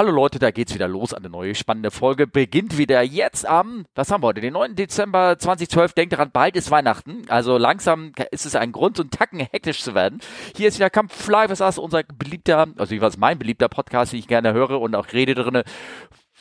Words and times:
Hallo 0.00 0.12
Leute, 0.12 0.38
da 0.38 0.50
geht's 0.50 0.72
wieder 0.72 0.88
los. 0.88 1.12
Eine 1.12 1.28
neue 1.28 1.54
spannende 1.54 1.90
Folge 1.90 2.26
beginnt 2.26 2.78
wieder 2.78 3.02
jetzt 3.02 3.44
am, 3.44 3.84
was 3.94 4.10
haben 4.10 4.22
wir 4.22 4.28
heute, 4.28 4.40
den 4.40 4.54
9. 4.54 4.74
Dezember 4.74 5.38
2012. 5.38 5.92
Denkt 5.92 6.14
daran, 6.14 6.30
bald 6.32 6.56
ist 6.56 6.70
Weihnachten. 6.70 7.24
Also 7.28 7.58
langsam 7.58 8.12
ist 8.30 8.46
es 8.46 8.56
ein 8.56 8.72
Grund, 8.72 8.96
so 8.96 9.02
einen 9.02 9.10
Tacken 9.10 9.40
hektisch 9.40 9.82
zu 9.82 9.94
werden. 9.94 10.20
Hier 10.56 10.68
ist 10.68 10.78
wieder 10.78 10.88
Kampf 10.88 11.28
Live, 11.28 11.50
was 11.50 11.76
unser 11.76 12.02
beliebter, 12.02 12.68
also 12.78 12.98
weiß, 12.98 13.18
mein 13.18 13.38
beliebter 13.38 13.68
Podcast, 13.68 14.14
den 14.14 14.20
ich 14.20 14.26
gerne 14.26 14.54
höre 14.54 14.80
und 14.80 14.94
auch 14.94 15.12
rede 15.12 15.34
drinne. 15.34 15.64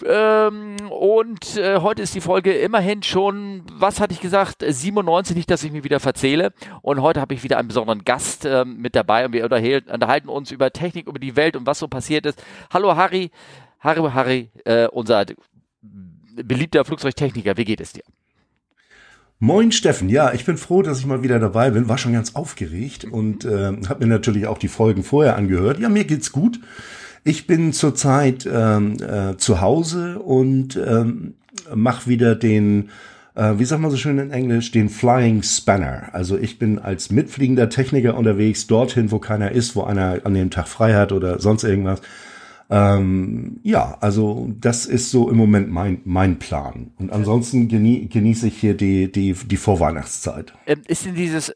Ähm, 0.06 0.78
und 0.90 1.58
äh, 1.58 1.80
heute 1.80 2.02
ist 2.02 2.16
die 2.16 2.22
Folge 2.22 2.54
immerhin 2.54 3.04
schon, 3.04 3.64
was 3.72 4.00
hatte 4.00 4.14
ich 4.14 4.22
gesagt, 4.22 4.64
97, 4.68 5.36
nicht, 5.36 5.52
dass 5.52 5.64
ich 5.64 5.72
mich 5.72 5.84
wieder 5.84 6.00
verzähle. 6.00 6.54
Und 6.82 7.02
heute 7.02 7.22
habe 7.22 7.34
ich 7.34 7.44
wieder 7.44 7.58
einen 7.58 7.68
besonderen 7.68 8.04
Gast 8.06 8.46
äh, 8.46 8.66
mit 8.66 8.96
dabei 8.96 9.26
und 9.26 9.34
wir 9.34 9.44
unterhalten 9.44 10.30
uns 10.30 10.52
über 10.52 10.72
Technik, 10.72 11.08
über 11.08 11.20
die 11.20 11.36
Welt 11.36 11.56
und 11.56 11.66
was 11.66 11.80
so 11.80 11.88
passiert 11.88 12.26
ist. 12.26 12.44
Hallo 12.72 12.96
Harry, 12.96 13.32
Harry, 13.80 14.10
Harry, 14.12 14.50
äh, 14.66 14.88
unser 14.88 15.26
beliebter 16.36 16.86
Flugzeugtechniker, 16.86 17.58
wie 17.58 17.66
geht 17.66 17.82
es 17.82 17.94
dir? 17.94 18.04
Moin 19.42 19.72
Steffen, 19.72 20.10
ja, 20.10 20.34
ich 20.34 20.44
bin 20.44 20.58
froh, 20.58 20.82
dass 20.82 21.00
ich 21.00 21.06
mal 21.06 21.24
wieder 21.24 21.40
dabei 21.40 21.70
bin. 21.70 21.88
War 21.88 21.98
schon 21.98 22.12
ganz 22.12 22.36
aufgeregt 22.36 23.06
und 23.06 23.46
äh, 23.46 23.72
habe 23.88 24.06
mir 24.06 24.08
natürlich 24.08 24.48
auch 24.48 24.58
die 24.58 24.68
Folgen 24.68 25.04
vorher 25.04 25.38
angehört. 25.38 25.80
Ja, 25.80 25.88
mir 25.88 26.04
geht's 26.04 26.34
gut. 26.34 26.60
Ich 27.24 27.48
bin 27.48 27.74
zurzeit 27.74 28.48
ähm, 28.52 28.98
äh, 29.02 29.38
zu 29.38 29.62
Hause 29.62 30.20
und 30.20 30.78
ähm, 30.78 31.34
mache 31.74 32.10
wieder 32.10 32.36
den, 32.36 32.90
äh, 33.36 33.54
wie 33.58 33.66
sagt 33.66 33.82
man 33.82 33.92
so 33.92 33.98
schön 33.98 34.20
in 34.20 34.32
Englisch, 34.32 34.72
den 34.72 34.90
Flying 34.90 35.44
Spanner. 35.44 36.10
Also 36.14 36.38
ich 36.38 36.60
bin 36.60 36.80
als 36.80 37.12
mitfliegender 37.12 37.70
Techniker 37.70 38.16
unterwegs, 38.16 38.68
dorthin, 38.68 39.12
wo 39.12 39.20
keiner 39.20 39.52
ist, 39.52 39.76
wo 39.76 39.84
einer 39.84 40.22
an 40.24 40.34
dem 40.34 40.50
Tag 40.50 40.68
frei 40.68 40.94
hat 40.94 41.12
oder 41.12 41.40
sonst 41.40 41.64
irgendwas. 41.64 42.02
Ähm, 42.72 43.60
ja, 43.64 43.98
also 44.00 44.54
das 44.60 44.86
ist 44.86 45.10
so 45.10 45.30
im 45.30 45.38
Moment 45.38 45.72
mein, 45.72 46.02
mein 46.06 46.38
Plan. 46.38 46.92
Und 47.00 47.12
ansonsten 47.12 47.68
genie 47.68 48.08
genieße 48.08 48.48
ich 48.48 48.58
hier 48.58 48.76
die, 48.76 49.12
die, 49.12 49.34
die 49.34 49.58
Vorweihnachtszeit. 49.58 50.54
Ähm, 50.68 50.82
ist 50.88 51.06
denn 51.06 51.16
dieses 51.16 51.54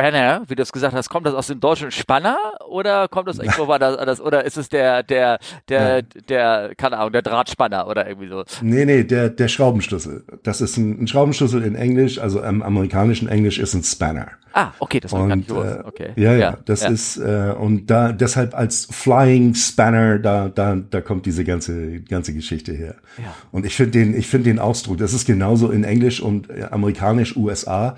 Spanner, 0.00 0.42
wie 0.48 0.54
du 0.54 0.62
es 0.62 0.72
gesagt 0.72 0.94
hast, 0.94 1.08
kommt 1.08 1.26
das 1.26 1.34
aus 1.34 1.48
dem 1.48 1.60
deutschen 1.60 1.90
Spanner 1.90 2.36
oder 2.68 3.08
kommt 3.08 3.28
das 3.28 3.38
irgendwo 3.38 3.66
das 3.78 4.20
oder 4.20 4.44
ist 4.44 4.56
es 4.56 4.68
der 4.68 5.02
der 5.02 5.38
der 5.68 5.98
ja. 5.98 6.02
der 6.28 6.74
keine 6.76 6.98
Ahnung 6.98 7.12
der 7.12 7.22
Drahtspanner 7.22 7.86
oder 7.86 8.08
irgendwie 8.08 8.28
so? 8.28 8.44
Nee, 8.62 8.84
nee, 8.84 9.04
der 9.04 9.28
der 9.28 9.48
Schraubenschlüssel. 9.48 10.24
Das 10.42 10.60
ist 10.60 10.76
ein, 10.76 11.02
ein 11.02 11.08
Schraubenschlüssel 11.08 11.62
in 11.62 11.74
Englisch, 11.74 12.18
also 12.18 12.42
im 12.42 12.62
amerikanischen 12.62 13.28
Englisch 13.28 13.58
ist 13.58 13.74
ein 13.74 13.82
Spanner. 13.82 14.28
Ah, 14.52 14.72
okay, 14.80 14.98
das 14.98 15.12
war 15.12 15.28
gar 15.28 15.36
nicht 15.36 15.50
äh, 15.50 15.54
Okay. 15.84 16.10
Ja, 16.16 16.32
ja, 16.32 16.38
ja 16.38 16.58
das 16.64 16.82
ja. 16.82 16.90
ist 16.90 17.18
äh, 17.18 17.54
und 17.56 17.86
da 17.86 18.12
deshalb 18.12 18.56
als 18.56 18.88
Flying 18.90 19.54
Spanner 19.54 20.18
da 20.18 20.48
da 20.48 20.76
da 20.76 21.00
kommt 21.00 21.26
diese 21.26 21.44
ganze 21.44 22.00
ganze 22.00 22.34
Geschichte 22.34 22.72
her. 22.72 22.96
Ja. 23.18 23.34
Und 23.52 23.66
ich 23.66 23.76
finde 23.76 23.92
den 23.92 24.16
ich 24.16 24.28
finde 24.28 24.50
den 24.50 24.58
Ausdruck, 24.58 24.98
das 24.98 25.12
ist 25.12 25.26
genauso 25.26 25.70
in 25.70 25.84
Englisch 25.84 26.20
und 26.20 26.50
äh, 26.50 26.66
amerikanisch 26.70 27.36
USA 27.36 27.96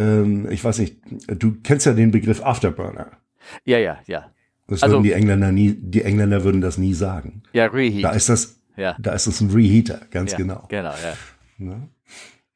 ähm, 0.00 0.48
ich 0.50 0.64
weiß 0.64 0.78
nicht, 0.78 0.96
du 1.26 1.56
kennst 1.62 1.86
ja 1.86 1.92
den 1.92 2.10
Begriff 2.10 2.42
Afterburner. 2.42 3.08
Ja, 3.64 3.78
ja, 3.78 3.98
ja. 4.06 4.30
Das 4.66 4.82
also, 4.82 4.96
würden 4.96 5.04
die 5.04 5.12
Engländer 5.12 5.52
nie, 5.52 5.74
die 5.74 6.02
Engländer 6.02 6.44
würden 6.44 6.60
das 6.60 6.78
nie 6.78 6.94
sagen. 6.94 7.42
Ja, 7.52 7.66
Reheat. 7.66 8.04
Da 8.04 8.10
ist 8.12 8.28
das, 8.28 8.60
ja. 8.76 8.96
da 9.00 9.12
ist 9.12 9.26
das 9.26 9.40
ein 9.40 9.50
Reheater, 9.50 10.00
ganz 10.10 10.32
ja, 10.32 10.38
genau. 10.38 10.66
Genau, 10.68 10.90
ja. 10.90 11.14
Ne? 11.58 11.88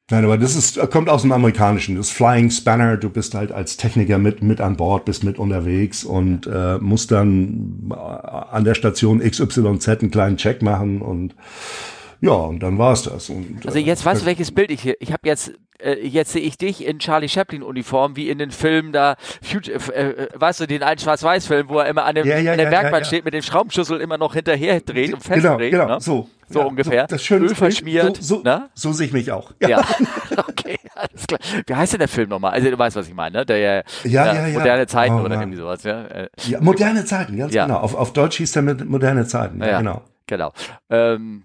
Nein, 0.09 0.23
aber 0.23 0.37
das 0.37 0.55
ist, 0.55 0.79
kommt 0.91 1.09
aus 1.09 1.23
dem 1.23 1.31
Amerikanischen. 1.31 1.95
Das 1.95 2.11
Flying 2.11 2.51
Spanner, 2.51 2.95
du 2.95 3.09
bist 3.09 3.33
halt 3.33 3.51
als 3.51 3.75
Techniker 3.75 4.19
mit, 4.19 4.43
mit 4.43 4.61
an 4.61 4.77
Bord, 4.77 5.05
bist 5.05 5.23
mit 5.23 5.39
unterwegs 5.39 6.03
und 6.03 6.45
äh, 6.45 6.77
musst 6.77 7.11
dann 7.11 7.89
äh, 7.91 7.95
an 7.95 8.63
der 8.63 8.75
Station 8.75 9.19
XYZ 9.19 9.87
einen 9.87 10.11
kleinen 10.11 10.37
Check 10.37 10.61
machen 10.61 11.01
und 11.01 11.35
ja, 12.21 12.33
und 12.33 12.61
dann 12.61 12.77
war's 12.77 13.03
das. 13.03 13.29
Und, 13.29 13.65
also 13.65 13.77
jetzt 13.77 14.05
weißt 14.05 14.21
du, 14.21 14.25
welches 14.25 14.51
Bild 14.51 14.71
ich 14.71 14.81
hier, 14.81 14.95
ich 14.99 15.11
habe 15.11 15.27
jetzt 15.27 15.53
äh, 15.79 16.05
jetzt 16.05 16.31
sehe 16.31 16.41
ich 16.41 16.57
dich 16.57 16.85
in 16.85 16.99
Charlie 16.99 17.29
Chaplin 17.29 17.63
Uniform, 17.63 18.15
wie 18.15 18.29
in 18.29 18.37
den 18.37 18.51
Filmen 18.51 18.91
da, 18.91 19.15
Future, 19.41 19.77
äh, 19.93 20.25
äh, 20.25 20.29
weißt 20.33 20.61
du, 20.61 20.67
den 20.67 20.83
alten 20.83 21.01
Schwarz-Weiß-Film, 21.01 21.69
wo 21.69 21.79
er 21.79 21.87
immer 21.87 22.05
an, 22.05 22.15
dem, 22.15 22.27
ja, 22.27 22.37
ja, 22.37 22.51
an 22.51 22.57
der 22.57 22.71
ja, 22.71 22.81
Bergbahn 22.81 23.05
steht, 23.05 23.25
mit 23.25 23.33
dem 23.33 23.41
Schraubenschlüssel 23.41 23.99
immer 24.01 24.17
noch 24.17 24.33
hinterher 24.33 24.79
dreht 24.81 25.13
und 25.13 25.23
festdreht. 25.23 25.71
Genau, 25.71 25.85
genau, 25.85 25.95
ne? 25.95 26.01
so. 26.01 26.29
So 26.47 26.61
ungefähr. 26.61 27.07
Das 27.07 27.23
schöne 27.23 27.47
Öl 27.47 27.55
verschmiert. 27.55 28.17
So, 28.17 28.37
so, 28.37 28.43
ne? 28.43 28.69
so 28.75 28.91
sehe 28.91 29.07
ich 29.07 29.13
mich 29.13 29.31
auch. 29.31 29.51
Ja. 29.59 29.83
okay, 30.47 30.77
alles 30.93 31.25
klar. 31.27 31.39
Wie 31.65 31.73
heißt 31.73 31.93
denn 31.93 31.99
der 31.99 32.07
Film 32.07 32.29
nochmal? 32.29 32.51
Also 32.51 32.69
du 32.69 32.77
weißt, 32.77 32.95
was 32.95 33.07
ich 33.07 33.15
meine, 33.15 33.39
ne? 33.39 33.45
Der, 33.47 33.57
ja, 33.57 33.83
ja, 34.03 34.47
ja. 34.47 34.59
Moderne 34.59 34.85
Zeiten 34.85 35.15
oh, 35.15 35.23
oder 35.23 35.39
irgendwie 35.39 35.57
sowas, 35.57 35.81
ja? 35.83 36.05
Ja, 36.47 36.61
moderne 36.61 37.03
Zeiten, 37.03 37.35
ganz 37.37 37.51
genau. 37.51 37.77
Auf, 37.77 37.95
auf 37.95 38.13
Deutsch 38.13 38.37
hieß 38.37 38.51
der 38.51 38.61
mit 38.61 38.85
moderne 38.87 39.25
Zeiten, 39.25 39.59
ja, 39.59 39.79
genau. 39.79 40.03
Genau. 40.27 40.53
Ähm, 40.89 41.43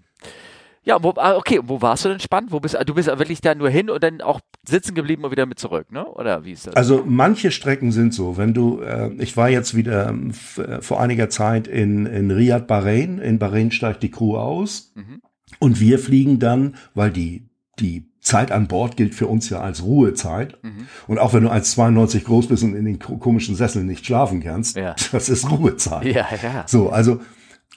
ja, 0.83 1.01
wo, 1.03 1.13
ah, 1.17 1.35
okay, 1.35 1.59
wo 1.63 1.81
warst 1.81 2.05
du 2.05 2.09
denn 2.09 2.19
spannend? 2.19 2.51
Wo 2.51 2.59
bist 2.59 2.75
du 2.85 2.93
bist 2.93 3.07
wirklich 3.07 3.41
da 3.41 3.53
nur 3.53 3.69
hin 3.69 3.89
und 3.89 4.01
dann 4.03 4.21
auch 4.21 4.39
sitzen 4.67 4.95
geblieben 4.95 5.23
und 5.23 5.31
wieder 5.31 5.45
mit 5.45 5.59
zurück, 5.59 5.91
ne? 5.91 6.05
Oder 6.05 6.43
wie 6.43 6.53
ist 6.53 6.67
das? 6.67 6.75
Also 6.75 7.03
manche 7.05 7.51
Strecken 7.51 7.91
sind 7.91 8.13
so. 8.13 8.37
Wenn 8.37 8.53
du, 8.53 8.81
äh, 8.81 9.11
ich 9.19 9.37
war 9.37 9.49
jetzt 9.49 9.75
wieder 9.75 10.09
ähm, 10.09 10.31
äh, 10.57 10.81
vor 10.81 10.99
einiger 10.99 11.29
Zeit 11.29 11.67
in, 11.67 12.07
in 12.07 12.31
Riyadh, 12.31 12.65
Bahrain. 12.65 13.19
In 13.19 13.37
Bahrain 13.37 13.71
steigt 13.71 14.01
die 14.01 14.09
Crew 14.09 14.37
aus 14.37 14.91
mhm. 14.95 15.21
und 15.59 15.79
wir 15.79 15.99
fliegen 15.99 16.39
dann, 16.39 16.75
weil 16.95 17.11
die 17.11 17.47
die 17.79 18.11
Zeit 18.19 18.51
an 18.51 18.67
Bord 18.67 18.97
gilt 18.97 19.15
für 19.15 19.27
uns 19.27 19.49
ja 19.49 19.61
als 19.61 19.83
Ruhezeit. 19.83 20.57
Mhm. 20.63 20.87
Und 21.07 21.19
auch 21.19 21.33
wenn 21.33 21.43
du 21.43 21.49
als 21.49 21.71
92 21.71 22.23
groß 22.23 22.47
bist 22.47 22.63
und 22.63 22.75
in 22.75 22.85
den 22.85 22.99
komischen 22.99 23.55
Sesseln 23.55 23.87
nicht 23.87 24.05
schlafen 24.05 24.41
kannst, 24.41 24.77
ja. 24.77 24.95
das 25.11 25.29
ist 25.29 25.49
Ruhezeit. 25.49 26.05
Ja, 26.05 26.27
ja. 26.41 26.63
So, 26.67 26.89
also 26.89 27.19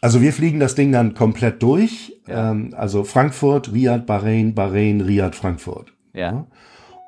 also 0.04 0.20
wir 0.20 0.34
fliegen 0.34 0.60
das 0.60 0.74
Ding 0.74 0.92
dann 0.92 1.14
komplett 1.14 1.62
durch. 1.62 2.14
Ja. 2.28 2.50
Ähm, 2.50 2.74
also 2.76 3.04
Frankfurt, 3.04 3.72
Riyadh, 3.72 4.04
Bahrain, 4.04 4.54
Bahrain, 4.54 5.00
Riyadh, 5.00 5.34
Frankfurt. 5.34 5.94
Ja. 6.12 6.20
ja. 6.20 6.46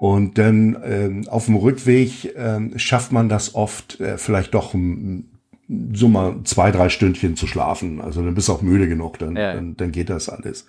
Und 0.01 0.39
dann 0.39 0.79
ähm, 0.83 1.29
auf 1.29 1.45
dem 1.45 1.57
Rückweg 1.57 2.35
ähm, 2.37 2.73
schafft 2.79 3.13
man 3.13 3.29
das 3.29 3.55
oft 3.55 4.01
äh, 4.01 4.17
vielleicht 4.17 4.55
doch 4.55 4.73
um, 4.73 5.25
so 5.93 6.09
mal 6.09 6.37
zwei, 6.45 6.71
drei 6.71 6.89
Stündchen 6.89 7.37
zu 7.37 7.47
schlafen. 7.47 8.01
Also 8.01 8.25
dann 8.25 8.35
bist 8.35 8.49
du 8.49 8.55
auch 8.55 8.63
müde 8.63 8.89
genug, 8.89 9.19
dann, 9.19 9.37
ja. 9.37 9.53
dann, 9.53 9.77
dann 9.77 9.93
geht 9.93 10.09
das 10.09 10.31
alles. 10.31 10.67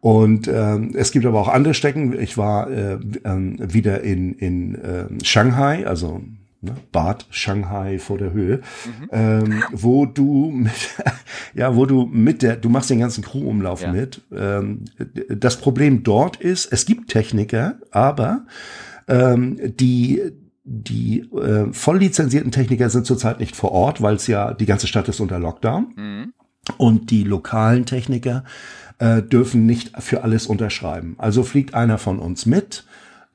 Und 0.00 0.48
ähm, 0.48 0.90
es 0.96 1.12
gibt 1.12 1.24
aber 1.24 1.40
auch 1.40 1.48
andere 1.48 1.74
Strecken. 1.74 2.18
Ich 2.18 2.36
war 2.36 2.68
äh, 2.68 2.94
äh, 2.94 3.72
wieder 3.72 4.00
in, 4.00 4.34
in 4.34 4.74
äh, 4.74 5.06
Shanghai, 5.22 5.86
also 5.86 6.20
ne, 6.64 6.76
Bad 6.92 7.26
Shanghai 7.30 7.98
vor 7.98 8.18
der 8.18 8.32
Höhe, 8.32 8.56
mhm. 8.86 9.08
ähm, 9.12 9.62
wo 9.72 10.06
du 10.06 10.50
mit, 10.50 10.72
ja, 11.54 11.76
wo 11.76 11.86
du 11.86 12.06
mit 12.06 12.42
der, 12.42 12.56
du 12.56 12.68
machst 12.68 12.90
den 12.90 13.00
ganzen 13.00 13.22
Crewumlauf 13.22 13.82
ja. 13.82 13.92
mit. 13.92 14.22
Ähm, 14.34 14.84
das 15.28 15.58
Problem 15.58 16.02
dort 16.02 16.36
ist, 16.36 16.72
es 16.72 16.86
gibt 16.86 17.10
Techniker, 17.10 17.76
aber 17.90 18.46
ähm, 19.08 19.58
die 19.78 20.22
die 20.66 21.20
äh, 21.32 21.70
voll 21.72 21.98
lizenzierten 21.98 22.50
Techniker 22.50 22.88
sind 22.88 23.04
zurzeit 23.04 23.38
nicht 23.38 23.54
vor 23.54 23.72
Ort, 23.72 24.00
weil 24.00 24.14
es 24.14 24.26
ja 24.26 24.54
die 24.54 24.64
ganze 24.64 24.86
Stadt 24.86 25.08
ist 25.08 25.20
unter 25.20 25.38
Lockdown. 25.38 25.92
Mhm. 25.94 26.32
Und 26.78 27.10
die 27.10 27.24
lokalen 27.24 27.84
Techniker 27.84 28.44
äh, 28.98 29.22
dürfen 29.22 29.66
nicht 29.66 29.92
für 30.02 30.24
alles 30.24 30.46
unterschreiben. 30.46 31.16
Also 31.18 31.42
fliegt 31.42 31.74
einer 31.74 31.98
von 31.98 32.18
uns 32.18 32.46
mit, 32.46 32.86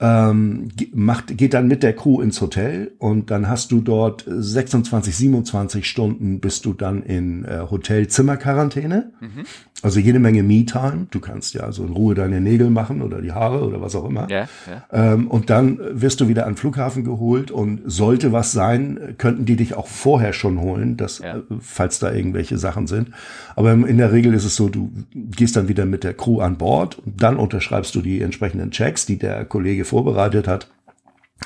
ähm, 0.02 0.70
macht, 0.94 1.38
geht 1.38 1.54
dann 1.54 1.68
mit 1.68 1.84
der 1.84 1.94
Crew 1.94 2.22
ins 2.22 2.40
Hotel 2.40 2.94
und 3.00 3.32
dann 3.32 3.50
hast 3.50 3.72
du 3.72 3.82
dort 3.82 4.24
26, 4.26 5.16
27 5.16 5.86
Stunden 5.86 6.40
bist 6.40 6.66
du 6.66 6.74
dann 6.74 7.04
in 7.04 7.44
äh, 7.44 7.66
Hotelzimmerquarantäne. 7.70 9.12
Mhm. 9.20 9.46
Also 9.82 10.00
jede 10.00 10.20
Menge 10.20 10.44
Me-Time. 10.44 11.08
Du 11.10 11.20
kannst 11.20 11.54
ja 11.54 11.62
also 11.62 11.86
in 11.86 11.94
Ruhe 11.94 12.14
deine 12.14 12.42
Nägel 12.42 12.70
machen 12.70 13.02
oder 13.02 13.22
die 13.22 13.32
Haare 13.32 13.66
oder 13.66 13.82
was 13.82 13.96
auch 13.96 14.04
immer. 14.06 14.30
Ja, 14.30 14.50
ja. 14.70 14.84
Ähm, 14.92 15.28
und 15.28 15.50
dann 15.50 15.80
wirst 15.92 16.20
du 16.20 16.28
wieder 16.28 16.46
an 16.46 16.54
den 16.54 16.58
Flughafen 16.58 17.06
geholt 17.06 17.50
und 17.50 17.82
sollte 17.86 18.34
was 18.34 18.52
sein, 18.52 19.16
könnten 19.18 19.46
die 19.46 19.56
dich 19.56 19.76
auch 19.76 19.88
vorher 19.88 20.34
schon 20.34 20.60
holen, 20.60 20.98
dass, 20.98 21.20
ja. 21.20 21.38
äh, 21.38 21.42
falls 21.62 22.00
da 22.00 22.12
irgendwelche 22.12 22.58
Sachen 22.58 22.88
sind. 22.88 23.12
Aber 23.56 23.72
in 23.72 23.98
der 23.98 24.12
Regel 24.12 24.34
ist 24.34 24.46
es 24.46 24.56
so, 24.56 24.68
du 24.68 24.92
gehst 25.14 25.56
dann 25.56 25.70
wieder 25.70 25.86
mit 25.86 26.04
der 26.04 26.14
Crew 26.14 26.42
an 26.42 26.58
Bord 26.58 27.00
und 27.00 27.22
dann 27.24 27.38
unterschreibst 27.38 27.96
du 27.96 28.02
die 28.02 28.22
entsprechenden 28.22 28.72
Checks, 28.72 29.06
die 29.06 29.18
der 29.18 29.46
Kollege 29.46 29.86
vorbereitet 29.86 30.48
hat. 30.48 30.70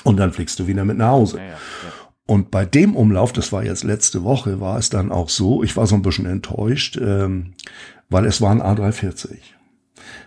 Und 0.02 0.18
dann 0.18 0.32
fliegst 0.32 0.58
du 0.58 0.66
wieder 0.66 0.84
mit 0.84 0.98
nach 0.98 1.10
Hause. 1.10 1.38
Und 2.26 2.50
bei 2.50 2.64
dem 2.64 2.96
Umlauf, 2.96 3.32
das 3.32 3.52
war 3.52 3.64
jetzt 3.64 3.84
letzte 3.84 4.24
Woche, 4.24 4.60
war 4.60 4.78
es 4.78 4.88
dann 4.88 5.12
auch 5.12 5.28
so, 5.28 5.62
ich 5.62 5.76
war 5.76 5.86
so 5.86 5.94
ein 5.94 6.02
bisschen 6.02 6.24
enttäuscht, 6.24 6.98
ähm, 7.00 7.52
weil 8.08 8.26
es 8.26 8.40
war 8.40 8.50
ein 8.50 8.62
A340. 8.62 9.38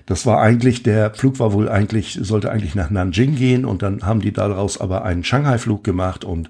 Das 0.05 0.25
war 0.25 0.39
eigentlich, 0.39 0.83
der 0.83 1.13
Flug 1.13 1.39
war 1.39 1.53
wohl 1.53 1.69
eigentlich, 1.69 2.17
sollte 2.21 2.49
eigentlich 2.49 2.75
nach 2.75 2.89
Nanjing 2.89 3.35
gehen 3.35 3.65
und 3.65 3.81
dann 3.81 4.03
haben 4.03 4.21
die 4.21 4.31
daraus 4.31 4.79
aber 4.79 5.03
einen 5.03 5.23
Shanghai-Flug 5.23 5.83
gemacht 5.83 6.23
und 6.23 6.49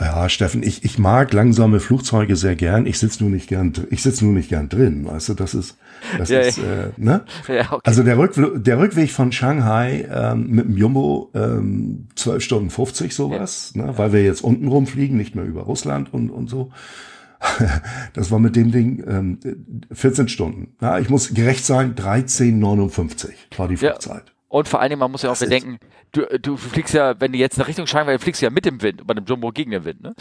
ja, 0.00 0.28
Steffen, 0.28 0.62
ich, 0.62 0.84
ich 0.84 0.98
mag 0.98 1.32
langsame 1.32 1.78
Flugzeuge 1.78 2.34
sehr 2.34 2.56
gern. 2.56 2.86
Ich 2.86 2.98
sitze 2.98 3.22
nur 3.22 3.30
nicht 3.30 3.48
gern, 3.48 3.72
ich 3.90 4.02
sitze 4.02 4.24
nur 4.24 4.34
nicht 4.34 4.48
gern 4.48 4.68
drin. 4.68 5.06
Weißt 5.06 5.28
du, 5.28 5.34
das 5.34 5.54
ist, 5.54 5.76
das 6.18 6.30
ja, 6.30 6.40
ist, 6.40 6.58
äh, 6.58 6.88
ne? 6.96 7.22
Ja, 7.48 7.72
okay. 7.72 7.80
Also 7.84 8.02
der, 8.02 8.18
Rück, 8.18 8.32
der 8.36 8.78
Rückweg 8.78 9.10
von 9.10 9.30
Shanghai 9.30 10.08
ähm, 10.12 10.48
mit 10.48 10.64
dem 10.64 10.76
Jumbo 10.76 11.30
ähm, 11.34 12.08
12 12.16 12.42
Stunden 12.42 12.70
50 12.70 13.14
sowas, 13.14 13.72
ja. 13.76 13.84
ne? 13.84 13.98
weil 13.98 14.12
wir 14.12 14.24
jetzt 14.24 14.42
unten 14.42 14.66
rumfliegen, 14.66 15.16
nicht 15.16 15.36
mehr 15.36 15.44
über 15.44 15.62
Russland 15.62 16.12
und, 16.12 16.30
und 16.30 16.50
so. 16.50 16.72
das 18.12 18.30
war 18.30 18.38
mit 18.38 18.56
dem 18.56 18.70
Ding 18.70 19.04
ähm, 19.06 19.38
14 19.92 20.28
Stunden. 20.28 20.76
Ja, 20.80 20.98
ich 20.98 21.08
muss 21.08 21.34
gerecht 21.34 21.64
sein, 21.64 21.94
13,59 21.94 23.30
war 23.56 23.68
die 23.68 23.76
Flugzeit. 23.76 24.24
Ja. 24.26 24.32
Und 24.48 24.68
vor 24.68 24.80
allen 24.80 24.90
Dingen, 24.90 25.00
man 25.00 25.10
muss 25.10 25.22
ja 25.22 25.30
auch 25.30 25.36
das 25.36 25.48
bedenken, 25.48 25.78
du, 26.12 26.22
du 26.38 26.56
fliegst 26.56 26.94
ja, 26.94 27.20
wenn 27.20 27.32
du 27.32 27.38
jetzt 27.38 27.58
eine 27.58 27.66
Richtung 27.66 27.86
scheinbar, 27.86 28.18
fliegst 28.18 28.40
du 28.40 28.46
ja 28.46 28.50
mit 28.50 28.64
dem 28.64 28.82
Wind, 28.82 29.06
bei 29.06 29.14
dem 29.14 29.24
Jumbo 29.24 29.50
gegen 29.50 29.72
den 29.72 29.84
Wind, 29.84 30.02
ne? 30.02 30.14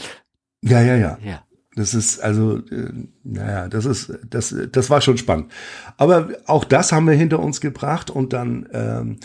Ja, 0.61 0.81
ja, 0.81 0.95
ja. 0.95 1.17
ja. 1.23 1.43
Das 1.75 1.93
ist 1.93 2.19
also, 2.19 2.57
äh, 2.57 2.91
naja, 3.23 3.67
das 3.67 3.85
ist, 3.85 4.11
das, 4.29 4.55
das 4.71 4.89
war 4.89 5.01
schon 5.01 5.17
spannend. 5.17 5.51
Aber 5.97 6.29
auch 6.45 6.63
das 6.63 6.91
haben 6.91 7.07
wir 7.07 7.15
hinter 7.15 7.39
uns 7.39 7.61
gebracht 7.61 8.09
und 8.09 8.33
dann 8.33 8.67
ähm, 8.71 9.19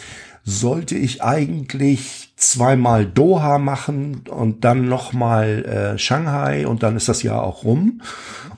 sollte 0.44 0.96
ich 0.96 1.22
eigentlich 1.22 2.27
zweimal 2.38 3.04
Doha 3.04 3.58
machen 3.58 4.22
und 4.30 4.64
dann 4.64 4.88
nochmal 4.88 5.64
äh, 5.64 5.98
Shanghai 5.98 6.66
und 6.66 6.82
dann 6.82 6.96
ist 6.96 7.08
das 7.08 7.22
Jahr 7.22 7.42
auch 7.42 7.64
rum. 7.64 8.00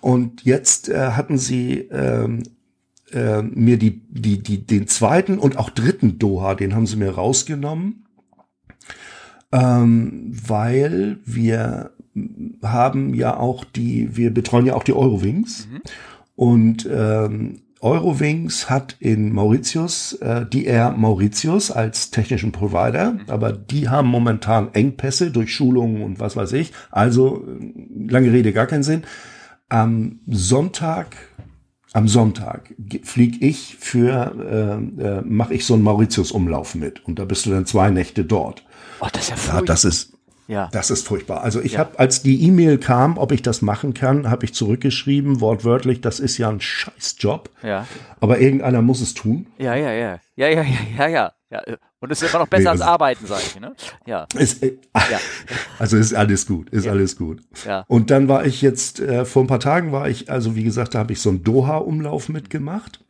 Und 0.01 0.45
jetzt 0.45 0.89
äh, 0.89 1.13
hatten 1.13 1.39
sie 1.39 1.89
ähm, 1.91 2.43
äh, 3.13 3.43
mir 3.43 3.79
die, 3.79 4.03
die, 4.09 4.43
die, 4.43 4.67
den 4.67 4.87
zweiten 4.87 5.39
und 5.39 5.57
auch 5.57 5.71
dritten 5.71 6.19
Doha, 6.19 6.55
den 6.55 6.75
haben 6.75 6.87
sie 6.87 6.97
mir 6.97 7.11
rausgenommen, 7.11 8.07
ähm, 9.51 10.33
weil 10.47 11.19
wir 11.25 11.93
haben 12.63 13.15
ja 13.15 13.37
auch 13.37 13.65
die, 13.65 14.17
wir 14.17 14.33
betreuen 14.33 14.67
ja 14.67 14.75
auch 14.75 14.85
die 14.85 14.93
Eurowings 14.93 15.69
mhm. 15.71 15.81
und 16.35 16.89
ähm, 16.91 17.63
Eurowings 17.81 18.69
hat 18.69 18.97
in 19.01 19.33
Mauritius 19.33 20.13
äh, 20.15 20.45
die 20.47 20.67
Air 20.67 20.93
Mauritius 20.93 21.71
als 21.71 22.11
technischen 22.11 22.53
Provider, 22.53 23.13
mhm. 23.13 23.21
aber 23.29 23.53
die 23.53 23.89
haben 23.89 24.09
momentan 24.09 24.75
Engpässe 24.75 25.31
durch 25.31 25.55
Schulungen 25.55 26.03
und 26.03 26.21
was 26.21 26.37
weiß 26.37 26.53
ich. 26.53 26.73
Also 26.91 27.47
lange 27.97 28.33
Rede, 28.33 28.53
gar 28.53 28.67
keinen 28.67 28.83
Sinn. 28.83 29.05
Am 29.69 30.21
Sonntag, 30.27 31.17
am 31.93 32.07
Sonntag 32.07 32.75
flieg 33.03 33.41
ich 33.41 33.77
für, 33.81 34.35
äh, 34.99 35.03
äh, 35.03 35.23
mache 35.23 35.55
ich 35.55 35.65
so 35.65 35.75
einen 35.75 35.83
Mauritius-Umlauf 35.83 36.75
mit 36.75 37.07
und 37.07 37.19
da 37.19 37.25
bist 37.25 37.47
du 37.47 37.51
dann 37.51 37.67
zwei 37.67 37.91
Nächte 37.91 38.25
dort. 38.25 38.65
Oh, 39.01 39.09
das 39.11 39.31
ist 39.31 39.47
ja, 39.47 39.55
ja 39.55 39.63
das 39.63 39.85
ist 39.85 40.13
ja. 40.51 40.69
Das 40.73 40.91
ist 40.91 41.07
furchtbar. 41.07 41.43
Also 41.43 41.61
ich 41.61 41.75
ja. 41.75 41.79
habe, 41.81 41.99
als 41.99 42.23
die 42.23 42.43
E-Mail 42.43 42.79
kam, 42.79 43.19
ob 43.19 43.31
ich 43.31 43.41
das 43.41 43.63
machen 43.63 43.95
kann, 43.95 44.29
habe 44.29 44.45
ich 44.45 44.53
zurückgeschrieben, 44.53 45.41
wortwörtlich, 45.41 46.01
das 46.01 46.19
ist 46.19 46.39
ja 46.39 46.49
ein 46.49 46.61
Scheißjob. 46.61 47.51
Ja. 47.63 47.87
Aber 48.19 48.41
irgendeiner 48.41 48.83
muss 48.83 49.01
es 49.01 49.15
tun. 49.15 49.47
Ja, 49.59 49.77
ja, 49.77 49.93
ja. 49.93 50.19
Ja, 50.35 50.49
ja, 50.49 50.63
ja, 50.63 51.07
ja, 51.07 51.09
ja. 51.09 51.33
ja. 51.51 51.77
Und 52.01 52.11
es 52.11 52.21
ist 52.21 52.31
immer 52.31 52.41
noch 52.41 52.49
besser 52.49 52.63
nee, 52.63 52.69
als 52.71 52.81
arbeiten, 52.81 53.27
sage 53.27 53.43
ich. 53.47 53.61
Ne? 53.61 53.75
Ja. 54.07 54.27
Ist, 54.35 54.63
äh, 54.63 54.79
ja. 54.95 55.21
Also 55.79 55.97
ist 55.97 56.15
alles 56.15 56.47
gut, 56.47 56.69
ist 56.71 56.87
ja. 56.87 56.93
alles 56.93 57.17
gut. 57.17 57.43
Ja. 57.65 57.85
Und 57.87 58.11
dann 58.11 58.27
war 58.27 58.45
ich 58.45 58.61
jetzt, 58.61 58.99
äh, 58.99 59.25
vor 59.25 59.45
ein 59.45 59.47
paar 59.47 59.61
Tagen 59.61 59.93
war 59.93 60.09
ich, 60.09 60.31
also 60.31 60.57
wie 60.57 60.65
gesagt, 60.65 60.95
da 60.95 60.99
habe 60.99 61.13
ich 61.13 61.21
so 61.21 61.31
einen 61.31 61.45
Doha-Umlauf 61.45 62.29
mitgemacht. 62.29 63.05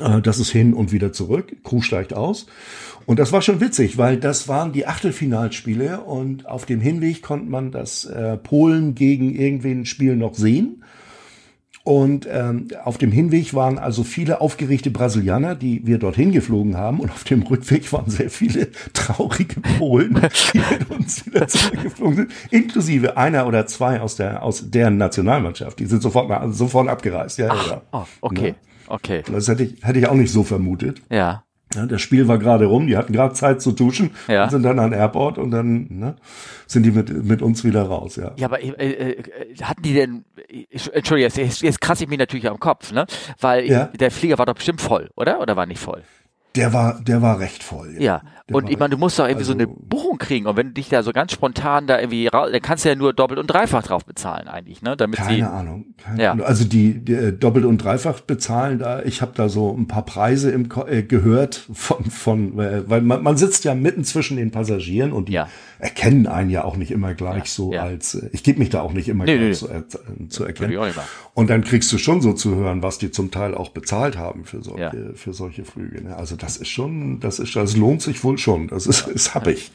Äh, 0.00 0.20
das 0.20 0.38
ist 0.38 0.50
hin 0.50 0.74
und 0.74 0.92
wieder 0.92 1.12
zurück. 1.12 1.56
Crew 1.64 1.80
steigt 1.80 2.14
aus. 2.14 2.46
Und 3.04 3.18
das 3.18 3.32
war 3.32 3.42
schon 3.42 3.60
witzig, 3.60 3.98
weil 3.98 4.16
das 4.16 4.46
waren 4.48 4.72
die 4.72 4.86
Achtelfinalspiele 4.86 6.00
und 6.00 6.46
auf 6.46 6.66
dem 6.66 6.80
Hinweg 6.80 7.22
konnte 7.22 7.50
man 7.50 7.72
das 7.72 8.04
äh, 8.04 8.36
Polen 8.36 8.94
gegen 8.94 9.34
irgendwen 9.34 9.86
Spiel 9.86 10.16
noch 10.16 10.34
sehen. 10.34 10.84
Und 11.84 12.28
ähm, 12.30 12.68
auf 12.84 12.96
dem 12.96 13.10
Hinweg 13.10 13.54
waren 13.54 13.76
also 13.76 14.04
viele 14.04 14.40
aufgeregte 14.40 14.92
Brasilianer, 14.92 15.56
die 15.56 15.84
wir 15.84 15.98
dorthin 15.98 16.30
geflogen 16.30 16.76
haben. 16.76 17.00
Und 17.00 17.10
auf 17.10 17.24
dem 17.24 17.42
Rückweg 17.42 17.92
waren 17.92 18.08
sehr 18.08 18.30
viele 18.30 18.70
traurige 18.92 19.60
Polen, 19.60 20.20
die 20.54 20.58
mit 20.58 20.90
uns 20.90 21.26
wieder 21.26 21.48
zurückgeflogen 21.48 22.16
sind. 22.16 22.32
Inklusive 22.50 23.16
einer 23.16 23.48
oder 23.48 23.66
zwei 23.66 24.00
aus 24.00 24.14
der 24.14 24.44
aus 24.44 24.70
deren 24.70 24.96
Nationalmannschaft. 24.96 25.80
Die 25.80 25.86
sind 25.86 26.02
sofort 26.02 26.30
also 26.30 26.54
sofort 26.54 26.88
abgereist. 26.88 27.38
Ja, 27.38 27.48
Ach, 27.50 27.66
ja. 27.68 27.82
Oh, 27.90 28.04
okay. 28.20 28.48
Ja. 28.48 28.71
Okay. 28.92 29.22
Das 29.32 29.48
hätte 29.48 29.62
ich, 29.62 29.82
hätte 29.82 29.98
ich 29.98 30.06
auch 30.06 30.14
nicht 30.14 30.30
so 30.30 30.42
vermutet. 30.42 31.00
Ja. 31.08 31.44
Ja, 31.74 31.86
das 31.86 32.02
Spiel 32.02 32.28
war 32.28 32.36
gerade 32.36 32.66
rum, 32.66 32.86
die 32.86 32.98
hatten 32.98 33.14
gerade 33.14 33.32
Zeit 33.32 33.62
zu 33.62 33.72
duschen, 33.72 34.10
ja. 34.28 34.50
sind 34.50 34.62
dann 34.62 34.78
an 34.78 34.92
Airport 34.92 35.38
und 35.38 35.50
dann 35.50 35.86
ne, 35.88 36.16
sind 36.66 36.82
die 36.82 36.90
mit, 36.90 37.24
mit 37.24 37.40
uns 37.40 37.64
wieder 37.64 37.84
raus, 37.84 38.16
ja. 38.16 38.32
Ja, 38.36 38.48
aber 38.48 38.62
äh, 38.62 39.12
äh, 39.12 39.22
hatten 39.62 39.80
die 39.80 39.94
denn, 39.94 40.26
Entschuldigung, 40.92 41.32
jetzt, 41.34 41.62
jetzt 41.62 41.80
krasse 41.80 42.04
ich 42.04 42.10
mich 42.10 42.18
natürlich 42.18 42.46
am 42.46 42.60
Kopf, 42.60 42.92
ne? 42.92 43.06
Weil 43.40 43.64
ja. 43.70 43.86
der 43.86 44.10
Flieger 44.10 44.36
war 44.36 44.44
doch 44.44 44.54
bestimmt 44.54 44.82
voll, 44.82 45.08
oder? 45.16 45.40
Oder 45.40 45.56
war 45.56 45.64
nicht 45.64 45.80
voll? 45.80 46.02
Der 46.54 46.72
war, 46.72 47.00
der 47.00 47.22
war 47.22 47.38
recht 47.40 47.62
voll. 47.62 47.94
Ja, 47.94 48.00
ja. 48.00 48.22
und 48.52 48.68
ich 48.68 48.78
meine, 48.78 48.90
du 48.90 48.98
musst 48.98 49.18
doch 49.18 49.24
irgendwie 49.24 49.40
also, 49.40 49.52
so 49.52 49.58
eine 49.58 49.68
also 49.68 49.80
Buchung 49.80 50.18
kriegen 50.18 50.46
und 50.46 50.56
wenn 50.56 50.68
du 50.68 50.72
dich 50.74 50.88
da 50.88 51.02
so 51.02 51.12
ganz 51.12 51.32
spontan 51.32 51.86
da 51.86 51.98
irgendwie, 51.98 52.28
dann 52.30 52.60
kannst 52.60 52.84
du 52.84 52.90
ja 52.90 52.94
nur 52.94 53.12
doppelt 53.14 53.40
und 53.40 53.46
dreifach 53.46 53.82
drauf 53.82 54.04
bezahlen 54.04 54.48
eigentlich, 54.48 54.82
ne? 54.82 54.96
Damit 54.96 55.18
keine 55.18 55.36
sie, 55.36 55.42
Ahnung. 55.42 55.86
Keine 55.96 56.22
ja. 56.22 56.32
Ahnung. 56.32 56.46
Also 56.46 56.64
die, 56.64 57.02
die 57.04 57.14
äh, 57.14 57.32
doppelt 57.32 57.64
und 57.64 57.78
dreifach 57.78 58.20
bezahlen 58.20 58.78
da. 58.78 59.02
Ich 59.02 59.22
habe 59.22 59.32
da 59.34 59.48
so 59.48 59.74
ein 59.74 59.88
paar 59.88 60.04
Preise 60.04 60.50
im, 60.50 60.68
äh, 60.86 61.02
gehört 61.02 61.66
von, 61.72 62.04
von, 62.04 62.58
äh, 62.58 62.88
weil 62.88 63.00
man, 63.00 63.22
man 63.22 63.36
sitzt 63.36 63.64
ja 63.64 63.74
mitten 63.74 64.04
zwischen 64.04 64.36
den 64.36 64.50
Passagieren 64.50 65.12
und 65.12 65.28
die 65.28 65.34
ja. 65.34 65.48
Erkennen 65.82 66.28
einen 66.28 66.48
ja 66.48 66.62
auch 66.62 66.76
nicht 66.76 66.92
immer 66.92 67.12
gleich 67.14 67.38
ja. 67.38 67.44
so 67.44 67.72
als. 67.72 68.14
Äh, 68.14 68.30
ich 68.32 68.44
gebe 68.44 68.60
mich 68.60 68.70
da 68.70 68.82
auch 68.82 68.92
nicht 68.92 69.08
immer 69.08 69.24
nee, 69.24 69.36
gleich 69.36 69.48
nee. 69.48 69.52
So, 69.52 69.68
äh, 69.68 70.28
zu 70.28 70.44
erkennen. 70.44 70.78
Und 71.34 71.50
dann 71.50 71.64
kriegst 71.64 71.92
du 71.92 71.98
schon 71.98 72.22
so 72.22 72.32
zu 72.32 72.54
hören, 72.54 72.82
was 72.84 72.98
die 72.98 73.10
zum 73.10 73.32
Teil 73.32 73.54
auch 73.54 73.70
bezahlt 73.70 74.16
haben 74.16 74.44
für 74.44 74.62
solche, 74.62 75.12
für 75.14 75.34
solche 75.34 75.64
Flüge. 75.64 76.04
Ne? 76.04 76.16
Also 76.16 76.36
das 76.36 76.56
ist 76.56 76.68
schon 76.68 77.18
das 77.18 77.40
ist, 77.40 77.56
das 77.56 77.76
lohnt 77.76 78.00
sich 78.00 78.22
wohl 78.22 78.38
schon. 78.38 78.68
Das 78.68 78.86
ist, 78.86 79.06
ja, 79.06 79.12
das 79.12 79.34
hab 79.34 79.46
ja. 79.46 79.52
ich. 79.52 79.72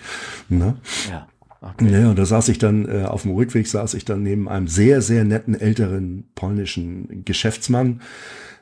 Ne? 0.48 0.78
Ja. 1.10 1.28
Okay. 1.60 1.92
Ja, 1.92 2.10
und 2.10 2.18
da 2.18 2.26
saß 2.26 2.50
ich 2.50 2.60
dann, 2.60 2.88
äh, 2.88 3.04
auf 3.04 3.24
dem 3.24 3.32
Rückweg 3.32 3.68
saß 3.68 3.96
ich 3.96 4.06
dann 4.06 4.24
neben 4.24 4.48
einem 4.48 4.68
sehr, 4.68 5.02
sehr 5.02 5.26
netten 5.26 5.60
älteren 5.60 6.30
polnischen 6.36 7.26
Geschäftsmann, 7.26 8.02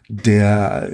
der, 0.08 0.90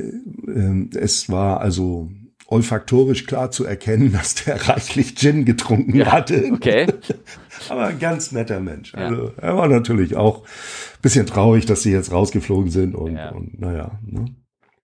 äh, 0.48 0.98
es 0.98 1.30
war 1.30 1.62
also 1.62 2.10
olfaktorisch 2.52 3.26
klar 3.26 3.52
zu 3.52 3.66
erkennen, 3.66 4.12
dass 4.14 4.36
der 4.36 4.68
reichlich 4.68 5.16
Gin 5.16 5.46
getrunken 5.46 5.96
ja, 5.96 6.12
hatte. 6.12 6.52
Okay. 6.52 6.88
Aber 7.70 7.88
ein 7.88 8.00
ganz 8.00 8.32
netter 8.32 8.60
Mensch. 8.60 8.94
Also 8.96 9.28
ja. 9.28 9.34
er 9.38 9.58
war 9.58 9.68
natürlich 9.68 10.16
auch 10.16 10.44
bisschen 11.02 11.26
traurig, 11.26 11.66
dass 11.66 11.84
sie 11.84 11.92
jetzt 11.92 12.12
rausgeflogen 12.12 12.72
sind 12.72 12.96
und, 12.96 13.16
ja. 13.16 13.30
und 13.30 13.60
naja. 13.60 14.00
Ne? 14.06 14.26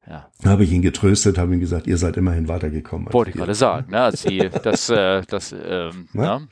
Ja. 0.07 0.29
Habe 0.45 0.63
ich 0.63 0.71
ihn 0.71 0.81
getröstet, 0.81 1.37
habe 1.37 1.53
ihm 1.53 1.59
gesagt, 1.59 1.85
ihr 1.85 1.97
seid 1.97 2.15
immerhin 2.17 2.47
weitergekommen. 2.47 3.11
Wollte 3.11 3.31
ich 3.31 3.37
gerade 3.37 3.55
sagen, 3.55 3.91
ne? 3.91 4.01
Also 4.01 4.29
die, 4.29 4.49
das, 4.63 4.89
äh, 4.89 5.21
das, 5.27 5.51
ähm, 5.51 6.07
ja? 6.13 6.39
ne? 6.39 6.47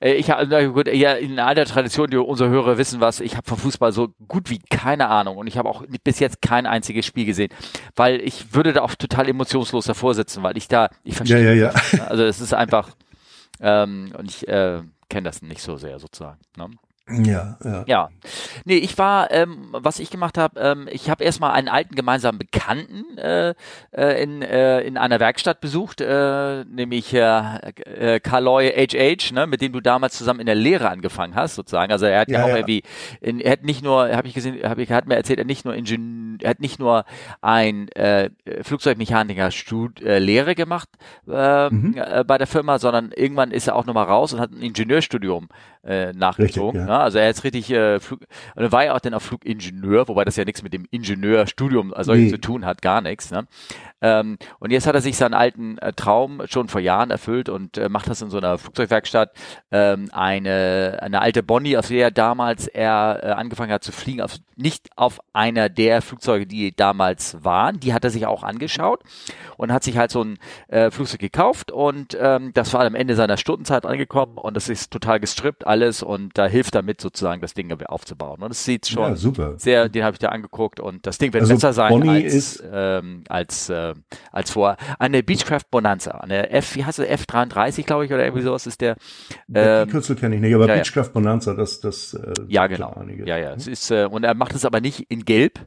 Äh, 0.00 0.14
ich 0.14 0.30
habe 0.30 0.72
gut, 0.72 0.88
ja, 0.88 1.14
in 1.14 1.38
alter 1.38 1.64
Tradition, 1.64 2.10
die 2.10 2.16
unsere 2.16 2.50
Hörer 2.50 2.78
wissen 2.78 3.00
was, 3.00 3.20
ich 3.20 3.36
habe 3.36 3.48
vom 3.48 3.58
Fußball 3.58 3.92
so 3.92 4.08
gut 4.28 4.50
wie 4.50 4.58
keine 4.58 5.08
Ahnung 5.08 5.36
und 5.36 5.46
ich 5.46 5.58
habe 5.58 5.68
auch 5.68 5.84
bis 6.04 6.18
jetzt 6.18 6.42
kein 6.42 6.66
einziges 6.66 7.06
Spiel 7.06 7.24
gesehen, 7.24 7.50
weil 7.94 8.20
ich 8.20 8.54
würde 8.54 8.72
da 8.72 8.82
auch 8.82 8.94
total 8.94 9.28
emotionslos 9.28 9.86
davor 9.86 10.14
sitzen, 10.14 10.42
weil 10.42 10.56
ich 10.56 10.68
da, 10.68 10.90
ich 11.04 11.16
verstehe. 11.16 11.42
Ja, 11.42 11.52
ja, 11.52 11.72
ja. 11.72 11.74
Ne? 11.92 12.10
Also 12.10 12.24
es 12.24 12.40
ist 12.40 12.54
einfach, 12.54 12.90
ähm, 13.60 14.12
und 14.16 14.30
ich 14.30 14.46
äh, 14.48 14.82
kenne 15.08 15.24
das 15.24 15.42
nicht 15.42 15.62
so 15.62 15.76
sehr 15.76 15.98
sozusagen. 15.98 16.40
Ne? 16.56 16.70
Ja, 17.08 17.56
ja. 17.62 17.84
Ja. 17.86 18.08
Nee, 18.64 18.78
ich 18.78 18.98
war, 18.98 19.30
ähm, 19.30 19.68
was 19.70 20.00
ich 20.00 20.10
gemacht 20.10 20.36
habe, 20.36 20.58
ähm, 20.58 20.88
ich 20.90 21.08
habe 21.08 21.22
erstmal 21.22 21.52
einen 21.52 21.68
alten 21.68 21.94
gemeinsamen 21.94 22.36
Bekannten 22.36 23.16
äh, 23.16 23.54
äh, 23.92 24.22
in, 24.22 24.42
äh, 24.42 24.80
in 24.80 24.96
einer 24.96 25.20
Werkstatt 25.20 25.60
besucht, 25.60 26.00
äh, 26.00 26.64
nämlich 26.64 27.14
äh, 27.14 27.70
äh, 27.84 28.18
Carloy 28.18 28.70
HH, 28.70 29.32
ne, 29.32 29.46
mit 29.46 29.60
dem 29.60 29.72
du 29.72 29.80
damals 29.80 30.18
zusammen 30.18 30.40
in 30.40 30.46
der 30.46 30.56
Lehre 30.56 30.90
angefangen 30.90 31.36
hast, 31.36 31.54
sozusagen. 31.54 31.92
Also 31.92 32.06
er 32.06 32.20
hat 32.20 32.28
ja, 32.28 32.40
ja 32.40 32.44
auch 32.44 32.48
ja. 32.48 32.56
irgendwie, 32.56 32.82
in, 33.20 33.38
er 33.38 33.52
hat 33.52 33.62
nicht 33.62 33.84
nur, 33.84 34.10
habe 34.10 34.26
ich 34.26 34.34
gesehen, 34.34 34.68
hab 34.68 34.78
ich, 34.78 34.90
er 34.90 34.96
hat 34.96 35.06
mir 35.06 35.14
erzählt, 35.14 35.38
er 35.38 35.42
hat 35.42 35.48
nicht 35.48 35.64
nur 35.64 35.74
Ingenieur, 35.76 36.38
er 36.42 36.50
hat 36.50 36.60
nicht 36.60 36.80
nur 36.80 37.04
ein 37.40 37.88
äh, 37.90 38.30
Flugzeugmechaniker 38.62 39.52
Stud 39.52 40.02
äh, 40.02 40.18
Lehre 40.18 40.56
gemacht 40.56 40.88
äh, 41.28 41.70
mhm. 41.70 41.94
äh, 41.96 42.24
bei 42.24 42.36
der 42.36 42.48
Firma, 42.48 42.80
sondern 42.80 43.12
irgendwann 43.12 43.52
ist 43.52 43.68
er 43.68 43.76
auch 43.76 43.86
nochmal 43.86 44.06
raus 44.06 44.32
und 44.32 44.40
hat 44.40 44.50
ein 44.50 44.60
Ingenieurstudium 44.60 45.48
äh, 45.86 46.12
nachgezogen. 46.12 46.80
Richtig, 46.80 46.88
ja. 46.88 46.98
ne? 46.98 47.04
Also 47.04 47.18
er 47.18 47.30
ist 47.30 47.44
richtig 47.44 47.70
äh, 47.70 48.00
Flug, 48.00 48.20
und 48.54 48.72
war 48.72 48.84
ja 48.84 48.94
auch 48.94 49.00
dann 49.00 49.14
auch 49.14 49.22
Flugingenieur, 49.22 50.08
wobei 50.08 50.24
das 50.24 50.36
ja 50.36 50.44
nichts 50.44 50.62
mit 50.62 50.72
dem 50.72 50.86
Ingenieurstudium 50.90 51.94
also 51.94 52.14
nee. 52.14 52.28
zu 52.28 52.38
tun 52.38 52.66
hat, 52.66 52.82
gar 52.82 53.00
nichts. 53.00 53.30
Ne? 53.30 53.46
Ähm, 54.02 54.36
und 54.58 54.72
jetzt 54.72 54.86
hat 54.86 54.94
er 54.94 55.00
sich 55.00 55.16
seinen 55.16 55.34
alten 55.34 55.78
äh, 55.78 55.92
Traum 55.92 56.42
schon 56.46 56.68
vor 56.68 56.80
Jahren 56.80 57.10
erfüllt 57.10 57.48
und 57.48 57.78
äh, 57.78 57.88
macht 57.88 58.08
das 58.08 58.20
in 58.20 58.28
so 58.28 58.36
einer 58.36 58.58
Flugzeugwerkstatt. 58.58 59.32
Ähm, 59.70 60.08
eine, 60.12 60.98
eine 61.00 61.22
alte 61.22 61.42
Bonnie, 61.42 61.76
auf 61.78 61.88
der 61.88 62.10
damals 62.10 62.66
er 62.66 63.20
äh, 63.22 63.26
angefangen 63.28 63.72
hat 63.72 63.84
zu 63.84 63.92
fliegen, 63.92 64.20
auf, 64.20 64.36
nicht 64.54 64.90
auf 64.96 65.20
einer 65.32 65.68
der 65.68 66.02
Flugzeuge, 66.02 66.46
die 66.46 66.76
damals 66.76 67.42
waren. 67.42 67.80
Die 67.80 67.94
hat 67.94 68.04
er 68.04 68.10
sich 68.10 68.26
auch 68.26 68.42
angeschaut 68.42 69.02
und 69.56 69.72
hat 69.72 69.82
sich 69.82 69.96
halt 69.96 70.10
so 70.10 70.22
ein 70.22 70.38
äh, 70.68 70.90
Flugzeug 70.90 71.20
gekauft 71.20 71.72
und 71.72 72.16
ähm, 72.20 72.52
das 72.52 72.74
war 72.74 72.84
am 72.84 72.94
Ende 72.94 73.14
seiner 73.14 73.38
Stundenzeit 73.38 73.86
angekommen 73.86 74.36
und 74.36 74.54
das 74.54 74.68
ist 74.68 74.90
total 74.90 75.20
gestrippt 75.20 75.66
alles 75.76 76.02
und 76.02 76.36
da 76.38 76.46
hilft 76.46 76.74
damit 76.74 77.00
sozusagen 77.00 77.40
das 77.40 77.54
Ding 77.54 77.66
aufzubauen. 77.86 78.42
Und 78.42 78.50
es 78.50 78.64
sieht 78.64 78.86
schon 78.86 79.10
ja, 79.10 79.16
super. 79.16 79.54
sehr, 79.58 79.88
den 79.88 80.04
habe 80.04 80.14
ich 80.14 80.18
da 80.18 80.28
angeguckt 80.28 80.80
und 80.80 81.06
das 81.06 81.18
Ding 81.18 81.32
wird 81.32 81.42
also 81.42 81.54
besser 81.54 81.72
sein 81.72 81.90
Bonnie 81.90 82.24
als, 82.24 82.34
ist 82.34 82.64
ähm, 82.72 83.24
als, 83.28 83.68
äh, 83.68 83.94
als 84.32 84.50
vor. 84.50 84.76
Eine 84.98 85.22
Beechcraft 85.22 85.70
Bonanza, 85.70 86.12
eine 86.12 86.50
F, 86.50 86.76
wie 86.76 86.84
heißt 86.84 86.98
es, 86.98 87.08
F33, 87.08 87.84
glaube 87.84 88.06
ich, 88.06 88.12
oder 88.12 88.24
irgendwie 88.24 88.42
sowas 88.42 88.66
ist 88.66 88.80
der. 88.80 88.96
Ähm, 89.52 89.86
die 89.86 89.92
Kürzel 89.92 90.16
kenne 90.16 90.36
ich 90.36 90.40
nicht, 90.40 90.54
aber 90.54 90.66
ja, 90.66 90.76
Beechcraft 90.76 91.12
Bonanza, 91.12 91.54
das, 91.54 91.80
das. 91.80 92.14
Äh, 92.14 92.32
ja, 92.48 92.66
genau. 92.66 92.94
Einige. 92.98 93.26
Ja, 93.26 93.36
ja. 93.36 93.52
Es 93.52 93.66
ist, 93.66 93.90
äh, 93.90 94.06
und 94.10 94.24
er 94.24 94.34
macht 94.34 94.54
es 94.54 94.64
aber 94.64 94.80
nicht 94.80 95.06
in 95.10 95.24
Gelb, 95.24 95.60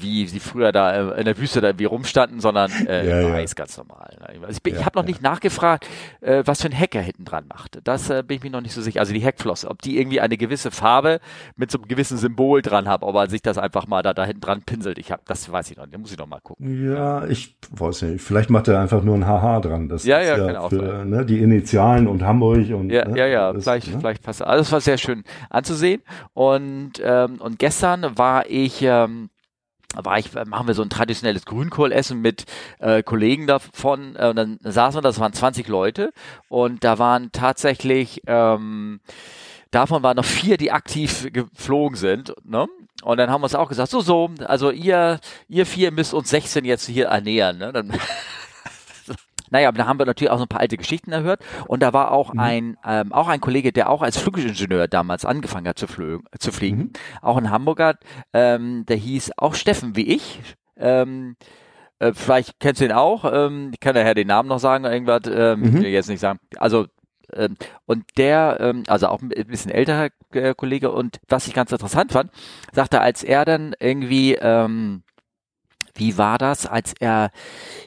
wie 0.00 0.26
sie 0.26 0.40
früher 0.40 0.72
da 0.72 1.12
äh, 1.12 1.20
in 1.20 1.26
der 1.26 1.38
Wüste 1.38 1.60
da 1.60 1.68
irgendwie 1.68 1.84
rumstanden, 1.84 2.40
sondern 2.40 2.70
äh, 2.86 3.08
ja, 3.08 3.32
weiß 3.32 3.50
ja. 3.50 3.54
ganz 3.54 3.76
normal. 3.76 4.16
Ne? 4.18 4.46
Also 4.46 4.60
ich, 4.64 4.72
ich 4.72 4.84
habe 4.84 4.98
noch 4.98 5.06
nicht 5.06 5.22
nachgefragt, 5.22 5.86
äh, 6.20 6.42
was 6.44 6.62
für 6.62 6.68
ein 6.68 6.72
Heck 6.72 6.94
er 6.94 7.02
hinten 7.02 7.24
dran 7.24 7.46
macht. 7.46 7.80
Das 7.84 8.10
äh, 8.10 8.22
bin 8.26 8.38
ich 8.38 8.42
mir 8.42 8.50
noch 8.50 8.60
nicht 8.60 8.74
so 8.74 8.82
sicher. 8.82 9.00
Also 9.00 9.12
die 9.12 9.20
Heckflosse, 9.44 9.70
ob 9.70 9.82
die 9.82 9.98
irgendwie 9.98 10.20
eine 10.20 10.36
gewisse 10.36 10.70
Farbe 10.70 11.20
mit 11.56 11.70
so 11.70 11.78
einem 11.78 11.88
gewissen 11.88 12.18
Symbol 12.18 12.62
dran 12.62 12.88
hat, 12.88 13.02
ob 13.02 13.14
er 13.14 13.28
sich 13.28 13.42
das 13.42 13.58
einfach 13.58 13.86
mal 13.86 14.02
da, 14.02 14.14
da 14.14 14.24
hinten 14.24 14.40
dran 14.40 14.62
pinselt. 14.62 14.98
Ich 14.98 15.12
habe, 15.12 15.22
das 15.26 15.50
weiß 15.50 15.70
ich 15.70 15.76
noch, 15.76 15.86
da 15.86 15.98
muss 15.98 16.12
ich 16.12 16.18
noch 16.18 16.26
mal 16.26 16.40
gucken. 16.40 16.92
Ja, 16.92 17.26
ich 17.26 17.56
weiß 17.70 18.02
nicht. 18.02 18.22
Vielleicht 18.22 18.50
macht 18.50 18.68
er 18.68 18.80
einfach 18.80 19.02
nur 19.02 19.14
ein 19.14 19.26
HH 19.26 19.60
dran. 19.60 19.88
Das 19.88 20.04
ja, 20.04 20.20
ja, 20.20 20.52
ja 20.52 20.68
für, 20.68 21.04
ne, 21.04 21.24
die 21.24 21.40
Initialen 21.40 22.06
und 22.06 22.22
Hamburg 22.22 22.70
und 22.70 22.90
ja, 22.90 23.06
ne, 23.06 23.18
ja, 23.18 23.26
ja, 23.26 23.52
das, 23.52 23.64
vielleicht, 23.64 23.92
ne? 23.92 24.00
vielleicht 24.00 24.22
passt. 24.22 24.42
Also 24.42 24.58
das 24.58 24.72
war 24.72 24.80
sehr 24.80 24.98
schön 24.98 25.24
anzusehen. 25.50 26.02
Und 26.32 26.92
ähm, 27.02 27.36
und 27.40 27.58
gestern 27.58 28.16
war 28.16 28.48
ich 28.48 28.82
ähm, 28.82 29.28
war 30.02 30.18
ich, 30.18 30.32
machen 30.46 30.66
wir 30.66 30.74
so 30.74 30.82
ein 30.82 30.90
traditionelles 30.90 31.44
Grünkohlessen 31.44 32.20
mit 32.20 32.44
äh, 32.78 33.02
Kollegen 33.02 33.46
davon 33.46 34.16
äh, 34.16 34.28
und 34.28 34.36
dann 34.36 34.58
saßen 34.62 34.98
wir, 34.98 35.02
das 35.02 35.20
waren 35.20 35.32
20 35.32 35.68
Leute 35.68 36.12
und 36.48 36.84
da 36.84 36.98
waren 36.98 37.30
tatsächlich 37.32 38.22
ähm, 38.26 39.00
davon 39.70 40.02
waren 40.02 40.16
noch 40.16 40.24
vier, 40.24 40.56
die 40.56 40.72
aktiv 40.72 41.28
geflogen 41.32 41.96
sind, 41.96 42.34
ne? 42.44 42.66
Und 43.02 43.18
dann 43.18 43.28
haben 43.28 43.42
wir 43.42 43.46
uns 43.46 43.54
auch 43.54 43.68
gesagt, 43.68 43.90
so, 43.90 44.00
so, 44.00 44.30
also 44.46 44.70
ihr, 44.70 45.20
ihr 45.48 45.66
vier 45.66 45.90
müsst 45.90 46.14
uns 46.14 46.30
16 46.30 46.64
jetzt 46.64 46.86
hier 46.86 47.06
ernähren, 47.06 47.58
ne? 47.58 47.72
Dann 47.72 47.92
Naja, 49.50 49.68
aber 49.68 49.78
da 49.78 49.86
haben 49.86 49.98
wir 49.98 50.06
natürlich 50.06 50.30
auch 50.30 50.38
so 50.38 50.44
ein 50.44 50.48
paar 50.48 50.60
alte 50.60 50.76
Geschichten 50.76 51.12
erhört. 51.12 51.40
Und 51.66 51.82
da 51.82 51.92
war 51.92 52.10
auch 52.10 52.32
mhm. 52.32 52.40
ein, 52.40 52.76
ähm, 52.86 53.12
auch 53.12 53.28
ein 53.28 53.40
Kollege, 53.40 53.72
der 53.72 53.90
auch 53.90 54.02
als 54.02 54.16
Flugingenieur 54.18 54.88
damals 54.88 55.24
angefangen 55.24 55.68
hat 55.68 55.78
zu, 55.78 55.86
flö 55.86 56.18
zu 56.38 56.52
fliegen. 56.52 56.78
Mhm. 56.78 56.92
Auch 57.22 57.36
ein 57.36 57.50
Hamburger, 57.50 57.96
ähm, 58.32 58.84
der 58.86 58.96
hieß 58.96 59.32
auch 59.36 59.54
Steffen 59.54 59.96
wie 59.96 60.14
ich. 60.14 60.40
Ähm, 60.76 61.36
äh, 61.98 62.12
vielleicht 62.14 62.58
kennst 62.60 62.80
du 62.80 62.84
ihn 62.84 62.92
auch. 62.92 63.24
Ähm, 63.30 63.70
ich 63.72 63.80
kann 63.80 63.94
daher 63.94 64.14
den 64.14 64.26
Namen 64.26 64.48
noch 64.48 64.58
sagen, 64.58 64.84
irgendwas, 64.84 65.22
ähm, 65.26 65.60
mhm. 65.60 65.74
will 65.74 65.86
jetzt 65.86 66.08
nicht 66.08 66.20
sagen. 66.20 66.40
Also 66.58 66.86
ähm, 67.32 67.56
und 67.86 68.04
der, 68.16 68.58
ähm, 68.60 68.82
also 68.86 69.08
auch 69.08 69.22
ein 69.22 69.28
bisschen 69.28 69.70
älterer 69.70 70.08
äh, 70.32 70.54
Kollege 70.54 70.90
und 70.90 71.20
was 71.28 71.46
ich 71.46 71.54
ganz 71.54 71.72
interessant 71.72 72.12
fand, 72.12 72.30
sagte, 72.72 73.00
als 73.00 73.22
er 73.22 73.44
dann 73.44 73.74
irgendwie 73.78 74.34
ähm, 74.34 75.03
wie 75.94 76.18
war 76.18 76.38
das, 76.38 76.66
als 76.66 76.94
er, 76.98 77.30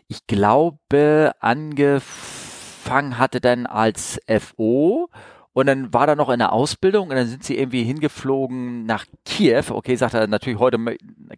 ich 0.08 0.28
glaube, 0.28 1.32
angefangen 1.40 3.18
hatte 3.18 3.42
dann 3.42 3.66
als 3.66 4.20
FO 4.28 5.10
und 5.58 5.66
dann 5.66 5.92
war 5.92 6.08
er 6.08 6.16
noch 6.16 6.30
in 6.30 6.38
der 6.38 6.54
Ausbildung 6.54 7.10
und 7.10 7.16
dann 7.16 7.26
sind 7.26 7.44
sie 7.44 7.58
irgendwie 7.58 7.84
hingeflogen 7.84 8.86
nach 8.86 9.06
Kiew. 9.26 9.64
Okay, 9.72 9.96
sagt 9.96 10.14
er 10.14 10.28
natürlich 10.28 10.60
heute 10.60 10.78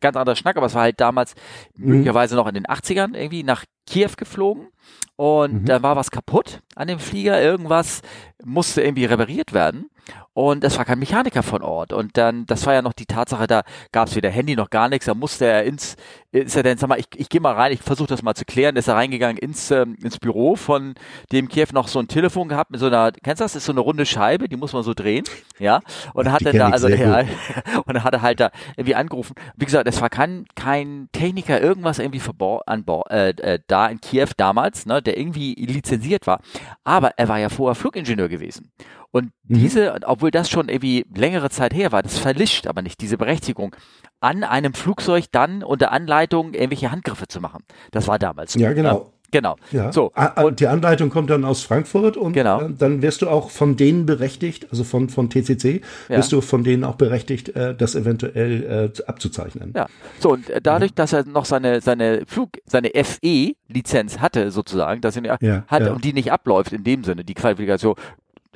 ganz 0.01 0.17
anderer 0.17 0.35
Schnack, 0.35 0.57
aber 0.57 0.65
es 0.65 0.75
war 0.75 0.81
halt 0.81 0.99
damals 0.99 1.35
mhm. 1.77 1.91
möglicherweise 1.91 2.35
noch 2.35 2.47
in 2.47 2.53
den 2.53 2.65
80ern 2.65 3.15
irgendwie 3.15 3.43
nach 3.43 3.63
Kiew 3.85 4.11
geflogen. 4.17 4.67
Und 5.15 5.61
mhm. 5.61 5.65
da 5.65 5.83
war 5.83 5.95
was 5.95 6.11
kaputt 6.11 6.59
an 6.75 6.89
dem 6.89 6.99
Flieger. 6.99 7.41
Irgendwas 7.41 8.01
musste 8.43 8.81
irgendwie 8.81 9.05
repariert 9.05 9.53
werden 9.53 9.89
und 10.33 10.63
es 10.63 10.77
war 10.77 10.85
kein 10.85 10.99
Mechaniker 10.99 11.43
von 11.43 11.61
Ort. 11.61 11.91
Und 11.91 12.15
dann, 12.15 12.45
das 12.45 12.65
war 12.65 12.73
ja 12.73 12.81
noch 12.81 12.93
die 12.93 13.05
Tatsache, 13.05 13.45
da 13.45 13.63
gab 13.91 14.07
es 14.07 14.15
weder 14.15 14.29
Handy 14.29 14.55
noch 14.55 14.69
gar 14.69 14.87
nichts, 14.87 15.05
da 15.05 15.13
musste 15.13 15.45
er 15.45 15.63
ins, 15.63 15.97
ist 16.31 16.55
er 16.55 16.63
denn, 16.63 16.77
sag 16.77 16.87
mal, 16.87 16.99
ich, 16.99 17.07
ich 17.15 17.27
gehe 17.27 17.41
mal 17.41 17.55
rein, 17.55 17.73
ich 17.73 17.81
versuche 17.81 18.07
das 18.07 18.21
mal 18.21 18.35
zu 18.35 18.45
klären, 18.45 18.77
ist 18.77 18.87
er 18.87 18.95
reingegangen 18.95 19.37
ins, 19.37 19.69
ähm, 19.71 19.97
ins 20.01 20.17
Büro 20.17 20.55
von 20.55 20.95
dem 21.31 21.49
Kiew 21.49 21.67
noch 21.73 21.89
so 21.89 21.99
ein 21.99 22.07
Telefon 22.07 22.47
gehabt 22.47 22.71
mit 22.71 22.79
so 22.79 22.85
einer, 22.85 23.11
kennst 23.11 23.41
du 23.41 23.43
das, 23.43 23.55
ist 23.55 23.65
so 23.65 23.73
eine 23.73 23.81
runde 23.81 24.05
Scheibe, 24.05 24.47
die 24.47 24.55
muss 24.55 24.71
man 24.71 24.83
so 24.83 24.93
drehen, 24.93 25.25
ja, 25.59 25.81
und 26.13 26.25
dann 26.25 26.33
hat 26.33 26.43
er 26.43 26.53
da, 26.53 26.69
also, 26.69 26.87
ja, 26.87 27.19
und 27.85 27.93
dann 27.93 28.03
hat 28.03 28.13
er 28.13 28.21
halt 28.21 28.39
da 28.39 28.51
irgendwie 28.77 28.95
angerufen. 28.95 29.35
Wie 29.57 29.65
gesagt, 29.65 29.89
es 29.89 29.99
war 29.99 30.09
kein, 30.09 30.45
kein 30.55 31.09
Techniker, 31.11 31.61
irgendwas 31.61 31.99
irgendwie 31.99 32.21
an 32.65 32.85
Bord, 32.85 33.11
äh, 33.11 33.31
äh, 33.31 33.59
da 33.67 33.87
in 33.87 33.99
Kiew 33.99 34.29
damals, 34.37 34.85
ne, 34.85 35.01
der 35.01 35.17
irgendwie 35.17 35.53
lizenziert 35.55 36.27
war, 36.27 36.39
aber 36.85 37.11
er 37.17 37.27
war 37.27 37.39
ja 37.39 37.49
vorher 37.49 37.75
Flugingenieur 37.75 38.29
gewesen. 38.29 38.71
Und 39.11 39.31
mhm. 39.47 39.55
diese, 39.55 39.95
obwohl 40.05 40.31
das 40.31 40.49
schon 40.49 40.69
irgendwie 40.69 41.05
längere 41.15 41.49
Zeit 41.49 41.73
her 41.73 41.91
war, 41.91 42.03
das 42.03 42.17
verlischt 42.17 42.67
aber 42.67 42.81
nicht 42.81 43.01
diese 43.01 43.17
Berechtigung, 43.17 43.75
an 44.19 44.43
einem 44.43 44.73
Flugzeug 44.73 45.25
dann 45.31 45.63
unter 45.63 45.91
Anleitung 45.91 46.53
irgendwelche 46.53 46.91
Handgriffe 46.91 47.27
zu 47.27 47.41
machen. 47.41 47.63
Das 47.91 48.07
war 48.07 48.19
damals. 48.19 48.53
Ja, 48.55 48.73
genau. 48.73 49.13
Genau. 49.31 49.57
Ja. 49.71 49.91
So. 49.91 50.11
Und 50.37 50.59
die 50.59 50.67
Anleitung 50.67 51.09
kommt 51.09 51.29
dann 51.29 51.45
aus 51.45 51.61
Frankfurt 51.61 52.17
und 52.17 52.33
genau. 52.33 52.61
äh, 52.61 52.69
dann 52.75 53.01
wirst 53.01 53.21
du 53.21 53.29
auch 53.29 53.49
von 53.49 53.75
denen 53.75 54.05
berechtigt, 54.05 54.67
also 54.71 54.83
von, 54.83 55.09
von 55.09 55.29
TCC, 55.29 55.81
ja. 56.09 56.17
wirst 56.17 56.31
du 56.31 56.41
von 56.41 56.63
denen 56.63 56.83
auch 56.83 56.95
berechtigt, 56.95 57.49
äh, 57.49 57.75
das 57.75 57.95
eventuell 57.95 58.91
äh, 58.97 59.03
abzuzeichnen. 59.07 59.73
Ja. 59.75 59.87
So, 60.19 60.31
und 60.31 60.45
dadurch, 60.63 60.93
dass 60.93 61.13
er 61.13 61.25
noch 61.25 61.45
seine, 61.45 61.81
seine 61.81 62.23
Flug, 62.25 62.49
seine 62.65 62.89
FE-Lizenz 62.89 64.19
hatte, 64.19 64.51
sozusagen, 64.51 65.01
dass 65.01 65.15
er 65.15 65.37
ja, 65.41 65.63
hat 65.67 65.83
ja. 65.83 65.91
und 65.91 66.03
die 66.03 66.13
nicht 66.13 66.31
abläuft 66.31 66.73
in 66.73 66.83
dem 66.83 67.03
Sinne, 67.03 67.23
die 67.23 67.35
Qualifikation, 67.35 67.95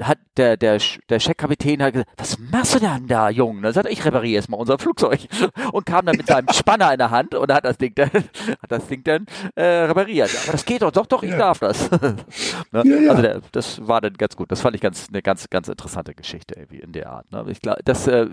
hat 0.01 0.17
der, 0.37 0.57
der, 0.57 0.79
der 1.09 1.19
Checkkapitän 1.19 1.81
hat 1.83 1.93
gesagt, 1.93 2.11
was 2.17 2.39
machst 2.39 2.75
du 2.75 2.79
denn 2.79 3.07
da, 3.07 3.29
Junge? 3.29 3.61
Dann 3.61 3.73
sagt 3.73 3.85
er, 3.85 3.91
ich 3.91 4.03
repariere 4.03 4.35
erstmal 4.35 4.59
unser 4.59 4.79
Flugzeug. 4.79 5.19
Und 5.71 5.85
kam 5.85 6.05
dann 6.05 6.17
mit 6.17 6.27
seinem 6.27 6.47
Spanner 6.51 6.91
in 6.91 6.97
der 6.97 7.11
Hand 7.11 7.35
und 7.35 7.51
hat 7.51 7.65
das 7.65 7.77
Ding 7.77 7.93
dann, 7.95 8.09
hat 8.11 8.69
das 8.69 8.87
Ding 8.87 9.03
dann 9.03 9.25
äh, 9.55 9.63
repariert. 9.63 10.31
Aber 10.43 10.53
das 10.53 10.65
geht 10.65 10.81
doch, 10.81 10.91
doch, 10.91 11.05
doch, 11.05 11.23
ich 11.23 11.31
ja. 11.31 11.37
darf 11.37 11.59
das. 11.59 11.89
ne? 12.71 12.83
ja, 12.83 12.83
ja. 12.83 13.09
Also 13.11 13.21
der, 13.21 13.41
das 13.51 13.87
war 13.87 14.01
dann 14.01 14.13
ganz 14.13 14.35
gut. 14.35 14.51
Das 14.51 14.61
fand 14.61 14.75
ich 14.75 14.81
ganz 14.81 15.07
eine 15.09 15.21
ganz, 15.21 15.49
ganz 15.49 15.67
interessante 15.67 16.13
Geschichte 16.13 16.55
irgendwie 16.55 16.79
in 16.79 16.91
der 16.91 17.09
Art. 17.09 17.31
Ne? 17.31 17.45
Ich 17.49 17.61
glaube, 17.61 17.81
das 17.83 18.07
äh, 18.07 18.27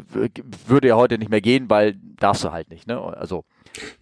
würde 0.67 0.89
ja 0.89 0.97
heute 0.97 1.19
nicht 1.19 1.31
mehr 1.31 1.41
gehen, 1.41 1.69
weil 1.69 1.97
darfst 2.19 2.45
du 2.45 2.53
halt 2.53 2.71
nicht. 2.71 2.87
Ne? 2.87 2.99
Also 3.01 3.45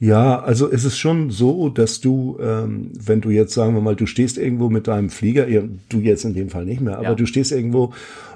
ja, 0.00 0.40
also 0.40 0.70
es 0.70 0.84
ist 0.84 0.98
schon 0.98 1.30
so, 1.30 1.68
dass 1.68 2.00
du, 2.00 2.38
ähm, 2.40 2.90
wenn 2.98 3.20
du 3.20 3.30
jetzt 3.30 3.54
sagen 3.54 3.74
wir 3.74 3.80
mal, 3.80 3.96
du 3.96 4.06
stehst 4.06 4.38
irgendwo 4.38 4.70
mit 4.70 4.86
deinem 4.86 5.10
Flieger, 5.10 5.46
du 5.46 6.00
jetzt 6.00 6.24
in 6.24 6.34
dem 6.34 6.48
Fall 6.48 6.64
nicht 6.64 6.80
mehr, 6.80 6.96
aber 6.96 7.10
ja. 7.10 7.14
du 7.14 7.26
stehst 7.26 7.52
irgendwo 7.52 7.92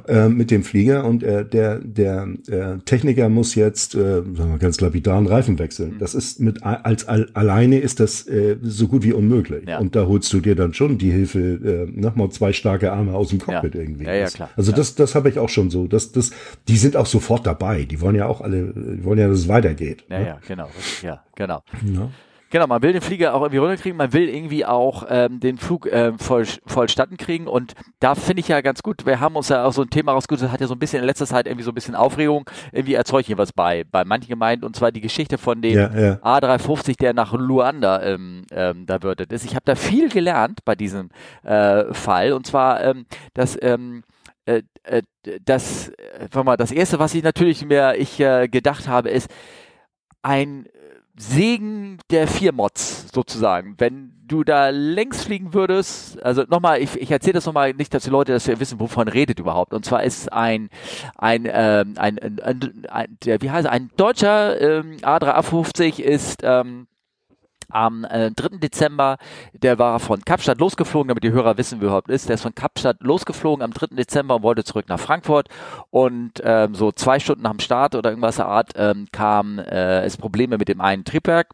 äh, 0.09 0.29
mit 0.29 0.51
dem 0.51 0.63
Flieger 0.63 1.05
und 1.05 1.23
äh, 1.23 1.45
der, 1.45 1.79
der 1.79 2.29
äh, 2.49 2.79
Techniker 2.85 3.29
muss 3.29 3.55
jetzt, 3.55 3.95
äh, 3.95 4.23
sagen 4.23 4.53
wir 4.53 4.59
ganz 4.59 4.81
lapidar, 4.81 5.19
einen 5.19 5.27
Reifen 5.27 5.59
wechseln. 5.59 5.95
Mhm. 5.95 5.99
Das 5.99 6.15
ist 6.15 6.41
mit 6.41 6.63
als 6.63 7.09
al, 7.09 7.29
alleine 7.35 7.79
ist 7.79 8.01
das 8.01 8.27
äh, 8.27 8.57
so 8.63 8.89
gut 8.89 9.03
wie 9.03 9.13
unmöglich. 9.13 9.69
Ja. 9.69 9.79
Und 9.79 9.97
da 9.97 10.07
holst 10.07 10.33
du 10.33 10.41
dir 10.41 10.55
dann 10.55 10.75
schon 10.75 10.99
die 10.99 11.11
Hilfe, 11.11 11.39
äh, 11.41 12.01
nochmal 12.01 12.31
zwei 12.31 12.53
starke 12.53 12.93
Arme 12.93 13.15
aus 13.15 13.29
dem 13.29 13.39
Cockpit 13.39 13.75
ja. 13.75 13.81
irgendwie. 13.81 14.05
Ja, 14.05 14.15
ja, 14.15 14.27
klar. 14.29 14.51
Also 14.57 14.73
das, 14.73 14.95
das 14.95 15.15
habe 15.15 15.29
ich 15.29 15.39
auch 15.39 15.49
schon 15.49 15.71
so. 15.71 15.87
Das, 15.87 16.13
das, 16.13 16.31
die 16.69 16.77
sind 16.77 16.97
auch 16.97 17.07
sofort 17.07 17.47
dabei. 17.47 17.85
Die 17.85 18.01
wollen 18.01 18.17
ja 18.17 18.27
auch 18.27 18.41
alle, 18.41 18.73
die 18.75 19.05
wollen 19.05 19.19
ja, 19.19 19.29
dass 19.29 19.39
es 19.39 19.49
weitergeht. 19.49 20.05
Ja, 20.09 20.19
ne? 20.19 20.27
ja, 20.27 20.41
genau. 20.47 20.69
Ja, 21.03 21.23
genau. 21.35 21.63
Ja. 21.95 22.11
Genau, 22.53 22.67
man 22.67 22.83
will 22.83 22.93
den 22.93 23.01
Flieger 23.01 23.33
auch 23.33 23.41
irgendwie 23.41 23.57
runterkriegen, 23.57 23.97
man 23.97 24.13
will 24.13 24.29
irgendwie 24.29 24.67
auch 24.67 25.07
ähm, 25.09 25.41
den 25.41 25.57
Flug 25.57 25.89
ähm, 25.91 26.19
voll, 26.19 26.45
vollstatten 26.67 27.17
kriegen 27.17 27.47
und 27.47 27.73
da 27.99 28.15
finde 28.15 28.41
ich 28.41 28.49
ja 28.49 28.61
ganz 28.61 28.83
gut, 28.83 29.07
wir 29.07 29.21
haben 29.21 29.37
uns 29.37 29.49
ja 29.49 29.65
auch 29.65 29.73
so 29.73 29.81
ein 29.81 29.89
Thema 29.89 30.13
rausgesucht, 30.13 30.45
das 30.45 30.53
hat 30.53 30.61
ja 30.61 30.67
so 30.67 30.75
ein 30.75 30.79
bisschen 30.79 31.01
in 31.01 31.07
letzter 31.07 31.25
Zeit 31.25 31.47
irgendwie 31.47 31.65
so 31.65 31.71
ein 31.71 31.75
bisschen 31.75 31.95
Aufregung 31.95 32.45
irgendwie 32.71 32.93
erzeugt 32.93 33.27
jeweils 33.27 33.55
bei, 33.55 33.85
bei 33.91 34.05
manchen 34.05 34.29
Gemeinden 34.29 34.67
und 34.67 34.77
zwar 34.77 34.93
die 34.93 35.01
Geschichte 35.01 35.39
von 35.39 35.63
dem 35.63 35.79
ja, 35.79 35.99
ja. 35.99 36.15
A350, 36.17 36.99
der 36.99 37.15
nach 37.15 37.33
Luanda 37.33 38.03
ähm, 38.03 38.45
ähm, 38.51 38.85
da 38.85 39.03
wird. 39.03 39.33
ist. 39.33 39.47
Ich 39.47 39.55
habe 39.55 39.65
da 39.65 39.75
viel 39.75 40.11
gelernt 40.11 40.59
bei 40.67 40.75
diesem 40.75 41.09
äh, 41.45 41.95
Fall 41.95 42.35
und 42.35 42.47
zwar, 42.47 42.85
ähm, 42.85 43.07
dass 43.33 43.57
ähm, 43.63 44.03
äh, 44.45 44.61
äh, 44.83 45.01
das, 45.47 45.89
äh, 45.89 46.43
mal, 46.45 46.59
das 46.59 46.71
erste, 46.71 46.99
was 46.99 47.15
ich 47.15 47.23
natürlich 47.23 47.65
mir 47.65 47.95
ich 47.97 48.21
äh, 48.21 48.47
gedacht 48.49 48.89
habe, 48.89 49.09
ist 49.09 49.31
ein 50.21 50.67
Segen 51.23 51.99
der 52.11 52.27
vier 52.27 52.53
Mods 52.53 53.07
sozusagen. 53.13 53.75
Wenn 53.79 54.13
du 54.27 54.45
da 54.45 54.71
längs 54.71 55.25
fliegen 55.25 55.55
würdest, 55.55 56.23
also 56.23 56.43
nochmal, 56.49 56.81
ich, 56.81 56.97
ich 56.97 57.11
erzähle 57.11 57.35
das 57.35 57.47
nochmal 57.47 57.75
nicht, 57.75 57.95
dass 57.95 58.05
die 58.05 58.11
Leute 58.11 58.33
das 58.33 58.49
wissen, 58.49 58.81
wovon 58.81 59.09
redet 59.09 59.39
überhaupt. 59.39 59.73
Und 59.75 59.85
zwar 59.85 60.03
ist 60.03 60.33
ein 60.33 60.69
ein 61.17 61.45
ähm, 61.47 61.95
ein, 61.97 62.19
ein, 62.19 62.41
ein, 62.41 62.87
ein 62.89 63.19
der, 63.25 63.41
wie 63.43 63.51
heißt 63.51 63.67
er, 63.67 63.73
ein 63.73 63.91
deutscher 63.97 64.61
ähm, 64.61 64.97
A350 65.03 66.01
ist 66.01 66.41
ähm, 66.43 66.87
am 67.73 68.05
äh, 68.05 68.31
3. 68.31 68.59
Dezember, 68.59 69.19
der 69.53 69.79
war 69.79 70.01
von 70.01 70.25
Kapstadt 70.25 70.59
losgeflogen, 70.59 71.09
damit 71.09 71.25
die 71.25 71.33
Hörer 71.33 71.57
wissen, 71.57 71.81
wie 71.81 71.85
überhaupt 71.87 72.11
ist. 72.11 72.29
Der 72.29 72.35
ist 72.35 72.43
von 72.43 72.55
Kapstadt 72.55 72.99
losgeflogen 73.01 73.63
am 73.63 73.73
3. 73.73 73.97
Dezember 73.97 74.37
und 74.37 74.43
wollte 74.43 74.65
zurück 74.65 74.89
nach 74.89 75.01
Frankfurt. 75.01 75.49
Und 75.91 76.43
ähm, 76.45 76.75
so 76.75 76.93
zwei 76.93 77.19
Stunden 77.19 77.43
nach 77.43 77.53
dem 77.53 77.61
Start 77.61 77.95
oder 77.95 78.11
irgendwas 78.11 78.37
der 78.37 78.47
Art 78.47 78.73
ähm, 78.77 79.07
kam 79.13 79.59
äh, 79.59 80.03
es 80.03 80.17
Probleme 80.17 80.59
mit 80.59 80.69
dem 80.69 80.81
einen 80.81 81.05
Triebwerk. 81.05 81.49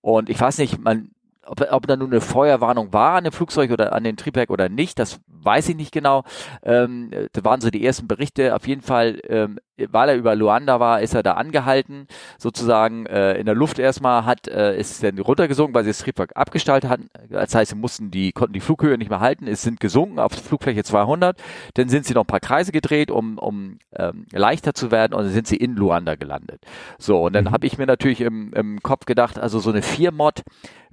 Und 0.00 0.28
ich 0.28 0.40
weiß 0.40 0.58
nicht, 0.58 0.78
man 0.78 1.10
ob, 1.46 1.60
ob 1.70 1.86
da 1.86 1.96
nun 1.96 2.10
eine 2.10 2.20
Feuerwarnung 2.20 2.92
war 2.92 3.16
an 3.16 3.24
dem 3.24 3.32
Flugzeug 3.32 3.70
oder 3.70 3.92
an 3.92 4.04
dem 4.04 4.16
Triebwerk 4.16 4.50
oder 4.50 4.68
nicht, 4.68 4.98
das 4.98 5.20
weiß 5.44 5.68
ich 5.68 5.76
nicht 5.76 5.92
genau. 5.92 6.24
Ähm, 6.62 7.10
da 7.32 7.44
waren 7.44 7.60
so 7.60 7.70
die 7.70 7.84
ersten 7.84 8.08
Berichte. 8.08 8.54
Auf 8.54 8.66
jeden 8.66 8.82
Fall, 8.82 9.20
ähm, 9.28 9.58
weil 9.76 10.08
er 10.08 10.16
über 10.16 10.34
Luanda 10.34 10.80
war, 10.80 11.00
ist 11.00 11.14
er 11.14 11.22
da 11.22 11.32
angehalten, 11.32 12.06
sozusagen 12.38 13.06
äh, 13.06 13.34
in 13.34 13.46
der 13.46 13.54
Luft 13.54 13.78
erstmal, 13.78 14.24
hat 14.24 14.48
äh, 14.48 14.78
ist 14.78 15.02
dann 15.02 15.18
runtergesunken, 15.18 15.74
weil 15.74 15.84
sie 15.84 15.90
das 15.90 15.98
Triebwerk 15.98 16.32
abgestaltet 16.34 16.90
hatten. 16.90 17.08
Das 17.28 17.54
heißt, 17.54 17.70
sie 17.70 17.76
mussten 17.76 18.10
die 18.10 18.32
konnten 18.32 18.54
die 18.54 18.60
Flughöhe 18.60 18.98
nicht 18.98 19.10
mehr 19.10 19.20
halten. 19.20 19.46
Es 19.46 19.62
sind 19.62 19.80
gesunken 19.80 20.18
auf 20.18 20.32
Flugfläche 20.32 20.84
200. 20.84 21.40
Dann 21.74 21.88
sind 21.88 22.06
sie 22.06 22.14
noch 22.14 22.22
ein 22.22 22.28
paar 22.28 22.40
Kreise 22.40 22.72
gedreht, 22.72 23.10
um 23.10 23.38
um 23.38 23.78
ähm, 23.92 24.26
leichter 24.32 24.74
zu 24.74 24.90
werden, 24.90 25.14
und 25.14 25.24
dann 25.24 25.32
sind 25.32 25.46
sie 25.46 25.56
in 25.56 25.76
Luanda 25.76 26.14
gelandet. 26.14 26.62
So 26.98 27.22
und 27.22 27.34
dann 27.34 27.44
mhm. 27.44 27.50
habe 27.50 27.66
ich 27.66 27.78
mir 27.78 27.86
natürlich 27.86 28.20
im, 28.20 28.52
im 28.54 28.82
Kopf 28.82 29.04
gedacht, 29.04 29.38
also 29.38 29.58
so 29.58 29.70
eine 29.70 29.82
4 29.82 30.12
Mod 30.12 30.42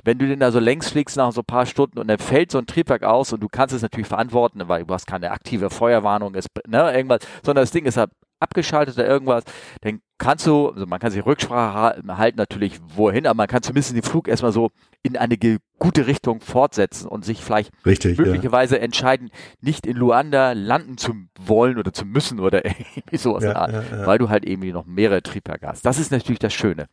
wenn 0.03 0.17
du 0.17 0.27
den 0.27 0.39
da 0.39 0.51
so 0.51 0.59
längs 0.59 0.89
fliegst 0.89 1.17
nach 1.17 1.31
so 1.31 1.41
ein 1.41 1.45
paar 1.45 1.65
Stunden 1.65 1.99
und 1.99 2.07
dann 2.07 2.19
fällt 2.19 2.51
so 2.51 2.57
ein 2.57 2.65
Triebwerk 2.65 3.03
aus 3.03 3.33
und 3.33 3.41
du 3.41 3.47
kannst 3.49 3.73
es 3.75 3.81
natürlich 3.81 4.07
verantworten, 4.07 4.61
weil 4.67 4.85
du 4.85 4.93
hast 4.93 5.07
keine 5.07 5.31
aktive 5.31 5.69
Feuerwarnung, 5.69 6.35
ist, 6.35 6.49
ne, 6.67 6.93
irgendwas, 6.93 7.21
sondern 7.43 7.63
das 7.63 7.71
Ding 7.71 7.85
ist 7.85 7.97
halt 7.97 8.11
abgeschaltet 8.41 8.95
oder 8.95 9.07
irgendwas, 9.07 9.43
dann 9.81 10.01
kannst 10.17 10.45
du, 10.47 10.69
also 10.69 10.85
man 10.85 10.99
kann 10.99 11.11
sich 11.11 11.25
Rücksprache 11.25 12.01
halten 12.17 12.37
natürlich 12.37 12.79
wohin, 12.95 13.27
aber 13.27 13.37
man 13.37 13.47
kann 13.47 13.61
zumindest 13.61 13.95
den 13.95 14.01
Flug 14.01 14.27
erstmal 14.27 14.51
so 14.51 14.71
in 15.03 15.15
eine 15.15 15.37
gute 15.79 16.07
Richtung 16.07 16.41
fortsetzen 16.41 17.07
und 17.07 17.23
sich 17.23 17.43
vielleicht 17.43 17.71
Richtig, 17.85 18.17
möglicherweise 18.17 18.77
ja. 18.77 18.81
entscheiden, 18.81 19.29
nicht 19.61 19.85
in 19.85 19.95
Luanda 19.95 20.53
landen 20.53 20.97
zu 20.97 21.13
wollen 21.39 21.77
oder 21.77 21.93
zu 21.93 22.05
müssen 22.05 22.39
oder 22.39 22.65
irgendwie 22.95 23.17
sowas, 23.17 23.43
ja, 23.43 23.69
ja, 23.69 24.05
weil 24.05 24.17
du 24.17 24.29
halt 24.29 24.45
irgendwie 24.45 24.71
noch 24.71 24.85
mehrere 24.85 25.21
Triebwerke 25.21 25.67
hast. 25.67 25.85
Das 25.85 25.99
ist 25.99 26.11
natürlich 26.11 26.39
das 26.39 26.53
Schöne. 26.53 26.87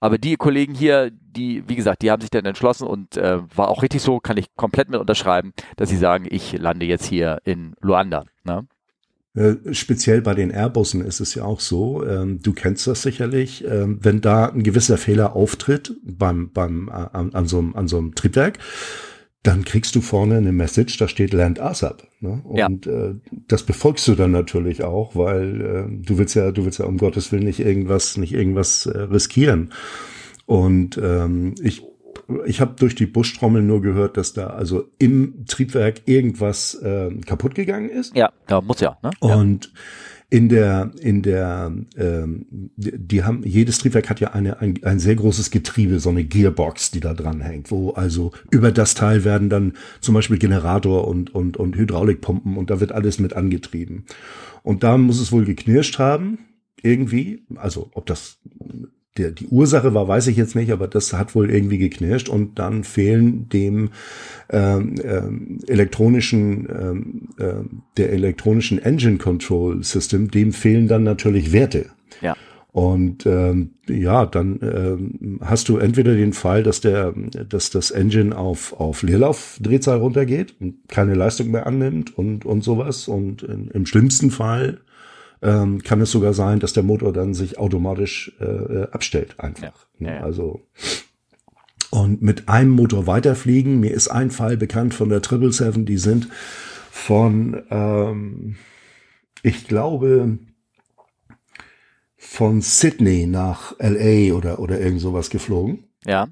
Aber 0.00 0.16
die 0.16 0.36
Kollegen 0.36 0.74
hier, 0.74 1.10
die, 1.10 1.62
wie 1.68 1.76
gesagt, 1.76 2.02
die 2.02 2.10
haben 2.10 2.22
sich 2.22 2.30
dann 2.30 2.46
entschlossen 2.46 2.86
und 2.86 3.16
äh, 3.18 3.38
war 3.54 3.68
auch 3.68 3.82
richtig 3.82 4.02
so, 4.02 4.18
kann 4.18 4.38
ich 4.38 4.46
komplett 4.56 4.88
mit 4.88 4.98
unterschreiben, 4.98 5.52
dass 5.76 5.90
sie 5.90 5.98
sagen, 5.98 6.26
ich 6.28 6.58
lande 6.58 6.86
jetzt 6.86 7.04
hier 7.04 7.38
in 7.44 7.74
Luanda. 7.80 8.24
Ne? 8.44 8.66
Äh, 9.34 9.74
speziell 9.74 10.22
bei 10.22 10.34
den 10.34 10.50
Airbussen 10.50 11.04
ist 11.04 11.20
es 11.20 11.34
ja 11.34 11.44
auch 11.44 11.60
so, 11.60 12.04
ähm, 12.04 12.40
du 12.42 12.52
kennst 12.52 12.86
das 12.86 13.02
sicherlich, 13.02 13.64
ähm, 13.64 13.98
wenn 14.02 14.20
da 14.20 14.46
ein 14.46 14.62
gewisser 14.62 14.98
Fehler 14.98 15.36
auftritt 15.36 15.94
beim, 16.02 16.50
beim, 16.50 16.88
äh, 16.88 16.92
an, 16.92 17.34
an, 17.34 17.46
so, 17.46 17.58
einem, 17.58 17.76
an 17.76 17.86
so 17.86 17.98
einem 17.98 18.14
Triebwerk, 18.14 18.58
dann 19.42 19.64
kriegst 19.64 19.94
du 19.94 20.02
vorne 20.02 20.36
eine 20.36 20.52
Message, 20.52 20.98
da 20.98 21.08
steht 21.08 21.32
Land 21.32 21.60
ASAP. 21.60 22.06
Ne? 22.20 22.42
Und 22.44 22.86
ja. 22.86 23.08
äh, 23.08 23.14
das 23.48 23.62
befolgst 23.62 24.06
du 24.08 24.14
dann 24.14 24.32
natürlich 24.32 24.82
auch, 24.82 25.16
weil 25.16 25.60
äh, 25.60 26.04
du 26.04 26.18
willst 26.18 26.34
ja, 26.34 26.50
du 26.52 26.64
willst 26.64 26.78
ja 26.78 26.84
um 26.84 26.98
Gottes 26.98 27.32
Willen 27.32 27.44
nicht 27.44 27.60
irgendwas, 27.60 28.18
nicht 28.18 28.34
irgendwas 28.34 28.86
äh, 28.86 28.98
riskieren. 28.98 29.72
Und 30.46 30.98
ähm, 31.02 31.54
ich 31.62 31.82
ich 32.46 32.60
habe 32.60 32.74
durch 32.78 32.94
die 32.94 33.06
Buschtrommel 33.06 33.62
nur 33.62 33.82
gehört, 33.82 34.16
dass 34.16 34.32
da 34.32 34.48
also 34.48 34.84
im 34.98 35.46
Triebwerk 35.46 36.02
irgendwas 36.06 36.74
äh, 36.74 37.10
kaputt 37.26 37.56
gegangen 37.56 37.88
ist. 37.88 38.14
Ja, 38.14 38.30
da 38.46 38.60
muss 38.60 38.80
ja. 38.80 38.98
Ne? 39.02 39.10
Und 39.20 39.66
ja 39.66 39.70
in 40.30 40.48
der, 40.48 40.92
in 41.00 41.22
der, 41.22 41.72
ähm, 41.96 42.46
die 42.76 43.24
haben, 43.24 43.42
jedes 43.44 43.78
Triebwerk 43.78 44.08
hat 44.08 44.20
ja 44.20 44.30
eine, 44.30 44.60
ein, 44.60 44.78
ein 44.84 45.00
sehr 45.00 45.16
großes 45.16 45.50
Getriebe, 45.50 45.98
so 45.98 46.10
eine 46.10 46.24
Gearbox, 46.24 46.92
die 46.92 47.00
da 47.00 47.14
dran 47.14 47.40
hängt, 47.40 47.72
wo 47.72 47.90
also 47.90 48.30
über 48.50 48.70
das 48.70 48.94
Teil 48.94 49.24
werden 49.24 49.50
dann 49.50 49.72
zum 50.00 50.14
Beispiel 50.14 50.38
Generator 50.38 51.08
und, 51.08 51.34
und, 51.34 51.56
und 51.56 51.76
Hydraulikpumpen 51.76 52.56
und 52.56 52.70
da 52.70 52.78
wird 52.78 52.92
alles 52.92 53.18
mit 53.18 53.34
angetrieben. 53.34 54.04
Und 54.62 54.84
da 54.84 54.96
muss 54.98 55.20
es 55.20 55.32
wohl 55.32 55.44
geknirscht 55.44 55.98
haben, 55.98 56.38
irgendwie, 56.80 57.44
also 57.56 57.90
ob 57.94 58.06
das 58.06 58.38
der, 59.16 59.32
die 59.32 59.46
Ursache 59.46 59.92
war, 59.92 60.06
weiß 60.06 60.28
ich 60.28 60.36
jetzt 60.36 60.54
nicht, 60.54 60.70
aber 60.70 60.86
das 60.86 61.12
hat 61.12 61.34
wohl 61.34 61.50
irgendwie 61.50 61.78
geknirscht 61.78 62.28
und 62.28 62.58
dann 62.58 62.84
fehlen 62.84 63.48
dem 63.48 63.90
ähm, 64.50 64.94
ähm, 65.02 65.58
elektronischen, 65.66 66.68
ähm, 66.70 67.28
äh, 67.38 67.64
der 67.96 68.12
elektronischen 68.12 68.78
Engine 68.78 69.18
Control 69.18 69.82
System, 69.82 70.30
dem 70.30 70.52
fehlen 70.52 70.86
dann 70.86 71.02
natürlich 71.02 71.52
Werte. 71.52 71.86
Ja. 72.20 72.36
Und 72.72 73.26
ähm, 73.26 73.70
ja, 73.88 74.26
dann 74.26 74.60
ähm, 74.62 75.40
hast 75.42 75.68
du 75.68 75.78
entweder 75.78 76.14
den 76.14 76.32
Fall, 76.32 76.62
dass 76.62 76.80
der, 76.80 77.12
dass 77.12 77.70
das 77.70 77.90
Engine 77.90 78.36
auf 78.36 78.78
auf 78.78 79.02
Leerlaufdrehzahl 79.02 79.98
runtergeht 79.98 80.54
und 80.60 80.88
keine 80.88 81.14
Leistung 81.14 81.50
mehr 81.50 81.66
annimmt 81.66 82.16
und 82.16 82.44
und 82.44 82.62
sowas. 82.62 83.08
Und 83.08 83.42
in, 83.42 83.68
im 83.68 83.86
schlimmsten 83.86 84.30
Fall 84.30 84.78
ähm, 85.42 85.82
kann 85.82 86.00
es 86.00 86.10
sogar 86.10 86.34
sein, 86.34 86.60
dass 86.60 86.72
der 86.72 86.82
Motor 86.82 87.12
dann 87.12 87.34
sich 87.34 87.58
automatisch 87.58 88.32
äh, 88.40 88.44
äh 88.44 88.90
abstellt 88.90 89.38
einfach. 89.38 89.86
Ja. 89.98 90.06
Ja, 90.06 90.14
ja. 90.16 90.20
Also 90.22 90.60
und 91.90 92.22
mit 92.22 92.48
einem 92.48 92.70
Motor 92.70 93.06
weiterfliegen. 93.06 93.80
Mir 93.80 93.92
ist 93.92 94.08
ein 94.08 94.30
Fall 94.30 94.56
bekannt 94.56 94.94
von 94.94 95.08
der 95.08 95.18
777, 95.18 95.86
die 95.86 95.98
sind 95.98 96.28
von, 96.90 97.62
ähm, 97.70 98.56
ich 99.42 99.66
glaube, 99.66 100.38
von 102.16 102.60
Sydney 102.60 103.26
nach 103.26 103.74
LA 103.80 104.34
oder, 104.34 104.60
oder 104.60 104.80
irgend 104.80 105.00
sowas 105.00 105.30
geflogen. 105.30 105.84
Ja. 106.06 106.28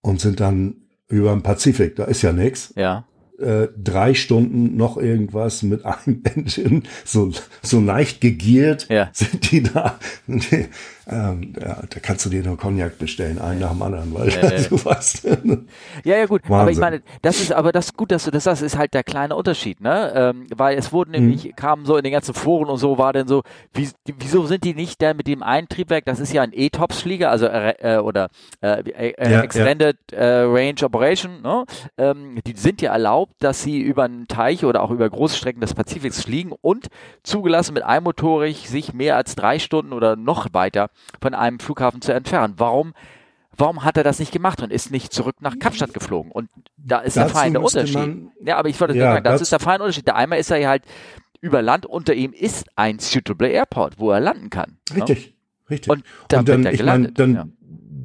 Und 0.00 0.20
sind 0.20 0.40
dann 0.40 0.76
über 1.08 1.30
den 1.32 1.42
Pazifik, 1.42 1.96
da 1.96 2.04
ist 2.04 2.22
ja 2.22 2.32
nix. 2.32 2.72
Ja 2.76 3.06
äh, 3.40 3.68
drei 3.76 4.14
Stunden 4.14 4.76
noch 4.76 4.96
irgendwas 4.96 5.62
mit 5.62 5.84
einem 5.84 6.22
Engine, 6.34 6.82
so, 7.04 7.32
so 7.62 7.80
leicht 7.80 8.20
gegiert 8.20 8.86
ja. 8.88 9.10
sind 9.12 9.50
die 9.50 9.62
da. 9.62 9.98
Ähm, 11.10 11.52
ja, 11.60 11.82
da 11.88 12.00
kannst 12.00 12.24
du 12.24 12.30
dir 12.30 12.42
nur 12.42 12.56
Cognac 12.56 12.98
bestellen, 12.98 13.38
einen 13.40 13.60
nach 13.60 13.72
dem 13.72 13.82
anderen, 13.82 14.14
weil 14.14 14.28
äh, 14.28 14.62
du 14.68 14.84
weißt. 14.84 15.24
ja, 16.04 16.16
ja, 16.16 16.26
gut. 16.26 16.42
Wahnsinn. 16.42 16.60
Aber 16.60 16.70
ich 16.70 16.78
meine, 16.78 17.02
das 17.22 17.40
ist, 17.40 17.52
aber 17.52 17.72
das 17.72 17.86
ist 17.86 17.96
gut, 17.96 18.12
dass 18.12 18.24
du 18.24 18.30
das 18.30 18.44
sagst, 18.44 18.62
ist 18.62 18.78
halt 18.78 18.94
der 18.94 19.02
kleine 19.02 19.34
Unterschied, 19.34 19.80
ne? 19.80 20.12
Ähm, 20.14 20.46
weil 20.54 20.78
es 20.78 20.92
wurden 20.92 21.10
nämlich, 21.10 21.44
mhm. 21.44 21.56
kamen 21.56 21.84
so 21.84 21.96
in 21.96 22.04
den 22.04 22.12
ganzen 22.12 22.34
Foren 22.34 22.68
und 22.68 22.78
so, 22.78 22.96
war 22.96 23.12
denn 23.12 23.26
so, 23.26 23.42
wie, 23.72 23.88
wieso 24.18 24.46
sind 24.46 24.64
die 24.64 24.74
nicht 24.74 25.02
da 25.02 25.12
mit 25.14 25.26
dem 25.26 25.42
einen 25.42 25.68
Triebwerk, 25.68 26.04
das 26.04 26.20
ist 26.20 26.32
ja 26.32 26.42
ein 26.42 26.52
E-Tops-Flieger, 26.52 27.30
also 27.30 27.46
äh, 27.46 27.98
oder 28.02 28.28
äh, 28.60 28.80
äh, 28.90 29.30
ja, 29.30 29.42
Extended. 29.42 29.96
Äh, 30.12 30.42
Range 30.42 30.82
Operation, 30.82 31.42
ne? 31.42 31.64
Ähm, 31.98 32.38
die 32.46 32.54
sind 32.56 32.82
ja 32.82 32.92
erlaubt, 32.92 33.34
dass 33.40 33.62
sie 33.62 33.80
über 33.80 34.04
einen 34.04 34.28
Teich 34.28 34.64
oder 34.64 34.82
auch 34.82 34.90
über 34.90 35.08
große 35.08 35.36
Strecken 35.36 35.60
des 35.60 35.74
Pazifiks 35.74 36.22
fliegen 36.22 36.52
und 36.60 36.86
zugelassen 37.22 37.74
mit 37.74 37.82
einmotorig 37.82 38.68
sich 38.68 38.92
mehr 38.92 39.16
als 39.16 39.34
drei 39.34 39.58
Stunden 39.58 39.92
oder 39.92 40.16
noch 40.16 40.52
weiter 40.52 40.90
von 41.20 41.34
einem 41.34 41.58
Flughafen 41.60 42.02
zu 42.02 42.12
entfernen. 42.12 42.54
Warum 42.56 42.94
warum 43.56 43.84
hat 43.84 43.96
er 43.96 44.04
das 44.04 44.18
nicht 44.18 44.32
gemacht 44.32 44.62
und 44.62 44.72
ist 44.72 44.90
nicht 44.90 45.12
zurück 45.12 45.36
nach 45.40 45.58
Kapstadt 45.58 45.92
geflogen? 45.92 46.32
Und 46.32 46.48
da 46.76 47.00
ist 47.00 47.16
Dazu 47.16 47.34
der 47.34 47.40
feine 47.40 47.60
Unterschied. 47.60 47.94
Man, 47.94 48.32
ja, 48.42 48.56
aber 48.56 48.68
ich 48.68 48.80
wollte 48.80 48.96
ja, 48.96 49.12
sagen, 49.12 49.24
das, 49.24 49.40
ist 49.40 49.52
der 49.52 49.60
feine 49.60 49.84
Unterschied. 49.84 50.06
Der 50.06 50.16
einmal 50.16 50.38
ist 50.38 50.50
er 50.50 50.56
ja 50.56 50.70
halt 50.70 50.84
über 51.40 51.62
Land, 51.62 51.86
unter 51.86 52.14
ihm 52.14 52.32
ist 52.32 52.66
ein 52.76 52.98
suitable 52.98 53.48
Airport, 53.48 53.98
wo 53.98 54.10
er 54.10 54.20
landen 54.20 54.50
kann. 54.50 54.78
Richtig, 54.94 55.26
ne? 55.26 55.32
richtig. 55.70 55.90
Und, 55.90 56.04
dann 56.28 56.40
und 56.40 56.48
dann, 56.48 56.66
ich 56.66 56.82
meine, 56.82 57.12
dann, 57.12 57.34
ja 57.34 57.46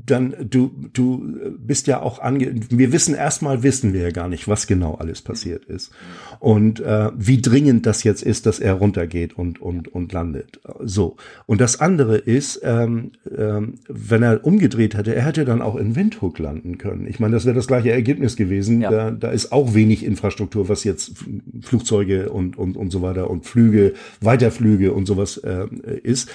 dann 0.06 0.36
du 0.50 0.72
du 0.94 1.54
bist 1.58 1.88
ja 1.88 2.02
auch 2.02 2.20
ange 2.20 2.54
wir 2.70 2.92
wissen 2.92 3.16
erstmal 3.16 3.64
wissen 3.64 3.94
wir 3.94 4.02
ja 4.02 4.12
gar 4.12 4.28
nicht 4.28 4.48
was 4.48 4.68
genau 4.68 4.96
alles 4.96 5.22
passiert 5.22 5.66
ist. 5.66 5.92
Und 6.40 6.80
äh, 6.80 7.12
wie 7.16 7.42
dringend 7.42 7.86
das 7.86 8.04
jetzt 8.04 8.22
ist 8.22 8.46
dass 8.46 8.60
er 8.60 8.74
runtergeht 8.74 9.38
und 9.38 9.62
und 9.62 9.88
und 9.88 10.12
landet. 10.14 10.60
So. 10.82 11.16
Und 11.46 11.62
das 11.62 11.80
andere 11.80 12.18
ist 12.18 12.62
ähm, 12.64 13.12
ähm, 13.36 13.76
wenn 13.88 14.24
er 14.24 14.46
umgedreht 14.46 14.96
hätte 14.96 15.16
er 15.16 15.26
hätte 15.26 15.46
dann 15.46 15.62
auch 15.62 15.76
in 15.76 15.96
Windhoek 15.96 16.38
landen 16.40 16.78
können. 16.78 17.08
Ich 17.08 17.20
meine 17.20 17.34
das 17.34 17.46
wäre 17.46 17.56
das 17.56 17.68
gleiche 17.68 17.92
Ergebnis 17.92 18.36
gewesen. 18.36 18.82
Ja. 18.82 18.92
da, 18.92 19.12
da 19.12 19.32
ist 19.32 19.52
auch 19.52 19.74
wenig 19.74 20.06
Infrastruktur 20.06 20.70
was 20.70 20.84
jetzt 20.84 21.14
Flugzeuge 21.62 22.30
und 22.30 22.58
und 22.58 22.78
und 22.78 22.92
so 22.92 23.02
weiter 23.02 23.30
und 23.30 23.46
Flüge 23.46 23.94
Weiterflüge 24.22 24.94
und 24.94 25.06
sowas 25.06 25.38
äh, 25.38 25.68
ist. 26.04 26.30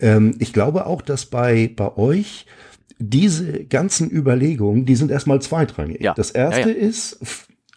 Ähm, 0.00 0.34
ich 0.38 0.52
glaube 0.52 0.86
auch 0.86 1.02
dass 1.02 1.26
bei 1.26 1.70
bei 1.74 1.96
euch 1.96 2.46
diese 2.98 3.64
ganzen 3.64 4.10
Überlegungen, 4.10 4.86
die 4.86 4.96
sind 4.96 5.10
erstmal 5.10 5.40
zweitrangig. 5.42 6.00
Ja. 6.00 6.14
Das 6.14 6.30
erste 6.30 6.70
ja, 6.70 6.76
ja. 6.76 6.88
ist, 6.88 7.18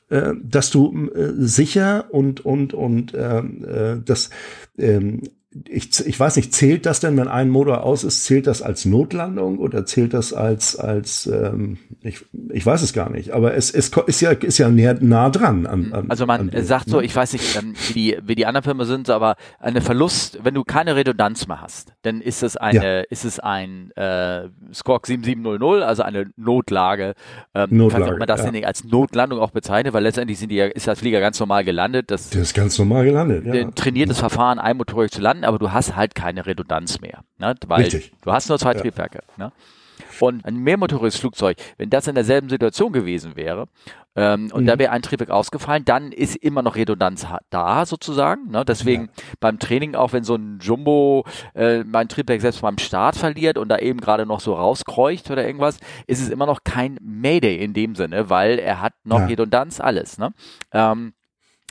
äh, 0.10 0.34
dass 0.44 0.72
du 0.72 1.10
äh, 1.10 1.34
sicher 1.38 2.08
und 2.12 2.46
und 2.46 2.74
und 2.74 3.14
äh, 3.14 3.40
äh, 3.40 4.02
das 4.04 4.30
ähm, 4.78 5.24
ich, 5.68 6.06
ich 6.06 6.20
weiß 6.20 6.36
nicht, 6.36 6.54
zählt 6.54 6.86
das 6.86 7.00
denn, 7.00 7.18
wenn 7.18 7.28
ein 7.28 7.50
Motor 7.50 7.84
aus 7.84 8.04
ist, 8.04 8.26
zählt 8.26 8.46
das 8.46 8.62
als 8.62 8.86
Notlandung 8.86 9.58
oder 9.58 9.84
zählt 9.84 10.14
das 10.14 10.32
als, 10.32 10.76
als 10.76 11.26
ähm, 11.26 11.80
ich, 12.02 12.24
ich 12.52 12.64
weiß 12.64 12.84
es 12.84 12.94
gar 12.94 13.10
nicht, 13.10 13.32
aber 13.32 13.56
es, 13.56 13.72
es 13.72 13.90
ist 13.90 14.22
ja, 14.22 14.30
ist 14.32 14.60
ja 14.60 14.70
näher, 14.70 14.98
nah 15.02 15.30
dran 15.32 15.66
an, 15.66 15.92
an 15.92 16.12
Also 16.12 16.28
man 16.28 16.52
an 16.54 16.64
sagt 16.64 16.90
so, 16.90 16.98
ne? 16.98 17.06
ich 17.06 17.16
weiß 17.16 17.34
nicht, 17.34 17.58
ähm, 17.58 17.74
wie 17.88 17.94
die, 17.94 18.18
wie 18.24 18.36
die 18.36 18.46
anderen 18.46 18.64
Firmen 18.64 18.86
sind, 18.86 19.10
aber 19.10 19.38
eine 19.60 19.82
Verlust, 19.82 20.40
wenn 20.44 20.54
du 20.54 20.64
keine 20.64 20.96
Redundanz 20.96 21.48
mehr 21.48 21.62
hast, 21.62 21.94
dann 22.04 22.22
ist 22.22 22.44
es 22.44 22.56
eine, 22.56 22.98
ja. 22.98 23.04
ist 23.10 23.26
es 23.26 23.40
ein 23.40 23.90
äh, 23.96 24.50
Squawk 24.72 25.08
7700, 25.08 25.82
also 25.82 26.04
eine 26.04 26.32
Notlage. 26.38 27.16
Ähm, 27.56 27.70
Notlage, 27.72 28.04
ich 28.04 28.12
weiß, 28.12 28.20
man 28.20 28.28
das 28.28 28.46
ja. 28.46 28.68
als 28.68 28.84
Notlandung 28.84 29.40
auch 29.40 29.52
bezeichnet, 29.52 29.94
weil 29.94 30.04
letztendlich 30.04 30.38
sind 30.38 30.50
die 30.50 30.60
ist 30.60 30.88
das 30.88 31.00
Flieger 31.00 31.20
ganz 31.20 31.40
normal 31.40 31.64
gelandet. 31.64 32.12
Das, 32.12 32.30
das 32.30 32.40
ist 32.40 32.54
ganz 32.54 32.78
normal 32.78 33.06
gelandet, 33.06 33.46
ja. 33.46 33.72
Trainiertes 33.72 34.20
Verfahren, 34.20 34.60
einmotorig 34.60 35.12
zu 35.12 35.22
landen, 35.22 35.44
aber 35.50 35.60
du 35.60 35.72
hast 35.72 35.96
halt 35.96 36.16
keine 36.16 36.46
Redundanz 36.46 37.02
mehr. 37.02 37.24
Ne? 37.40 37.56
Weil 37.68 37.84
Richtig. 37.84 38.12
du 38.22 38.32
hast 38.32 38.50
nur 38.50 38.60
zwei 38.60 38.74
ja. 38.74 38.80
Triebwerke. 38.80 39.24
Ne? 39.36 39.52
Und 40.20 40.46
ein 40.46 40.58
mehrmotoriges 40.58 41.18
Flugzeug, 41.18 41.58
wenn 41.78 41.90
das 41.90 42.08
in 42.08 42.16
derselben 42.16 42.50
Situation 42.50 42.94
gewesen 42.94 43.36
wäre, 43.36 43.68
ähm, 44.16 44.50
und 44.54 44.64
mhm. 44.64 44.68
da 44.68 44.80
wäre 44.80 44.92
ein 44.92 45.02
Triebwerk 45.02 45.30
ausgefallen, 45.30 45.86
dann 45.86 46.12
ist 46.12 46.36
immer 46.36 46.62
noch 46.62 46.76
Redundanz 46.76 47.26
da 47.50 47.86
sozusagen. 47.86 48.52
Ne? 48.52 48.66
Deswegen 48.66 49.06
ja. 49.06 49.24
beim 49.40 49.60
Training, 49.60 49.96
auch 49.96 50.14
wenn 50.14 50.24
so 50.24 50.36
ein 50.36 50.60
Jumbo 50.62 51.26
äh, 51.56 51.84
mein 51.84 52.10
Triebwerk 52.10 52.42
selbst 52.42 52.62
beim 52.62 52.78
Start 52.78 53.16
verliert 53.16 53.58
und 53.58 53.70
da 53.70 53.78
eben 53.78 54.02
gerade 54.02 54.26
noch 54.26 54.40
so 54.40 54.54
rauskreucht 54.56 55.32
oder 55.32 55.46
irgendwas, 55.46 55.80
ist 56.06 56.22
es 56.22 56.30
immer 56.30 56.46
noch 56.46 56.64
kein 56.64 56.98
Mayday 57.02 57.64
in 57.64 57.74
dem 57.74 57.96
Sinne, 57.96 58.30
weil 58.30 58.60
er 58.60 58.82
hat 58.82 58.94
noch 59.04 59.20
ja. 59.20 59.26
Redundanz, 59.28 59.80
alles. 59.80 60.18
Ne? 60.18 60.32
Ähm, 60.74 61.14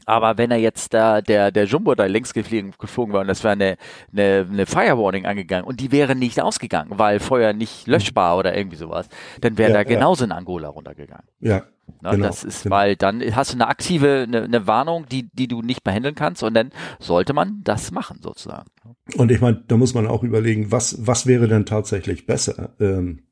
aber 0.09 0.39
wenn 0.39 0.51
er 0.51 0.57
jetzt 0.57 0.95
da, 0.95 1.21
der, 1.21 1.51
der 1.51 1.67
Jumbo 1.67 1.95
da 1.95 2.07
links 2.07 2.33
geflogen, 2.33 2.73
geflogen 2.79 3.13
war 3.13 3.21
und 3.21 3.29
das 3.29 3.45
wäre 3.45 3.53
eine, 3.53 3.77
eine, 4.11 4.47
eine 4.51 4.65
Firewarning 4.65 5.27
angegangen 5.27 5.67
und 5.67 5.81
die 5.81 5.93
wäre 5.93 6.17
nicht 6.17 6.41
ausgegangen, 6.41 6.93
weil 6.97 7.21
Feuer 7.21 7.53
nicht 7.53 7.87
löschbar 7.87 8.39
oder 8.39 8.57
irgendwie 8.57 8.79
sowas, 8.79 9.09
dann 9.43 9.59
wäre 9.59 9.71
ja, 9.71 9.77
da 9.77 9.85
genauso 9.85 10.25
in 10.25 10.33
Angola 10.33 10.69
runtergegangen. 10.69 11.27
Ja. 11.41 11.65
Na, 12.01 12.13
genau, 12.13 12.27
das 12.27 12.43
ist, 12.43 12.63
genau. 12.63 12.77
weil 12.77 12.97
dann 12.97 13.23
hast 13.35 13.53
du 13.53 13.57
eine 13.57 13.69
aktive, 13.69 14.25
eine, 14.27 14.45
eine 14.45 14.67
Warnung, 14.67 15.07
die, 15.07 15.29
die 15.33 15.47
du 15.47 15.61
nicht 15.61 15.85
behandeln 15.85 16.15
kannst 16.15 16.43
und 16.43 16.55
dann 16.55 16.71
sollte 16.99 17.35
man 17.35 17.61
das 17.63 17.91
machen 17.91 18.21
sozusagen. 18.23 18.71
Und 19.17 19.31
ich 19.31 19.43
meine, 19.43 19.63
da 19.69 19.77
muss 19.77 19.93
man 19.93 20.07
auch 20.07 20.23
überlegen, 20.23 20.73
was, 20.73 21.07
was 21.07 21.27
wäre 21.27 21.49
denn 21.49 21.67
tatsächlich 21.67 22.25
besser? 22.25 22.71
Ähm, 22.81 23.25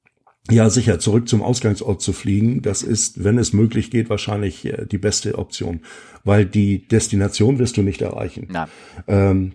ja, 0.50 0.70
sicher, 0.70 0.98
zurück 0.98 1.28
zum 1.28 1.42
Ausgangsort 1.42 2.00
zu 2.00 2.12
fliegen, 2.12 2.62
das 2.62 2.82
ist, 2.82 3.24
wenn 3.24 3.38
es 3.38 3.52
möglich 3.52 3.90
geht, 3.90 4.10
wahrscheinlich 4.10 4.64
äh, 4.64 4.86
die 4.86 4.98
beste 4.98 5.38
Option, 5.38 5.80
weil 6.24 6.46
die 6.46 6.86
Destination 6.86 7.58
wirst 7.58 7.76
du 7.76 7.82
nicht 7.82 8.02
erreichen. 8.02 8.46
Nein. 8.50 8.68
Ähm, 9.08 9.52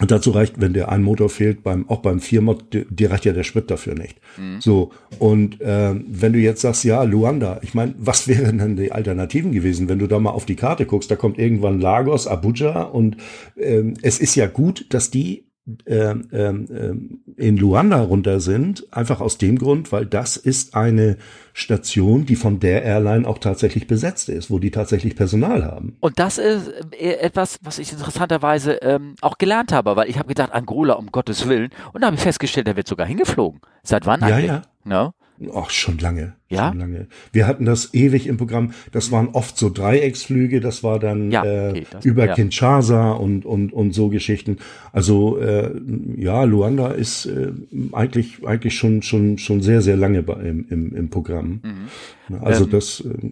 und 0.00 0.10
dazu 0.10 0.30
reicht, 0.30 0.60
wenn 0.60 0.72
der 0.72 0.90
ein 0.90 1.02
Motor 1.02 1.28
fehlt, 1.28 1.62
beim, 1.62 1.88
auch 1.90 2.00
beim 2.00 2.20
Viermod, 2.20 2.64
dir 2.72 3.10
reicht 3.10 3.26
ja 3.26 3.32
der 3.32 3.42
Sprit 3.42 3.70
dafür 3.70 3.94
nicht. 3.94 4.18
Mhm. 4.38 4.60
So, 4.60 4.92
und 5.18 5.58
ähm, 5.60 6.06
wenn 6.08 6.32
du 6.32 6.38
jetzt 6.38 6.62
sagst, 6.62 6.84
ja, 6.84 7.02
Luanda, 7.02 7.58
ich 7.62 7.74
meine, 7.74 7.94
was 7.98 8.26
wären 8.28 8.58
denn 8.58 8.76
die 8.76 8.92
Alternativen 8.92 9.52
gewesen, 9.52 9.88
wenn 9.88 9.98
du 9.98 10.06
da 10.06 10.18
mal 10.18 10.30
auf 10.30 10.46
die 10.46 10.56
Karte 10.56 10.86
guckst, 10.86 11.10
da 11.10 11.16
kommt 11.16 11.38
irgendwann 11.38 11.80
Lagos, 11.80 12.26
Abuja 12.26 12.82
und 12.82 13.18
ähm, 13.58 13.94
es 14.00 14.20
ist 14.20 14.36
ja 14.36 14.46
gut, 14.46 14.86
dass 14.88 15.10
die 15.10 15.49
in 15.86 17.56
Luanda 17.56 18.00
runter 18.00 18.40
sind, 18.40 18.86
einfach 18.92 19.20
aus 19.20 19.38
dem 19.38 19.58
Grund, 19.58 19.92
weil 19.92 20.06
das 20.06 20.36
ist 20.36 20.74
eine 20.74 21.16
Station, 21.52 22.26
die 22.26 22.36
von 22.36 22.60
der 22.60 22.82
Airline 22.82 23.26
auch 23.26 23.38
tatsächlich 23.38 23.86
besetzt 23.86 24.28
ist, 24.28 24.50
wo 24.50 24.58
die 24.58 24.70
tatsächlich 24.70 25.16
Personal 25.16 25.64
haben. 25.64 25.96
Und 26.00 26.18
das 26.18 26.38
ist 26.38 26.72
äh, 26.98 27.14
etwas, 27.14 27.58
was 27.62 27.78
ich 27.78 27.92
interessanterweise 27.92 28.74
ähm, 28.74 29.14
auch 29.20 29.38
gelernt 29.38 29.72
habe, 29.72 29.96
weil 29.96 30.08
ich 30.08 30.18
habe 30.18 30.28
gedacht, 30.28 30.52
Angola, 30.52 30.94
um 30.94 31.10
Gottes 31.12 31.48
Willen, 31.48 31.70
und 31.92 32.02
da 32.02 32.06
habe 32.06 32.16
ich 32.16 32.22
festgestellt, 32.22 32.66
der 32.66 32.76
wird 32.76 32.88
sogar 32.88 33.06
hingeflogen. 33.06 33.60
Seit 33.82 34.06
wann 34.06 34.22
eigentlich? 34.22 34.46
Ja, 34.46 34.54
ja. 34.54 34.62
No? 34.84 35.12
Ach, 35.54 35.70
schon 35.70 35.98
lange. 35.98 36.34
Ja. 36.48 36.68
Schon 36.68 36.78
lange. 36.78 37.06
Wir 37.32 37.46
hatten 37.46 37.64
das 37.64 37.94
ewig 37.94 38.26
im 38.26 38.36
Programm. 38.36 38.72
Das 38.92 39.10
waren 39.10 39.28
oft 39.28 39.56
so 39.56 39.70
Dreiecksflüge. 39.70 40.60
Das 40.60 40.82
war 40.82 40.98
dann 40.98 41.30
ja, 41.30 41.42
okay, 41.42 41.86
das, 41.90 42.04
über 42.04 42.26
ja. 42.26 42.34
Kinshasa 42.34 43.12
und, 43.12 43.46
und, 43.46 43.72
und 43.72 43.92
so 43.94 44.08
Geschichten. 44.08 44.58
Also, 44.92 45.38
äh, 45.38 45.70
ja, 46.16 46.44
Luanda 46.44 46.88
ist 46.88 47.26
äh, 47.26 47.52
eigentlich, 47.92 48.46
eigentlich 48.46 48.76
schon, 48.76 49.02
schon, 49.02 49.38
schon 49.38 49.62
sehr, 49.62 49.80
sehr 49.80 49.96
lange 49.96 50.22
bei, 50.22 50.34
im, 50.34 50.66
im, 50.68 50.94
im 50.94 51.08
Programm. 51.08 51.60
Mhm. 51.62 52.36
Also, 52.42 52.64
ähm, 52.64 52.70
das, 52.70 53.00
äh, 53.00 53.30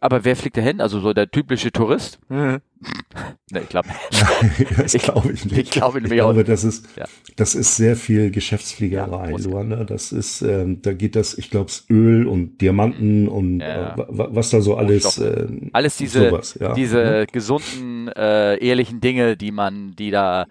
aber 0.00 0.24
wer 0.24 0.36
fliegt 0.36 0.56
da 0.56 0.60
hin? 0.60 0.80
Also 0.80 1.00
so 1.00 1.12
der 1.12 1.30
typische 1.30 1.72
Tourist? 1.72 2.18
Mhm. 2.28 2.60
nee, 3.50 3.60
ich 3.60 3.68
glaube 3.68 3.88
Das 4.76 4.92
glaube 4.92 5.32
ich 5.32 5.44
nicht. 5.44 5.58
Ich, 5.58 5.70
glaube, 5.70 5.98
ich 5.98 6.04
glaube, 6.04 6.44
das 6.44 6.64
ist, 6.64 6.86
ja. 6.96 7.06
das 7.36 7.54
ist 7.54 7.76
sehr 7.76 7.96
viel 7.96 8.30
Geschäftsfliegerei, 8.30 9.30
ja, 9.30 9.36
Luanda. 9.36 9.84
Das 9.84 10.12
ist, 10.12 10.42
ähm, 10.42 10.80
da 10.82 10.92
geht 10.92 11.16
das, 11.16 11.36
ich 11.36 11.50
glaube, 11.50 11.70
Öl 11.90 12.26
und 12.26 12.60
Diamanten 12.60 13.26
und 13.28 13.60
ja. 13.60 13.94
äh, 13.94 14.04
was 14.06 14.50
da 14.50 14.60
so 14.60 14.76
alles. 14.76 15.18
Äh, 15.18 15.48
alles 15.72 15.96
diese, 15.96 16.30
sowas, 16.30 16.56
ja. 16.60 16.74
diese 16.74 17.26
mhm. 17.26 17.32
gesunden, 17.32 18.08
äh, 18.08 18.56
ehrlichen 18.64 19.00
Dinge, 19.00 19.36
die 19.36 19.50
man, 19.50 19.96
die 19.96 20.10
da 20.10 20.46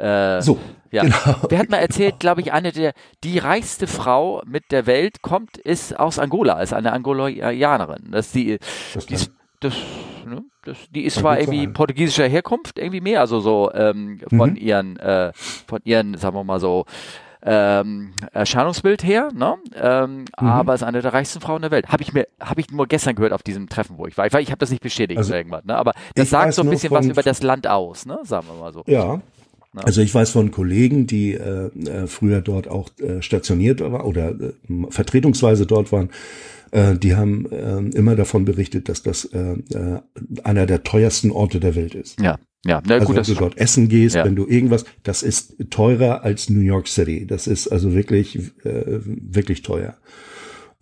äh, 0.00 0.40
so. 0.42 0.58
Ja. 0.90 1.02
Genau. 1.02 1.16
Wer 1.48 1.58
hat 1.58 1.70
mal 1.70 1.78
erzählt, 1.78 2.18
glaube 2.18 2.40
ich, 2.40 2.52
eine 2.52 2.72
der, 2.72 2.92
die 3.22 3.38
reichste 3.38 3.86
Frau 3.86 4.42
mit 4.44 4.72
der 4.72 4.86
Welt 4.86 5.22
kommt, 5.22 5.56
ist 5.56 5.98
aus 5.98 6.18
Angola, 6.18 6.60
ist 6.60 6.72
eine 6.72 6.92
Angolaianerin. 6.92 8.10
Das 8.10 8.32
die, 8.32 8.58
das, 8.94 9.06
die, 9.06 9.16
das, 9.60 9.74
ne, 10.26 10.42
das, 10.64 10.78
die 10.90 11.04
ist 11.04 11.18
zwar 11.18 11.38
irgendwie 11.38 11.64
sein. 11.64 11.72
portugiesischer 11.74 12.26
Herkunft, 12.26 12.78
irgendwie 12.78 13.00
mehr, 13.00 13.20
also 13.20 13.40
so 13.40 13.70
ähm, 13.72 14.20
von 14.30 14.50
mhm. 14.50 14.56
ihren, 14.56 14.96
äh, 14.98 15.32
von 15.66 15.80
ihren, 15.84 16.16
sagen 16.16 16.34
wir 16.34 16.44
mal 16.44 16.58
so, 16.60 16.86
ähm, 17.42 18.12
Erscheinungsbild 18.32 19.02
her, 19.02 19.30
ne? 19.32 19.56
Ähm, 19.74 20.18
mhm. 20.18 20.26
aber 20.36 20.74
ist 20.74 20.82
eine 20.82 21.00
der 21.00 21.14
reichsten 21.14 21.40
Frauen 21.40 21.62
der 21.62 21.70
Welt. 21.70 21.88
Habe 21.88 22.02
ich 22.02 22.12
mir, 22.12 22.26
habe 22.38 22.60
ich 22.60 22.70
nur 22.70 22.86
gestern 22.86 23.14
gehört 23.14 23.32
auf 23.32 23.42
diesem 23.42 23.68
Treffen, 23.68 23.96
wo 23.96 24.06
ich 24.06 24.18
war. 24.18 24.26
Ich, 24.26 24.34
ich 24.34 24.50
habe 24.50 24.58
das 24.58 24.70
nicht 24.70 24.82
bestätigt 24.82 25.16
also, 25.16 25.32
irgendwas, 25.32 25.64
ne? 25.64 25.76
Aber 25.76 25.94
das 26.16 26.28
sagt 26.28 26.52
so 26.52 26.62
ein 26.62 26.68
bisschen 26.68 26.90
was 26.90 27.06
über 27.06 27.22
das 27.22 27.42
Land 27.42 27.66
aus, 27.66 28.04
ne? 28.04 28.18
Sagen 28.24 28.46
wir 28.48 28.60
mal 28.60 28.72
so. 28.72 28.82
Ja, 28.86 29.20
Ne? 29.72 29.84
Also 29.84 30.00
ich 30.00 30.14
weiß 30.14 30.30
von 30.30 30.50
Kollegen, 30.50 31.06
die 31.06 31.34
äh, 31.34 31.70
äh, 31.86 32.06
früher 32.06 32.40
dort 32.40 32.68
auch 32.68 32.90
äh, 32.98 33.22
stationiert 33.22 33.80
waren 33.80 34.00
oder 34.00 34.30
äh, 34.30 34.52
vertretungsweise 34.90 35.66
dort 35.66 35.92
waren, 35.92 36.10
äh, 36.72 36.96
die 36.96 37.14
haben 37.14 37.46
äh, 37.50 37.78
immer 37.96 38.16
davon 38.16 38.44
berichtet, 38.44 38.88
dass 38.88 39.02
das 39.02 39.26
äh, 39.26 39.52
äh, 39.72 40.00
einer 40.44 40.66
der 40.66 40.82
teuersten 40.82 41.30
Orte 41.30 41.60
der 41.60 41.74
Welt 41.74 41.94
ist. 41.94 42.20
Ja. 42.20 42.38
Ja, 42.66 42.82
na, 42.84 42.96
also 42.96 43.06
gut, 43.06 43.16
wenn 43.16 43.22
du 43.24 43.34
dort 43.34 43.56
essen 43.56 43.88
gehst, 43.88 44.16
ja. 44.16 44.24
wenn 44.26 44.36
du 44.36 44.46
irgendwas, 44.46 44.84
das 45.02 45.22
ist 45.22 45.54
teurer 45.70 46.24
als 46.24 46.50
New 46.50 46.60
York 46.60 46.88
City. 46.88 47.26
Das 47.26 47.46
ist 47.46 47.68
also 47.68 47.94
wirklich, 47.94 48.36
äh, 48.64 49.00
wirklich 49.02 49.62
teuer. 49.62 49.96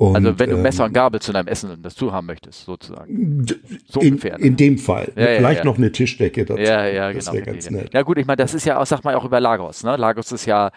Und, 0.01 0.15
also 0.15 0.39
wenn 0.39 0.51
du 0.51 0.57
Messer 0.57 0.85
und 0.85 0.91
ähm, 0.91 0.95
Gabel 0.95 1.21
zu 1.21 1.33
deinem 1.33 1.49
Essen 1.49 1.77
dazu 1.83 2.13
haben 2.13 2.29
möchtest, 2.29 2.65
sozusagen. 2.65 3.45
So 3.89 3.99
in, 3.99 4.13
ungefähr. 4.13 4.39
Ne? 4.39 4.47
In 4.47 4.57
dem 4.57 4.79
Fall. 4.79 5.11
Ja, 5.17 5.27
Vielleicht 5.27 5.59
ja, 5.59 5.65
noch 5.65 5.77
eine 5.77 5.91
Tischdecke 5.91 6.45
dazu. 6.45 6.61
Ja, 6.63 6.87
ja, 6.87 7.13
das 7.13 7.29
genau. 7.33 7.45
Ganz 7.45 7.69
nett. 7.69 7.93
Ja 7.93 8.03
gut, 8.03 8.17
ich 8.17 8.25
meine, 8.25 8.37
das 8.37 8.55
ist 8.55 8.65
ja 8.65 8.79
auch, 8.79 8.87
sag 8.87 9.03
mal, 9.03 9.17
auch 9.17 9.25
über 9.25 9.41
Lagos. 9.41 9.83
Ne? 9.83 9.97
Lagos 9.97 10.31
ist 10.31 10.47
ja 10.47 10.71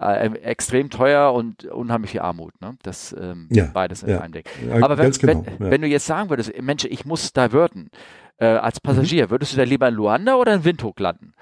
äh, 0.00 0.28
extrem 0.42 0.90
teuer 0.90 1.32
und 1.32 1.64
unheimlich 1.64 2.12
viel 2.12 2.20
Armut. 2.20 2.52
Ne? 2.60 2.76
Das 2.84 3.16
ähm, 3.20 3.48
ja, 3.50 3.64
beides 3.74 4.04
in 4.04 4.14
einem 4.14 4.32
Ding. 4.32 4.44
Aber 4.80 4.96
wenn, 4.96 5.10
genau, 5.10 5.44
wenn, 5.58 5.70
wenn, 5.72 5.82
du 5.82 5.88
jetzt 5.88 6.06
sagen 6.06 6.30
würdest, 6.30 6.52
Mensch, 6.62 6.84
ich 6.84 7.04
muss 7.04 7.32
da 7.32 7.50
würden, 7.50 7.90
äh, 8.36 8.46
als 8.46 8.78
Passagier, 8.78 9.26
mhm. 9.26 9.30
würdest 9.30 9.54
du 9.54 9.56
da 9.56 9.64
lieber 9.64 9.88
in 9.88 9.94
Luanda 9.94 10.36
oder 10.36 10.54
in 10.54 10.64
Windhoek 10.64 11.00
landen? 11.00 11.34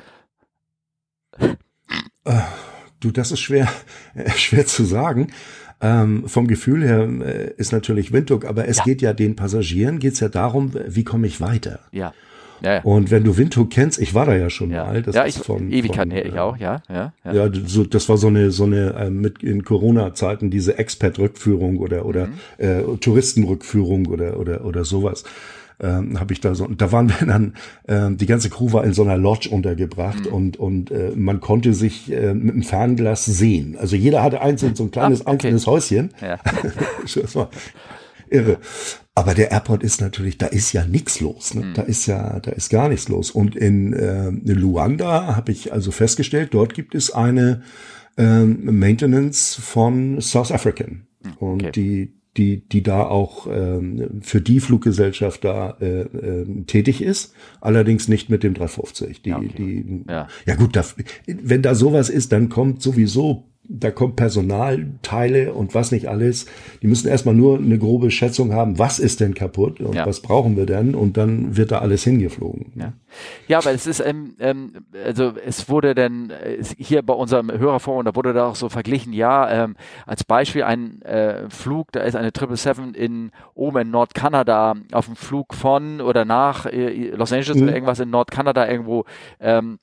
Äh, 1.39 2.41
du, 3.01 3.11
das 3.11 3.31
ist 3.31 3.41
schwer, 3.41 3.69
schwer 4.37 4.65
zu 4.65 4.85
sagen. 4.85 5.33
Ähm, 5.81 6.25
vom 6.27 6.47
Gefühl 6.47 6.83
her 6.83 7.09
äh, 7.23 7.53
ist 7.59 7.73
natürlich 7.73 8.13
Windhoek, 8.13 8.47
aber 8.47 8.67
es 8.67 8.79
ja. 8.79 8.85
geht 8.85 9.03
ja 9.03 9.13
den 9.13 9.37
Passagieren, 9.37 9.99
geht's 9.99 10.21
ja 10.21 10.29
darum, 10.29 10.73
wie 10.87 11.05
komme 11.05 11.27
ich 11.27 11.41
weiter? 11.41 11.81
Ja. 11.93 12.15
Ja, 12.63 12.75
ja. 12.75 12.81
Und 12.83 13.11
wenn 13.11 13.23
du 13.23 13.37
Windhoek 13.37 13.71
kennst, 13.71 13.99
ich 13.99 14.15
war 14.15 14.25
da 14.25 14.35
ja 14.35 14.49
schon 14.49 14.71
ja. 14.71 14.85
mal. 14.85 15.03
Das 15.03 15.15
ja, 15.15 15.25
ist 15.25 15.39
ich, 15.39 15.45
von, 15.45 15.71
Ewigkeiten 15.71 16.11
her, 16.11 16.25
ich 16.25 16.39
auch, 16.39 16.57
ja, 16.57 16.81
ja. 16.89 17.13
Ja, 17.25 17.33
ja 17.33 17.51
so, 17.67 17.85
das 17.85 18.09
war 18.09 18.17
so 18.17 18.29
eine, 18.29 18.51
so 18.51 18.65
eine 18.65 18.95
äh, 18.95 19.11
mit 19.11 19.43
in 19.43 19.63
Corona-Zeiten 19.65 20.51
diese 20.51 20.79
Expat-Rückführung 20.79 21.77
oder 21.79 22.07
oder 22.07 22.29
mhm. 22.29 22.33
äh, 22.59 22.83
Touristenrückführung 22.99 24.07
oder 24.07 24.39
oder 24.39 24.65
oder 24.65 24.85
sowas 24.85 25.25
ähm, 25.81 26.19
habe 26.19 26.33
ich 26.33 26.41
da 26.41 26.55
so, 26.55 26.67
da 26.67 26.93
waren 26.93 27.09
wir 27.09 27.27
dann, 27.27 27.55
äh, 27.85 28.15
die 28.15 28.27
ganze 28.27 28.51
Crew 28.51 28.73
war 28.73 28.85
in 28.85 28.93
so 28.93 29.03
einer 29.03 29.17
Lodge 29.17 29.51
untergebracht 29.51 30.27
mhm. 30.27 30.33
und, 30.33 30.57
und 30.57 30.91
äh, 30.91 31.13
man 31.15 31.41
konnte 31.41 31.75
sich 31.75 32.11
äh, 32.11 32.35
mit 32.35 32.55
dem 32.55 32.63
Fernglas 32.63 33.25
sehen. 33.25 33.77
Also 33.79 33.97
jeder 33.97 34.23
hatte 34.23 34.41
einzeln 34.41 34.75
so 34.75 34.85
ein 34.85 34.91
kleines 34.91 35.21
ah, 35.21 35.25
okay. 35.25 35.33
einzelnes 35.33 35.67
Häuschen. 35.67 36.11
Ja. 36.21 36.39
das 37.03 37.35
war 37.35 37.51
irre. 38.31 38.59
Aber 39.15 39.33
der 39.33 39.51
Airport 39.51 39.83
ist 39.83 40.03
natürlich, 40.03 40.37
da 40.37 40.47
ist 40.47 40.73
ja 40.75 40.85
nichts 40.85 41.21
los. 41.21 41.55
Ne? 41.55 41.65
Mhm. 41.65 41.75
Da 41.75 41.83
ist 41.83 42.07
ja, 42.07 42.39
da 42.41 42.51
ist 42.51 42.69
gar 42.69 42.89
nichts 42.89 43.09
los. 43.09 43.31
Und 43.31 43.57
in, 43.57 43.95
äh, 43.95 44.29
in 44.29 44.59
Luanda 44.59 45.37
habe 45.37 45.53
ich 45.53 45.73
also 45.73 45.91
festgestellt, 45.91 46.53
dort 46.53 46.75
gibt 46.75 46.95
es 46.95 47.11
eine 47.11 47.63
äh, 48.19 48.45
Maintenance 48.45 49.55
von 49.55 50.21
South 50.21 50.53
African. 50.53 51.07
Mhm. 51.23 51.33
Und 51.39 51.63
okay. 51.63 51.73
die, 51.73 52.15
die, 52.37 52.69
die 52.69 52.83
da 52.83 53.05
auch 53.05 53.47
ähm, 53.51 54.21
für 54.23 54.41
die 54.41 54.61
Fluggesellschaft 54.61 55.45
da 55.45 55.77
äh, 55.81 56.03
äh, 56.03 56.65
tätig 56.67 57.03
ist, 57.03 57.35
allerdings 57.61 58.09
nicht 58.09 58.29
mit 58.29 58.43
dem 58.43 58.55
350. 58.55 59.23
Die, 59.23 59.31
ja, 59.31 59.39
okay. 59.39 59.53
die, 59.57 60.05
ja. 60.09 60.29
ja 60.47 60.55
gut, 60.55 60.77
da, 60.77 60.85
wenn 61.27 61.63
da 61.63 61.75
sowas 61.75 62.11
ist, 62.11 62.33
dann 62.33 62.49
kommt 62.49 62.83
sowieso 62.83 63.45
da 63.69 63.91
kommt 63.91 64.17
Personalteile 64.17 65.53
und 65.53 65.75
was 65.75 65.93
nicht 65.93 66.09
alles. 66.09 66.47
Die 66.83 66.87
müssen 66.87 67.09
erstmal 67.09 67.35
nur 67.35 67.59
eine 67.59 67.79
grobe 67.79 68.11
Schätzung 68.11 68.53
haben, 68.53 68.79
was 68.79 68.99
ist 68.99 69.21
denn 69.21 69.35
kaputt 69.35 69.81
und 69.81 69.95
ja. 69.95 70.07
was 70.07 70.21
brauchen 70.21 70.57
wir 70.57 70.67
denn 70.67 70.95
und 70.95 71.17
dann 71.17 71.57
wird 71.57 71.73
da 71.73 71.79
alles 71.79 72.05
hingeflogen. 72.05 72.73
Ja, 72.75 72.93
ja 73.49 73.59
aber 73.59 73.73
es 73.73 73.87
ist, 73.87 74.01
ähm, 74.01 74.35
ähm, 74.39 74.73
also 75.05 75.33
es 75.45 75.69
wurde 75.69 75.95
dann 75.95 76.31
äh, 76.31 76.63
hier 76.79 77.03
bei 77.03 77.15
unserem 77.15 77.51
Hörerforum, 77.51 78.05
da 78.05 78.15
wurde 78.15 78.33
da 78.33 78.47
auch 78.47 78.57
so 78.57 78.69
verglichen, 78.69 79.13
ja, 79.13 79.65
ähm, 79.65 79.77
als 80.07 80.25
Beispiel 80.25 80.63
ein 80.63 81.03
äh, 81.03 81.49
Flug, 81.51 81.93
da 81.93 82.01
ist 82.01 82.17
eine 82.17 82.31
777 82.35 83.01
in 83.01 83.31
oben 83.55 83.79
in 83.79 83.91
Nordkanada 83.91 84.75
auf 84.93 85.07
dem 85.07 85.17
Flug 85.17 85.55
von 85.55 86.01
oder 86.01 86.25
nach 86.25 86.67
äh, 86.67 87.11
Los 87.11 87.33
Angeles 87.33 87.57
mhm. 87.57 87.65
oder 87.65 87.75
irgendwas 87.75 88.01
in 88.01 88.11
Nordkanada 88.11 88.69
irgendwo 88.69 89.05
ähm, 89.41 89.79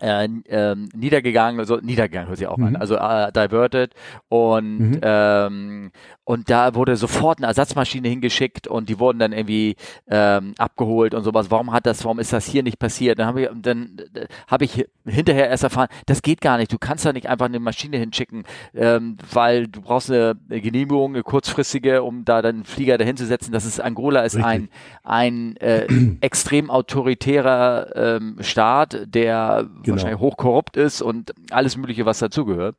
äh, 0.00 0.24
äh, 0.24 0.76
niedergegangen, 0.94 1.60
also 1.60 1.76
niedergegangen 1.76 2.28
hört 2.28 2.38
sich 2.38 2.46
auch 2.46 2.56
mhm. 2.56 2.66
an, 2.66 2.76
also 2.76 2.96
äh, 2.96 3.32
diverted 3.32 3.94
und 4.28 4.78
mhm. 4.78 5.00
ähm, 5.02 5.90
und 6.28 6.50
da 6.50 6.74
wurde 6.74 6.96
sofort 6.96 7.38
eine 7.38 7.46
Ersatzmaschine 7.46 8.06
hingeschickt 8.06 8.68
und 8.68 8.90
die 8.90 8.98
wurden 8.98 9.18
dann 9.18 9.32
irgendwie 9.32 9.76
ähm, 10.10 10.52
abgeholt 10.58 11.14
und 11.14 11.24
sowas. 11.24 11.50
Warum 11.50 11.72
hat 11.72 11.86
das, 11.86 12.04
warum 12.04 12.18
ist 12.18 12.34
das 12.34 12.44
hier 12.44 12.62
nicht 12.62 12.78
passiert? 12.78 13.18
Dann 13.18 13.28
habe 13.28 13.40
ich, 13.40 13.48
dann 13.54 13.96
äh, 14.12 14.26
habe 14.46 14.66
ich 14.66 14.84
hinterher 15.06 15.48
erst 15.48 15.64
erfahren, 15.64 15.88
das 16.04 16.20
geht 16.20 16.42
gar 16.42 16.58
nicht. 16.58 16.70
Du 16.70 16.76
kannst 16.76 17.06
da 17.06 17.14
nicht 17.14 17.30
einfach 17.30 17.46
eine 17.46 17.60
Maschine 17.60 17.96
hinschicken, 17.96 18.44
ähm, 18.74 19.16
weil 19.32 19.68
du 19.68 19.80
brauchst 19.80 20.10
eine, 20.10 20.36
Genehmigung, 20.50 21.14
eine 21.14 21.22
kurzfristige, 21.22 22.02
um 22.02 22.26
da 22.26 22.42
dann 22.42 22.56
einen 22.56 22.64
Flieger 22.64 22.98
dahin 22.98 23.16
zu 23.16 23.24
setzen. 23.24 23.50
Das 23.52 23.64
ist 23.64 23.80
Angola 23.80 24.20
ist 24.20 24.36
Richtig. 24.36 24.52
ein 24.52 24.68
ein 25.04 25.56
äh, 25.56 25.86
extrem 26.20 26.70
autoritärer 26.70 27.96
ähm, 27.96 28.36
Staat, 28.40 28.98
der 29.06 29.66
genau. 29.90 30.02
wahrscheinlich 30.02 30.20
hochkorrupt 30.20 30.76
ist 30.76 31.02
und 31.02 31.32
alles 31.50 31.76
Mögliche, 31.76 32.06
was 32.06 32.18
dazugehört. 32.18 32.76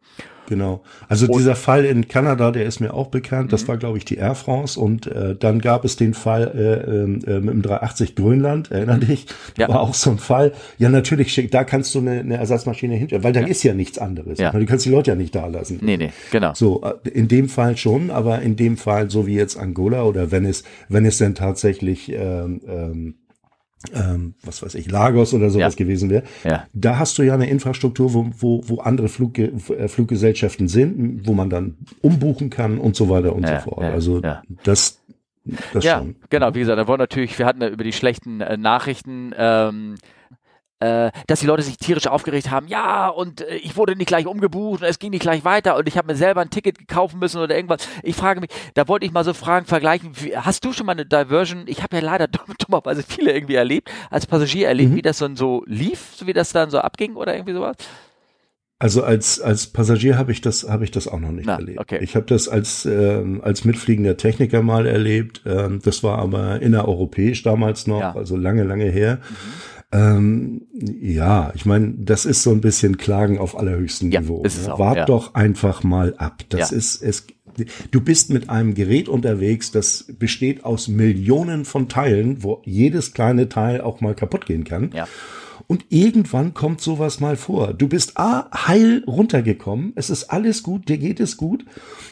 Genau. 0.49 0.81
Also 1.07 1.27
und 1.27 1.37
dieser 1.37 1.55
Fall 1.55 1.85
in 1.85 2.07
Kanada, 2.07 2.49
der 2.49 2.65
ist 2.65 2.79
mir 2.79 2.93
auch 2.95 3.07
bekannt. 3.07 3.53
Das 3.53 3.63
mhm. 3.63 3.67
war, 3.67 3.77
glaube 3.77 3.99
ich, 3.99 4.05
die 4.05 4.15
Air 4.15 4.33
France. 4.33 4.79
Und 4.79 5.05
äh, 5.05 5.35
dann 5.35 5.61
gab 5.61 5.85
es 5.85 5.95
den 5.95 6.15
Fall 6.15 6.51
äh, 6.55 7.31
äh, 7.31 7.39
mit 7.39 7.53
dem 7.53 7.61
380 7.61 8.15
Grönland, 8.15 8.71
erinner 8.71 8.97
dich? 8.97 9.27
Ja. 9.57 9.69
War 9.69 9.81
auch 9.81 9.93
so 9.93 10.09
ein 10.09 10.17
Fall. 10.17 10.53
Ja, 10.79 10.89
natürlich, 10.89 11.49
da 11.51 11.63
kannst 11.63 11.93
du 11.93 11.99
eine, 11.99 12.19
eine 12.19 12.37
Ersatzmaschine 12.37 12.95
hinter, 12.95 13.23
weil 13.23 13.31
dann 13.31 13.43
ja. 13.43 13.49
ist 13.49 13.61
ja 13.63 13.75
nichts 13.75 13.99
anderes. 13.99 14.39
Ja. 14.39 14.51
Du 14.51 14.65
kannst 14.65 14.85
die 14.85 14.89
Leute 14.89 15.11
ja 15.11 15.15
nicht 15.15 15.35
da 15.35 15.45
lassen. 15.45 15.79
Nee, 15.81 15.97
nee, 15.97 16.09
genau. 16.31 16.53
So, 16.55 16.81
äh, 16.81 17.09
in 17.09 17.27
dem 17.27 17.47
Fall 17.47 17.77
schon, 17.77 18.09
aber 18.09 18.41
in 18.41 18.55
dem 18.55 18.77
Fall, 18.77 19.11
so 19.11 19.27
wie 19.27 19.35
jetzt 19.35 19.55
Angola 19.55 20.03
oder 20.03 20.31
wenn 20.31 20.45
es, 20.45 20.63
wenn 20.87 21.05
es 21.05 21.19
denn 21.19 21.35
tatsächlich 21.35 22.11
ähm, 22.11 22.61
ähm, 22.67 23.13
ähm, 23.93 24.33
was 24.43 24.61
weiß 24.61 24.75
ich, 24.75 24.91
Lagos 24.91 25.33
oder 25.33 25.49
sowas 25.49 25.75
ja. 25.75 25.77
gewesen 25.77 26.09
wäre. 26.09 26.23
Ja. 26.43 26.67
Da 26.73 26.99
hast 26.99 27.17
du 27.17 27.23
ja 27.23 27.33
eine 27.33 27.49
Infrastruktur, 27.49 28.13
wo, 28.13 28.29
wo, 28.37 28.61
wo 28.65 28.79
andere 28.79 29.07
Flugge 29.07 29.53
äh, 29.69 29.87
Fluggesellschaften 29.87 30.67
sind, 30.67 31.25
wo 31.25 31.33
man 31.33 31.49
dann 31.49 31.77
umbuchen 32.01 32.49
kann 32.49 32.77
und 32.77 32.95
so 32.95 33.09
weiter 33.09 33.33
und 33.33 33.43
ja, 33.43 33.61
so 33.61 33.69
fort. 33.71 33.83
also 33.83 34.21
das, 34.63 35.01
das 35.73 35.83
ja, 35.83 35.99
schon. 35.99 36.15
genau. 36.29 36.53
Wie 36.53 36.59
gesagt, 36.59 36.77
da 36.77 36.87
wollen 36.87 36.99
natürlich, 36.99 37.37
wir 37.39 37.45
hatten 37.45 37.61
ja 37.61 37.69
über 37.69 37.83
die 37.83 37.93
schlechten 37.93 38.41
äh, 38.41 38.57
Nachrichten 38.57 39.33
ähm, 39.37 39.95
äh, 40.79 41.11
dass 41.27 41.41
die 41.41 41.45
Leute 41.45 41.63
sich 41.63 41.77
tierisch 41.77 42.07
aufgeregt 42.07 42.49
haben, 42.49 42.67
ja, 42.67 43.09
und 43.09 43.41
äh, 43.41 43.55
ich 43.55 43.75
wurde 43.75 43.95
nicht 43.95 44.07
gleich 44.07 44.25
umgebucht 44.25 44.81
und 44.81 44.87
es 44.87 44.99
ging 44.99 45.11
nicht 45.11 45.21
gleich 45.21 45.43
weiter 45.43 45.75
und 45.75 45.87
ich 45.87 45.97
habe 45.97 46.07
mir 46.07 46.15
selber 46.15 46.41
ein 46.41 46.49
Ticket 46.49 46.87
kaufen 46.87 47.19
müssen 47.19 47.41
oder 47.41 47.55
irgendwas. 47.55 47.87
Ich 48.03 48.15
frage 48.15 48.39
mich, 48.39 48.49
da 48.73 48.87
wollte 48.87 49.05
ich 49.05 49.11
mal 49.11 49.23
so 49.23 49.33
fragen, 49.33 49.65
vergleichen, 49.65 50.11
wie, 50.15 50.37
hast 50.37 50.63
du 50.63 50.73
schon 50.73 50.85
mal 50.85 50.93
eine 50.93 51.05
Diversion, 51.05 51.63
ich 51.67 51.83
habe 51.83 51.97
ja 51.97 52.01
leider 52.01 52.27
dummerweise 52.67 53.03
viele 53.03 53.33
irgendwie 53.33 53.55
erlebt, 53.55 53.91
als 54.09 54.25
Passagier 54.25 54.67
erlebt, 54.67 54.91
mhm. 54.91 54.95
wie 54.95 55.01
das 55.01 55.17
dann 55.17 55.35
so 55.35 55.63
lief, 55.67 56.13
so 56.15 56.27
wie 56.27 56.33
das 56.33 56.51
dann 56.51 56.69
so 56.69 56.79
abging 56.79 57.15
oder 57.15 57.33
irgendwie 57.33 57.53
sowas? 57.53 57.75
Also 58.81 59.03
als 59.03 59.41
als 59.41 59.67
Passagier 59.67 60.17
habe 60.17 60.31
ich 60.31 60.39
das 60.39 60.69
habe 60.69 60.85
ich 60.85 60.91
das 60.91 61.09
auch 61.09 61.19
noch 61.19 61.31
nicht 61.33 61.47
Na, 61.47 61.57
erlebt. 61.57 61.79
Okay. 61.81 61.99
Ich 62.01 62.15
habe 62.15 62.25
das 62.25 62.47
als 62.47 62.85
ähm, 62.85 63.41
als 63.43 63.65
mitfliegender 63.65 64.15
Techniker 64.15 64.61
mal 64.61 64.87
erlebt. 64.87 65.41
Ähm, 65.45 65.81
das 65.83 66.01
war 66.01 66.17
aber 66.17 66.61
innereuropäisch 66.61 67.43
damals 67.43 67.87
noch, 67.87 67.99
ja. 67.99 68.15
also 68.15 68.37
lange 68.37 68.63
lange 68.63 68.85
her. 68.85 69.19
Mhm. 69.29 69.78
Ähm, 69.91 70.67
ja, 70.73 71.51
ich 71.55 71.65
meine, 71.65 71.93
das 71.97 72.25
ist 72.25 72.43
so 72.43 72.51
ein 72.51 72.61
bisschen 72.61 72.97
Klagen 72.97 73.39
auf 73.39 73.57
allerhöchstem 73.57 74.11
ja, 74.11 74.21
Niveau. 74.21 74.43
Ist 74.43 74.67
ne? 74.67 74.73
auch, 74.73 74.79
Wart 74.79 74.97
ja. 74.97 75.05
doch 75.05 75.33
einfach 75.33 75.83
mal 75.83 76.13
ab. 76.17 76.43
Das 76.49 76.71
ja. 76.71 76.77
ist 76.77 77.01
es. 77.01 77.27
Du 77.91 77.99
bist 77.99 78.29
mit 78.29 78.49
einem 78.49 78.73
Gerät 78.73 79.09
unterwegs, 79.09 79.71
das 79.71 80.05
besteht 80.17 80.63
aus 80.63 80.87
Millionen 80.87 81.65
von 81.65 81.89
Teilen, 81.89 82.41
wo 82.43 82.61
jedes 82.63 83.13
kleine 83.13 83.49
Teil 83.49 83.81
auch 83.81 83.99
mal 83.99 84.15
kaputt 84.15 84.45
gehen 84.45 84.63
kann. 84.63 84.91
Ja. 84.93 85.07
Und 85.71 85.85
irgendwann 85.89 86.55
kommt 86.55 86.81
sowas 86.81 87.19
mal 87.19 87.35
vor. 87.35 87.75
Du 87.75 87.87
bist 87.87 88.17
A, 88.17 88.49
heil 88.67 89.03
runtergekommen, 89.05 89.93
es 89.95 90.09
ist 90.09 90.31
alles 90.31 90.63
gut, 90.63 90.89
dir 90.89 90.97
geht 90.97 91.19
es 91.19 91.37
gut. 91.37 91.63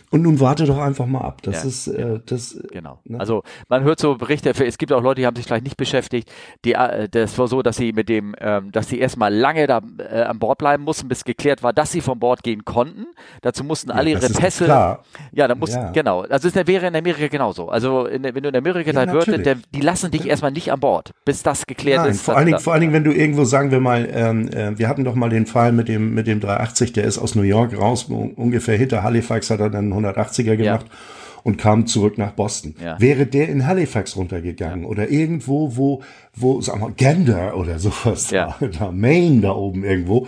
Und 0.09 0.21
nun 0.21 0.39
warte 0.39 0.65
doch 0.65 0.77
einfach 0.77 1.05
mal 1.05 1.21
ab. 1.21 1.41
Das 1.41 1.63
ja, 1.63 1.67
ist 1.67 1.87
äh, 1.87 2.19
das. 2.25 2.57
Genau. 2.71 2.99
Ne? 3.03 3.19
Also 3.19 3.43
man 3.67 3.83
hört 3.83 3.99
so 3.99 4.15
Berichte. 4.15 4.51
Es 4.51 4.77
gibt 4.77 4.93
auch 4.93 5.01
Leute, 5.01 5.19
die 5.19 5.27
haben 5.27 5.35
sich 5.35 5.45
vielleicht 5.45 5.65
nicht 5.65 5.75
beschäftigt. 5.75 6.31
Die, 6.63 6.73
äh, 6.73 7.09
das 7.09 7.37
war 7.37 7.49
so, 7.49 7.61
dass 7.61 7.75
sie 7.75 7.91
mit 7.91 8.07
dem, 8.07 8.33
ähm, 8.39 8.71
dass 8.71 8.87
sie 8.87 8.99
erstmal 8.99 9.33
lange 9.33 9.67
da 9.67 9.81
äh, 9.97 10.21
an 10.21 10.39
Bord 10.39 10.59
bleiben 10.59 10.83
mussten, 10.83 11.09
bis 11.09 11.25
geklärt 11.25 11.61
war, 11.61 11.73
dass 11.73 11.91
sie 11.91 11.99
von 11.99 12.19
Bord 12.19 12.43
gehen 12.43 12.63
konnten. 12.63 13.07
Dazu 13.41 13.65
mussten 13.65 13.91
alle 13.91 14.11
ja, 14.11 14.19
ihre 14.19 14.29
Pässe. 14.29 14.65
Klar. 14.65 15.03
Ja, 15.33 15.49
da 15.49 15.55
mussten 15.55 15.77
ja. 15.77 15.91
genau. 15.91 16.21
Also 16.21 16.49
das 16.49 16.67
wäre 16.67 16.87
in 16.87 16.95
Amerika 16.95 17.27
genauso. 17.27 17.67
Also 17.67 18.05
in, 18.05 18.23
wenn 18.23 18.43
du 18.43 18.47
in 18.47 18.55
Amerika 18.55 18.91
ja, 18.91 19.05
da 19.05 19.11
wird, 19.11 19.27
die 19.75 19.81
lassen 19.81 20.11
dich 20.11 20.25
erstmal 20.25 20.51
nicht 20.51 20.71
an 20.71 20.79
Bord, 20.79 21.11
bis 21.25 21.43
das 21.43 21.65
geklärt 21.65 22.03
Nein, 22.03 22.11
ist. 22.11 22.21
Vor 22.21 22.37
allen 22.37 22.45
Dingen, 22.45 22.59
vor 22.59 22.71
allen 22.71 22.81
Dingen, 22.81 22.93
wenn 22.93 23.03
du 23.03 23.11
irgendwo 23.11 23.43
sagen 23.47 23.71
wir 23.71 23.79
mal, 23.79 24.07
ähm, 24.11 24.47
äh, 24.49 24.77
wir 24.77 24.87
hatten 24.87 25.03
doch 25.03 25.15
mal 25.15 25.29
den 25.29 25.45
Fall 25.45 25.71
mit 25.71 25.87
dem 25.87 26.13
mit 26.13 26.27
dem 26.27 26.39
380, 26.39 26.93
der 26.93 27.05
ist 27.05 27.17
aus 27.17 27.35
New 27.35 27.41
York 27.41 27.77
raus, 27.77 28.03
ungefähr 28.03 28.77
hinter 28.77 29.03
Halifax 29.03 29.49
hat 29.49 29.59
er 29.59 29.69
dann 29.69 29.91
180er 29.91 30.55
gemacht. 30.55 30.85
Ja. 30.87 30.97
Und 31.43 31.57
kam 31.57 31.87
zurück 31.87 32.17
nach 32.17 32.31
Boston. 32.31 32.75
Ja. 32.83 32.99
Wäre 32.99 33.25
der 33.25 33.47
in 33.47 33.65
Halifax 33.65 34.17
runtergegangen 34.17 34.81
ja. 34.81 34.89
oder 34.89 35.09
irgendwo, 35.09 35.77
wo, 35.77 36.01
wo, 36.35 36.59
sagen 36.59 36.81
wir, 36.81 36.91
Gander 36.91 37.55
oder 37.55 37.79
sowas, 37.79 38.31
ja. 38.31 38.57
da, 38.59 38.67
da 38.67 38.91
Maine 38.91 39.39
da 39.39 39.51
oben 39.51 39.85
irgendwo, 39.85 40.27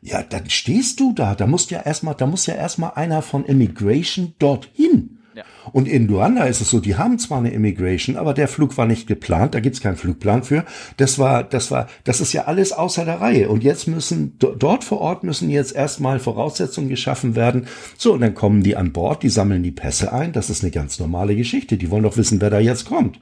ja, 0.00 0.22
dann 0.22 0.48
stehst 0.48 1.00
du 1.00 1.12
da. 1.12 1.34
Da 1.34 1.46
muss 1.46 1.68
ja 1.68 1.82
erstmal, 1.82 2.14
da 2.14 2.26
muss 2.26 2.46
ja 2.46 2.54
erstmal 2.54 2.92
einer 2.94 3.20
von 3.20 3.44
Immigration 3.44 4.34
dorthin. 4.38 5.13
Und 5.72 5.88
in 5.88 6.06
Luanda 6.06 6.44
ist 6.44 6.60
es 6.60 6.70
so, 6.70 6.80
die 6.80 6.96
haben 6.96 7.18
zwar 7.18 7.38
eine 7.38 7.50
Immigration, 7.50 8.16
aber 8.16 8.34
der 8.34 8.48
Flug 8.48 8.76
war 8.76 8.86
nicht 8.86 9.06
geplant, 9.06 9.54
da 9.54 9.60
gibt's 9.60 9.80
keinen 9.80 9.96
Flugplan 9.96 10.42
für. 10.42 10.64
Das 10.96 11.18
war, 11.18 11.42
das 11.42 11.70
war, 11.70 11.88
das 12.04 12.20
ist 12.20 12.32
ja 12.32 12.44
alles 12.44 12.72
außer 12.72 13.04
der 13.04 13.20
Reihe. 13.20 13.48
Und 13.48 13.64
jetzt 13.64 13.88
müssen, 13.88 14.36
dort 14.38 14.84
vor 14.84 15.00
Ort 15.00 15.24
müssen 15.24 15.50
jetzt 15.50 15.74
erstmal 15.74 16.18
Voraussetzungen 16.18 16.88
geschaffen 16.88 17.34
werden. 17.34 17.66
So, 17.96 18.12
und 18.12 18.20
dann 18.20 18.34
kommen 18.34 18.62
die 18.62 18.76
an 18.76 18.92
Bord, 18.92 19.22
die 19.22 19.28
sammeln 19.28 19.62
die 19.62 19.72
Pässe 19.72 20.12
ein. 20.12 20.32
Das 20.32 20.50
ist 20.50 20.62
eine 20.62 20.70
ganz 20.70 20.98
normale 20.98 21.36
Geschichte. 21.36 21.76
Die 21.76 21.90
wollen 21.90 22.04
doch 22.04 22.16
wissen, 22.16 22.40
wer 22.40 22.50
da 22.50 22.58
jetzt 22.58 22.84
kommt. 22.84 23.18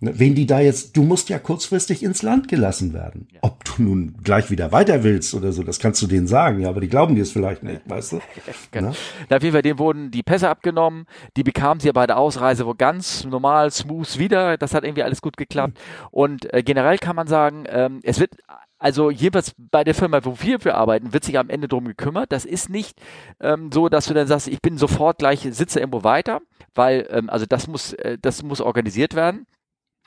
Ne, 0.00 0.16
wen 0.18 0.36
die 0.36 0.46
da 0.46 0.60
jetzt, 0.60 0.96
du 0.96 1.02
musst 1.02 1.28
ja 1.28 1.40
kurzfristig 1.40 2.04
ins 2.04 2.22
Land 2.22 2.46
gelassen 2.46 2.92
werden. 2.92 3.26
Ja. 3.32 3.40
Ob 3.42 3.64
du 3.64 3.82
nun 3.82 4.14
gleich 4.22 4.48
wieder 4.50 4.70
weiter 4.70 5.02
willst 5.02 5.34
oder 5.34 5.50
so, 5.50 5.64
das 5.64 5.80
kannst 5.80 6.00
du 6.02 6.06
denen 6.06 6.28
sagen, 6.28 6.60
ja, 6.60 6.68
aber 6.68 6.80
die 6.80 6.88
glauben 6.88 7.16
dir 7.16 7.22
es 7.22 7.32
vielleicht 7.32 7.64
nicht, 7.64 7.80
weißt 7.86 8.12
du? 8.12 8.20
genau. 8.70 8.92
Na, 9.28 9.36
auf 9.36 9.42
jeden 9.42 9.52
Fall, 9.52 9.62
denen 9.62 9.80
wurden 9.80 10.10
die 10.12 10.22
Pässe 10.22 10.48
abgenommen, 10.48 11.06
die 11.36 11.42
bekamen 11.42 11.80
sie 11.80 11.88
ja 11.88 11.92
bei 11.92 12.06
der 12.06 12.18
Ausreise 12.18 12.64
wo 12.64 12.74
ganz 12.74 13.24
normal, 13.24 13.72
smooth 13.72 14.18
wieder, 14.18 14.56
das 14.56 14.72
hat 14.72 14.84
irgendwie 14.84 15.02
alles 15.02 15.20
gut 15.20 15.36
geklappt. 15.36 15.76
Mhm. 15.76 16.08
Und 16.12 16.54
äh, 16.54 16.62
generell 16.62 16.98
kann 16.98 17.16
man 17.16 17.26
sagen, 17.26 17.64
ähm, 17.68 17.98
es 18.04 18.20
wird 18.20 18.36
also 18.78 19.10
jeweils 19.10 19.54
bei 19.58 19.82
der 19.82 19.94
Firma, 19.94 20.24
wo 20.24 20.36
wir 20.40 20.60
für 20.60 20.76
arbeiten, 20.76 21.12
wird 21.12 21.24
sich 21.24 21.36
am 21.36 21.50
Ende 21.50 21.66
drum 21.66 21.86
gekümmert. 21.86 22.30
Das 22.30 22.44
ist 22.44 22.70
nicht 22.70 23.00
ähm, 23.40 23.70
so, 23.72 23.88
dass 23.88 24.06
du 24.06 24.14
dann 24.14 24.28
sagst, 24.28 24.46
ich 24.46 24.62
bin 24.62 24.78
sofort 24.78 25.18
gleich, 25.18 25.40
sitze 25.40 25.80
irgendwo 25.80 26.04
weiter, 26.04 26.40
weil 26.74 27.08
ähm, 27.10 27.28
also 27.28 27.46
das 27.46 27.66
muss, 27.66 27.94
äh, 27.94 28.18
das 28.20 28.44
muss 28.44 28.60
organisiert 28.60 29.14
werden. 29.14 29.46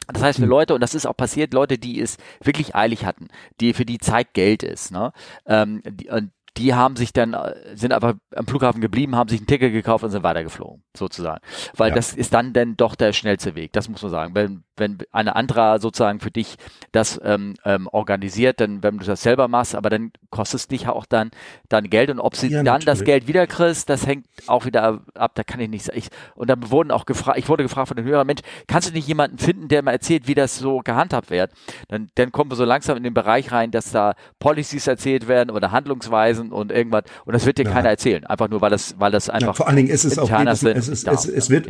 Das 0.08 0.24
heißt, 0.24 0.40
für 0.40 0.46
hm. 0.46 0.50
Leute, 0.50 0.74
und 0.74 0.82
das 0.82 0.96
ist 0.96 1.06
auch 1.06 1.16
passiert, 1.16 1.54
Leute, 1.54 1.78
die 1.78 2.00
es 2.02 2.18
wirklich 2.42 2.76
eilig 2.76 3.06
hatten, 3.06 3.28
die 3.60 3.74
für 3.74 3.86
die 3.86 4.00
Zeit 4.00 4.34
Geld 4.34 4.64
ist, 4.64 4.92
ne? 4.92 5.14
Ähm, 5.46 5.82
die, 5.86 6.10
und 6.10 6.32
die 6.58 6.74
haben 6.74 6.96
sich 6.96 7.14
dann, 7.14 7.34
äh, 7.34 7.76
sind 7.76 7.94
einfach 7.94 8.16
am 8.36 8.46
Flughafen 8.46 8.82
geblieben, 8.82 9.16
haben 9.16 9.30
sich 9.30 9.42
ein 9.42 9.48
Ticket 9.48 9.72
gekauft 9.72 10.04
und 10.04 10.10
sind 10.12 10.24
weitergeflogen, 10.24 10.84
sozusagen. 10.96 11.42
Weil 11.76 11.90
ja. 11.90 11.96
das 11.96 12.14
ist 12.14 12.34
dann 12.34 12.52
denn 12.54 12.76
doch 12.76 12.96
der 12.96 13.14
schnellste 13.14 13.56
Weg, 13.56 13.72
das 13.74 13.88
muss 13.88 14.02
man 14.02 14.12
sagen. 14.12 14.36
Wenn, 14.36 14.64
wenn 14.82 14.98
eine 15.12 15.38
andere 15.38 15.80
sozusagen 15.80 16.20
für 16.20 16.32
dich 16.32 16.58
das 16.92 17.22
ähm, 17.24 17.56
ähm, 17.64 17.88
organisiert, 17.88 18.60
dann, 18.60 18.84
wenn 18.84 18.98
du 18.98 19.06
das 19.06 19.22
selber 19.22 19.48
machst, 19.48 19.76
aber 19.76 19.90
dann 19.90 20.12
kostet 20.30 20.60
es 20.60 20.68
dich 20.68 20.88
auch 20.90 21.06
dann, 21.06 21.32
dann 21.70 21.90
Geld 21.90 22.10
und 22.10 22.20
ob 22.20 22.36
sie 22.36 22.48
ja, 22.48 22.58
dann 22.58 22.66
natürlich. 22.66 22.86
das 22.86 23.04
Geld 23.06 23.28
wieder 23.28 23.48
kriegst, 23.48 23.90
das 23.90 24.06
hängt 24.06 24.26
auch 24.48 24.66
wieder 24.66 25.00
ab, 25.14 25.32
da 25.36 25.44
kann 25.44 25.62
ich 25.62 25.70
nicht 25.70 25.86
sagen. 25.86 26.02
und 26.36 26.50
dann 26.50 26.70
wurden 26.70 26.92
auch 26.92 27.06
gefragt, 27.06 27.38
ich 27.38 27.48
wurde 27.48 27.64
gefragt 27.64 27.88
von 27.88 27.98
den 27.98 28.06
Hörern, 28.06 28.28
Mensch, 28.28 28.42
kannst 28.68 28.90
du 28.90 28.94
nicht 28.94 29.08
jemanden 29.08 29.38
finden, 29.38 29.70
der 29.70 29.84
mal 29.84 29.92
erzählt, 29.92 30.28
wie 30.28 30.36
das 30.36 30.58
so 30.58 30.80
gehandhabt 30.80 31.30
wird? 31.30 31.52
Dann, 31.88 32.10
dann 32.16 32.32
kommen 32.34 32.52
wir 32.52 32.56
so 32.56 32.66
langsam 32.66 32.98
in 32.98 33.04
den 33.04 33.14
Bereich 33.14 33.52
rein, 33.54 33.72
dass 33.72 33.92
da 33.92 34.16
Policies 34.40 34.88
erzählt 34.88 35.28
werden 35.28 35.52
oder 35.52 35.72
Handlungsweisen 35.72 36.52
und 36.52 36.72
irgendwas 36.72 37.04
und 37.26 37.34
das 37.34 37.46
wird 37.46 37.58
dir 37.58 37.66
ja. 37.66 37.72
keiner 37.72 37.90
erzählen, 37.90 38.26
einfach 38.26 38.50
nur, 38.50 38.60
weil 38.60 38.72
das, 38.72 38.96
weil 39.00 39.12
das 39.12 39.30
einfach 39.30 39.48
ja, 39.48 39.54
vor 39.54 39.68
allen 39.68 39.78
Dingen 39.78 39.90
ist 39.90 40.04
es 40.04 40.18
auch 40.18 40.30
jedes, 40.30 40.64
es, 40.64 40.88
ist, 40.88 41.08
es, 41.08 41.26
es 41.26 41.50
wird 41.50 41.68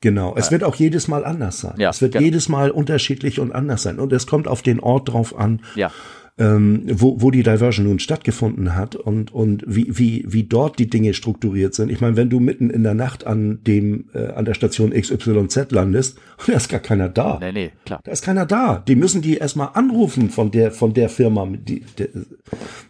genau, 0.00 0.34
es 0.36 0.50
wird 0.50 0.64
auch 0.64 0.74
jedes 0.74 1.08
Mal 1.08 1.24
anders 1.24 1.60
sein. 1.60 1.74
es 1.90 2.02
wird 2.02 2.12
genau. 2.12 2.24
Jedes 2.40 2.48
Mal 2.48 2.70
unterschiedlich 2.70 3.38
und 3.38 3.52
anders 3.52 3.82
sein. 3.82 3.98
Und 3.98 4.12
es 4.12 4.26
kommt 4.26 4.48
auf 4.48 4.62
den 4.62 4.80
Ort 4.80 5.10
drauf 5.10 5.36
an. 5.36 5.60
Ja 5.74 5.92
ähm, 6.40 6.84
wo, 6.86 7.20
wo 7.20 7.30
die 7.30 7.42
Diversion 7.42 7.86
nun 7.86 7.98
stattgefunden 7.98 8.74
hat 8.74 8.96
und, 8.96 9.32
und 9.32 9.62
wie, 9.66 9.86
wie, 9.90 10.24
wie 10.26 10.44
dort 10.44 10.78
die 10.78 10.88
Dinge 10.88 11.12
strukturiert 11.12 11.74
sind. 11.74 11.90
Ich 11.90 12.00
meine, 12.00 12.16
wenn 12.16 12.30
du 12.30 12.40
mitten 12.40 12.70
in 12.70 12.82
der 12.82 12.94
Nacht 12.94 13.26
an 13.26 13.62
dem, 13.64 14.06
äh, 14.14 14.28
an 14.28 14.46
der 14.46 14.54
Station 14.54 14.92
XYZ 14.92 15.70
landest, 15.70 16.18
da 16.46 16.54
ist 16.54 16.70
gar 16.70 16.80
keiner 16.80 17.10
da. 17.10 17.38
Nee, 17.40 17.52
nee, 17.52 17.70
klar. 17.84 18.00
Da 18.02 18.10
ist 18.10 18.24
keiner 18.24 18.46
da. 18.46 18.82
Die 18.88 18.96
müssen 18.96 19.20
die 19.20 19.36
erstmal 19.36 19.68
anrufen 19.74 20.30
von 20.30 20.50
der, 20.50 20.72
von 20.72 20.94
der 20.94 21.10
Firma. 21.10 21.46
Die, 21.46 21.80
der, 21.98 22.08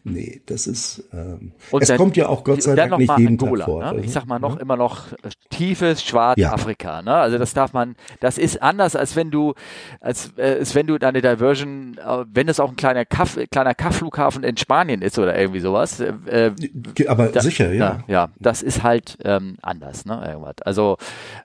nee, 0.05 0.43
das 0.47 0.69
ist, 0.69 1.09
ähm, 1.13 1.51
und 1.73 1.83
es 1.83 1.89
dann, 1.89 1.99
kommt 1.99 2.17
ja 2.17 2.29
auch 2.29 2.45
Gott 2.45 2.63
sei 2.63 2.77
Dank 2.77 2.99
nicht 2.99 3.19
jeden 3.19 3.41
Angola, 3.41 3.65
Tag 3.65 3.67
vor. 3.67 3.93
Ne? 3.95 4.01
Ich 4.05 4.13
sag 4.13 4.27
mal 4.27 4.39
noch, 4.39 4.57
ja? 4.57 4.63
immer 4.63 4.77
noch 4.77 5.07
tiefes 5.51 6.05
Schwarz 6.05 6.39
ja. 6.39 6.53
Afrika, 6.53 7.03
ne? 7.03 7.15
Also 7.15 7.37
das 7.37 7.53
darf 7.53 7.73
man, 7.73 7.97
das 8.21 8.39
ist 8.39 8.63
anders, 8.63 8.95
als 8.95 9.17
wenn 9.17 9.33
du, 9.33 9.55
als, 10.01 10.31
äh, 10.37 10.59
als 10.61 10.77
wenn 10.77 10.87
du 10.87 10.99
deine 10.99 11.21
Diversion, 11.21 11.99
äh, 11.99 12.25
wenn 12.33 12.49
es 12.49 12.61
auch 12.61 12.71
ein 12.71 12.77
kleiner 12.77 13.05
Kaff 13.05 13.39
kleiner 13.46 13.74
Kafflughafen 13.74 14.44
in 14.44 14.57
Spanien 14.57 15.03
ist 15.03 15.18
oder 15.18 15.38
irgendwie 15.38 15.61
sowas. 15.61 16.00
Äh, 16.00 16.53
Aber 17.07 17.29
da, 17.29 17.40
sicher, 17.40 17.72
ja. 17.72 18.03
ja. 18.07 18.20
Ja, 18.20 18.29
das 18.38 18.62
ist 18.62 18.83
halt 18.83 19.18
ähm, 19.24 19.57
anders, 19.62 20.05
ne? 20.05 20.22
Irgendwas. 20.26 20.57
Also 20.64 20.96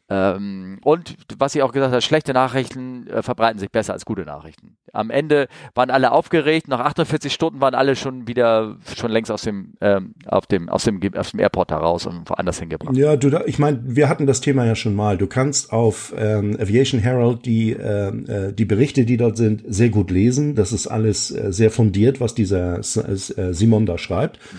ähm, 0.08 0.78
und 0.84 1.16
was 1.40 1.56
ich 1.56 1.64
auch 1.64 1.72
gesagt 1.72 1.92
habe, 1.92 2.02
schlechte 2.02 2.34
Nachrichten 2.34 3.08
äh, 3.08 3.24
verbreiten 3.24 3.58
sich 3.58 3.72
besser 3.72 3.94
als 3.94 4.06
gute 4.06 4.22
Nachrichten. 4.22 4.78
Am 4.94 5.10
Ende 5.10 5.48
waren 5.74 5.90
alle 5.90 6.12
aufgeregt, 6.12 6.68
nach 6.68 6.80
48 6.80 7.34
Stunden 7.34 7.60
waren 7.60 7.74
alle 7.74 7.96
schon 7.96 8.28
wieder 8.28 8.78
schon 8.96 9.12
längst 9.12 9.32
aus 9.32 9.42
dem 9.42 9.74
ähm, 9.82 10.14
auf 10.28 10.46
dem 10.46 10.70
aus 10.70 10.84
dem 10.84 11.02
aus 11.16 11.32
dem 11.32 11.40
Airport 11.40 11.72
heraus 11.72 12.06
und 12.06 12.30
woanders 12.30 12.60
hingebracht. 12.60 12.96
Ja, 12.96 13.16
du, 13.16 13.36
ich 13.48 13.58
meine, 13.58 13.82
wir 13.84 14.08
hatten 14.08 14.28
das 14.28 14.42
Thema 14.42 14.66
ja 14.66 14.76
schon 14.76 14.96
mal. 14.96 15.18
Du 15.18 15.26
kannst 15.26 15.74
auf 15.74 16.14
ähm, 16.16 16.56
Aviation 16.60 17.02
Herald 17.02 17.46
die 17.46 17.72
ähm, 17.72 18.26
äh, 18.28 18.54
die 18.54 18.66
Berichte, 18.66 19.06
die 19.06 19.18
dort 19.18 19.38
sind, 19.38 19.64
sehr 19.68 19.90
gut 19.90 20.12
lesen. 20.12 20.54
Das 20.54 20.72
ist 20.72 20.86
alles 20.86 21.32
äh, 21.32 21.52
sehr 21.52 21.72
fundiert, 21.76 22.20
was 22.20 22.34
dieser 22.34 22.80
äh, 22.80 23.54
Simon 23.54 23.86
da 23.86 23.98
schreibt. 23.98 24.40
Mhm. 24.52 24.58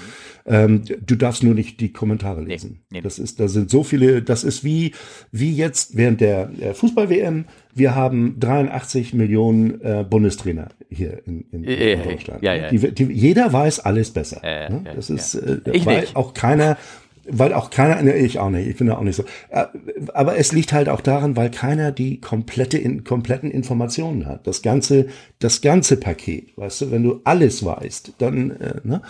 Ähm, 0.49 0.83
du 1.05 1.17
darfst 1.17 1.43
nur 1.43 1.55
nicht 1.55 1.81
die 1.81 1.93
Kommentare 1.93 2.41
lesen. 2.41 2.83
Nee, 2.91 2.99
nee. 2.99 3.01
Das 3.03 3.19
ist, 3.19 3.41
da 3.41 3.49
sind 3.49 3.69
so 3.69 3.83
viele, 3.83 4.23
das 4.23 4.45
ist 4.45 4.63
wie, 4.63 4.95
wie 5.33 5.53
jetzt 5.53 5.97
während 5.97 6.21
der 6.21 6.51
Fußball-WM. 6.73 7.47
Wir 7.75 7.97
haben 7.97 8.39
83 8.39 9.13
Millionen 9.13 9.81
äh, 9.81 10.05
Bundestrainer 10.09 10.69
hier 10.89 11.21
in, 11.27 11.43
in, 11.51 11.65
in 11.65 12.03
Deutschland. 12.03 12.43
Ja, 12.43 12.55
ja. 12.55 12.71
Die, 12.71 12.79
die, 12.79 13.05
jeder 13.13 13.53
weiß 13.53 13.81
alles 13.81 14.13
besser. 14.13 14.41
Äh, 14.45 14.71
ne? 14.71 14.85
Das 14.95 15.11
ist, 15.11 15.35
äh, 15.35 15.59
weil 15.85 16.03
nicht. 16.03 16.17
auch 16.17 16.33
keiner, 16.33 16.79
weil 17.29 17.53
auch 17.53 17.71
keiner, 17.71 18.01
ne, 18.03 18.17
ich 18.17 18.39
auch 18.39 18.51
nicht, 18.51 18.69
ich 18.69 18.77
bin 18.77 18.87
da 18.87 18.97
auch 18.97 19.03
nicht 19.03 19.17
so. 19.17 19.25
Äh, 19.51 19.67
aber 20.15 20.37
es 20.39 20.53
liegt 20.53 20.73
halt 20.73 20.89
auch 20.89 21.01
daran, 21.01 21.37
weil 21.37 21.51
keiner 21.51 21.93
die 21.93 22.21
komplette, 22.21 22.79
in, 22.79 23.05
kompletten 23.05 23.51
Informationen 23.51 24.27
hat. 24.27 24.47
Das 24.47 24.63
ganze, 24.63 25.07
das 25.39 25.61
ganze 25.61 25.97
Paket, 25.97 26.57
weißt 26.57 26.83
du, 26.83 26.91
wenn 26.91 27.03
du 27.03 27.21
alles 27.25 27.65
weißt, 27.65 28.15
dann, 28.19 28.51
äh, 28.53 28.81
ne? 28.85 29.03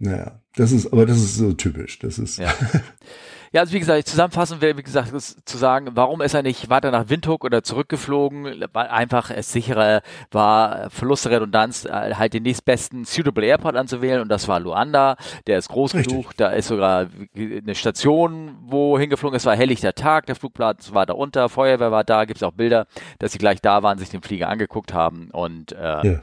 Naja, 0.00 0.40
das 0.54 0.72
ist, 0.72 0.92
aber 0.92 1.06
das 1.06 1.18
ist 1.18 1.36
so 1.36 1.52
typisch. 1.52 1.98
Das 1.98 2.18
ist. 2.18 2.38
Ja. 2.38 2.54
Ja, 3.52 3.62
also 3.62 3.72
wie 3.72 3.78
gesagt, 3.78 4.08
zusammenfassend 4.08 4.60
wäre, 4.60 4.76
wie 4.76 4.82
gesagt, 4.82 5.12
zu 5.18 5.58
sagen, 5.58 5.90
warum 5.94 6.20
ist 6.20 6.34
er 6.34 6.42
nicht 6.42 6.70
weiter 6.70 6.90
nach 6.90 7.08
Windhoek 7.08 7.44
oder 7.44 7.62
zurückgeflogen? 7.62 8.64
Weil 8.72 8.88
einfach 8.88 9.30
es 9.30 9.52
sicherer 9.52 10.02
war, 10.30 10.90
Verluste 10.90 11.30
Redundanz, 11.30 11.84
äh, 11.84 12.14
halt 12.14 12.34
den 12.34 12.42
nächstbesten 12.42 13.04
Suitable 13.04 13.46
Airport 13.46 13.76
anzuwählen 13.76 14.20
und 14.20 14.28
das 14.28 14.48
war 14.48 14.60
Luanda. 14.60 15.16
Der 15.46 15.58
ist 15.58 15.68
groß 15.68 15.94
Richtig. 15.94 16.12
genug, 16.12 16.36
da 16.36 16.50
ist 16.50 16.68
sogar 16.68 17.06
eine 17.36 17.74
Station, 17.74 18.56
wo 18.62 18.98
hingeflogen 18.98 19.36
ist, 19.36 19.46
war 19.46 19.56
helllichter 19.56 19.94
Tag, 19.94 20.26
der 20.26 20.36
Flugplatz 20.36 20.92
war 20.92 21.06
da 21.06 21.14
unter, 21.14 21.48
Feuerwehr 21.48 21.90
war 21.90 22.04
da, 22.04 22.24
gibt 22.24 22.38
es 22.38 22.42
auch 22.42 22.52
Bilder, 22.52 22.86
dass 23.18 23.32
sie 23.32 23.38
gleich 23.38 23.60
da 23.60 23.82
waren, 23.82 23.98
sich 23.98 24.10
den 24.10 24.22
Flieger 24.22 24.48
angeguckt 24.48 24.92
haben 24.92 25.30
und 25.32 25.72
äh, 25.72 26.06
ja. 26.06 26.20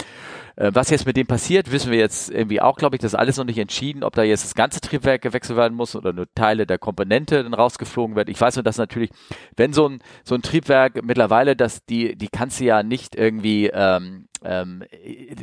Äh, 0.56 0.72
was 0.74 0.90
jetzt 0.90 1.06
mit 1.06 1.18
dem 1.18 1.28
passiert, 1.28 1.72
wissen 1.72 1.92
wir 1.92 2.00
jetzt 2.00 2.30
irgendwie 2.30 2.62
auch, 2.62 2.78
glaube 2.78 2.96
ich, 2.96 3.02
das 3.02 3.14
ist 3.14 3.20
alles 3.20 3.38
noch 3.38 3.46
nicht 3.46 3.58
entschieden, 3.58 4.04
ob 4.04 4.16
da 4.16 4.24
jetzt 4.24 4.44
das 4.44 4.56
ganze 4.56 4.82
Triebwerk 4.82 5.22
gewechselt 5.22 5.58
werden 5.58 5.76
muss 5.76 5.96
oder 5.96 6.14
nur 6.14 6.28
Teile 6.34 6.66
der 6.66 6.78
Komponente 6.78 7.44
dann 7.44 7.54
rausgeflogen 7.54 8.16
wird. 8.16 8.30
Ich 8.30 8.40
weiß 8.40 8.56
nur, 8.56 8.64
dass 8.64 8.78
natürlich, 8.78 9.10
wenn 9.56 9.74
so 9.74 9.90
ein, 9.90 10.00
so 10.24 10.36
ein 10.36 10.42
Triebwerk 10.42 11.04
mittlerweile, 11.04 11.56
dass 11.56 11.86
die, 11.86 12.16
die 12.16 12.30
kannst 12.30 12.60
du 12.60 12.66
ja 12.66 12.84
nicht 12.84 13.16
irgendwie 13.16 13.70
ähm, 13.74 14.28
ähm, 14.46 14.84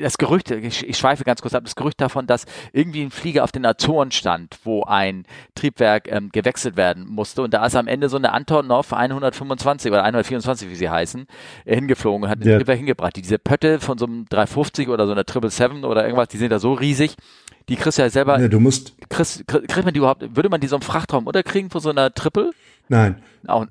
das 0.01 0.19
Gerücht, 0.19 0.51
ich, 0.51 0.89
ich 0.89 0.97
schweife 0.97 1.25
ganz 1.25 1.43
kurz 1.43 1.55
ab, 1.55 1.65
das 1.65 1.77
Gerücht 1.77 2.01
davon, 2.01 2.27
dass 2.27 2.47
irgendwie 2.73 3.03
ein 3.03 3.11
Flieger 3.11 3.45
auf 3.45 3.53
den 3.53 3.67
Azoren 3.67 4.11
stand, 4.11 4.59
wo 4.65 4.85
ein 4.85 5.25
Triebwerk 5.55 6.11
ähm, 6.11 6.31
gewechselt 6.33 6.77
werden 6.77 7.07
musste 7.07 7.43
und 7.43 7.55
da 7.55 7.67
ist 7.67 7.77
am 7.77 7.89
Ende 7.89 8.09
so 8.09 8.17
eine 8.17 8.33
Antonov 8.33 8.93
125 8.93 9.91
oder 9.91 10.05
124, 10.05 10.71
wie 10.71 10.75
sie 10.75 10.91
heißen, 10.91 11.27
äh, 11.65 11.75
hingeflogen 11.75 12.25
und 12.25 12.29
hat 12.29 12.41
den 12.41 12.49
ja. 12.49 12.57
Triebwerk 12.57 12.79
hingebracht. 12.79 13.17
Diese 13.17 13.39
Pötte 13.39 13.81
von 13.81 13.99
so 13.99 14.07
einem 14.07 14.27
350 14.29 14.89
oder 14.89 15.07
so 15.07 15.13
einer 15.13 15.25
777 15.27 15.85
oder 15.85 16.05
irgendwas, 16.05 16.29
die 16.29 16.39
sind 16.39 16.51
da 16.51 16.59
so 16.59 16.73
riesig, 16.73 17.17
die 17.69 17.77
kriegst 17.77 17.99
du 17.99 18.03
ja 18.03 18.11
selber. 18.11 18.41
Ja, 18.41 18.49
du 18.49 18.61
musst. 18.61 18.95
Kriegst, 19.09 19.47
kriegt 19.47 19.85
man 19.85 19.93
die 19.93 19.99
überhaupt, 19.99 20.37
würde 20.37 20.49
man 20.49 20.61
die 20.61 20.67
so 20.67 20.77
im 20.77 20.83
Frachtraum 20.83 21.27
unterkriegen 21.27 21.71
von 21.71 21.81
so 21.81 21.91
einer 21.91 22.13
Triple? 22.13 22.51
Nein. 22.89 23.17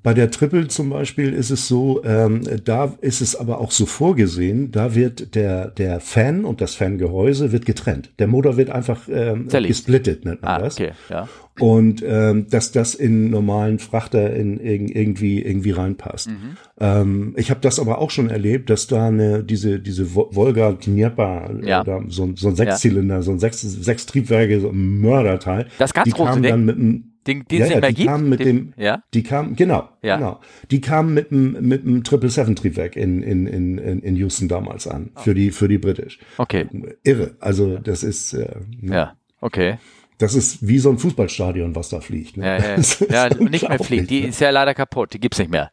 Bei 0.02 0.12
der 0.12 0.30
Triple 0.30 0.68
zum 0.68 0.90
Beispiel 0.90 1.32
ist 1.32 1.50
es 1.50 1.66
so, 1.66 2.02
ähm, 2.04 2.42
da 2.64 2.92
ist 3.00 3.22
es 3.22 3.34
aber 3.34 3.58
auch 3.58 3.70
so 3.70 3.86
vorgesehen, 3.86 4.70
da 4.70 4.94
wird 4.94 5.34
der, 5.34 5.68
der 5.68 6.00
Fan 6.00 6.44
und 6.44 6.60
das 6.60 6.74
Fangehäuse 6.74 7.52
wird 7.52 7.64
getrennt. 7.64 8.10
Der 8.18 8.26
Motor 8.26 8.58
wird 8.58 8.68
einfach 8.68 9.08
ähm, 9.10 9.48
gesplittet, 9.48 10.26
nennt 10.26 10.42
man 10.42 10.50
ah, 10.50 10.58
das. 10.58 10.78
Okay, 10.78 10.92
ja. 11.08 11.28
Und 11.58 12.02
ähm, 12.06 12.46
dass 12.50 12.72
das 12.72 12.94
in 12.94 13.30
normalen 13.30 13.78
Frachter 13.78 14.34
in, 14.34 14.58
in, 14.58 14.88
irgendwie 14.88 15.42
irgendwie 15.42 15.70
reinpasst. 15.70 16.30
Mhm. 16.30 16.56
Ähm, 16.80 17.34
ich 17.36 17.50
habe 17.50 17.60
das 17.60 17.78
aber 17.78 17.98
auch 17.98 18.10
schon 18.10 18.30
erlebt, 18.30 18.68
dass 18.70 18.86
da 18.86 19.08
eine 19.08 19.44
diese 19.44 19.78
diese 19.78 20.14
Volga 20.14 20.72
Dnieper, 20.72 21.50
ja. 21.62 21.84
da, 21.84 22.00
so, 22.08 22.30
so 22.36 22.48
ein 22.48 22.56
Sechszylinder, 22.56 23.16
ja. 23.16 23.22
so 23.22 23.32
ein 23.32 23.38
sechs, 23.38 23.60
sechs 23.60 24.06
Triebwerke, 24.06 24.60
so 24.60 24.70
ein 24.70 25.00
Mörderteil. 25.00 25.66
Das 25.78 25.92
ganz 25.92 26.06
die 26.06 26.12
große 26.12 26.40
dann 26.40 26.64
mit 26.64 26.76
einem 26.76 27.11
den, 27.26 27.44
den 27.44 27.60
ja, 27.60 27.66
ja, 27.66 27.80
die 27.80 28.04
kamen 28.04 28.28
mit 28.28 28.40
den, 28.40 28.46
dem, 28.46 28.74
ja? 28.76 29.02
die 29.14 29.22
kamen, 29.22 29.54
genau, 29.54 29.88
ja. 30.02 30.16
genau. 30.16 30.40
Die 30.70 30.80
kamen 30.80 31.14
mit 31.14 31.30
dem, 31.30 31.52
mit 31.66 31.84
dem 31.84 32.02
Triple 32.02 32.30
Seven 32.30 32.56
Triebwerk 32.56 32.96
in, 32.96 33.22
in, 33.22 33.46
in, 33.46 33.78
in 33.78 34.16
Houston 34.16 34.48
damals 34.48 34.86
an, 34.86 35.10
oh. 35.14 35.20
für 35.20 35.34
die, 35.34 35.50
für 35.50 35.68
die 35.68 35.78
British. 35.78 36.18
Okay. 36.38 36.66
Irre. 37.04 37.36
Also, 37.38 37.78
das 37.78 38.02
ist, 38.02 38.32
äh, 38.34 38.56
ne? 38.80 38.94
ja, 38.94 39.16
okay. 39.40 39.78
Das 40.18 40.34
ist 40.34 40.66
wie 40.66 40.78
so 40.78 40.90
ein 40.90 40.98
Fußballstadion, 40.98 41.74
was 41.74 41.88
da 41.88 42.00
fliegt. 42.00 42.36
Ne? 42.36 42.46
Ja, 42.46 42.76
ja, 42.76 43.28
ja 43.28 43.34
nicht 43.48 43.68
mehr 43.68 43.78
fliegt. 43.78 44.10
Die 44.10 44.20
ist 44.20 44.40
ja 44.40 44.50
leider 44.50 44.74
kaputt. 44.74 45.14
Die 45.14 45.20
gibt's 45.20 45.38
nicht 45.38 45.50
mehr. 45.50 45.70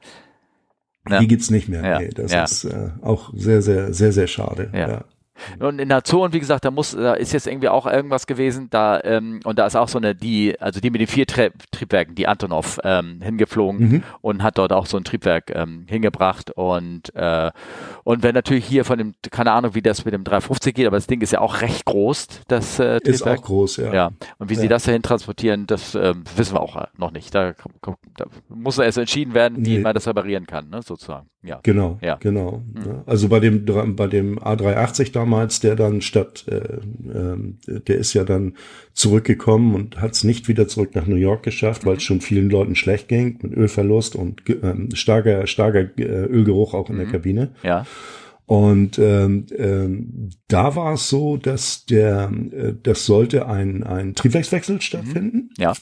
Die 1.22 1.28
gibt's 1.28 1.50
nicht 1.50 1.70
mehr. 1.70 1.84
Ja. 1.84 2.00
Nee, 2.00 2.10
das 2.10 2.34
ist 2.34 2.72
äh, 2.72 2.90
auch 3.02 3.32
sehr, 3.36 3.62
sehr, 3.62 3.94
sehr, 3.94 4.12
sehr 4.12 4.28
schade. 4.28 4.70
Ja. 4.74 5.06
Ja. 5.60 5.67
Und 5.67 5.80
in 5.80 5.89
der 5.89 6.04
Zone, 6.04 6.34
wie 6.34 6.39
gesagt, 6.39 6.65
da 6.65 6.71
muss, 6.71 6.91
da 6.91 7.13
ist 7.13 7.34
jetzt 7.34 7.47
irgendwie 7.47 7.69
auch 7.69 7.86
irgendwas 7.86 8.28
gewesen, 8.28 8.67
da, 8.69 8.99
ähm, 9.04 9.39
und 9.43 9.60
da 9.60 9.65
ist 9.65 9.75
auch 9.75 9.88
so 9.88 9.97
eine, 9.97 10.15
die, 10.15 10.60
also 10.60 10.80
die 10.80 10.89
mit 10.89 11.02
den 11.02 11.08
vier 11.08 11.25
Tri 11.25 11.52
Triebwerken, 11.71 12.15
die 12.15 12.28
Antonov, 12.28 12.80
ähm, 12.84 13.21
hingeflogen 13.21 13.80
mhm. 13.80 14.04
und 14.21 14.43
hat 14.43 14.58
dort 14.58 14.73
auch 14.73 14.86
so 14.86 14.97
ein 14.97 15.04
Triebwerk 15.04 15.52
ähm, 15.54 15.86
hingebracht 15.88 16.52
und, 16.52 17.13
äh, 17.15 17.52
und 18.04 18.23
wenn 18.23 18.36
natürlich 18.36 18.65
hier 18.65 18.86
von 18.86 18.97
dem, 18.97 19.13
keine 19.32 19.52
Ahnung, 19.52 19.75
wie 19.75 19.82
das 19.82 20.06
mit 20.06 20.13
dem 20.13 20.23
350 20.23 20.75
geht, 20.75 20.88
aber 20.88 20.97
das 20.97 21.08
Ding 21.08 21.21
ist 21.21 21.32
ja 21.32 21.41
auch 21.41 21.62
recht 21.62 21.86
groß, 21.86 22.28
das 22.47 22.80
äh, 22.80 22.99
Triebwerk. 22.99 23.08
Ist 23.08 23.28
auch 23.28 23.41
groß, 23.41 23.78
ja. 23.78 23.93
Ja. 23.93 24.12
Und 24.38 24.49
wie 24.49 24.56
ja. 24.56 24.62
sie 24.62 24.67
das 24.67 24.84
dahin 24.84 25.02
transportieren, 25.02 25.67
das 25.67 25.95
äh, 25.95 26.13
wissen 26.36 26.56
wir 26.56 26.62
auch 26.62 26.75
äh, 26.75 26.88
noch 26.97 27.12
nicht. 27.12 27.34
Da, 27.34 27.54
da 28.17 28.25
muss 28.49 28.78
erst 28.78 28.97
entschieden 28.97 29.34
werden, 29.34 29.65
wie 29.65 29.78
nee. 29.78 29.80
man 29.80 29.93
das 29.93 30.08
reparieren 30.08 30.47
kann, 30.47 30.69
ne, 30.69 30.82
sozusagen. 30.82 31.28
Ja. 31.41 31.60
Genau, 31.63 31.97
ja. 32.02 32.15
genau. 32.15 32.62
Mhm. 32.73 33.04
Also 33.06 33.30
bei 33.30 33.39
dem, 33.39 33.65
bei 33.95 34.08
dem 34.08 34.39
A380 34.39 35.13
damals, 35.13 35.29
der 35.60 35.76
dann 35.76 36.02
statt, 36.02 36.46
äh, 36.48 36.56
äh, 36.56 37.80
der 37.88 37.98
ist 37.98 38.13
ja 38.13 38.24
dann 38.24 38.56
zurückgekommen 38.94 39.76
und 39.76 40.02
hat 40.02 40.13
es 40.13 40.24
nicht 40.24 40.48
wieder 40.48 40.68
zurück 40.68 40.96
nach 40.96 41.08
New 41.08 41.15
York 41.15 41.44
geschafft, 41.44 41.86
weil 41.86 41.98
es 41.98 42.04
mhm. 42.04 42.06
schon 42.06 42.22
vielen 42.22 42.50
Leuten 42.50 42.76
schlecht 42.76 43.08
ging, 43.08 43.39
mit 43.42 43.54
Ölverlust 43.54 44.15
und 44.15 44.48
äh, 44.50 44.96
starker, 44.96 45.48
starker 45.48 45.89
äh, 45.98 46.26
Ölgeruch 46.26 46.74
auch 46.74 46.89
in 46.89 46.96
mhm. 46.96 47.00
der 47.00 47.08
Kabine. 47.08 47.52
Ja. 47.63 47.86
Und 48.46 48.98
ähm, 48.98 49.46
ähm, 49.56 50.32
da 50.48 50.76
war 50.76 50.94
es 50.94 51.08
so, 51.08 51.38
dass 51.38 51.86
der, 51.86 52.32
äh, 52.52 52.74
das 52.82 53.06
sollte 53.06 53.48
ein, 53.48 53.84
ein 53.84 54.15
Triebwerkswechsel 54.15 54.82
stattfinden. 54.82 55.52
Ja. 55.60 55.74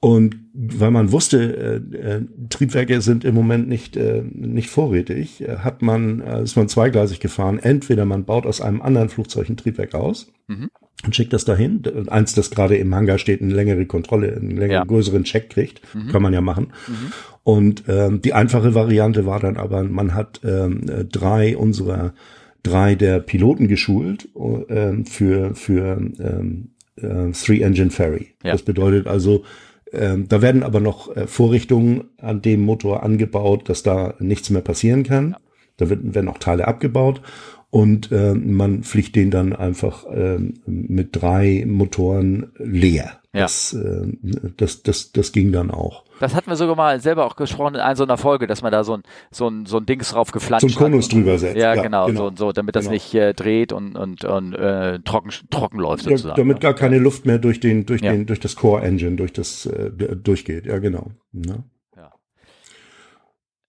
Und 0.00 0.36
weil 0.54 0.90
man 0.90 1.12
wusste, 1.12 1.82
äh, 1.92 1.96
äh, 1.96 2.22
Triebwerke 2.48 3.02
sind 3.02 3.24
im 3.24 3.34
Moment 3.34 3.68
nicht, 3.68 3.96
äh, 3.96 4.22
nicht 4.32 4.70
vorrätig, 4.70 5.42
äh, 5.42 5.58
hat 5.58 5.82
man, 5.82 6.20
äh, 6.20 6.42
ist 6.42 6.56
man 6.56 6.68
zweigleisig 6.68 7.20
gefahren. 7.20 7.58
Entweder 7.58 8.06
man 8.06 8.24
baut 8.24 8.46
aus 8.46 8.62
einem 8.62 8.80
anderen 8.80 9.10
Flugzeug 9.10 9.50
ein 9.50 9.58
Triebwerk 9.58 9.94
aus 9.94 10.32
mhm. 10.48 10.70
und 11.04 11.14
schickt 11.14 11.34
das 11.34 11.44
dahin. 11.44 11.82
Eins, 12.08 12.34
das 12.34 12.50
gerade 12.50 12.76
im 12.76 12.94
Hangar 12.94 13.18
steht, 13.18 13.42
eine 13.42 13.52
längere 13.52 13.84
Kontrolle, 13.84 14.34
einen 14.34 14.56
längeren, 14.56 14.70
ja. 14.70 14.84
größeren 14.84 15.24
Check 15.24 15.50
kriegt. 15.50 15.82
Mhm. 15.94 16.08
Kann 16.08 16.22
man 16.22 16.32
ja 16.32 16.40
machen. 16.40 16.72
Mhm. 16.88 17.12
Und 17.42 17.84
ähm, 17.88 18.22
die 18.22 18.32
einfache 18.32 18.74
Variante 18.74 19.26
war 19.26 19.40
dann 19.40 19.58
aber, 19.58 19.84
man 19.84 20.14
hat 20.14 20.40
ähm, 20.44 20.86
drei 21.10 21.58
unserer 21.58 22.14
drei 22.62 22.94
der 22.94 23.20
Piloten 23.20 23.68
geschult 23.68 24.28
äh, 24.68 25.04
für, 25.04 25.54
für 25.54 25.96
ähm, 26.18 26.70
äh, 26.96 27.32
Three-Engine 27.32 27.90
Ferry. 27.90 28.28
Ja. 28.42 28.52
Das 28.52 28.62
bedeutet 28.62 29.06
also, 29.06 29.44
ähm, 29.92 30.28
da 30.28 30.42
werden 30.42 30.62
aber 30.62 30.80
noch 30.80 31.14
äh, 31.16 31.26
Vorrichtungen 31.26 32.04
an 32.18 32.42
dem 32.42 32.62
Motor 32.62 33.02
angebaut, 33.02 33.68
dass 33.68 33.82
da 33.82 34.14
nichts 34.18 34.50
mehr 34.50 34.62
passieren 34.62 35.02
kann. 35.02 35.36
Da 35.76 35.88
wird, 35.88 36.14
werden 36.14 36.28
auch 36.28 36.38
Teile 36.38 36.68
abgebaut 36.68 37.22
und 37.70 38.10
äh, 38.10 38.34
man 38.34 38.82
fliegt 38.82 39.16
den 39.16 39.30
dann 39.30 39.54
einfach 39.54 40.04
äh, 40.06 40.38
mit 40.66 41.08
drei 41.12 41.64
Motoren 41.66 42.52
leer. 42.58 43.20
Ja. 43.32 43.42
Das, 43.42 43.72
äh, 43.72 44.08
das, 44.56 44.82
das, 44.82 45.12
das 45.12 45.32
ging 45.32 45.52
dann 45.52 45.70
auch. 45.70 46.04
Das 46.20 46.34
hatten 46.34 46.48
wir 46.48 46.56
sogar 46.56 46.76
mal 46.76 47.00
selber 47.00 47.26
auch 47.26 47.34
gesprochen 47.34 47.74
in 47.74 47.80
einer 47.80 47.96
so 47.96 48.04
einer 48.04 48.18
Folge, 48.18 48.46
dass 48.46 48.62
man 48.62 48.70
da 48.70 48.84
so 48.84 48.94
ein, 48.98 49.02
so 49.30 49.48
ein, 49.48 49.66
so 49.66 49.78
ein 49.78 49.86
Dings 49.86 50.10
drauf 50.10 50.30
geflanscht 50.30 50.68
Zum 50.68 50.76
Konus 50.76 51.06
hat. 51.06 51.12
drüber 51.14 51.38
setzt. 51.38 51.56
Ja, 51.56 51.74
ja 51.74 51.82
genau, 51.82 52.06
genau, 52.06 52.28
So, 52.30 52.36
so, 52.36 52.52
damit 52.52 52.76
das 52.76 52.84
genau. 52.84 52.92
nicht 52.92 53.14
äh, 53.14 53.32
dreht 53.32 53.72
und, 53.72 53.96
und, 53.96 54.24
und 54.24 54.54
äh, 54.54 55.00
trocken, 55.00 55.30
trocken 55.50 55.78
läuft 55.78 56.04
sozusagen. 56.04 56.36
Ja, 56.36 56.36
damit 56.36 56.60
gar 56.60 56.74
keine 56.74 56.98
Luft 56.98 57.26
mehr 57.26 57.38
durch 57.38 57.58
den, 57.58 57.86
durch 57.86 58.02
den, 58.02 58.26
durch 58.26 58.38
das 58.38 58.54
Core 58.54 58.82
Engine, 58.82 59.16
durch 59.16 59.32
das, 59.32 59.66
äh, 59.66 59.90
durchgeht. 59.90 60.66
Ja, 60.66 60.78
genau. 60.78 61.10
Ja. 61.32 61.64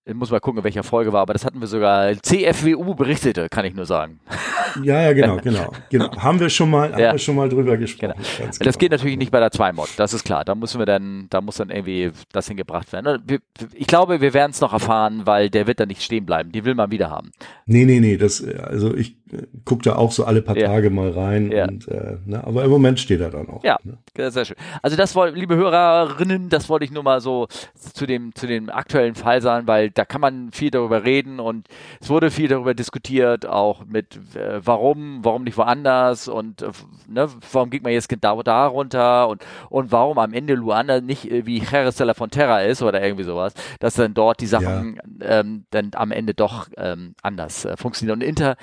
Ich 0.03 0.15
muss 0.15 0.31
mal 0.31 0.39
gucken, 0.39 0.63
welcher 0.63 0.81
Folge 0.81 1.13
war, 1.13 1.21
aber 1.21 1.33
das 1.33 1.45
hatten 1.45 1.59
wir 1.61 1.67
sogar. 1.67 2.13
CFWU 2.23 2.95
berichtete, 2.95 3.49
kann 3.49 3.65
ich 3.65 3.75
nur 3.75 3.85
sagen. 3.85 4.19
Ja, 4.81 4.99
ja, 4.99 5.13
genau, 5.13 5.37
genau, 5.37 5.71
genau. 5.91 6.11
Haben 6.17 6.39
wir 6.39 6.49
schon 6.49 6.71
mal, 6.71 6.89
ja. 6.91 7.09
haben 7.09 7.15
wir 7.15 7.19
schon 7.19 7.35
mal 7.35 7.49
drüber 7.49 7.77
gesprochen. 7.77 8.13
Genau. 8.15 8.47
Das 8.47 8.57
genau. 8.57 8.71
geht 8.77 8.91
natürlich 8.91 9.17
nicht 9.17 9.31
bei 9.31 9.39
der 9.39 9.51
2-Mod, 9.51 9.89
das 9.97 10.13
ist 10.13 10.23
klar. 10.23 10.43
Da 10.43 10.55
müssen 10.55 10.79
wir 10.79 10.87
dann, 10.87 11.27
da 11.29 11.41
muss 11.41 11.57
dann 11.57 11.69
irgendwie 11.69 12.11
das 12.31 12.47
hingebracht 12.47 12.91
werden. 12.93 13.21
Ich 13.73 13.85
glaube, 13.85 14.21
wir 14.21 14.33
werden 14.33 14.51
es 14.51 14.61
noch 14.61 14.73
erfahren, 14.73 15.21
weil 15.25 15.49
der 15.49 15.67
wird 15.67 15.79
da 15.79 15.85
nicht 15.85 16.01
stehen 16.01 16.25
bleiben. 16.25 16.51
Die 16.51 16.65
will 16.65 16.73
man 16.73 16.89
wieder 16.89 17.11
haben. 17.11 17.31
Nee, 17.67 17.85
nee, 17.85 17.99
nee, 17.99 18.17
das, 18.17 18.43
also 18.43 18.95
ich 18.95 19.17
gucke 19.65 19.83
da 19.83 19.95
auch 19.95 20.11
so 20.11 20.25
alle 20.25 20.41
paar 20.41 20.57
ja. 20.57 20.67
Tage 20.67 20.89
mal 20.89 21.11
rein 21.11 21.51
ja. 21.51 21.65
und, 21.67 21.87
äh, 21.87 22.17
ne, 22.25 22.43
aber 22.45 22.63
im 22.63 22.71
Moment 22.71 22.99
steht 22.99 23.21
er 23.21 23.29
da 23.29 23.43
noch. 23.43 23.63
Ja, 23.63 23.77
ne? 23.83 24.31
sehr 24.31 24.45
schön. 24.45 24.57
Also 24.81 24.97
das 24.97 25.15
wollte, 25.15 25.37
liebe 25.37 25.55
Hörerinnen, 25.55 26.49
das 26.49 26.69
wollte 26.69 26.85
ich 26.85 26.91
nur 26.91 27.03
mal 27.03 27.21
so 27.21 27.47
zu 27.75 28.05
dem, 28.05 28.33
zu 28.35 28.47
dem 28.47 28.69
aktuellen 28.69 29.15
Fall 29.15 29.41
sagen, 29.41 29.67
weil 29.67 29.89
da 29.89 30.05
kann 30.05 30.21
man 30.21 30.51
viel 30.51 30.71
darüber 30.71 31.03
reden 31.03 31.39
und 31.39 31.67
es 31.99 32.09
wurde 32.09 32.31
viel 32.31 32.47
darüber 32.47 32.73
diskutiert, 32.73 33.45
auch 33.45 33.85
mit 33.85 34.19
äh, 34.35 34.59
warum, 34.63 35.19
warum 35.23 35.43
nicht 35.43 35.57
woanders 35.57 36.27
und 36.27 36.61
äh, 36.61 36.69
ne, 37.07 37.27
warum 37.51 37.69
geht 37.69 37.83
man 37.83 37.93
jetzt 37.93 38.09
genau 38.09 38.43
da 38.43 38.65
runter 38.67 39.27
und, 39.27 39.45
und 39.69 39.91
warum 39.91 40.17
am 40.17 40.33
Ende 40.33 40.53
Luanda 40.55 41.01
nicht 41.01 41.29
wie 41.29 41.59
Jerez 41.59 41.95
de 41.95 42.07
la 42.07 42.13
Fontera 42.13 42.61
ist 42.61 42.81
oder 42.81 43.01
irgendwie 43.01 43.23
sowas, 43.23 43.53
dass 43.79 43.95
dann 43.95 44.13
dort 44.13 44.41
die 44.41 44.47
Sachen 44.47 44.99
ja. 45.19 45.39
ähm, 45.39 45.65
dann 45.71 45.91
am 45.95 46.11
Ende 46.11 46.33
doch 46.33 46.67
ähm, 46.77 47.15
anders 47.21 47.65
äh, 47.65 47.77
funktionieren. 47.77 48.19
Und 48.19 48.27
Inter, 48.27 48.55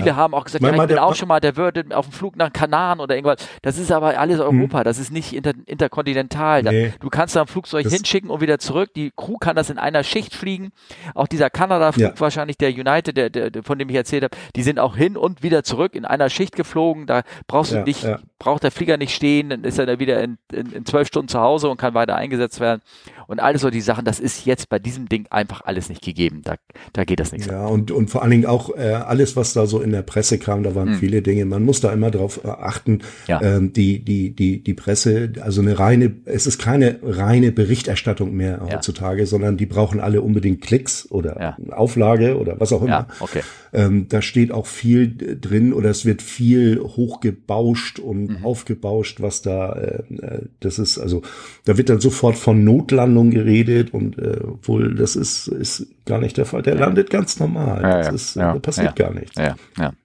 in, 0.00 0.06
ja. 0.06 0.12
viele 0.12 0.16
haben 0.16 0.34
auch 0.34 0.44
gesagt, 0.44 0.64
ja, 0.64 0.72
ich 0.72 0.88
bin 0.88 0.98
auch 0.98 1.14
schon 1.14 1.28
mal, 1.28 1.40
der 1.40 1.56
würde 1.56 1.84
auf 1.94 2.06
dem 2.06 2.12
Flug 2.12 2.36
nach 2.36 2.52
Kanaren 2.52 3.00
oder 3.00 3.14
irgendwas. 3.14 3.46
Das 3.62 3.78
ist 3.78 3.92
aber 3.92 4.18
alles 4.18 4.38
hm. 4.38 4.60
Europa, 4.60 4.78
hm. 4.78 4.84
das 4.84 4.98
ist 4.98 5.12
nicht 5.12 5.32
inter, 5.32 5.52
interkontinental. 5.66 6.62
Nee. 6.62 6.92
Du 7.00 7.08
kannst 7.08 7.36
da 7.36 7.42
ein 7.42 7.46
Flugzeug 7.46 7.84
das 7.84 7.92
hinschicken 7.92 8.30
und 8.30 8.40
wieder 8.40 8.58
zurück. 8.58 8.90
Die 8.94 9.12
Crew 9.16 9.36
kann 9.38 9.56
das 9.56 9.70
in 9.70 9.78
einer 9.78 10.04
Schicht 10.04 10.34
fliegen. 10.34 10.70
Auch 11.14 11.26
dieser 11.26 11.50
Kanada-Flug 11.50 12.20
wahrscheinlich, 12.20 12.56
der 12.58 12.70
United, 12.70 13.16
der, 13.16 13.30
der, 13.30 13.62
von 13.62 13.78
dem 13.78 13.88
ich 13.88 13.96
erzählt 13.96 14.24
habe, 14.24 14.36
die 14.56 14.62
sind 14.62 14.78
auch 14.78 14.96
hin 14.96 15.16
und 15.16 15.42
wieder 15.42 15.64
zurück 15.64 15.94
in 15.94 16.04
einer 16.04 16.30
Schicht 16.30 16.56
geflogen. 16.56 17.06
Da 17.06 17.22
brauchst 17.46 17.72
du 17.72 17.82
nicht, 17.82 18.06
braucht 18.38 18.62
der 18.62 18.70
Flieger 18.70 18.96
nicht 18.96 19.14
stehen, 19.14 19.50
dann 19.50 19.64
ist 19.64 19.78
er 19.78 19.86
da 19.86 19.98
wieder 19.98 20.22
in, 20.22 20.38
in, 20.52 20.72
in 20.72 20.86
zwölf 20.86 21.08
Stunden 21.08 21.28
zu 21.28 21.40
Hause 21.40 21.68
und 21.68 21.76
kann 21.76 21.94
weiter 21.94 22.16
eingesetzt 22.16 22.60
werden. 22.60 22.82
Und 23.26 23.38
alles 23.38 23.62
so 23.62 23.70
die 23.70 23.80
Sachen, 23.80 24.04
das 24.04 24.18
ist 24.18 24.44
jetzt 24.44 24.68
bei 24.68 24.80
diesem 24.80 25.08
Ding 25.08 25.26
einfach 25.30 25.60
alles 25.64 25.88
nicht 25.88 26.02
gegeben. 26.02 26.42
Da, 26.42 26.56
da 26.92 27.04
geht 27.04 27.20
das 27.20 27.30
nicht 27.30 27.46
Ja, 27.46 27.66
und, 27.66 27.92
und 27.92 28.10
vor 28.10 28.22
allen 28.22 28.32
Dingen 28.32 28.46
auch 28.46 28.70
äh, 28.76 28.92
alles, 28.92 29.36
was 29.36 29.52
da 29.52 29.66
so 29.66 29.80
in 29.80 29.89
der 29.92 30.02
Presse 30.02 30.38
kam, 30.38 30.62
da 30.62 30.74
waren 30.74 30.90
hm. 30.90 30.98
viele 30.98 31.22
Dinge. 31.22 31.44
Man 31.44 31.64
muss 31.64 31.80
da 31.80 31.92
immer 31.92 32.10
drauf 32.10 32.40
äh, 32.44 32.48
achten. 32.48 33.00
Ja. 33.26 33.40
Ähm, 33.42 33.72
die, 33.72 34.04
die, 34.04 34.30
die, 34.30 34.62
die 34.62 34.74
Presse, 34.74 35.32
also 35.40 35.60
eine 35.60 35.78
reine, 35.78 36.12
es 36.24 36.46
ist 36.46 36.58
keine 36.58 36.98
reine 37.02 37.52
Berichterstattung 37.52 38.34
mehr 38.34 38.62
ja. 38.66 38.74
heutzutage, 38.74 39.26
sondern 39.26 39.56
die 39.56 39.66
brauchen 39.66 40.00
alle 40.00 40.22
unbedingt 40.22 40.60
Klicks 40.60 41.10
oder 41.10 41.40
ja. 41.40 41.56
Auflage 41.72 42.38
oder 42.38 42.58
was 42.58 42.72
auch 42.72 42.82
immer. 42.82 42.90
Ja, 42.90 43.06
okay. 43.20 43.42
Ähm, 43.72 44.06
da 44.08 44.20
steht 44.20 44.50
auch 44.50 44.66
viel 44.66 45.14
drin 45.40 45.72
oder 45.72 45.90
es 45.90 46.04
wird 46.04 46.22
viel 46.22 46.80
hochgebauscht 46.80 48.00
und 48.00 48.40
mhm. 48.40 48.44
aufgebauscht, 48.44 49.20
was 49.20 49.42
da, 49.42 49.72
äh, 49.72 50.14
äh, 50.14 50.40
das 50.58 50.80
ist, 50.80 50.98
also 50.98 51.22
da 51.66 51.76
wird 51.78 51.88
dann 51.88 52.00
sofort 52.00 52.36
von 52.36 52.64
Notlandung 52.64 53.10
Landung 53.20 53.30
geredet 53.30 53.92
und 53.92 54.18
äh, 54.18 54.38
obwohl 54.42 54.94
das 54.94 55.16
ist, 55.16 55.48
ist 55.48 55.86
gar 56.06 56.20
nicht 56.20 56.36
der 56.36 56.44
Fall. 56.44 56.62
Der 56.62 56.74
ja. 56.74 56.80
landet 56.80 57.10
ganz 57.10 57.38
normal. 57.38 57.82
Ja, 57.82 57.98
das 58.02 58.14
ist, 58.14 58.36
ja, 58.36 58.54
passiert 58.58 58.96
gar 58.96 59.12
nichts. 59.12 59.36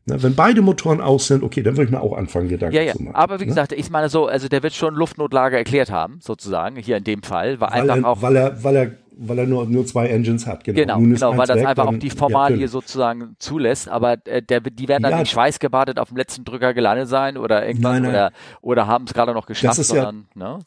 Na, 0.05 0.21
wenn 0.21 0.35
beide 0.35 0.61
Motoren 0.61 1.01
aus 1.01 1.27
sind, 1.27 1.43
okay, 1.43 1.63
dann 1.63 1.77
würde 1.77 1.85
ich 1.85 1.91
mir 1.91 2.01
auch 2.01 2.15
anfangen, 2.15 2.49
Gedanken 2.49 2.91
zu 2.91 3.03
machen. 3.03 3.15
Aber 3.15 3.39
wie 3.39 3.43
ne? 3.43 3.47
gesagt, 3.47 3.71
ich 3.71 3.89
meine 3.89 4.09
so, 4.09 4.27
also 4.27 4.47
der 4.47 4.63
wird 4.63 4.73
schon 4.73 4.95
Luftnotlage 4.95 5.57
erklärt 5.57 5.91
haben, 5.91 6.19
sozusagen, 6.21 6.77
hier 6.77 6.97
in 6.97 7.03
dem 7.03 7.23
Fall. 7.23 7.59
War 7.59 7.71
weil, 7.71 7.89
einfach 7.89 7.97
er, 7.97 8.07
auch, 8.07 8.21
weil 8.21 8.35
er, 8.35 8.63
weil 8.63 8.75
er 8.75 8.91
weil 9.17 9.39
er 9.39 9.47
nur, 9.47 9.65
nur 9.65 9.85
zwei 9.85 10.07
Engines 10.07 10.45
hat. 10.45 10.63
Genau, 10.63 10.99
genau, 10.99 11.15
genau 11.15 11.37
weil 11.37 11.47
das 11.47 11.57
weg, 11.57 11.67
einfach 11.67 11.85
dann, 11.85 11.95
auch 11.95 11.99
die 11.99 12.09
Formalie 12.09 12.61
ja, 12.61 12.67
sozusagen 12.67 13.35
zulässt. 13.39 13.87
Aber 13.87 14.17
äh, 14.25 14.41
der, 14.41 14.61
die 14.61 14.87
werden 14.87 15.03
dann 15.03 15.13
ja, 15.13 15.19
nicht 15.19 15.31
schweißgebadet 15.31 15.99
auf 15.99 16.09
dem 16.09 16.17
letzten 16.17 16.43
Drücker 16.43 16.73
gelandet 16.73 17.07
sein 17.07 17.37
oder 17.37 17.65
irgendwas 17.65 17.93
nein, 17.93 18.03
nein. 18.03 18.11
oder, 18.11 18.31
oder 18.61 18.87
haben 18.87 19.05
es 19.05 19.13
gerade 19.13 19.33
noch 19.33 19.45
geschafft, 19.45 19.83
sondern, 19.83 20.27
ja, 20.35 20.57
ne? 20.57 20.59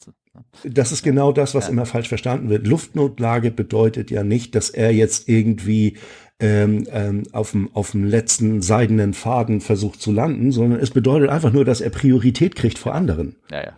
Das 0.63 0.91
ist 0.91 1.03
genau 1.03 1.31
das, 1.31 1.53
was 1.53 1.67
ja. 1.67 1.73
immer 1.73 1.85
falsch 1.85 2.07
verstanden 2.07 2.49
wird. 2.49 2.65
Luftnotlage 2.65 3.51
bedeutet 3.51 4.09
ja 4.09 4.23
nicht, 4.23 4.55
dass 4.55 4.69
er 4.69 4.93
jetzt 4.93 5.27
irgendwie 5.27 5.97
ähm, 6.39 6.87
ähm, 6.91 7.23
auf, 7.31 7.51
dem, 7.51 7.69
auf 7.73 7.91
dem 7.91 8.05
letzten 8.05 8.61
seidenen 8.61 9.13
Faden 9.13 9.61
versucht 9.61 10.01
zu 10.01 10.11
landen, 10.11 10.51
sondern 10.51 10.79
es 10.79 10.91
bedeutet 10.91 11.29
einfach 11.29 11.51
nur, 11.51 11.65
dass 11.65 11.81
er 11.81 11.89
Priorität 11.89 12.55
kriegt 12.55 12.77
vor 12.77 12.95
anderen. 12.95 13.35
Ja, 13.51 13.63
ja. 13.63 13.73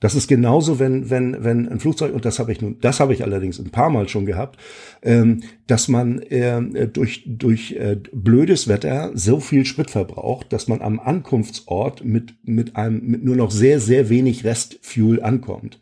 Das 0.00 0.14
ist 0.14 0.28
genauso, 0.28 0.78
wenn, 0.78 1.08
wenn, 1.08 1.42
wenn 1.42 1.68
ein 1.68 1.80
Flugzeug, 1.80 2.14
und 2.14 2.26
das 2.26 2.38
habe 2.38 2.52
ich 2.52 2.60
nun, 2.60 2.78
das 2.80 3.00
habe 3.00 3.14
ich 3.14 3.22
allerdings 3.22 3.58
ein 3.58 3.70
paar 3.70 3.88
Mal 3.88 4.08
schon 4.08 4.26
gehabt, 4.26 4.58
ähm, 5.02 5.42
dass 5.66 5.88
man 5.88 6.20
äh, 6.20 6.86
durch, 6.88 7.24
durch 7.26 7.72
äh, 7.72 7.96
blödes 8.12 8.68
Wetter 8.68 9.12
so 9.14 9.40
viel 9.40 9.64
Sprit 9.64 9.90
verbraucht, 9.90 10.52
dass 10.52 10.68
man 10.68 10.82
am 10.82 11.00
Ankunftsort 11.00 12.04
mit, 12.04 12.34
mit 12.44 12.76
einem, 12.76 13.06
mit 13.06 13.24
nur 13.24 13.36
noch 13.36 13.50
sehr, 13.50 13.80
sehr 13.80 14.10
wenig 14.10 14.44
Restfuel 14.44 15.22
ankommt 15.22 15.78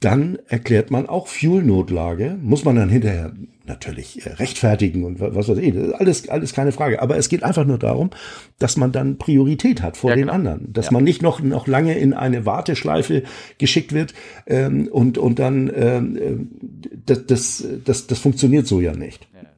dann 0.00 0.38
erklärt 0.46 0.90
man 0.90 1.08
auch 1.08 1.26
Fuel-Notlage. 1.26 2.38
Muss 2.40 2.64
man 2.64 2.76
dann 2.76 2.88
hinterher 2.88 3.32
natürlich 3.66 4.24
äh, 4.24 4.30
rechtfertigen 4.34 5.04
und 5.04 5.20
was 5.20 5.48
weiß 5.48 5.58
ich. 5.58 5.74
Alles, 5.94 6.28
alles 6.28 6.52
keine 6.52 6.72
Frage. 6.72 7.02
Aber 7.02 7.16
es 7.16 7.28
geht 7.28 7.42
einfach 7.42 7.64
nur 7.64 7.78
darum, 7.78 8.10
dass 8.58 8.76
man 8.76 8.92
dann 8.92 9.18
Priorität 9.18 9.82
hat 9.82 9.96
vor 9.96 10.10
ja, 10.10 10.16
den 10.16 10.22
genau. 10.22 10.34
anderen. 10.34 10.72
Dass 10.72 10.86
ja. 10.86 10.92
man 10.92 11.04
nicht 11.04 11.22
noch, 11.22 11.40
noch 11.40 11.66
lange 11.66 11.98
in 11.98 12.14
eine 12.14 12.46
Warteschleife 12.46 13.24
geschickt 13.58 13.92
wird 13.92 14.14
ähm, 14.46 14.88
und, 14.88 15.18
und 15.18 15.38
dann 15.38 15.70
ähm, 15.74 16.16
äh, 16.16 16.88
das, 17.06 17.26
das, 17.26 17.64
das, 17.84 18.06
das 18.06 18.18
funktioniert 18.18 18.66
so 18.66 18.80
ja 18.80 18.94
nicht. 18.94 19.28
Ja, 19.34 19.48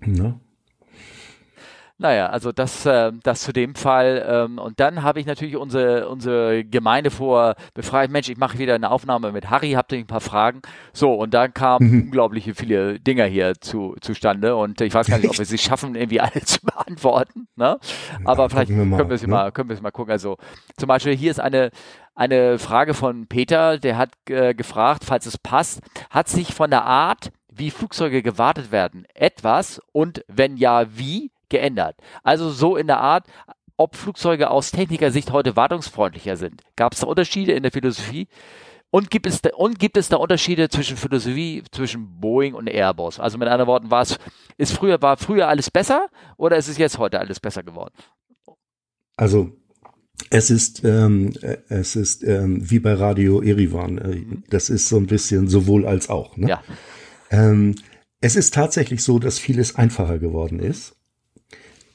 genau. 0.00 0.40
Naja, 1.96 2.26
also 2.26 2.50
das, 2.50 2.84
äh, 2.86 3.12
das 3.22 3.42
zu 3.42 3.52
dem 3.52 3.76
Fall. 3.76 4.24
Ähm, 4.28 4.58
und 4.58 4.80
dann 4.80 5.04
habe 5.04 5.20
ich 5.20 5.26
natürlich 5.26 5.56
unsere, 5.56 6.08
unsere 6.08 6.64
Gemeinde 6.64 7.12
vor 7.12 7.54
befreit. 7.72 8.10
Mensch, 8.10 8.28
ich 8.28 8.36
mache 8.36 8.58
wieder 8.58 8.74
eine 8.74 8.90
Aufnahme 8.90 9.30
mit 9.30 9.48
Harry, 9.48 9.72
habt 9.72 9.92
ihr 9.92 9.98
ein 9.98 10.06
paar 10.08 10.20
Fragen? 10.20 10.60
So, 10.92 11.14
und 11.14 11.32
dann 11.34 11.54
kamen 11.54 11.88
mhm. 11.88 12.02
unglaubliche 12.06 12.56
viele 12.56 12.98
Dinger 12.98 13.26
hier 13.26 13.54
zu, 13.60 13.94
zustande. 14.00 14.56
Und 14.56 14.80
ich 14.80 14.92
weiß 14.92 15.06
gar 15.06 15.18
nicht, 15.18 15.30
ob 15.30 15.38
wir 15.38 15.44
sie 15.44 15.58
schaffen, 15.58 15.94
irgendwie 15.94 16.20
alle 16.20 16.40
zu 16.44 16.58
beantworten. 16.62 17.46
Ne? 17.54 17.78
Aber 18.24 18.42
ja, 18.42 18.48
vielleicht 18.48 18.70
wir 18.70 18.84
mal, 18.84 18.96
können 18.96 19.10
wir 19.10 19.14
es 19.14 19.22
ne? 19.22 19.28
mal, 19.28 19.52
können 19.52 19.68
wir 19.68 19.76
es 19.76 19.82
mal 19.82 19.92
gucken. 19.92 20.10
Also 20.10 20.36
zum 20.76 20.88
Beispiel 20.88 21.14
hier 21.14 21.30
ist 21.30 21.40
eine, 21.40 21.70
eine 22.16 22.58
Frage 22.58 22.94
von 22.94 23.28
Peter, 23.28 23.78
der 23.78 23.98
hat 23.98 24.10
äh, 24.28 24.52
gefragt, 24.52 25.04
falls 25.04 25.26
es 25.26 25.38
passt, 25.38 25.80
hat 26.10 26.28
sich 26.28 26.54
von 26.54 26.70
der 26.70 26.84
Art, 26.84 27.30
wie 27.52 27.70
Flugzeuge 27.70 28.20
gewartet 28.22 28.72
werden, 28.72 29.06
etwas 29.14 29.80
und 29.92 30.24
wenn 30.26 30.56
ja, 30.56 30.86
wie 30.96 31.30
geändert. 31.48 31.96
Also 32.22 32.50
so 32.50 32.76
in 32.76 32.86
der 32.86 33.00
Art, 33.00 33.26
ob 33.76 33.96
Flugzeuge 33.96 34.50
aus 34.50 34.70
Technikersicht 34.70 35.32
heute 35.32 35.56
wartungsfreundlicher 35.56 36.36
sind. 36.36 36.62
Gab 36.76 36.92
es 36.92 37.00
da 37.00 37.06
Unterschiede 37.06 37.52
in 37.52 37.62
der 37.62 37.72
Philosophie? 37.72 38.28
Und 38.90 39.10
gibt, 39.10 39.26
es 39.26 39.42
da, 39.42 39.50
und 39.56 39.80
gibt 39.80 39.96
es 39.96 40.08
da 40.08 40.18
Unterschiede 40.18 40.68
zwischen 40.68 40.96
Philosophie, 40.96 41.64
zwischen 41.72 42.20
Boeing 42.20 42.54
und 42.54 42.68
Airbus? 42.68 43.18
Also 43.18 43.38
mit 43.38 43.48
anderen 43.48 43.66
Worten, 43.66 43.90
war 43.90 44.02
es, 44.02 44.18
ist 44.56 44.72
früher, 44.72 45.02
war 45.02 45.16
früher 45.16 45.48
alles 45.48 45.68
besser 45.68 46.06
oder 46.36 46.56
ist 46.56 46.68
es 46.68 46.78
jetzt 46.78 46.98
heute 46.98 47.18
alles 47.18 47.40
besser 47.40 47.64
geworden? 47.64 47.92
Also 49.16 49.50
es 50.30 50.50
ist, 50.50 50.84
ähm, 50.84 51.32
es 51.68 51.96
ist 51.96 52.22
ähm, 52.22 52.70
wie 52.70 52.78
bei 52.78 52.94
Radio 52.94 53.42
Erivan. 53.42 53.98
Äh, 53.98 54.16
mhm. 54.16 54.44
Das 54.48 54.70
ist 54.70 54.88
so 54.88 54.96
ein 54.96 55.06
bisschen 55.06 55.48
sowohl 55.48 55.86
als 55.86 56.08
auch. 56.08 56.36
Ne? 56.36 56.50
Ja. 56.50 56.62
Ähm, 57.30 57.74
es 58.20 58.36
ist 58.36 58.54
tatsächlich 58.54 59.02
so, 59.02 59.18
dass 59.18 59.38
vieles 59.40 59.74
einfacher 59.74 60.18
geworden 60.18 60.60
ist. 60.60 60.96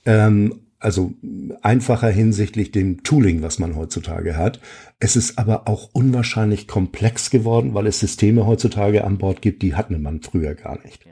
Ähm, 0.06 0.62
also 0.80 1.14
einfacher 1.62 2.10
hinsichtlich 2.10 2.72
dem 2.72 3.04
Tooling, 3.04 3.41
was 3.41 3.60
man 3.60 3.76
heutzutage 3.76 4.38
hat. 4.38 4.62
Es 5.00 5.16
ist 5.18 5.38
aber 5.38 5.68
auch 5.68 5.89
unwahrscheinlich 5.91 6.68
komplex 6.68 7.30
geworden, 7.30 7.74
weil 7.74 7.88
es 7.88 8.00
Systeme 8.00 8.47
heutzutage 8.47 9.04
an 9.04 9.18
Bord 9.18 9.41
gibt, 9.41 9.62
die 9.62 9.76
hatte 9.76 9.97
man 9.97 10.22
früher 10.22 10.56
gar 10.56 10.82
nicht. 10.84 11.06
Ja. 11.06 11.12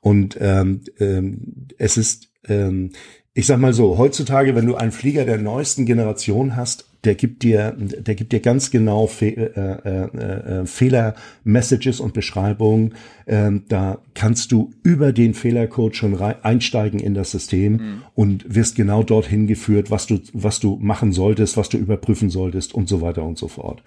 Und 0.00 0.38
ähm, 0.40 0.80
ähm, 0.98 1.68
es 1.76 1.98
ist, 1.98 2.28
ähm, 2.48 2.92
ich 3.34 3.46
sag 3.46 3.58
mal 3.58 3.74
so, 3.74 3.98
heutzutage, 3.98 4.54
wenn 4.54 4.66
du 4.66 4.74
einen 4.74 4.92
Flieger 4.92 5.24
der 5.24 5.38
neuesten 5.38 5.84
Generation 5.86 6.56
hast, 6.56 6.86
der 7.04 7.14
gibt 7.14 7.42
dir, 7.42 7.74
der 7.76 8.14
gibt 8.14 8.32
dir 8.32 8.40
ganz 8.40 8.70
genau 8.70 9.06
Fe 9.06 9.26
äh, 9.36 9.88
äh, 9.88 10.60
äh, 10.60 10.66
Fehler-Messages 10.66 12.00
und 12.00 12.14
Beschreibungen. 12.14 12.94
Ähm, 13.26 13.64
da 13.68 13.98
kannst 14.14 14.52
du 14.52 14.70
über 14.82 15.12
den 15.12 15.34
Fehlercode 15.34 15.96
schon 15.96 16.18
einsteigen 16.20 17.00
in 17.00 17.14
das 17.14 17.32
System 17.32 17.72
mhm. 17.72 18.02
und 18.14 18.54
wirst 18.54 18.76
genau 18.76 19.02
dorthin 19.02 19.46
geführt, 19.46 19.90
was 19.90 20.06
du, 20.06 20.20
was 20.32 20.60
du 20.60 20.78
machen 20.80 21.12
solltest, 21.12 21.56
was 21.56 21.68
du 21.68 21.76
überprüfen 21.76 22.30
solltest 22.30 22.74
und 22.74 22.88
so 22.88 23.00
weiter 23.00 23.24
und 23.24 23.36
so 23.36 23.48
fort. 23.48 23.82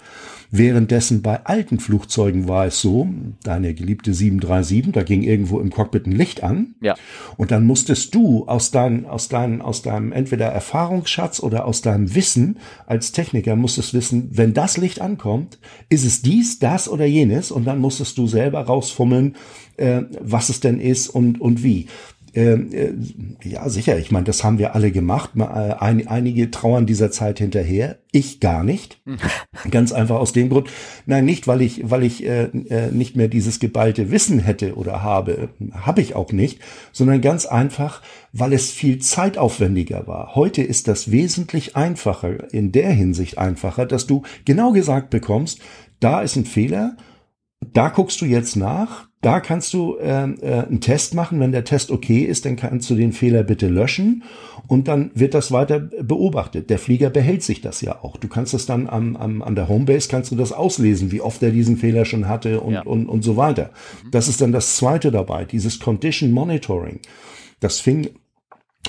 Währenddessen 0.52 1.22
bei 1.22 1.46
alten 1.46 1.80
Flugzeugen 1.80 2.48
war 2.48 2.66
es 2.66 2.82
so, 2.82 3.08
deine 3.44 3.74
geliebte 3.74 4.14
737, 4.14 4.94
da 4.94 5.04
ging 5.04 5.24
irgendwo 5.24 5.60
im 5.60 5.70
Cockpit 5.70 6.06
ein 6.06 6.12
Licht 6.12 6.44
an. 6.44 6.76
Ja. 6.82 6.96
Und 7.36 7.52
dann 7.52 7.66
musstest 7.66 8.14
du 8.16 8.46
aus 8.48 8.72
deinem, 8.72 9.06
aus 9.06 9.28
deinem, 9.28 9.62
aus 9.62 9.82
deinem 9.82 10.12
entweder 10.12 10.46
Erfahrungsschatz 10.46 11.42
oder 11.42 11.66
aus 11.66 11.82
deinem 11.82 12.16
Wissen 12.16 12.58
als 12.86 13.08
als 13.08 13.12
Techniker 13.14 13.56
musstest 13.56 13.94
wissen, 13.94 14.30
wenn 14.32 14.54
das 14.54 14.76
Licht 14.76 15.02
ankommt, 15.02 15.60
ist 15.88 16.04
es 16.04 16.24
dies, 16.24 16.60
das 16.60 16.90
oder 16.90 17.06
jenes 17.06 17.52
und 17.52 17.66
dann 17.66 17.80
musstest 17.80 18.18
du 18.18 18.28
selber 18.28 18.62
rausfummeln, 18.62 19.27
äh, 19.78 20.04
was 20.22 20.50
es 20.50 20.60
denn 20.60 20.80
ist 20.80 21.10
und, 21.10 21.40
und 21.42 21.64
wie. 21.64 21.88
Ähm, 22.38 22.72
äh, 22.72 22.94
ja, 23.50 23.68
sicher. 23.68 23.98
Ich 23.98 24.12
meine, 24.12 24.26
das 24.26 24.44
haben 24.44 24.60
wir 24.60 24.76
alle 24.76 24.92
gemacht. 24.92 25.32
Äh, 25.38 25.42
ein, 25.42 26.08
einige 26.08 26.52
trauern 26.52 26.86
dieser 26.86 27.10
Zeit 27.10 27.40
hinterher. 27.40 27.98
Ich 28.12 28.40
gar 28.40 28.64
nicht. 28.64 29.02
Ganz 29.72 29.92
einfach 29.92 30.18
aus 30.18 30.34
dem 30.34 30.50
Grund. 30.50 30.70
Nein, 31.08 31.26
nicht, 31.26 31.48
weil 31.48 31.64
ich, 31.64 31.90
weil 31.90 32.04
ich 32.04 32.24
äh, 32.24 32.50
nicht 32.92 33.16
mehr 33.16 33.28
dieses 33.28 33.60
geballte 33.60 34.12
Wissen 34.12 34.38
hätte 34.38 34.76
oder 34.76 35.02
habe. 35.02 35.50
Habe 35.72 36.02
ich 36.02 36.16
auch 36.16 36.32
nicht. 36.32 36.60
Sondern 36.92 37.22
ganz 37.22 37.48
einfach, 37.48 38.04
weil 38.34 38.54
es 38.54 38.70
viel 38.70 39.00
zeitaufwendiger 39.00 40.06
war. 40.06 40.36
Heute 40.36 40.62
ist 40.62 40.88
das 40.88 41.10
wesentlich 41.10 41.76
einfacher, 41.76 42.54
in 42.54 42.72
der 42.72 42.92
Hinsicht 42.92 43.40
einfacher, 43.40 43.88
dass 43.88 44.06
du 44.06 44.22
genau 44.46 44.74
gesagt 44.74 45.10
bekommst, 45.10 45.60
da 46.00 46.22
ist 46.22 46.36
ein 46.36 46.46
Fehler, 46.46 46.98
da 47.74 47.90
guckst 47.90 48.22
du 48.22 48.26
jetzt 48.26 48.56
nach, 48.56 49.07
da 49.22 49.40
kannst 49.40 49.74
du 49.74 49.98
äh, 49.98 50.24
äh, 50.24 50.66
einen 50.68 50.80
Test 50.80 51.16
machen. 51.16 51.40
Wenn 51.40 51.52
der 51.52 51.64
Test 51.64 51.90
okay 51.90 52.20
ist, 52.20 52.46
dann 52.46 52.56
kannst 52.56 52.90
du 52.90 52.96
den 52.96 53.14
Fehler 53.14 53.44
bitte 53.44 53.68
löschen 53.68 54.24
und 54.68 54.88
dann 54.88 55.10
wird 55.16 55.34
das 55.34 55.52
weiter 55.52 55.80
beobachtet. 55.80 56.70
Der 56.70 56.78
Flieger 56.78 57.10
behält 57.10 57.42
sich 57.42 57.62
das 57.62 57.82
ja 57.82 58.04
auch. 58.04 58.18
Du 58.18 58.28
kannst 58.28 58.54
das 58.54 58.68
dann 58.68 58.88
am, 58.88 59.16
am, 59.16 59.42
an 59.42 59.56
der 59.56 59.68
Homebase 59.68 60.08
kannst 60.08 60.32
du 60.32 60.36
das 60.36 60.52
auslesen, 60.52 61.12
wie 61.12 61.22
oft 61.22 61.42
er 61.42 61.52
diesen 61.52 61.78
Fehler 61.78 62.06
schon 62.06 62.28
hatte 62.28 62.62
und, 62.62 62.74
ja. 62.74 62.82
und, 62.84 63.08
und 63.08 63.24
so 63.24 63.38
weiter. 63.38 63.72
Mhm. 64.04 64.12
Das 64.12 64.28
ist 64.28 64.40
dann 64.40 64.52
das 64.52 64.76
zweite 64.76 65.12
dabei, 65.12 65.46
dieses 65.46 65.80
Condition 65.80 66.32
Monitoring. 66.32 67.00
Das 67.60 67.80
fing 67.80 68.10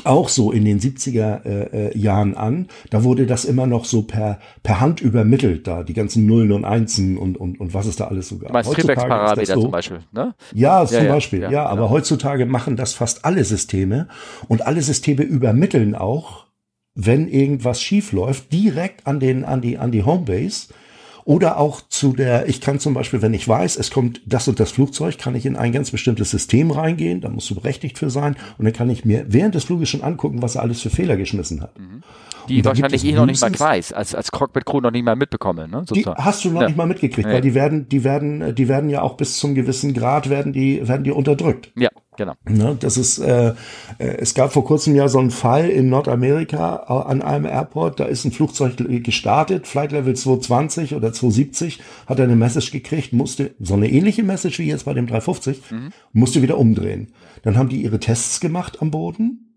auch 0.05 0.29
so 0.29 0.53
in 0.53 0.65
den 0.65 0.81
70er 0.81 1.45
äh, 1.45 1.89
äh, 1.89 1.99
Jahren 1.99 2.37
an. 2.37 2.69
Da 2.91 3.05
wurde 3.05 3.27
das 3.27 3.45
immer 3.45 3.67
noch 3.67 3.85
so 3.85 4.03
per, 4.03 4.39
per 4.63 4.81
Hand 4.81 5.01
übermittelt, 5.01 5.67
da 5.67 5.83
die 5.83 5.95
ganzen 5.95 6.27
Nullen 6.27 6.53
und 6.53 6.65
Einsen 6.65 7.17
und, 7.17 7.37
und, 7.37 7.61
und 7.61 7.75
was 7.75 7.87
es 7.87 7.97
da 7.97 8.07
alles 8.09 8.29
so 8.29 8.39
gab. 8.39 8.53
Triebwerksparameter 8.65 9.55
so, 9.55 9.63
zum 9.63 9.71
Beispiel, 9.71 10.01
ne? 10.13 10.35
Ja, 10.55 10.85
zum 10.87 11.05
ja, 11.05 11.13
Beispiel, 11.13 11.41
ja, 11.43 11.51
ja, 11.51 11.67
aber 11.67 11.83
genau. 11.83 11.91
heutzutage 11.91 12.47
machen 12.47 12.77
das 12.77 12.95
fast 12.95 13.25
alle 13.25 13.45
Systeme 13.45 14.09
und 14.49 14.67
alle 14.67 14.83
Systeme 14.83 15.23
übermitteln 15.23 15.95
auch, 15.95 16.47
wenn 16.95 17.29
irgendwas 17.29 17.81
schief 17.81 18.13
läuft, 18.13 18.53
direkt 18.53 19.07
an 19.07 19.21
den, 19.21 19.45
an 19.45 19.61
die, 19.61 19.79
an 19.79 19.93
die 19.93 20.03
Homebase 20.03 20.69
oder 21.29 21.59
auch 21.59 21.83
zu 21.91 22.15
der, 22.15 22.49
ich 22.49 22.63
kann 22.63 22.81
zum 22.81 22.95
Beispiel, 22.95 23.21
wenn 23.21 23.35
ich 23.35 23.47
weiß, 23.47 23.77
es 23.77 23.91
kommt 23.91 24.23
das 24.25 24.49
und 24.49 24.59
das 24.59 24.71
Flugzeug, 24.71 25.19
kann 25.19 25.35
ich 25.35 25.45
in 25.45 25.57
ein 25.57 25.73
ganz 25.73 25.91
bestimmtes 25.91 26.31
System 26.31 26.71
reingehen, 26.71 27.21
da 27.21 27.29
musst 27.29 27.51
du 27.51 27.55
berechtigt 27.55 27.99
für 27.99 28.09
sein 28.09 28.35
und 28.57 28.65
dann 28.65 28.73
kann 28.73 28.89
ich 28.89 29.05
mir 29.05 29.27
während 29.29 29.55
des 29.55 29.65
Fluges 29.65 29.91
schon 29.91 30.03
angucken, 30.03 30.41
was 30.41 30.55
er 30.55 30.63
alles 30.63 30.81
für 30.81 30.89
Fehler 30.89 31.19
geschmissen 31.19 31.61
hat. 31.61 31.79
Mhm. 31.79 32.03
Die 32.49 32.65
wahrscheinlich 32.65 33.05
ich 33.05 33.15
noch 33.15 33.27
nicht 33.27 33.43
mal 33.43 33.53
weiß, 33.61 33.93
als, 33.93 34.15
als 34.15 34.31
Cockpit-Crew 34.31 34.81
noch 34.81 34.91
nicht 34.91 35.05
mal 35.05 35.17
mitbekomme. 35.17 35.69
Ne, 35.69 35.85
die 35.93 36.03
hast 36.07 36.47
du 36.47 36.51
noch 36.51 36.63
ja. 36.63 36.69
nicht 36.69 36.79
mal 36.79 36.87
mitgekriegt, 36.87 37.29
weil 37.29 37.43
die 37.43 37.53
werden, 37.53 37.91
die 37.91 38.05
werden, 38.05 38.55
die 38.55 38.67
werden 38.67 38.89
ja 38.89 39.03
auch 39.03 39.19
bis 39.19 39.37
zum 39.37 39.55
gewissen 39.55 39.93
Grad 39.93 40.31
werden 40.31 40.55
die, 40.55 40.89
werden 40.89 41.05
die 41.05 41.11
unterdrückt. 41.11 41.73
Ja. 41.77 41.91
Genau. 42.19 42.35
Ne, 42.49 42.77
das 42.79 42.97
ist, 42.97 43.19
äh, 43.19 43.51
äh, 43.51 43.55
es 43.99 44.35
gab 44.35 44.53
vor 44.53 44.65
kurzem 44.65 44.97
ja 44.97 45.07
so 45.07 45.21
einen 45.21 45.31
Fall 45.31 45.71
in 45.71 45.89
Nordamerika 45.89 46.85
äh, 46.89 47.09
an 47.09 47.23
einem 47.23 47.47
Airport, 47.47 48.01
da 48.01 48.07
ist 48.07 48.25
ein 48.25 48.33
Flugzeug 48.33 48.75
gestartet, 49.05 49.69
Flight 49.69 49.93
Level 49.93 50.17
220 50.17 50.97
oder 50.97 51.13
270, 51.13 51.81
hat 52.09 52.19
er 52.19 52.25
eine 52.25 52.35
Message 52.35 52.73
gekriegt, 52.73 53.13
musste, 53.13 53.55
so 53.61 53.75
eine 53.75 53.89
ähnliche 53.89 54.25
Message 54.25 54.59
wie 54.59 54.67
jetzt 54.67 54.85
bei 54.85 54.95
dem 54.95 55.07
350, 55.07 55.71
mhm. 55.71 55.91
musste 56.13 56.43
wieder 56.43 56.59
umdrehen. 56.59 57.13
Dann 57.43 57.57
haben 57.57 57.69
die 57.69 57.83
ihre 57.83 58.01
Tests 58.01 58.41
gemacht 58.41 58.83
am 58.83 58.91
Boden, 58.91 59.48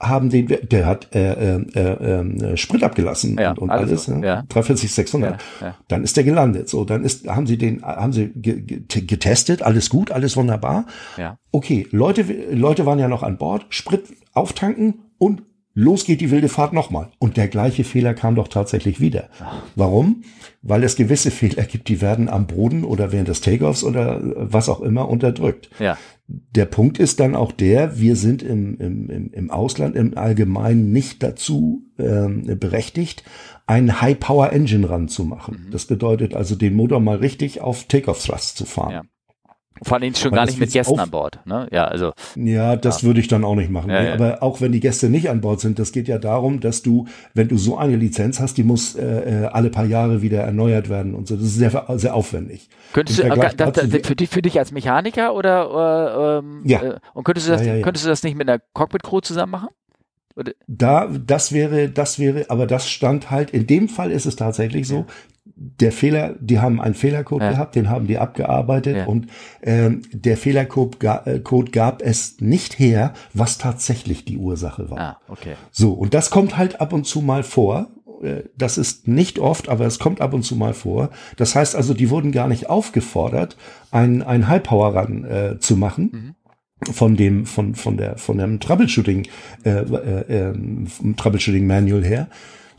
haben 0.00 0.30
den, 0.30 0.48
der 0.48 0.86
hat 0.86 1.14
äh, 1.14 1.56
äh, 1.56 1.62
äh, 1.74 2.56
Sprit 2.56 2.82
abgelassen 2.82 3.36
ja, 3.38 3.50
und, 3.50 3.58
und 3.58 3.70
alles, 3.70 4.04
so, 4.04 4.16
ne? 4.16 4.26
ja. 4.26 4.42
340, 4.48 4.92
600. 4.92 5.30
Ja, 5.30 5.66
ja. 5.66 5.74
Dann 5.88 6.02
ist 6.02 6.16
der 6.16 6.24
gelandet. 6.24 6.68
So, 6.70 6.84
dann 6.84 7.04
ist, 7.04 7.28
haben 7.28 7.46
sie 7.46 7.58
den, 7.58 7.82
haben 7.82 8.12
sie 8.12 8.30
getestet, 8.32 9.62
alles 9.62 9.90
gut, 9.90 10.10
alles 10.10 10.36
wunderbar. 10.36 10.86
Ja. 11.18 11.36
Okay, 11.52 11.86
Leute, 11.90 12.24
Leute 12.50 12.86
waren 12.86 12.98
ja 12.98 13.08
noch 13.08 13.22
an 13.22 13.36
Bord, 13.36 13.66
Sprit 13.68 14.04
auftanken 14.32 14.94
und 15.18 15.42
los 15.74 16.04
geht 16.04 16.20
die 16.20 16.30
wilde 16.30 16.48
Fahrt 16.48 16.72
nochmal. 16.72 17.10
Und 17.18 17.36
der 17.36 17.48
gleiche 17.48 17.84
Fehler 17.84 18.14
kam 18.14 18.34
doch 18.34 18.48
tatsächlich 18.48 19.00
wieder. 19.00 19.28
Warum? 19.76 20.22
Weil 20.62 20.82
es 20.82 20.96
gewisse 20.96 21.30
Fehler 21.30 21.64
gibt, 21.64 21.88
die 21.88 22.00
werden 22.00 22.28
am 22.28 22.46
Boden 22.46 22.84
oder 22.84 23.12
während 23.12 23.28
des 23.28 23.40
Takeoffs 23.40 23.84
oder 23.84 24.20
was 24.22 24.68
auch 24.68 24.80
immer 24.80 25.08
unterdrückt. 25.08 25.70
Ja. 25.78 25.96
Der 26.54 26.66
Punkt 26.66 26.98
ist 26.98 27.20
dann 27.20 27.34
auch 27.34 27.52
der, 27.52 27.98
wir 27.98 28.16
sind 28.16 28.42
im, 28.42 28.78
im, 28.78 29.30
im 29.32 29.50
Ausland 29.50 29.96
im 29.96 30.16
Allgemeinen 30.16 30.92
nicht 30.92 31.22
dazu 31.22 31.82
ähm, 31.98 32.44
berechtigt, 32.58 33.24
einen 33.66 34.00
High-Power-Engine 34.00 34.88
ranzumachen. 34.88 35.66
Mhm. 35.66 35.70
Das 35.70 35.86
bedeutet 35.86 36.34
also, 36.34 36.54
den 36.54 36.74
Motor 36.74 37.00
mal 37.00 37.16
richtig 37.16 37.60
auf 37.60 37.84
Takeoff-Thrust 37.84 38.56
zu 38.56 38.64
fahren. 38.64 38.92
Ja. 38.92 39.02
Vor 39.82 39.96
allem 39.96 40.14
schon 40.14 40.32
gar 40.32 40.46
nicht 40.46 40.58
mit 40.58 40.72
Gästen 40.72 40.98
an 40.98 41.10
Bord. 41.10 41.40
Ne? 41.46 41.66
Ja, 41.72 41.84
also. 41.86 42.12
Ja, 42.36 42.76
das 42.76 43.02
ja. 43.02 43.06
würde 43.06 43.20
ich 43.20 43.28
dann 43.28 43.44
auch 43.44 43.54
nicht 43.54 43.70
machen. 43.70 43.90
Ja, 43.90 44.02
ja. 44.02 44.14
Aber 44.14 44.42
auch 44.42 44.60
wenn 44.60 44.72
die 44.72 44.80
Gäste 44.80 45.08
nicht 45.08 45.30
an 45.30 45.40
Bord 45.40 45.60
sind, 45.60 45.78
das 45.78 45.92
geht 45.92 46.06
ja 46.06 46.18
darum, 46.18 46.60
dass 46.60 46.82
du, 46.82 47.06
wenn 47.34 47.48
du 47.48 47.56
so 47.56 47.78
eine 47.78 47.96
Lizenz 47.96 48.40
hast, 48.40 48.58
die 48.58 48.62
muss 48.62 48.94
äh, 48.94 49.44
äh 49.44 49.46
alle 49.46 49.70
paar 49.70 49.86
Jahre 49.86 50.22
wieder 50.22 50.40
erneuert 50.40 50.88
werden 50.88 51.14
und 51.14 51.28
so. 51.28 51.36
Das 51.36 51.44
ist 51.44 51.56
sehr, 51.56 51.84
sehr 51.96 52.14
aufwendig. 52.14 52.68
Könntest 52.92 53.20
du, 53.20 53.28
das, 53.28 53.56
das, 53.56 53.86
für, 54.06 54.16
dich, 54.16 54.28
für 54.28 54.42
dich 54.42 54.58
als 54.58 54.72
Mechaniker 54.72 55.34
oder 55.34 56.36
äh, 56.36 56.38
ähm, 56.38 56.62
ja. 56.64 56.82
Äh, 56.82 56.98
und 57.14 57.24
könntest 57.24 57.48
du 57.48 57.52
das, 57.52 57.62
könntest 57.62 58.04
du 58.04 58.08
das 58.08 58.22
nicht 58.22 58.36
mit 58.36 58.48
einer 58.48 58.60
Cockpit-Crew 58.74 59.20
zusammen 59.20 59.52
machen? 59.52 59.68
Da, 60.66 61.08
das 61.08 61.52
wäre, 61.52 61.88
das 61.90 62.18
wäre, 62.18 62.46
aber 62.48 62.66
das 62.66 62.88
stand 62.88 63.30
halt, 63.30 63.50
in 63.50 63.66
dem 63.66 63.88
Fall 63.88 64.10
ist 64.10 64.26
es 64.26 64.36
tatsächlich 64.36 64.86
so, 64.86 65.06
der 65.62 65.92
Fehler, 65.92 66.36
die 66.40 66.58
haben 66.58 66.80
einen 66.80 66.94
Fehlercode 66.94 67.42
ja. 67.42 67.50
gehabt, 67.50 67.74
den 67.74 67.90
haben 67.90 68.06
die 68.06 68.16
abgearbeitet 68.16 68.96
ja. 68.96 69.04
und 69.04 69.26
ähm, 69.62 70.00
der 70.10 70.38
Fehlercode 70.38 70.98
ga, 70.98 71.22
äh, 71.26 71.38
Code 71.40 71.70
gab 71.70 72.00
es 72.00 72.40
nicht 72.40 72.78
her, 72.78 73.12
was 73.34 73.58
tatsächlich 73.58 74.24
die 74.24 74.38
Ursache 74.38 74.88
war. 74.88 74.98
Ah, 74.98 75.20
okay. 75.28 75.56
So, 75.70 75.92
und 75.92 76.14
das 76.14 76.30
kommt 76.30 76.56
halt 76.56 76.80
ab 76.80 76.94
und 76.94 77.06
zu 77.06 77.20
mal 77.20 77.42
vor. 77.42 77.88
Äh, 78.22 78.44
das 78.56 78.78
ist 78.78 79.06
nicht 79.06 79.38
oft, 79.38 79.68
aber 79.68 79.84
es 79.84 79.98
kommt 79.98 80.22
ab 80.22 80.32
und 80.32 80.44
zu 80.44 80.56
mal 80.56 80.72
vor. 80.72 81.10
Das 81.36 81.54
heißt 81.54 81.76
also, 81.76 81.92
die 81.92 82.08
wurden 82.08 82.32
gar 82.32 82.48
nicht 82.48 82.70
aufgefordert, 82.70 83.58
ein, 83.90 84.22
ein 84.22 84.48
High 84.48 84.62
Power 84.62 84.96
Run 84.96 85.26
äh, 85.26 85.58
zu 85.58 85.76
machen. 85.76 86.10
Mhm 86.12 86.34
von 86.92 87.14
dem 87.14 87.44
von 87.44 87.74
von 87.74 87.98
der 87.98 88.16
von 88.16 88.38
dem 88.38 88.58
Troubleshooting 88.58 89.26
äh, 89.64 89.70
äh, 89.70 90.48
äh, 90.50 90.54
Troubleshooting 91.14 91.66
Manual 91.66 92.02
her, 92.02 92.28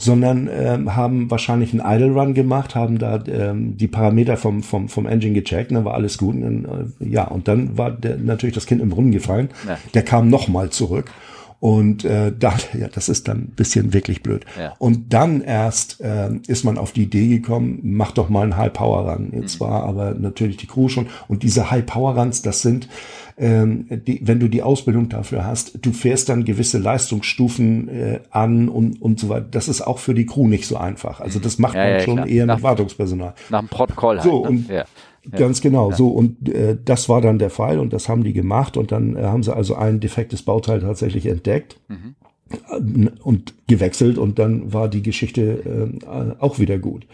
sondern 0.01 0.49
ähm, 0.51 0.95
haben 0.95 1.29
wahrscheinlich 1.29 1.73
einen 1.73 1.83
Idle 1.85 2.11
Run 2.11 2.33
gemacht, 2.33 2.73
haben 2.73 2.97
da 2.97 3.23
ähm, 3.27 3.77
die 3.77 3.87
Parameter 3.87 4.35
vom, 4.35 4.63
vom, 4.63 4.89
vom 4.89 5.05
Engine 5.05 5.33
gecheckt, 5.33 5.71
dann 5.71 5.85
war 5.85 5.93
alles 5.93 6.17
gut. 6.17 6.35
Und, 6.35 6.41
dann, 6.41 6.93
äh, 6.99 7.07
ja, 7.07 7.25
und 7.25 7.47
dann 7.47 7.77
war 7.77 7.91
der, 7.91 8.17
natürlich 8.17 8.55
das 8.55 8.65
Kind 8.65 8.81
im 8.81 8.89
Brunnen 8.89 9.11
gefallen. 9.11 9.49
Ja. 9.67 9.77
Der 9.93 10.03
kam 10.03 10.29
nochmal 10.29 10.71
zurück. 10.71 11.11
Und 11.61 12.03
äh, 12.05 12.33
da, 12.37 12.55
ja, 12.77 12.87
das 12.87 13.07
ist 13.07 13.27
dann 13.27 13.37
ein 13.37 13.53
bisschen 13.55 13.93
wirklich 13.93 14.23
blöd. 14.23 14.45
Ja. 14.59 14.73
Und 14.79 15.13
dann 15.13 15.41
erst 15.41 16.01
äh, 16.01 16.31
ist 16.47 16.65
man 16.65 16.79
auf 16.79 16.91
die 16.91 17.03
Idee 17.03 17.27
gekommen, 17.27 17.79
mach 17.83 18.11
doch 18.11 18.29
mal 18.29 18.41
einen 18.41 18.57
High 18.57 18.73
Power 18.73 19.07
Run. 19.07 19.31
Jetzt 19.31 19.61
mhm. 19.61 19.65
war 19.65 19.83
aber 19.83 20.15
natürlich 20.15 20.57
die 20.57 20.65
Crew 20.65 20.89
schon. 20.89 21.05
Und 21.27 21.43
diese 21.43 21.69
High 21.69 21.85
Power 21.85 22.17
Runs, 22.17 22.41
das 22.41 22.63
sind 22.63 22.89
ähm, 23.37 23.85
die, 23.89 24.21
wenn 24.23 24.39
du 24.39 24.47
die 24.47 24.63
Ausbildung 24.63 25.09
dafür 25.09 25.45
hast, 25.45 25.77
du 25.85 25.91
fährst 25.91 26.29
dann 26.29 26.45
gewisse 26.45 26.79
Leistungsstufen 26.79 27.89
äh, 27.89 28.19
an 28.31 28.67
und, 28.67 28.99
und 28.99 29.19
so 29.19 29.29
weiter. 29.29 29.45
Das 29.51 29.67
ist 29.67 29.81
auch 29.81 29.99
für 29.99 30.15
die 30.15 30.25
Crew 30.25 30.47
nicht 30.47 30.65
so 30.65 30.77
einfach. 30.77 31.21
Also 31.21 31.39
das 31.39 31.59
macht 31.59 31.75
ja, 31.75 31.83
man 31.83 31.93
ja, 31.93 31.99
schon 31.99 32.15
klar. 32.15 32.27
eher 32.27 32.45
nach, 32.47 32.55
mit 32.55 32.63
Wartungspersonal. 32.63 33.35
Nach 33.51 33.59
dem 33.59 33.69
Protokoll 33.69 34.17
halt. 34.17 34.23
So, 34.23 34.41
ne? 34.41 34.49
und 34.49 34.67
ja. 34.67 34.85
Ganz 35.29 35.61
genau, 35.61 35.91
ja. 35.91 35.95
so 35.95 36.07
und 36.07 36.49
äh, 36.49 36.75
das 36.83 37.07
war 37.07 37.21
dann 37.21 37.37
der 37.37 37.51
Fall 37.51 37.77
und 37.79 37.93
das 37.93 38.09
haben 38.09 38.23
die 38.23 38.33
gemacht 38.33 38.75
und 38.75 38.91
dann 38.91 39.15
äh, 39.15 39.23
haben 39.23 39.43
sie 39.43 39.55
also 39.55 39.75
ein 39.75 39.99
defektes 39.99 40.41
Bauteil 40.41 40.81
tatsächlich 40.81 41.27
entdeckt 41.27 41.77
mhm. 41.87 42.15
Äh, 42.49 43.09
und 43.21 43.53
gewechselt 43.67 44.17
und 44.17 44.39
dann 44.39 44.73
war 44.73 44.89
die 44.89 45.03
Geschichte 45.03 45.99
äh, 46.03 46.35
auch 46.39 46.57
wieder 46.57 46.79
gut. 46.79 47.05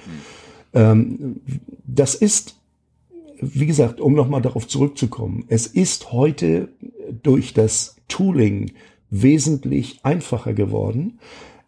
Mhm. 0.73 0.79
Ähm, 0.79 1.35
das 1.85 2.15
ist 2.15 2.55
wie 3.39 3.65
gesagt, 3.65 4.01
um 4.01 4.13
nochmal 4.13 4.41
darauf 4.41 4.67
zurückzukommen, 4.67 5.45
es 5.47 5.67
ist 5.67 6.11
heute 6.11 6.69
durch 7.23 7.53
das 7.53 7.95
Tooling 8.07 8.71
wesentlich 9.09 9.99
einfacher 10.03 10.53
geworden. 10.53 11.19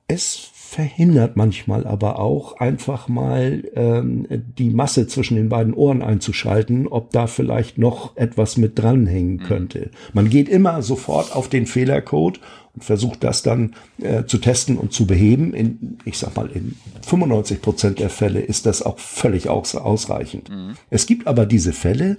Es 0.07 0.49
verhindert 0.69 1.35
manchmal 1.35 1.87
aber 1.87 2.19
auch 2.19 2.59
einfach 2.59 3.07
mal 3.07 3.63
ähm, 3.73 4.27
die 4.29 4.69
Masse 4.69 5.07
zwischen 5.07 5.35
den 5.35 5.49
beiden 5.49 5.73
Ohren 5.73 6.03
einzuschalten, 6.03 6.87
ob 6.87 7.09
da 7.09 7.25
vielleicht 7.25 7.79
noch 7.79 8.15
etwas 8.15 8.55
mit 8.55 8.77
dranhängen 8.77 9.37
mhm. 9.37 9.43
könnte. 9.43 9.89
Man 10.13 10.29
geht 10.29 10.47
immer 10.47 10.83
sofort 10.83 11.35
auf 11.35 11.49
den 11.49 11.65
Fehlercode 11.65 12.39
und 12.75 12.83
versucht 12.83 13.23
das 13.23 13.41
dann 13.41 13.73
äh, 13.99 14.25
zu 14.25 14.37
testen 14.37 14.77
und 14.77 14.93
zu 14.93 15.07
beheben. 15.07 15.55
In, 15.55 15.97
ich 16.05 16.19
sag 16.19 16.35
mal, 16.35 16.51
in 16.51 16.75
95 17.01 17.63
Prozent 17.63 17.97
der 17.97 18.11
Fälle 18.11 18.39
ist 18.39 18.67
das 18.67 18.83
auch 18.83 18.99
völlig 18.99 19.49
aus, 19.49 19.73
ausreichend. 19.73 20.51
Mhm. 20.51 20.75
Es 20.91 21.07
gibt 21.07 21.25
aber 21.25 21.47
diese 21.47 21.73
Fälle, 21.73 22.17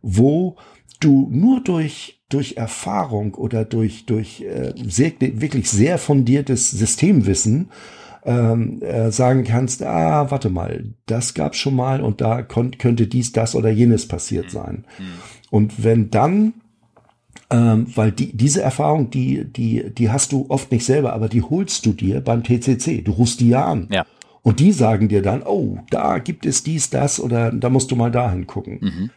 wo 0.00 0.56
du 1.00 1.28
nur 1.30 1.60
durch 1.60 2.13
durch 2.28 2.56
Erfahrung 2.56 3.34
oder 3.34 3.64
durch 3.64 4.06
durch 4.06 4.40
äh, 4.42 4.72
sehr, 4.86 5.12
wirklich 5.20 5.70
sehr 5.70 5.98
fundiertes 5.98 6.70
Systemwissen 6.70 7.70
ähm, 8.24 8.80
äh, 8.82 9.10
sagen 9.10 9.44
kannst, 9.44 9.82
ah, 9.82 10.30
warte 10.30 10.50
mal, 10.50 10.94
das 11.06 11.34
gab's 11.34 11.58
schon 11.58 11.76
mal 11.76 12.00
und 12.00 12.20
da 12.20 12.42
könnte 12.42 13.06
dies, 13.06 13.32
das 13.32 13.54
oder 13.54 13.70
jenes 13.70 14.08
passiert 14.08 14.46
mhm. 14.46 14.50
sein. 14.50 14.84
Mhm. 14.98 15.04
Und 15.50 15.84
wenn 15.84 16.10
dann 16.10 16.54
Ähm, 17.50 17.86
weil 17.94 18.10
die, 18.10 18.34
diese 18.34 18.62
Erfahrung, 18.62 19.10
die, 19.10 19.44
die, 19.44 19.92
die 19.92 20.08
hast 20.08 20.32
du 20.32 20.46
oft 20.48 20.72
nicht 20.72 20.84
selber, 20.86 21.12
aber 21.12 21.28
die 21.28 21.42
holst 21.42 21.84
du 21.84 21.92
dir 21.92 22.20
beim 22.22 22.42
TCC. 22.42 23.02
Du 23.02 23.12
rufst 23.12 23.40
die 23.40 23.50
ja 23.50 23.66
an. 23.66 23.86
Ja. 23.92 24.06
Und 24.42 24.60
die 24.60 24.72
sagen 24.72 25.08
dir 25.08 25.20
dann, 25.20 25.42
oh, 25.42 25.78
da 25.90 26.18
gibt 26.18 26.46
es 26.46 26.62
dies, 26.62 26.88
das 26.90 27.20
oder 27.20 27.52
da 27.52 27.68
musst 27.68 27.90
du 27.90 27.96
mal 27.96 28.10
dahin 28.10 28.46
gucken. 28.46 28.78
Mhm. 28.80 29.10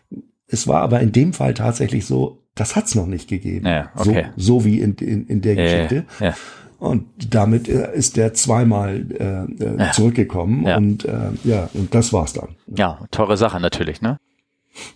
Es 0.47 0.67
war 0.67 0.81
aber 0.81 0.99
in 0.99 1.11
dem 1.11 1.31
Fall 1.33 1.53
tatsächlich 1.53 2.05
so, 2.05 2.43
das 2.59 2.75
hat's 2.75 2.95
noch 2.95 3.07
nicht 3.07 3.27
gegeben. 3.29 3.65
Ja, 3.65 3.91
okay. 3.95 4.27
so, 4.35 4.59
so 4.59 4.65
wie 4.65 4.79
in, 4.81 4.95
in, 4.95 5.27
in 5.27 5.41
der 5.41 5.55
Geschichte. 5.55 6.05
Ja. 6.19 6.33
Und 6.79 7.33
damit 7.33 7.67
äh, 7.67 7.95
ist 7.95 8.17
der 8.17 8.33
zweimal 8.33 9.05
äh, 9.19 9.63
äh, 9.63 9.91
zurückgekommen 9.93 10.67
ja. 10.67 10.77
und 10.77 11.05
äh, 11.05 11.31
ja, 11.43 11.69
und 11.73 11.95
das 11.95 12.13
war's 12.13 12.33
dann. 12.33 12.49
Ja, 12.67 12.99
teure 13.09 13.35
Sache 13.35 13.59
natürlich, 13.59 14.01
ne? 14.01 14.19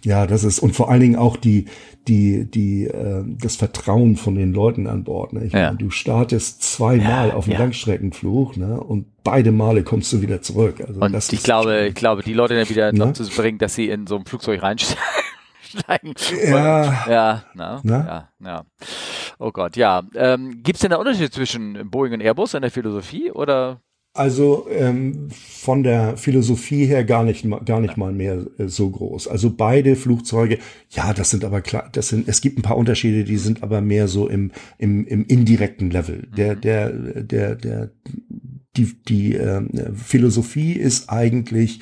Ja, 0.03 0.27
das 0.27 0.43
ist 0.43 0.59
und 0.59 0.75
vor 0.75 0.91
allen 0.91 1.01
Dingen 1.01 1.15
auch 1.15 1.37
die 1.37 1.65
die 2.07 2.45
die 2.45 2.85
äh, 2.85 3.23
das 3.39 3.55
Vertrauen 3.55 4.15
von 4.15 4.35
den 4.35 4.53
Leuten 4.53 4.85
an 4.85 5.03
Bord. 5.03 5.33
Ne? 5.33 5.45
Ich 5.45 5.53
ja. 5.53 5.67
meine, 5.67 5.77
du 5.77 5.89
startest 5.89 6.61
zweimal 6.61 7.29
ja, 7.29 7.33
auf 7.33 7.45
dem 7.45 7.53
ja. 7.53 7.59
Langstreckenflug, 7.59 8.57
ne? 8.57 8.79
Und 8.79 9.07
beide 9.23 9.51
Male 9.51 9.83
kommst 9.83 10.13
du 10.13 10.21
wieder 10.21 10.41
zurück. 10.41 10.83
Also 10.87 11.01
und 11.01 11.33
ich 11.33 11.43
glaube, 11.43 11.87
ich 11.87 11.95
glaube, 11.95 12.21
die 12.21 12.33
Leute 12.33 12.55
dann 12.55 12.69
wieder 12.69 12.91
ne? 12.91 12.99
dazu 12.99 13.27
bringen, 13.35 13.57
dass 13.57 13.73
sie 13.73 13.89
in 13.89 14.05
so 14.05 14.17
ein 14.17 14.25
Flugzeug 14.25 14.61
reinsteigen. 14.61 15.03
Ja, 16.45 17.05
ja, 17.07 17.43
na, 17.53 17.81
ja, 17.83 18.29
ja. 18.39 18.65
Oh 19.39 19.51
Gott, 19.51 19.75
ja. 19.75 20.03
Ähm, 20.15 20.61
Gibt 20.63 20.75
es 20.75 20.81
denn 20.81 20.91
einen 20.91 20.99
Unterschied 20.99 21.33
zwischen 21.33 21.89
Boeing 21.89 22.13
und 22.13 22.21
Airbus 22.21 22.53
in 22.53 22.61
der 22.61 22.71
Philosophie 22.71 23.31
oder? 23.31 23.81
Also 24.13 24.67
ähm, 24.69 25.29
von 25.31 25.83
der 25.83 26.17
Philosophie 26.17 26.85
her 26.85 27.05
gar 27.05 27.23
nicht 27.23 27.45
gar 27.65 27.79
nicht 27.79 27.95
mal 27.95 28.11
mehr 28.11 28.45
äh, 28.57 28.67
so 28.67 28.89
groß. 28.89 29.29
Also 29.29 29.55
beide 29.55 29.95
Flugzeuge, 29.95 30.59
ja, 30.89 31.13
das 31.13 31.29
sind 31.29 31.45
aber 31.45 31.61
klar, 31.61 31.87
das 31.93 32.09
sind 32.09 32.27
es 32.27 32.41
gibt 32.41 32.59
ein 32.59 32.61
paar 32.61 32.75
Unterschiede, 32.75 33.23
die 33.23 33.37
sind 33.37 33.63
aber 33.63 33.79
mehr 33.79 34.09
so 34.09 34.27
im 34.27 34.51
im, 34.77 35.07
im 35.07 35.25
indirekten 35.25 35.91
Level. 35.91 36.27
Der 36.35 36.55
mhm. 36.55 36.61
der 36.61 36.89
der 36.91 37.55
der 37.55 37.91
die 38.75 38.93
die 39.07 39.35
äh, 39.35 39.61
Philosophie 39.95 40.73
ist 40.73 41.09
eigentlich 41.09 41.79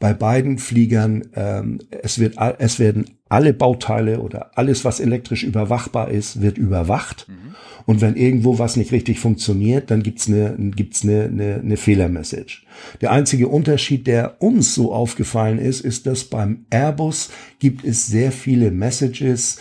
bei 0.00 0.14
beiden 0.14 0.58
Fliegern, 0.58 1.28
ähm, 1.34 1.78
es, 1.90 2.18
wird, 2.18 2.36
es 2.58 2.78
werden 2.78 3.19
alle 3.30 3.54
Bauteile 3.54 4.20
oder 4.20 4.50
alles, 4.58 4.84
was 4.84 5.00
elektrisch 5.00 5.44
überwachbar 5.44 6.10
ist, 6.10 6.42
wird 6.42 6.58
überwacht. 6.58 7.26
Mhm. 7.28 7.54
Und 7.86 8.00
wenn 8.00 8.16
irgendwo 8.16 8.58
was 8.58 8.76
nicht 8.76 8.92
richtig 8.92 9.20
funktioniert, 9.20 9.90
dann 9.90 10.02
gibt's 10.02 10.28
eine, 10.28 10.54
gibt's 10.76 11.02
eine, 11.02 11.24
eine, 11.24 11.60
eine 11.60 11.76
Fehlermessage. 11.76 12.62
Der 13.00 13.12
einzige 13.12 13.48
Unterschied, 13.48 14.06
der 14.06 14.42
uns 14.42 14.74
so 14.74 14.92
aufgefallen 14.92 15.58
ist, 15.58 15.80
ist, 15.80 16.06
dass 16.06 16.24
beim 16.24 16.66
Airbus 16.70 17.30
gibt 17.58 17.84
es 17.84 18.06
sehr 18.06 18.32
viele 18.32 18.70
Messages, 18.70 19.58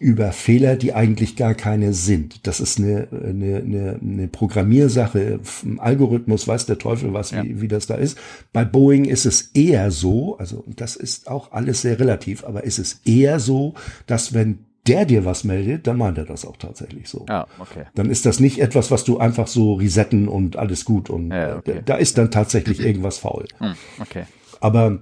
über 0.00 0.32
Fehler, 0.32 0.76
die 0.76 0.94
eigentlich 0.94 1.36
gar 1.36 1.54
keine 1.54 1.92
sind. 1.92 2.46
Das 2.46 2.60
ist 2.60 2.78
eine, 2.78 3.08
eine, 3.10 3.56
eine, 3.56 3.98
eine 4.00 4.28
Programmiersache, 4.28 5.40
ein 5.64 5.80
Algorithmus, 5.80 6.48
weiß 6.48 6.66
der 6.66 6.78
Teufel 6.78 7.12
was, 7.12 7.30
ja. 7.30 7.42
wie, 7.42 7.60
wie 7.60 7.68
das 7.68 7.86
da 7.86 7.94
ist. 7.94 8.18
Bei 8.52 8.64
Boeing 8.64 9.04
ist 9.04 9.26
es 9.26 9.50
eher 9.54 9.90
so, 9.90 10.36
also 10.38 10.64
das 10.66 10.96
ist 10.96 11.28
auch 11.28 11.52
alles 11.52 11.82
sehr 11.82 11.98
relativ, 11.98 12.44
aber 12.44 12.64
ist 12.64 12.78
es 12.78 13.00
eher 13.04 13.40
so, 13.40 13.74
dass 14.06 14.34
wenn 14.34 14.60
der 14.86 15.04
dir 15.04 15.24
was 15.24 15.44
meldet, 15.44 15.86
dann 15.86 15.96
meint 15.96 16.18
er 16.18 16.24
das 16.24 16.44
auch 16.44 16.56
tatsächlich 16.56 17.08
so. 17.08 17.24
Ah, 17.28 17.46
okay. 17.58 17.84
Dann 17.94 18.10
ist 18.10 18.26
das 18.26 18.40
nicht 18.40 18.58
etwas, 18.58 18.90
was 18.90 19.04
du 19.04 19.18
einfach 19.18 19.46
so 19.46 19.74
resetten 19.74 20.26
und 20.26 20.56
alles 20.56 20.84
gut 20.84 21.08
und 21.08 21.30
ja, 21.30 21.56
okay. 21.56 21.82
da 21.84 21.96
ist 21.96 22.18
dann 22.18 22.30
tatsächlich 22.30 22.80
irgendwas 22.80 23.18
faul. 23.18 23.46
Hm, 23.58 23.74
okay. 24.00 24.24
Aber 24.60 25.00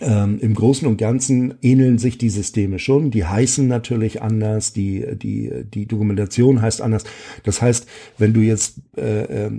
ähm, 0.00 0.38
Im 0.40 0.54
Großen 0.54 0.86
und 0.86 0.98
Ganzen 0.98 1.54
ähneln 1.62 1.98
sich 1.98 2.16
die 2.16 2.30
Systeme 2.30 2.78
schon. 2.78 3.10
Die 3.10 3.24
heißen 3.24 3.66
natürlich 3.66 4.22
anders, 4.22 4.72
die, 4.72 5.04
die, 5.16 5.50
die 5.64 5.86
Dokumentation 5.86 6.62
heißt 6.62 6.80
anders. 6.80 7.04
Das 7.42 7.60
heißt, 7.60 7.86
wenn 8.16 8.32
du 8.32 8.40
jetzt, 8.40 8.80
äh, 8.96 9.46
äh, 9.46 9.50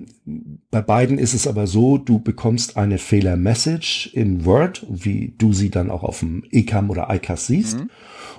bei 0.71 0.81
beiden 0.81 1.17
ist 1.17 1.33
es 1.33 1.47
aber 1.47 1.67
so, 1.67 1.97
du 1.97 2.19
bekommst 2.19 2.77
eine 2.77 2.97
Fehler-Message 2.97 4.11
in 4.13 4.45
Word, 4.45 4.85
wie 4.89 5.33
du 5.37 5.53
sie 5.53 5.69
dann 5.69 5.91
auch 5.91 6.03
auf 6.03 6.19
dem 6.19 6.43
ECAM 6.49 6.89
oder 6.89 7.13
ICAS 7.13 7.47
siehst. 7.47 7.79
Mhm. 7.79 7.89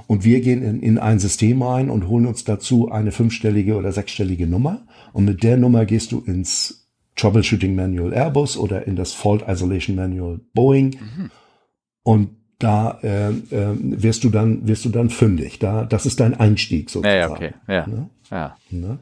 Und 0.07 0.25
wir 0.25 0.41
gehen 0.41 0.63
in, 0.63 0.81
in 0.81 0.99
ein 0.99 1.19
System 1.19 1.63
rein 1.63 1.91
und 1.91 2.09
holen 2.09 2.27
uns 2.27 2.45
dazu 2.45 2.91
eine 2.91 3.13
fünfstellige 3.13 3.77
oder 3.77 3.93
sechsstellige 3.93 4.47
Nummer. 4.47 4.87
Und 5.13 5.27
mit 5.27 5.43
der 5.43 5.57
Nummer 5.57 5.85
gehst 5.85 6.13
du 6.13 6.21
ins 6.21 6.89
Troubleshooting 7.17 7.75
Manual 7.75 8.15
Airbus 8.15 8.57
oder 8.57 8.87
in 8.87 8.97
das 8.97 9.13
Fault 9.13 9.45
Isolation 9.47 9.95
Manual 9.95 10.41
Boeing. 10.55 10.97
Mhm 10.99 11.31
und 12.03 12.37
da 12.59 12.99
äh, 13.03 13.31
äh, 13.31 13.33
wirst 13.51 14.25
du 14.25 14.31
dann 14.31 14.67
wirst 14.69 14.85
du 14.85 14.91
dann 14.91 15.11
fündig. 15.11 15.59
Da 15.59 15.85
das 15.85 16.07
ist 16.07 16.21
dein 16.21 16.39
Einstieg 16.39 16.91
sozusagen. 16.91 17.19
Ja, 17.19 17.31
okay, 17.31 17.55
ja, 17.67 17.87
ne? 17.87 18.11
ja, 18.31 18.57
ne? 18.71 18.99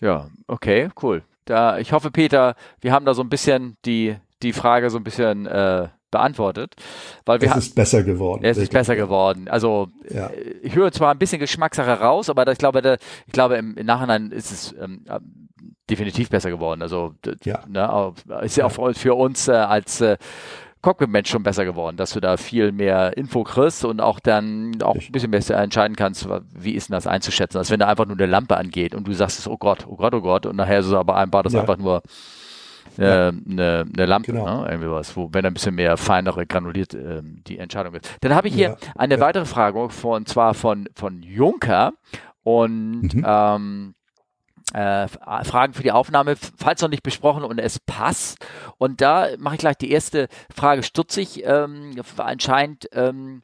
ja, 0.00 0.28
okay, 0.46 0.88
cool. 1.02 1.22
Da 1.44 1.78
ich 1.78 1.92
hoffe, 1.92 2.10
Peter, 2.10 2.54
wir 2.80 2.92
haben 2.92 3.04
da 3.04 3.14
so 3.14 3.22
ein 3.22 3.28
bisschen 3.28 3.76
die 3.84 4.16
die 4.42 4.52
Frage 4.52 4.90
so 4.90 4.98
ein 4.98 5.04
bisschen 5.04 5.46
äh, 5.46 5.88
beantwortet, 6.10 6.74
weil 7.24 7.40
wir 7.40 7.50
es 7.50 7.56
ist 7.56 7.74
besser 7.74 8.02
geworden. 8.02 8.44
Es 8.44 8.56
ist 8.56 8.72
besser 8.72 8.96
geworden. 8.96 9.48
Also 9.48 9.88
ja. 10.08 10.30
ich 10.62 10.74
höre 10.74 10.92
zwar 10.92 11.10
ein 11.12 11.18
bisschen 11.18 11.40
Geschmackssache 11.40 12.00
raus, 12.00 12.30
aber 12.30 12.50
ich 12.50 12.58
glaube, 12.58 12.80
der, 12.80 12.98
ich 13.26 13.32
glaube 13.32 13.56
im, 13.56 13.76
im, 13.76 13.86
Nachhinein 13.86 14.30
ist 14.30 14.50
es 14.50 14.74
ähm, 14.80 15.04
definitiv 15.90 16.30
besser 16.30 16.50
geworden. 16.50 16.82
Also 16.82 17.14
ja. 17.44 17.60
ne, 17.68 18.14
ist 18.42 18.56
ja 18.56 18.66
auch 18.66 18.94
für 18.94 19.14
uns 19.14 19.48
äh, 19.48 19.52
als 19.52 20.00
äh, 20.00 20.16
Cockpit-Mensch 20.86 21.28
schon 21.28 21.42
besser 21.42 21.64
geworden, 21.64 21.96
dass 21.96 22.12
du 22.12 22.20
da 22.20 22.36
viel 22.36 22.70
mehr 22.70 23.16
Info 23.16 23.42
kriegst 23.42 23.84
und 23.84 24.00
auch 24.00 24.20
dann 24.20 24.80
auch 24.82 24.94
ein 24.94 25.10
bisschen 25.10 25.32
besser 25.32 25.56
entscheiden 25.56 25.96
kannst, 25.96 26.28
wie 26.54 26.74
ist 26.76 26.88
denn 26.88 26.94
das 26.94 27.08
einzuschätzen. 27.08 27.58
Als 27.58 27.72
wenn 27.72 27.80
da 27.80 27.88
einfach 27.88 28.06
nur 28.06 28.16
eine 28.16 28.26
Lampe 28.26 28.56
angeht 28.56 28.94
und 28.94 29.08
du 29.08 29.12
sagst, 29.12 29.48
oh 29.48 29.56
Gott, 29.56 29.84
oh 29.88 29.96
Gott, 29.96 30.14
oh 30.14 30.20
Gott, 30.20 30.46
und 30.46 30.54
nachher 30.54 30.78
ist 30.78 30.86
es 30.86 30.92
aber 30.92 31.16
ein, 31.16 31.32
war 31.32 31.42
das 31.42 31.54
ja. 31.54 31.62
einfach 31.62 31.76
nur 31.76 32.02
äh, 33.00 33.02
ja. 33.02 33.28
eine, 33.28 33.84
eine 33.92 34.06
Lampe, 34.06 34.30
genau. 34.30 34.62
ne? 34.62 34.68
irgendwie 34.70 34.88
was, 34.88 35.16
wo 35.16 35.28
wenn 35.32 35.44
ein 35.44 35.54
bisschen 35.54 35.74
mehr 35.74 35.96
feinere 35.96 36.46
granuliert 36.46 36.94
äh, 36.94 37.20
die 37.24 37.58
Entscheidung 37.58 37.92
ist. 37.94 38.08
Dann 38.20 38.32
habe 38.32 38.46
ich 38.46 38.54
hier 38.54 38.68
ja. 38.68 38.76
eine 38.94 39.18
weitere 39.18 39.44
Frage 39.44 39.90
von 39.90 40.24
zwar 40.24 40.54
von 40.54 40.88
von 40.94 41.20
Juncker 41.20 41.94
und 42.44 43.12
mhm. 43.12 43.26
ähm, 43.26 43.94
äh, 44.72 45.08
Fragen 45.08 45.74
für 45.74 45.82
die 45.82 45.92
Aufnahme, 45.92 46.36
falls 46.56 46.82
noch 46.82 46.88
nicht 46.88 47.02
besprochen 47.02 47.44
und 47.44 47.58
es 47.58 47.78
passt. 47.78 48.44
Und 48.78 49.00
da 49.00 49.28
mache 49.38 49.54
ich 49.54 49.60
gleich 49.60 49.76
die 49.76 49.90
erste 49.90 50.28
Frage 50.54 50.82
stutzig. 50.82 51.44
Ähm, 51.44 51.92
anscheinend 52.16 52.88
ähm, 52.92 53.42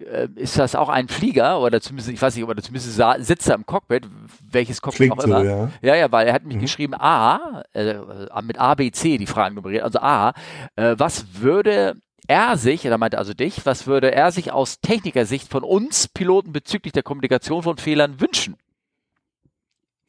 äh, 0.00 0.28
ist 0.34 0.58
das 0.58 0.74
auch 0.74 0.88
ein 0.88 1.08
Flieger 1.08 1.60
oder 1.60 1.80
zumindest, 1.80 2.10
ich 2.10 2.20
weiß 2.20 2.34
nicht, 2.36 2.44
oder 2.44 2.62
zumindest 2.62 3.00
sitzt 3.26 3.48
er 3.48 3.54
im 3.54 3.66
Cockpit, 3.66 4.08
welches 4.50 4.80
Cockpit 4.80 5.10
Klingt 5.10 5.20
auch 5.20 5.24
immer. 5.24 5.40
So, 5.40 5.46
ja. 5.46 5.70
ja, 5.82 5.94
ja, 5.94 6.12
weil 6.12 6.26
er 6.26 6.34
hat 6.34 6.44
mich 6.44 6.56
mhm. 6.56 6.60
geschrieben 6.60 6.94
A, 6.94 7.62
äh, 7.72 7.94
mit 8.42 8.58
A, 8.58 8.74
B, 8.74 8.90
C 8.90 9.18
die 9.18 9.26
Fragen 9.26 9.54
nummeriert, 9.54 9.84
also 9.84 10.00
A, 10.00 10.32
äh, 10.76 10.94
was 10.98 11.40
würde 11.40 11.96
er 12.28 12.56
sich, 12.56 12.84
er 12.84 12.98
meinte 12.98 13.18
also 13.18 13.34
dich, 13.34 13.66
was 13.66 13.86
würde 13.86 14.12
er 14.12 14.32
sich 14.32 14.52
aus 14.52 14.80
Technikersicht 14.80 15.48
von 15.48 15.64
uns 15.64 16.08
Piloten 16.08 16.52
bezüglich 16.52 16.92
der 16.92 17.02
Kommunikation 17.02 17.62
von 17.62 17.78
Fehlern 17.78 18.20
wünschen? 18.20 18.56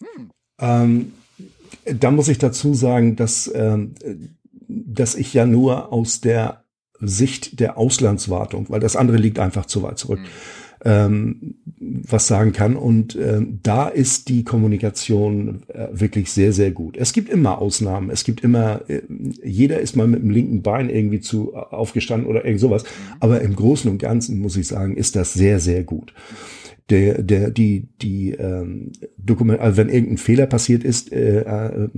Hm. 0.02 0.32
Ähm, 0.60 1.14
da 1.86 2.12
muss 2.12 2.28
ich 2.28 2.38
dazu 2.38 2.74
sagen, 2.74 3.16
dass, 3.16 3.52
ähm, 3.54 3.96
dass 4.68 5.16
ich 5.16 5.34
ja 5.34 5.46
nur 5.46 5.92
aus 5.92 6.22
der 6.22 6.64
Sicht 7.00 7.60
der 7.60 7.78
Auslandswartung, 7.78 8.68
weil 8.70 8.80
das 8.80 8.96
andere 8.96 9.18
liegt 9.18 9.40
einfach 9.40 9.66
zu 9.66 9.84
weit 9.84 9.98
zurück, 9.98 10.20
mhm. 10.20 10.26
ähm, 10.86 11.56
was 12.08 12.28
sagen 12.28 12.54
kann. 12.54 12.78
Und 12.78 13.16
ähm, 13.16 13.60
da 13.62 13.90
ist 13.90 14.30
die 14.30 14.46
Kommunikation 14.46 15.64
äh, 15.68 15.88
wirklich 15.92 16.32
sehr, 16.32 16.54
sehr 16.54 16.72
gut. 16.72 16.96
Es 16.96 17.12
gibt 17.12 17.30
immer 17.30 17.58
Ausnahmen. 17.58 18.10
Es 18.10 18.24
gibt 18.24 18.42
immer, 18.42 18.82
äh, 18.88 19.02
jeder 19.44 19.80
ist 19.80 19.98
mal 19.98 20.08
mit 20.08 20.22
dem 20.22 20.30
linken 20.30 20.62
Bein 20.62 20.90
irgendwie 20.90 21.20
zu 21.20 21.56
aufgestanden 21.56 22.30
oder 22.30 22.46
irgend 22.46 22.62
sowas. 22.62 22.84
Mhm. 22.84 23.16
Aber 23.20 23.42
im 23.42 23.56
Großen 23.56 23.92
und 23.92 23.98
Ganzen 23.98 24.40
muss 24.40 24.56
ich 24.56 24.68
sagen, 24.68 24.96
ist 24.96 25.18
das 25.18 25.34
sehr, 25.34 25.60
sehr 25.60 25.84
gut 25.84 26.14
der, 26.90 27.22
der, 27.22 27.50
die, 27.52 27.88
die 28.02 28.32
ähm, 28.32 28.92
Dokument, 29.18 29.60
also 29.60 29.78
wenn 29.78 29.90
irgendein 29.90 30.18
Fehler 30.18 30.46
passiert 30.46 30.84
ist 30.84 31.12
äh, 31.12 31.42
äh, 31.42 31.90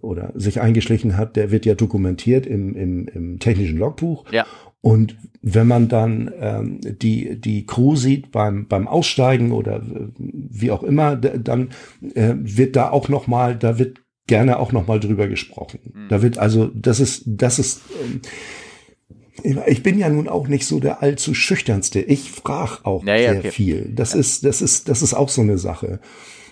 oder 0.00 0.32
sich 0.34 0.60
eingeschlichen 0.60 1.16
hat, 1.16 1.36
der 1.36 1.50
wird 1.50 1.66
ja 1.66 1.74
dokumentiert 1.74 2.46
im, 2.46 2.74
im, 2.74 3.08
im 3.08 3.38
technischen 3.38 3.78
Logbuch. 3.78 4.24
Ja. 4.32 4.46
Und 4.80 5.16
wenn 5.42 5.68
man 5.68 5.88
dann 5.88 6.32
ähm, 6.40 6.80
die, 6.82 7.40
die 7.40 7.66
Crew 7.66 7.94
sieht 7.94 8.32
beim, 8.32 8.66
beim 8.66 8.88
Aussteigen 8.88 9.52
oder 9.52 9.76
äh, 9.76 10.08
wie 10.18 10.70
auch 10.70 10.82
immer, 10.82 11.14
dann 11.16 11.70
äh, 12.14 12.34
wird 12.36 12.74
da 12.74 12.90
auch 12.90 13.08
noch 13.08 13.26
mal, 13.26 13.56
da 13.56 13.78
wird 13.78 14.00
gerne 14.26 14.58
auch 14.58 14.72
noch 14.72 14.86
mal 14.86 14.98
drüber 14.98 15.28
gesprochen. 15.28 15.80
Mhm. 15.94 16.08
Da 16.08 16.22
wird 16.22 16.38
also, 16.38 16.70
das 16.74 17.00
ist, 17.00 17.24
das 17.26 17.58
ist, 17.58 17.82
ähm, 18.02 18.22
ich 19.42 19.82
bin 19.82 19.98
ja 19.98 20.08
nun 20.08 20.28
auch 20.28 20.48
nicht 20.48 20.66
so 20.66 20.80
der 20.80 21.02
allzu 21.02 21.34
schüchternste. 21.34 22.00
Ich 22.00 22.30
frage 22.30 22.78
auch 22.84 23.02
naja, 23.02 23.30
sehr 23.30 23.38
okay. 23.38 23.50
viel. 23.50 23.92
Das 23.94 24.12
ja. 24.12 24.20
ist, 24.20 24.44
das 24.44 24.62
ist, 24.62 24.88
das 24.88 25.02
ist 25.02 25.14
auch 25.14 25.28
so 25.28 25.42
eine 25.42 25.58
Sache. 25.58 26.00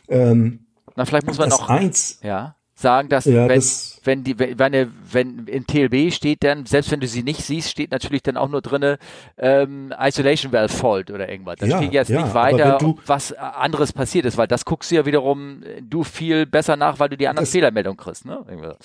Ähm, 0.08 0.66
Na, 0.96 1.04
vielleicht 1.04 1.26
muss 1.26 1.38
man 1.38 1.52
auch. 1.52 1.68
Eins, 1.68 2.18
ja. 2.22 2.56
Sagen, 2.80 3.08
dass 3.08 3.24
ja, 3.26 3.48
wenn, 3.48 3.56
das 3.56 4.00
wenn 4.04 4.24
die 4.24 4.38
wenn, 4.38 4.92
wenn 5.12 5.46
in 5.46 5.66
TLB 5.66 6.12
steht 6.12 6.42
dann 6.42 6.66
selbst 6.66 6.90
wenn 6.90 7.00
du 7.00 7.06
sie 7.06 7.22
nicht 7.22 7.42
siehst 7.42 7.70
steht 7.70 7.90
natürlich 7.90 8.22
dann 8.22 8.36
auch 8.36 8.48
nur 8.48 8.62
drinne 8.62 8.98
ähm, 9.38 9.92
Isolation 9.98 10.52
Valve 10.52 10.74
Fault 10.74 11.10
oder 11.10 11.28
irgendwas. 11.28 11.56
Da 11.58 11.66
ja, 11.66 11.76
steht 11.76 11.92
jetzt 11.92 12.10
ja, 12.10 12.22
nicht 12.22 12.34
weiter, 12.34 12.78
du, 12.78 12.98
was 13.06 13.32
anderes 13.32 13.92
passiert 13.92 14.24
ist, 14.24 14.38
weil 14.38 14.46
das 14.46 14.64
guckst 14.64 14.90
du 14.90 14.96
ja 14.96 15.06
wiederum 15.06 15.62
du 15.88 16.04
viel 16.04 16.46
besser 16.46 16.76
nach, 16.76 16.98
weil 16.98 17.08
du 17.10 17.16
die 17.16 17.28
anderen 17.28 17.46
Fehlermeldungen 17.46 17.98
kriegst. 17.98 18.24
Ne? 18.24 18.38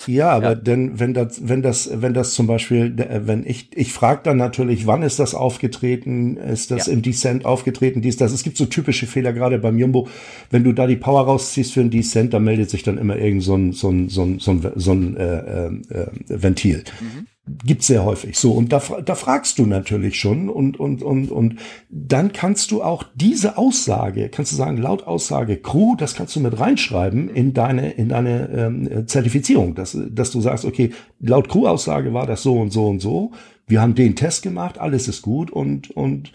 Ja, 0.07 0.31
aber 0.31 0.55
denn 0.55 0.99
wenn 0.99 1.13
das 1.13 1.47
wenn 1.47 1.61
das 1.61 1.89
wenn 1.93 2.13
das 2.13 2.33
zum 2.33 2.47
Beispiel 2.47 2.93
wenn 2.97 3.45
ich 3.45 3.69
ich 3.75 3.93
frage 3.93 4.21
dann 4.23 4.37
natürlich, 4.37 4.87
wann 4.87 5.01
ist 5.01 5.19
das 5.19 5.33
aufgetreten? 5.33 6.37
Ist 6.37 6.71
das 6.71 6.87
im 6.87 7.01
Descent 7.01 7.45
aufgetreten? 7.45 8.01
Dies 8.01 8.17
das. 8.17 8.31
Es 8.31 8.43
gibt 8.43 8.57
so 8.57 8.65
typische 8.65 9.07
Fehler 9.07 9.33
gerade 9.33 9.59
beim 9.59 9.77
Jumbo, 9.77 10.07
wenn 10.49 10.63
du 10.63 10.73
da 10.73 10.87
die 10.87 10.95
Power 10.95 11.25
rausziehst 11.25 11.73
für 11.73 11.81
ein 11.81 11.89
Descent, 11.89 12.33
dann 12.33 12.43
meldet 12.43 12.69
sich 12.69 12.83
dann 12.83 12.97
immer 12.97 13.15
irgend 13.15 13.43
so 13.43 13.55
ein 13.55 13.71
so 13.71 13.84
ein 13.89 14.09
so 14.09 14.23
ein, 14.23 14.39
so 14.39 14.51
ein, 14.51 14.71
so 14.75 14.91
ein 14.91 15.17
äh, 15.17 15.67
äh, 15.67 16.07
Ventil. 16.27 16.83
Mhm. 16.99 17.27
Gibt's 17.63 17.85
sehr 17.85 18.03
häufig. 18.03 18.39
So, 18.39 18.53
und 18.53 18.73
da, 18.73 18.81
da 19.05 19.13
fragst 19.13 19.59
du 19.59 19.67
natürlich 19.67 20.19
schon 20.19 20.49
und, 20.49 20.79
und, 20.79 21.03
und, 21.03 21.29
und 21.29 21.59
dann 21.89 22.33
kannst 22.33 22.71
du 22.71 22.81
auch 22.81 23.03
diese 23.13 23.59
Aussage, 23.59 24.29
kannst 24.29 24.51
du 24.51 24.55
sagen, 24.55 24.77
laut 24.77 25.05
Aussage 25.05 25.57
Crew, 25.57 25.95
das 25.95 26.15
kannst 26.15 26.35
du 26.35 26.39
mit 26.39 26.59
reinschreiben 26.59 27.29
in 27.29 27.53
deine, 27.53 27.91
in 27.91 28.09
deine 28.09 28.49
ähm, 28.49 29.07
Zertifizierung, 29.07 29.75
dass, 29.75 29.95
dass 30.09 30.31
du 30.31 30.41
sagst, 30.41 30.65
okay, 30.65 30.91
laut 31.19 31.47
Crew-Aussage 31.47 32.15
war 32.15 32.25
das 32.25 32.41
so 32.41 32.59
und 32.59 32.71
so 32.71 32.87
und 32.87 32.99
so. 32.99 33.31
Wir 33.67 33.81
haben 33.81 33.95
den 33.95 34.15
Test 34.15 34.43
gemacht, 34.43 34.77
alles 34.77 35.07
ist 35.07 35.23
gut 35.23 35.49
und, 35.49 35.89
und 35.91 36.31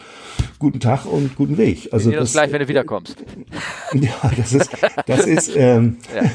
guten 0.59 0.81
Tag 0.81 1.07
und 1.07 1.37
guten 1.37 1.59
Weg. 1.59 1.89
Also 1.93 2.11
das, 2.11 2.21
das 2.21 2.33
gleich, 2.33 2.53
wenn 2.53 2.61
du 2.61 2.69
wiederkommst. 2.69 3.17
Ja, 3.95 4.31
das 4.37 4.53
ist, 4.53 4.71
das 5.07 5.27
ist, 5.27 5.57
ähm, 5.57 5.97
ja. 6.15 6.31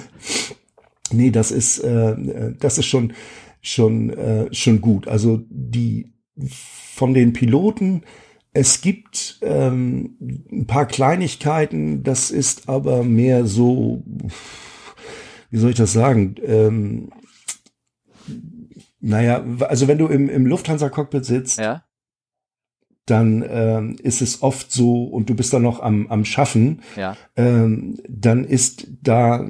Nee, 1.16 1.32
das 1.32 1.52
ist, 1.52 1.80
äh, 1.80 2.54
das 2.60 2.78
ist 2.78 2.86
schon, 2.86 3.14
schon, 3.62 4.10
äh, 4.12 4.54
schon 4.54 4.82
gut. 4.82 5.08
Also 5.08 5.42
die 5.50 6.14
von 6.38 7.14
den 7.14 7.34
Piloten, 7.34 8.04
es 8.54 8.80
gibt 8.80 9.40
ähm, 9.42 10.18
ein 10.50 10.66
paar 10.66 10.86
Kleinigkeiten, 10.86 12.04
das 12.04 12.32
ist 12.32 12.70
aber 12.70 13.04
mehr 13.04 13.46
so, 13.46 14.04
wie 15.50 15.58
soll 15.58 15.72
ich 15.72 15.76
das 15.76 15.92
sagen? 15.92 16.36
Ähm, 16.46 17.10
naja, 19.02 19.44
also 19.68 19.88
wenn 19.88 19.98
du 19.98 20.08
im, 20.08 20.30
im 20.30 20.46
Lufthansa-Cockpit 20.46 21.26
sitzt, 21.26 21.60
ja. 21.60 21.84
dann 23.06 23.44
ähm, 23.48 23.98
ist 24.02 24.22
es 24.22 24.42
oft 24.42 24.72
so, 24.72 25.04
und 25.04 25.30
du 25.30 25.36
bist 25.36 25.54
dann 25.54 25.62
noch 25.62 25.82
am, 25.82 26.08
am 26.08 26.24
Schaffen, 26.24 26.82
ja. 26.96 27.18
ähm, 27.36 27.98
dann 28.08 28.46
ist 28.46 28.88
da 29.02 29.46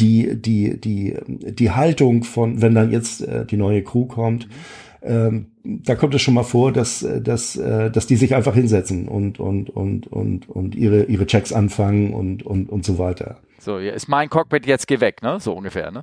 die, 0.00 0.40
die, 0.40 0.80
die, 0.80 1.16
die 1.26 1.70
Haltung 1.70 2.24
von, 2.24 2.62
wenn 2.62 2.74
dann 2.74 2.90
jetzt 2.90 3.22
äh, 3.22 3.44
die 3.46 3.56
neue 3.56 3.82
Crew 3.82 4.06
kommt, 4.06 4.48
ähm, 5.02 5.52
da 5.62 5.94
kommt 5.94 6.14
es 6.14 6.22
schon 6.22 6.34
mal 6.34 6.42
vor, 6.42 6.72
dass, 6.72 7.06
dass, 7.20 7.56
äh, 7.56 7.90
dass 7.90 8.06
die 8.06 8.16
sich 8.16 8.34
einfach 8.34 8.54
hinsetzen 8.54 9.08
und, 9.08 9.38
und, 9.38 9.70
und, 9.70 10.06
und, 10.06 10.48
und 10.48 10.74
ihre, 10.74 11.04
ihre 11.04 11.26
Checks 11.26 11.52
anfangen 11.52 12.12
und, 12.12 12.42
und, 12.42 12.68
und 12.68 12.84
so 12.84 12.98
weiter. 12.98 13.38
So, 13.58 13.78
ist 13.78 14.08
mein 14.08 14.28
Cockpit 14.28 14.66
jetzt 14.66 14.86
geh 14.88 15.00
weg, 15.00 15.22
ne? 15.22 15.38
So 15.40 15.52
ungefähr, 15.52 15.90
ne? 15.90 16.02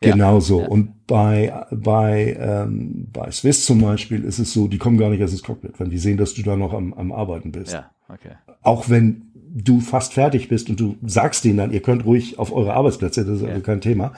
Genau 0.00 0.40
so. 0.40 0.60
Ja. 0.60 0.66
Und 0.66 1.06
bei, 1.06 1.64
bei, 1.70 2.36
ähm, 2.38 3.08
bei 3.12 3.30
Swiss 3.30 3.64
zum 3.64 3.80
Beispiel 3.80 4.24
ist 4.24 4.38
es 4.38 4.52
so, 4.52 4.66
die 4.68 4.78
kommen 4.78 4.98
gar 4.98 5.10
nicht 5.10 5.20
erst 5.20 5.32
ins 5.32 5.42
Cockpit, 5.42 5.78
wenn 5.78 5.90
die 5.90 5.98
sehen, 5.98 6.16
dass 6.16 6.34
du 6.34 6.42
da 6.42 6.56
noch 6.56 6.72
am, 6.72 6.92
am 6.94 7.12
Arbeiten 7.12 7.52
bist. 7.52 7.72
Ja, 7.72 7.90
okay. 8.08 8.32
Auch 8.62 8.88
wenn 8.88 9.31
du 9.54 9.80
fast 9.80 10.14
fertig 10.14 10.48
bist 10.48 10.70
und 10.70 10.80
du 10.80 10.96
sagst 11.04 11.44
denen 11.44 11.58
dann, 11.58 11.72
ihr 11.72 11.82
könnt 11.82 12.04
ruhig 12.04 12.38
auf 12.38 12.52
eure 12.52 12.72
Arbeitsplätze, 12.72 13.24
das 13.24 13.36
ist 13.36 13.42
ja. 13.42 13.48
also 13.48 13.60
kein 13.60 13.80
Thema. 13.80 14.12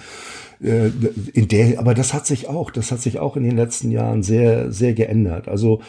Äh, 0.62 0.90
in 1.32 1.48
der, 1.48 1.78
aber 1.78 1.94
das 1.94 2.14
hat 2.14 2.26
sich 2.26 2.48
auch, 2.48 2.70
das 2.70 2.92
hat 2.92 3.00
sich 3.00 3.18
auch 3.18 3.36
in 3.36 3.42
den 3.42 3.56
letzten 3.56 3.90
Jahren 3.90 4.22
sehr, 4.22 4.70
sehr 4.70 4.94
geändert. 4.94 5.48
Also 5.48 5.80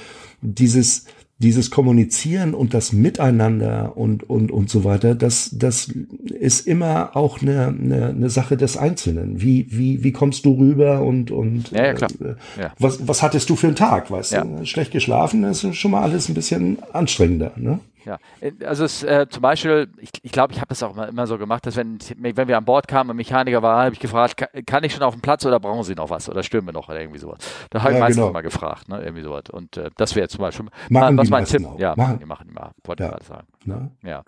dieses, 0.41 1.05
dieses 1.37 1.69
Kommunizieren 1.69 2.53
und 2.53 2.73
das 2.73 2.91
Miteinander 2.93 3.95
und, 3.95 4.27
und, 4.27 4.51
und 4.51 4.69
so 4.69 4.83
weiter, 4.83 5.13
das, 5.15 5.51
das 5.53 5.91
ist 6.23 6.65
immer 6.65 7.15
auch 7.15 7.41
eine, 7.41 7.67
eine, 7.67 8.07
eine 8.07 8.29
Sache 8.29 8.57
des 8.57 8.77
Einzelnen. 8.77 9.41
Wie, 9.41 9.67
wie, 9.69 10.03
wie 10.03 10.11
kommst 10.11 10.45
du 10.45 10.53
rüber 10.53 11.01
und, 11.01 11.29
und 11.29 11.71
ja, 11.71 11.87
ja, 11.87 11.93
klar. 11.93 12.09
Äh, 12.21 12.61
ja. 12.61 12.73
Was, 12.79 13.07
was 13.07 13.21
hattest 13.21 13.49
du 13.49 13.55
für 13.55 13.67
einen 13.67 13.75
Tag? 13.75 14.09
Weißt 14.09 14.31
ja. 14.31 14.43
du, 14.43 14.65
schlecht 14.65 14.91
geschlafen 14.91 15.43
ist 15.43 15.75
schon 15.75 15.91
mal 15.91 16.01
alles 16.01 16.29
ein 16.29 16.33
bisschen 16.33 16.77
anstrengender. 16.93 17.51
Ne? 17.57 17.79
Ja, 18.05 18.19
äh, 18.39 18.51
also 18.65 18.85
es, 18.85 19.03
äh, 19.03 19.27
zum 19.29 19.41
Beispiel, 19.41 19.89
ich 19.99 20.11
glaube, 20.11 20.21
ich, 20.23 20.31
glaub, 20.31 20.51
ich 20.51 20.57
habe 20.57 20.67
das 20.69 20.83
auch 20.83 20.93
immer, 20.93 21.07
immer 21.07 21.27
so 21.27 21.37
gemacht, 21.37 21.65
dass 21.65 21.75
wenn, 21.75 21.97
wenn 22.17 22.47
wir 22.47 22.57
an 22.57 22.65
Bord 22.65 22.87
kamen, 22.87 23.09
ein 23.09 23.15
Mechaniker 23.15 23.61
war, 23.61 23.83
habe 23.85 23.93
ich 23.93 23.99
gefragt, 23.99 24.37
kann, 24.37 24.65
kann, 24.65 24.83
ich 24.83 24.93
schon 24.93 25.03
auf 25.03 25.15
dem 25.15 25.21
Platz 25.21 25.45
oder 25.45 25.59
brauchen 25.59 25.83
Sie 25.83 25.95
noch 25.95 26.09
was 26.09 26.29
oder 26.29 26.43
stören 26.43 26.65
wir 26.65 26.73
noch 26.73 26.87
oder 26.87 27.01
irgendwie 27.01 27.19
sowas. 27.19 27.39
Da 27.71 27.81
habe 27.81 27.93
ich 27.93 27.97
ja, 27.97 28.03
meistens 28.03 28.21
genau. 28.21 28.33
mal 28.33 28.41
gefragt, 28.41 28.87
ne, 28.87 29.01
irgendwie 29.01 29.23
sowas. 29.23 29.43
Und 29.51 29.77
äh, 29.77 29.89
das 29.97 30.15
wäre 30.15 30.27
zum 30.27 30.41
Beispiel, 30.41 30.67
machen 30.89 31.17
was 31.17 31.29
mein 31.29 31.45
Tipp. 31.45 31.65
Auch. 31.65 31.79
Ja, 31.79 31.95
machen 31.95 32.19
die 32.19 32.25
machen 32.25 32.53
mal, 32.53 32.71
wollte 32.83 33.03
ja. 33.03 33.09
ich 33.09 33.15
gerade 33.15 33.25
sagen. 33.25 33.47
Na? 33.65 33.91
Ja. 34.03 34.23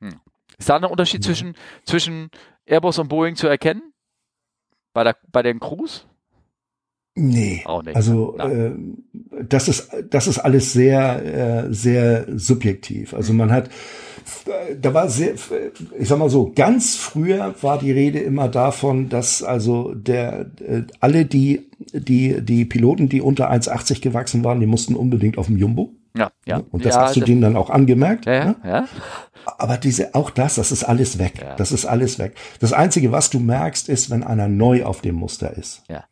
Hm. 0.00 0.20
Ist 0.58 0.68
da 0.68 0.76
ein 0.76 0.84
Unterschied 0.84 1.24
ja. 1.24 1.28
zwischen, 1.28 1.54
zwischen 1.84 2.30
Airbus 2.66 2.98
und 2.98 3.08
Boeing 3.08 3.36
zu 3.36 3.46
erkennen? 3.46 3.92
Bei, 4.92 5.04
der, 5.04 5.16
bei 5.30 5.42
den 5.42 5.60
Crews? 5.60 6.06
Nee, 7.14 7.62
auch 7.66 7.82
nicht. 7.82 7.94
also 7.94 8.38
äh, 8.38 8.70
das 9.46 9.68
ist 9.68 9.90
das 10.08 10.26
ist 10.26 10.38
alles 10.38 10.72
sehr 10.72 11.66
äh, 11.68 11.72
sehr 11.72 12.26
subjektiv. 12.34 13.12
Also 13.12 13.34
man 13.34 13.52
hat 13.52 13.68
da 14.80 14.94
war 14.94 15.10
sehr 15.10 15.34
ich 15.98 16.08
sag 16.08 16.18
mal 16.18 16.30
so 16.30 16.52
ganz 16.54 16.96
früher 16.96 17.54
war 17.60 17.78
die 17.78 17.92
Rede 17.92 18.20
immer 18.20 18.48
davon, 18.48 19.10
dass 19.10 19.42
also 19.42 19.94
der 19.94 20.46
äh, 20.66 20.82
alle 21.00 21.26
die 21.26 21.68
die 21.92 22.40
die 22.40 22.64
Piloten, 22.64 23.10
die 23.10 23.20
unter 23.20 23.50
1,80 23.52 24.00
gewachsen 24.00 24.42
waren, 24.42 24.60
die 24.60 24.66
mussten 24.66 24.96
unbedingt 24.96 25.36
auf 25.36 25.46
dem 25.46 25.58
Jumbo. 25.58 25.92
Ja, 26.16 26.30
ja. 26.46 26.62
Und 26.70 26.86
das 26.86 26.94
ja, 26.94 27.02
hast 27.02 27.16
du 27.16 27.20
denen 27.20 27.42
dann 27.42 27.56
auch 27.56 27.68
angemerkt. 27.68 28.26
Ja, 28.26 28.44
ne? 28.44 28.56
ja. 28.64 28.88
Aber 29.58 29.78
diese, 29.78 30.14
auch 30.14 30.28
das, 30.28 30.56
das 30.56 30.70
ist 30.70 30.84
alles 30.84 31.18
weg. 31.18 31.40
Ja. 31.40 31.56
Das 31.56 31.72
ist 31.72 31.86
alles 31.86 32.18
weg. 32.18 32.34
Das 32.60 32.74
Einzige, 32.74 33.12
was 33.12 33.30
du 33.30 33.40
merkst, 33.40 33.88
ist, 33.88 34.10
wenn 34.10 34.22
einer 34.22 34.46
neu 34.46 34.84
auf 34.84 35.00
dem 35.00 35.14
Muster 35.14 35.56
ist. 35.56 35.82
Ja 35.88 36.04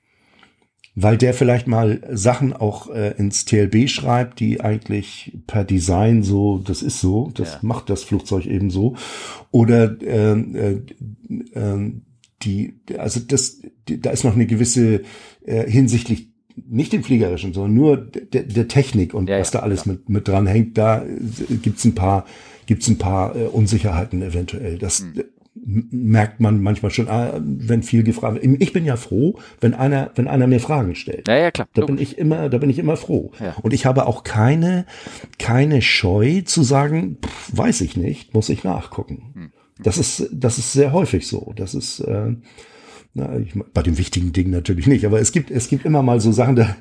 weil 0.94 1.16
der 1.16 1.34
vielleicht 1.34 1.66
mal 1.66 2.00
Sachen 2.10 2.52
auch 2.52 2.90
äh, 2.90 3.14
ins 3.16 3.44
TLB 3.44 3.88
schreibt, 3.88 4.40
die 4.40 4.60
eigentlich 4.60 5.38
per 5.46 5.64
Design 5.64 6.22
so, 6.22 6.58
das 6.58 6.82
ist 6.82 7.00
so, 7.00 7.30
das 7.34 7.54
ja. 7.54 7.58
macht 7.62 7.90
das 7.90 8.02
Flugzeug 8.02 8.46
eben 8.46 8.70
so. 8.70 8.96
Oder 9.50 9.96
äh, 10.02 10.32
äh, 10.32 10.82
äh, 11.54 11.92
die, 12.42 12.80
also 12.98 13.20
das, 13.20 13.60
die, 13.88 14.00
da 14.00 14.10
ist 14.10 14.24
noch 14.24 14.34
eine 14.34 14.46
gewisse 14.46 15.02
äh, 15.44 15.70
hinsichtlich 15.70 16.30
nicht 16.68 16.92
dem 16.92 17.04
Fliegerischen, 17.04 17.54
sondern 17.54 17.74
nur 17.74 17.96
der, 17.96 18.42
der 18.42 18.68
Technik 18.68 19.14
und 19.14 19.28
ja, 19.28 19.38
was 19.38 19.50
da 19.50 19.60
alles 19.60 19.84
ja. 19.84 19.92
mit, 19.92 20.08
mit 20.08 20.28
dran 20.28 20.46
hängt, 20.46 20.76
da 20.76 21.04
gibt's 21.62 21.84
ein 21.84 21.94
paar, 21.94 22.26
gibt's 22.66 22.88
ein 22.88 22.98
paar 22.98 23.34
äh, 23.36 23.44
Unsicherheiten 23.44 24.20
eventuell. 24.22 24.76
Das, 24.76 25.00
hm 25.00 25.14
merkt 25.54 26.40
man 26.40 26.62
manchmal 26.62 26.90
schon, 26.90 27.08
ah, 27.08 27.40
wenn 27.42 27.82
viel 27.82 28.02
gefragt 28.02 28.42
wird. 28.42 28.62
Ich 28.62 28.72
bin 28.72 28.84
ja 28.84 28.96
froh, 28.96 29.38
wenn 29.60 29.74
einer, 29.74 30.10
wenn 30.14 30.28
einer 30.28 30.46
mir 30.46 30.60
Fragen 30.60 30.94
stellt. 30.94 31.28
Ja, 31.28 31.36
ja, 31.36 31.50
klar. 31.50 31.68
Da 31.74 31.84
bin 31.84 31.98
ich 31.98 32.18
immer, 32.18 32.48
da 32.48 32.58
bin 32.58 32.70
ich 32.70 32.78
immer 32.78 32.96
froh. 32.96 33.32
Ja. 33.40 33.56
Und 33.62 33.72
ich 33.72 33.84
habe 33.84 34.06
auch 34.06 34.22
keine, 34.22 34.86
keine 35.38 35.82
Scheu 35.82 36.42
zu 36.42 36.62
sagen, 36.62 37.18
pff, 37.24 37.56
weiß 37.56 37.80
ich 37.80 37.96
nicht, 37.96 38.32
muss 38.32 38.48
ich 38.48 38.64
nachgucken. 38.64 39.32
Hm. 39.34 39.52
Das 39.82 39.98
ist, 39.98 40.28
das 40.32 40.58
ist 40.58 40.72
sehr 40.72 40.92
häufig 40.92 41.26
so. 41.26 41.52
Das 41.56 41.74
ist, 41.74 42.00
äh, 42.00 42.36
na, 43.14 43.38
ich, 43.38 43.54
bei 43.74 43.82
den 43.82 43.98
wichtigen 43.98 44.32
Dingen 44.32 44.50
natürlich 44.50 44.86
nicht, 44.86 45.04
aber 45.04 45.20
es 45.20 45.32
gibt, 45.32 45.50
es 45.50 45.68
gibt 45.68 45.84
immer 45.84 46.02
mal 46.02 46.20
so 46.20 46.30
Sachen, 46.32 46.56
da, 46.56 46.76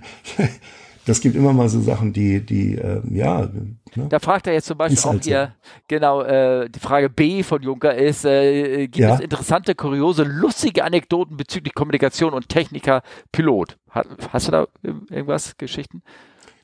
das 1.06 1.22
gibt 1.22 1.36
immer 1.36 1.54
mal 1.54 1.70
so 1.70 1.82
Sachen, 1.82 2.14
die, 2.14 2.46
die, 2.46 2.76
äh, 2.76 3.02
ja. 3.12 3.50
Ne? 3.98 4.08
Da 4.10 4.20
fragt 4.20 4.48
er 4.48 4.54
jetzt 4.54 4.68
zum 4.68 4.78
Beispiel 4.78 5.00
auch 5.00 5.14
halt 5.14 5.26
hier, 5.26 5.54
so. 5.62 5.70
genau, 5.88 6.22
äh, 6.22 6.70
die 6.70 6.80
Frage 6.80 7.10
B 7.10 7.44
von 7.44 7.62
Juncker 7.62 7.96
ist, 7.96 8.26
äh, 8.26 8.88
gibt 8.88 8.98
ja? 8.98 9.16
es 9.16 9.20
interessante, 9.20 9.76
kuriose, 9.76 10.24
lustige 10.24 10.84
Anekdoten 10.84 11.38
bezüglich 11.38 11.74
Kommunikation 11.74 12.34
und 12.34 12.50
Techniker 12.50 13.02
Pilot? 13.32 13.78
Hast, 13.90 14.10
hast 14.32 14.48
du 14.48 14.52
da 14.52 14.68
irgendwas, 14.84 15.58
Geschichten? 15.58 16.02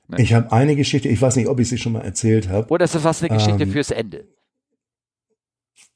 Nee. 0.08 0.22
Ich 0.22 0.34
habe 0.34 0.52
eine 0.52 0.76
Geschichte, 0.76 1.10
ich 1.10 1.22
weiß 1.22 1.36
nicht, 1.36 1.48
ob 1.48 1.60
ich 1.60 1.68
sie 1.68 1.78
schon 1.78 1.94
mal 1.94 2.02
erzählt 2.02 2.50
habe. 2.50 2.68
Oder 2.70 2.86
ist 2.86 2.96
das 2.96 3.04
was 3.04 3.24
eine 3.24 3.36
Geschichte 3.36 3.64
ähm, 3.64 3.72
fürs 3.72 3.92
Ende? 3.92 4.26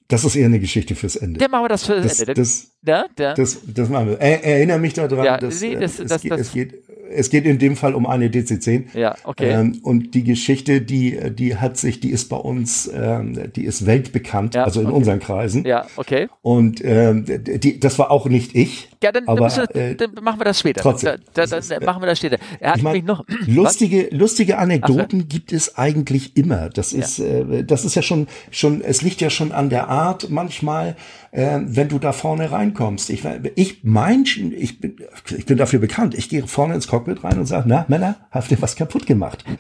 Das 0.08 0.26
ist 0.26 0.36
eher 0.36 0.48
eine 0.48 0.60
Geschichte 0.60 0.96
fürs 0.96 1.16
Ende. 1.16 1.40
Dann 1.40 1.52
machen 1.52 1.66
wir 1.66 1.70
das 1.70 1.86
fürs 1.86 2.02
das, 2.02 2.20
Ende. 2.20 2.34
Das, 2.34 2.72
ja, 2.82 3.06
ja. 3.20 3.34
das, 3.36 3.60
das 3.64 3.90
machen 3.90 4.08
wir. 4.08 4.20
Er, 4.20 4.44
erinnere 4.44 4.80
mich 4.80 4.94
daran, 4.94 5.24
ja, 5.24 5.38
dass, 5.38 5.62
nee, 5.62 5.76
das, 5.76 6.00
es, 6.00 6.08
das, 6.08 6.22
geht, 6.24 6.32
das, 6.32 6.40
es 6.40 6.52
geht 6.52 6.89
es 7.12 7.30
geht 7.30 7.46
in 7.46 7.60
dem 7.60 7.76
Fall 7.76 7.96
um 7.96 8.06
eine 8.06 8.30
DC-10. 8.30 8.98
Ja, 8.98 9.16
okay. 9.24 9.52
Ähm, 9.52 9.80
und 9.84 10.14
die 10.14 10.24
Geschichte, 10.24 10.82
die, 10.82 11.18
die 11.32 11.58
hat 11.58 11.78
sich, 11.78 12.00
die 12.00 12.12
ist 12.12 12.30
bei 12.30 12.38
uns, 12.38 12.90
ähm, 12.94 13.52
die 13.56 13.66
ist 13.66 13.86
weltbekannt, 13.86 14.56
ja, 14.56 14.64
also 14.64 14.82
in 14.82 14.88
okay. 14.88 14.96
unseren 14.96 15.20
Kreisen. 15.20 15.66
Ja, 15.66 15.86
okay. 15.96 16.28
Und 16.42 16.84
ähm, 16.84 17.26
die, 17.28 17.80
das 17.80 18.00
war 18.00 18.12
auch 18.12 18.28
nicht 18.28 18.56
ich. 18.56 18.89
Ja, 19.02 19.14
dann, 19.14 19.28
aber, 19.28 19.48
dann, 19.48 19.68
wir, 19.74 19.82
äh, 19.82 19.96
dann 19.96 20.12
machen 20.22 20.42
wir 20.42 20.46
das 20.46 20.60
später. 20.60 20.82
Trotzdem. 20.82 21.16
Da, 21.34 21.46
da, 21.46 21.60
dann 21.62 21.84
machen 21.86 22.02
wir 22.02 22.08
das 22.08 22.18
später. 22.18 22.38
Er 22.60 22.72
hat 22.72 22.78
ich 22.78 22.84
mein, 22.84 23.06
noch 23.06 23.24
lustige, 23.48 24.10
lustige 24.12 24.58
Anekdoten 24.58 25.22
Ach, 25.24 25.30
gibt 25.30 25.54
es 25.54 25.78
eigentlich 25.78 26.36
immer. 26.36 26.70
Das 26.70 26.92
ist, 26.92 27.18
ja. 27.18 27.26
äh, 27.26 27.64
das 27.64 27.86
ist 27.86 27.96
ja 27.96 28.02
schon, 28.02 28.28
schon, 28.52 28.82
es 28.82 29.02
liegt 29.02 29.22
ja 29.22 29.30
schon 29.30 29.54
an 29.54 29.70
der 29.70 29.88
Art 29.88 30.30
manchmal, 30.30 30.98
äh, 31.32 31.60
wenn 31.64 31.88
du 31.88 31.98
da 31.98 32.12
vorne 32.12 32.52
reinkommst. 32.52 33.10
Ich, 33.10 33.24
ich 33.56 33.80
mein, 33.84 34.26
ich 34.26 34.82
bin, 34.82 34.98
ich 35.30 35.46
bin 35.46 35.58
dafür 35.58 35.80
bekannt. 35.80 36.14
Ich 36.16 36.28
gehe 36.28 36.46
vorne 36.46 36.76
ins 36.76 36.90
Cockpit 36.90 37.24
rein 37.24 37.40
und 37.40 37.46
sage, 37.46 37.70
na, 37.70 37.86
Männer, 37.88 38.18
habt 38.32 38.52
ihr 38.52 38.62
was 38.62 38.76
kaputt 38.76 39.06
gemacht? 39.06 39.44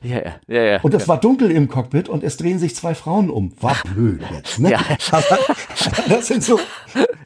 Ja, 0.00 0.18
ja, 0.18 0.34
ja, 0.46 0.62
ja. 0.62 0.80
Und 0.82 0.94
es 0.94 1.02
ja. 1.02 1.08
war 1.08 1.18
dunkel 1.18 1.50
im 1.50 1.66
Cockpit 1.68 2.08
und 2.08 2.22
es 2.22 2.36
drehen 2.36 2.60
sich 2.60 2.76
zwei 2.76 2.94
Frauen 2.94 3.30
um. 3.30 3.52
War 3.60 3.76
blöd 3.94 4.22
jetzt, 4.32 4.60
ne? 4.60 4.70
Ja. 4.70 4.80
Aber 5.10 5.38
das 6.08 6.28
sind 6.28 6.44
so, 6.44 6.60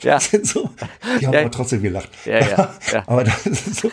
das 0.01 0.31
sind 0.31 0.47
so, 0.47 0.71
die 1.23 1.27
haben 1.29 1.35
ja. 1.35 1.41
aber 1.43 1.51
trotzdem 1.53 1.83
gelacht. 1.83 2.09
Ja, 2.25 2.41
ja, 2.41 2.75
ja. 2.93 3.03
Aber 3.07 3.23
das 3.23 3.47
ist 3.47 3.77
so, 3.77 3.91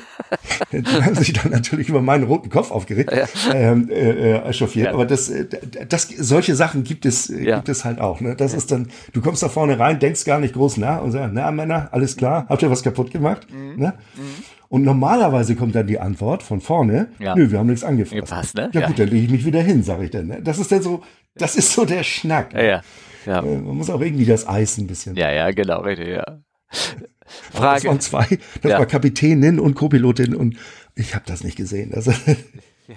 die 0.72 0.84
haben 0.84 1.14
sich 1.14 1.32
dann 1.32 1.52
natürlich 1.52 1.90
über 1.90 2.02
meinen 2.02 2.24
roten 2.24 2.50
Kopf 2.50 2.72
aufgeregt, 2.72 3.12
ja. 3.12 3.54
ähm, 3.54 3.88
äh, 3.90 3.94
äh 3.94 4.50
echauffiert. 4.50 4.88
Ja. 4.88 4.94
Aber 4.94 5.06
das, 5.06 5.30
äh, 5.30 5.46
das, 5.88 6.08
solche 6.08 6.56
Sachen 6.56 6.84
gibt 6.84 7.06
es, 7.06 7.28
ja. 7.28 7.58
gibt 7.58 7.70
es 7.70 7.86
halt 7.86 8.00
auch, 8.00 8.20
ne? 8.20 8.36
Das 8.36 8.56
ist 8.56 8.72
dann, 8.72 8.90
du 9.14 9.22
kommst 9.22 9.44
da 9.44 9.50
vorne 9.50 9.78
rein, 9.78 10.00
denkst 10.00 10.26
gar 10.26 10.40
nicht 10.40 10.56
groß 10.56 10.78
nach 10.78 11.04
und 11.04 11.12
sagst, 11.12 11.30
na 11.34 11.52
Männer, 11.52 11.90
alles 11.92 12.18
klar, 12.18 12.48
habt 12.50 12.64
ihr 12.64 12.72
was 12.72 12.82
kaputt 12.82 13.12
gemacht? 13.12 13.46
Mhm. 13.52 13.80
Ne? 13.80 13.94
Mhm. 14.16 14.44
Und 14.70 14.84
normalerweise 14.84 15.56
kommt 15.56 15.76
dann 15.76 15.86
die 15.86 16.00
Antwort 16.00 16.42
von 16.42 16.62
vorne, 16.62 17.10
ja. 17.20 17.36
nö, 17.36 17.52
wir 17.52 17.60
haben 17.60 17.68
nichts 17.68 17.84
angefasst. 17.84 18.22
Gepasst, 18.22 18.56
ne? 18.56 18.70
Ja, 18.74 18.82
ja 18.82 18.88
gut, 18.88 18.98
dann 18.98 19.08
lege 19.08 19.26
ich 19.26 19.32
mich 19.32 19.46
wieder 19.46 19.62
hin, 19.62 19.84
sage 19.84 20.06
ich 20.06 20.12
dann. 20.12 20.28
Ne? 20.28 20.42
Das 20.42 20.58
ist 20.58 20.72
dann 20.72 20.82
so, 20.82 21.04
das 21.36 21.56
ist 21.56 21.74
so 21.74 21.86
der 21.86 22.04
Schnack. 22.04 22.54
Ja, 22.54 22.62
ja. 22.64 22.82
ja. 23.26 23.40
Äh, 23.40 23.58
man 23.58 23.78
muss 23.78 23.90
auch 23.90 24.02
irgendwie 24.02 24.26
das 24.26 24.48
Eis 24.48 24.78
ein 24.78 24.88
bisschen. 24.88 25.16
Ja, 25.16 25.32
ja, 25.32 25.52
genau, 25.52 25.82
richtig, 25.82 26.10
ja. 26.10 26.40
Frage. 26.70 27.76
Das 27.76 27.86
waren 27.86 28.00
zwei, 28.00 28.40
das 28.62 28.72
ja. 28.72 28.80
war 28.80 28.86
Kapitänin 28.86 29.60
und 29.60 29.76
Co-Pilotin 29.76 30.36
und 30.36 30.58
ich 30.96 31.16
habe 31.16 31.26
das 31.28 31.44
nicht 31.44 31.56
gesehen. 31.56 31.94
Also 31.94 32.12
ja. 32.88 32.96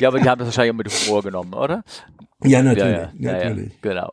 ja, 0.00 0.08
aber 0.08 0.20
die 0.20 0.28
haben 0.28 0.38
das 0.38 0.46
wahrscheinlich 0.46 0.72
auch 0.72 0.76
mit 0.76 1.06
Humor 1.06 1.22
genommen, 1.22 1.54
oder? 1.54 1.82
Ja, 2.44 2.62
natürlich. 2.62 3.08
Ja, 3.18 3.32
natürlich. 3.32 3.80
genau. 3.80 4.12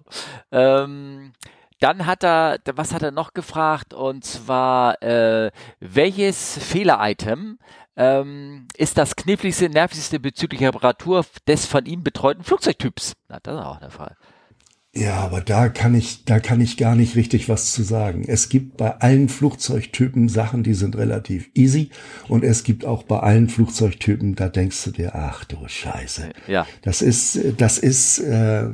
Ähm, 0.51 1.33
dann 1.79 2.05
hat 2.05 2.23
er, 2.23 2.59
was 2.75 2.93
hat 2.93 3.03
er 3.03 3.11
noch 3.11 3.33
gefragt? 3.33 3.93
Und 3.93 4.23
zwar, 4.23 5.01
äh, 5.03 5.51
welches 5.81 6.57
Fehler-Item 6.57 7.59
ähm, 7.97 8.67
ist 8.77 8.97
das 8.97 9.15
kniffligste, 9.15 9.69
nervigste 9.69 10.19
bezüglich 10.19 10.63
Reparatur 10.63 11.25
des 11.47 11.65
von 11.65 11.85
ihm 11.85 12.03
betreuten 12.03 12.43
Flugzeugtyps? 12.43 13.13
Na, 13.27 13.39
das 13.43 13.55
ist 13.55 13.65
auch 13.65 13.79
der 13.79 13.89
Fall. 13.89 14.15
Ja, 14.95 15.15
aber 15.21 15.41
da 15.41 15.69
kann 15.69 15.95
ich, 15.95 16.23
da 16.25 16.39
kann 16.39 16.61
ich 16.61 16.77
gar 16.77 16.95
nicht 16.95 17.15
richtig 17.15 17.49
was 17.49 17.71
zu 17.71 17.81
sagen. 17.81 18.25
Es 18.27 18.47
gibt 18.49 18.77
bei 18.77 18.91
allen 18.97 19.27
Flugzeugtypen 19.27 20.29
Sachen, 20.29 20.61
die 20.61 20.75
sind 20.75 20.95
relativ 20.95 21.49
easy. 21.55 21.89
Und 22.27 22.43
es 22.43 22.63
gibt 22.63 22.85
auch 22.85 23.01
bei 23.01 23.19
allen 23.19 23.49
Flugzeugtypen, 23.49 24.35
da 24.35 24.49
denkst 24.49 24.83
du 24.83 24.91
dir, 24.91 25.15
ach 25.15 25.45
du 25.45 25.57
Scheiße. 25.67 26.29
Ja. 26.47 26.67
Das 26.83 27.01
ist, 27.01 27.39
das 27.57 27.79
ist, 27.79 28.19
äh, 28.19 28.67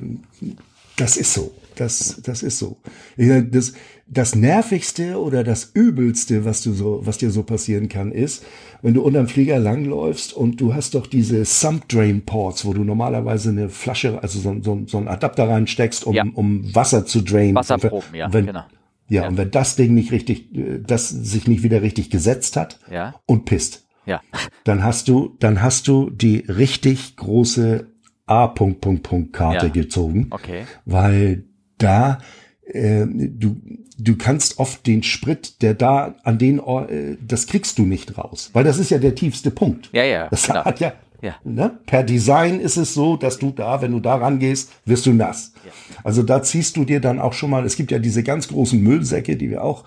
das 0.97 1.15
ist 1.15 1.33
so. 1.33 1.53
Das, 1.79 2.21
das 2.23 2.43
ist 2.43 2.59
so. 2.59 2.77
Das, 3.15 3.73
das 4.05 4.35
nervigste 4.35 5.17
oder 5.17 5.45
das 5.45 5.71
übelste, 5.73 6.43
was 6.43 6.61
du 6.61 6.73
so, 6.73 7.05
was 7.05 7.19
dir 7.19 7.31
so 7.31 7.43
passieren 7.43 7.87
kann, 7.87 8.11
ist, 8.11 8.43
wenn 8.81 8.93
du 8.93 9.01
unterm 9.01 9.27
Flieger 9.27 9.59
langläufst 9.59 10.33
und 10.33 10.59
du 10.59 10.73
hast 10.73 10.95
doch 10.95 11.07
diese 11.07 11.45
Sump 11.45 11.87
Drain 11.87 12.25
Ports, 12.25 12.65
wo 12.65 12.73
du 12.73 12.83
normalerweise 12.83 13.49
eine 13.49 13.69
Flasche, 13.69 14.21
also 14.21 14.39
so, 14.39 14.57
so, 14.61 14.81
so 14.87 14.97
einen 14.97 15.07
Adapter 15.07 15.47
reinsteckst, 15.47 16.05
um, 16.05 16.15
ja. 16.15 16.25
um 16.33 16.75
Wasser 16.75 17.05
zu 17.05 17.21
drainen. 17.21 17.55
Wasserproben, 17.55 18.13
ja, 18.13 18.33
wenn, 18.33 18.47
genau. 18.47 18.65
Ja, 19.07 19.23
ja, 19.23 19.27
und 19.29 19.37
wenn 19.37 19.51
das 19.51 19.75
Ding 19.77 19.93
nicht 19.93 20.11
richtig, 20.11 20.49
das 20.85 21.07
sich 21.09 21.47
nicht 21.47 21.63
wieder 21.63 21.81
richtig 21.81 22.09
gesetzt 22.09 22.57
hat 22.57 22.79
ja. 22.91 23.15
und 23.25 23.45
pisst, 23.45 23.87
ja. 24.05 24.21
dann 24.65 24.83
hast 24.83 25.07
du, 25.07 25.35
dann 25.39 25.61
hast 25.61 25.87
du 25.87 26.09
die 26.09 26.39
richtig 26.39 27.15
große 27.15 27.87
A. 28.25 28.47
Punkt, 28.47 28.81
Punkt, 28.81 29.03
Punkt 29.03 29.33
Karte 29.33 29.67
ja. 29.67 29.71
gezogen. 29.71 30.27
Okay. 30.29 30.65
Weil 30.85 31.45
da 31.79 32.19
äh, 32.65 33.05
du 33.07 33.57
du 33.97 34.15
kannst 34.15 34.59
oft 34.59 34.87
den 34.87 35.03
Sprit, 35.03 35.61
der 35.61 35.73
da 35.73 36.15
an 36.23 36.37
den 36.37 36.59
äh, 36.59 37.17
das 37.25 37.47
kriegst 37.47 37.77
du 37.77 37.83
nicht 37.83 38.17
raus, 38.17 38.51
weil 38.53 38.63
das 38.63 38.77
ist 38.77 38.91
ja 38.91 38.97
der 38.97 39.15
tiefste 39.15 39.51
Punkt. 39.51 39.89
Ja, 39.91 40.03
ja. 40.03 40.27
Das 40.29 40.47
genau. 40.47 40.63
hat 40.63 40.79
ja, 40.79 40.93
ja. 41.21 41.35
Ne? 41.43 41.79
Per 41.85 42.03
Design 42.03 42.59
ist 42.59 42.77
es 42.77 42.93
so, 42.93 43.17
dass 43.17 43.39
du 43.39 43.51
da, 43.51 43.81
wenn 43.81 43.91
du 43.91 43.99
da 43.99 44.15
rangehst, 44.15 44.71
wirst 44.85 45.05
du 45.05 45.13
nass. 45.13 45.53
Ja. 45.65 45.71
Also 46.03 46.23
da 46.23 46.41
ziehst 46.41 46.77
du 46.77 46.85
dir 46.85 47.01
dann 47.01 47.19
auch 47.19 47.33
schon 47.33 47.49
mal, 47.49 47.65
es 47.65 47.75
gibt 47.75 47.91
ja 47.91 47.99
diese 47.99 48.23
ganz 48.23 48.47
großen 48.47 48.81
Müllsäcke, 48.81 49.35
die 49.35 49.49
wir 49.49 49.63
auch 49.63 49.83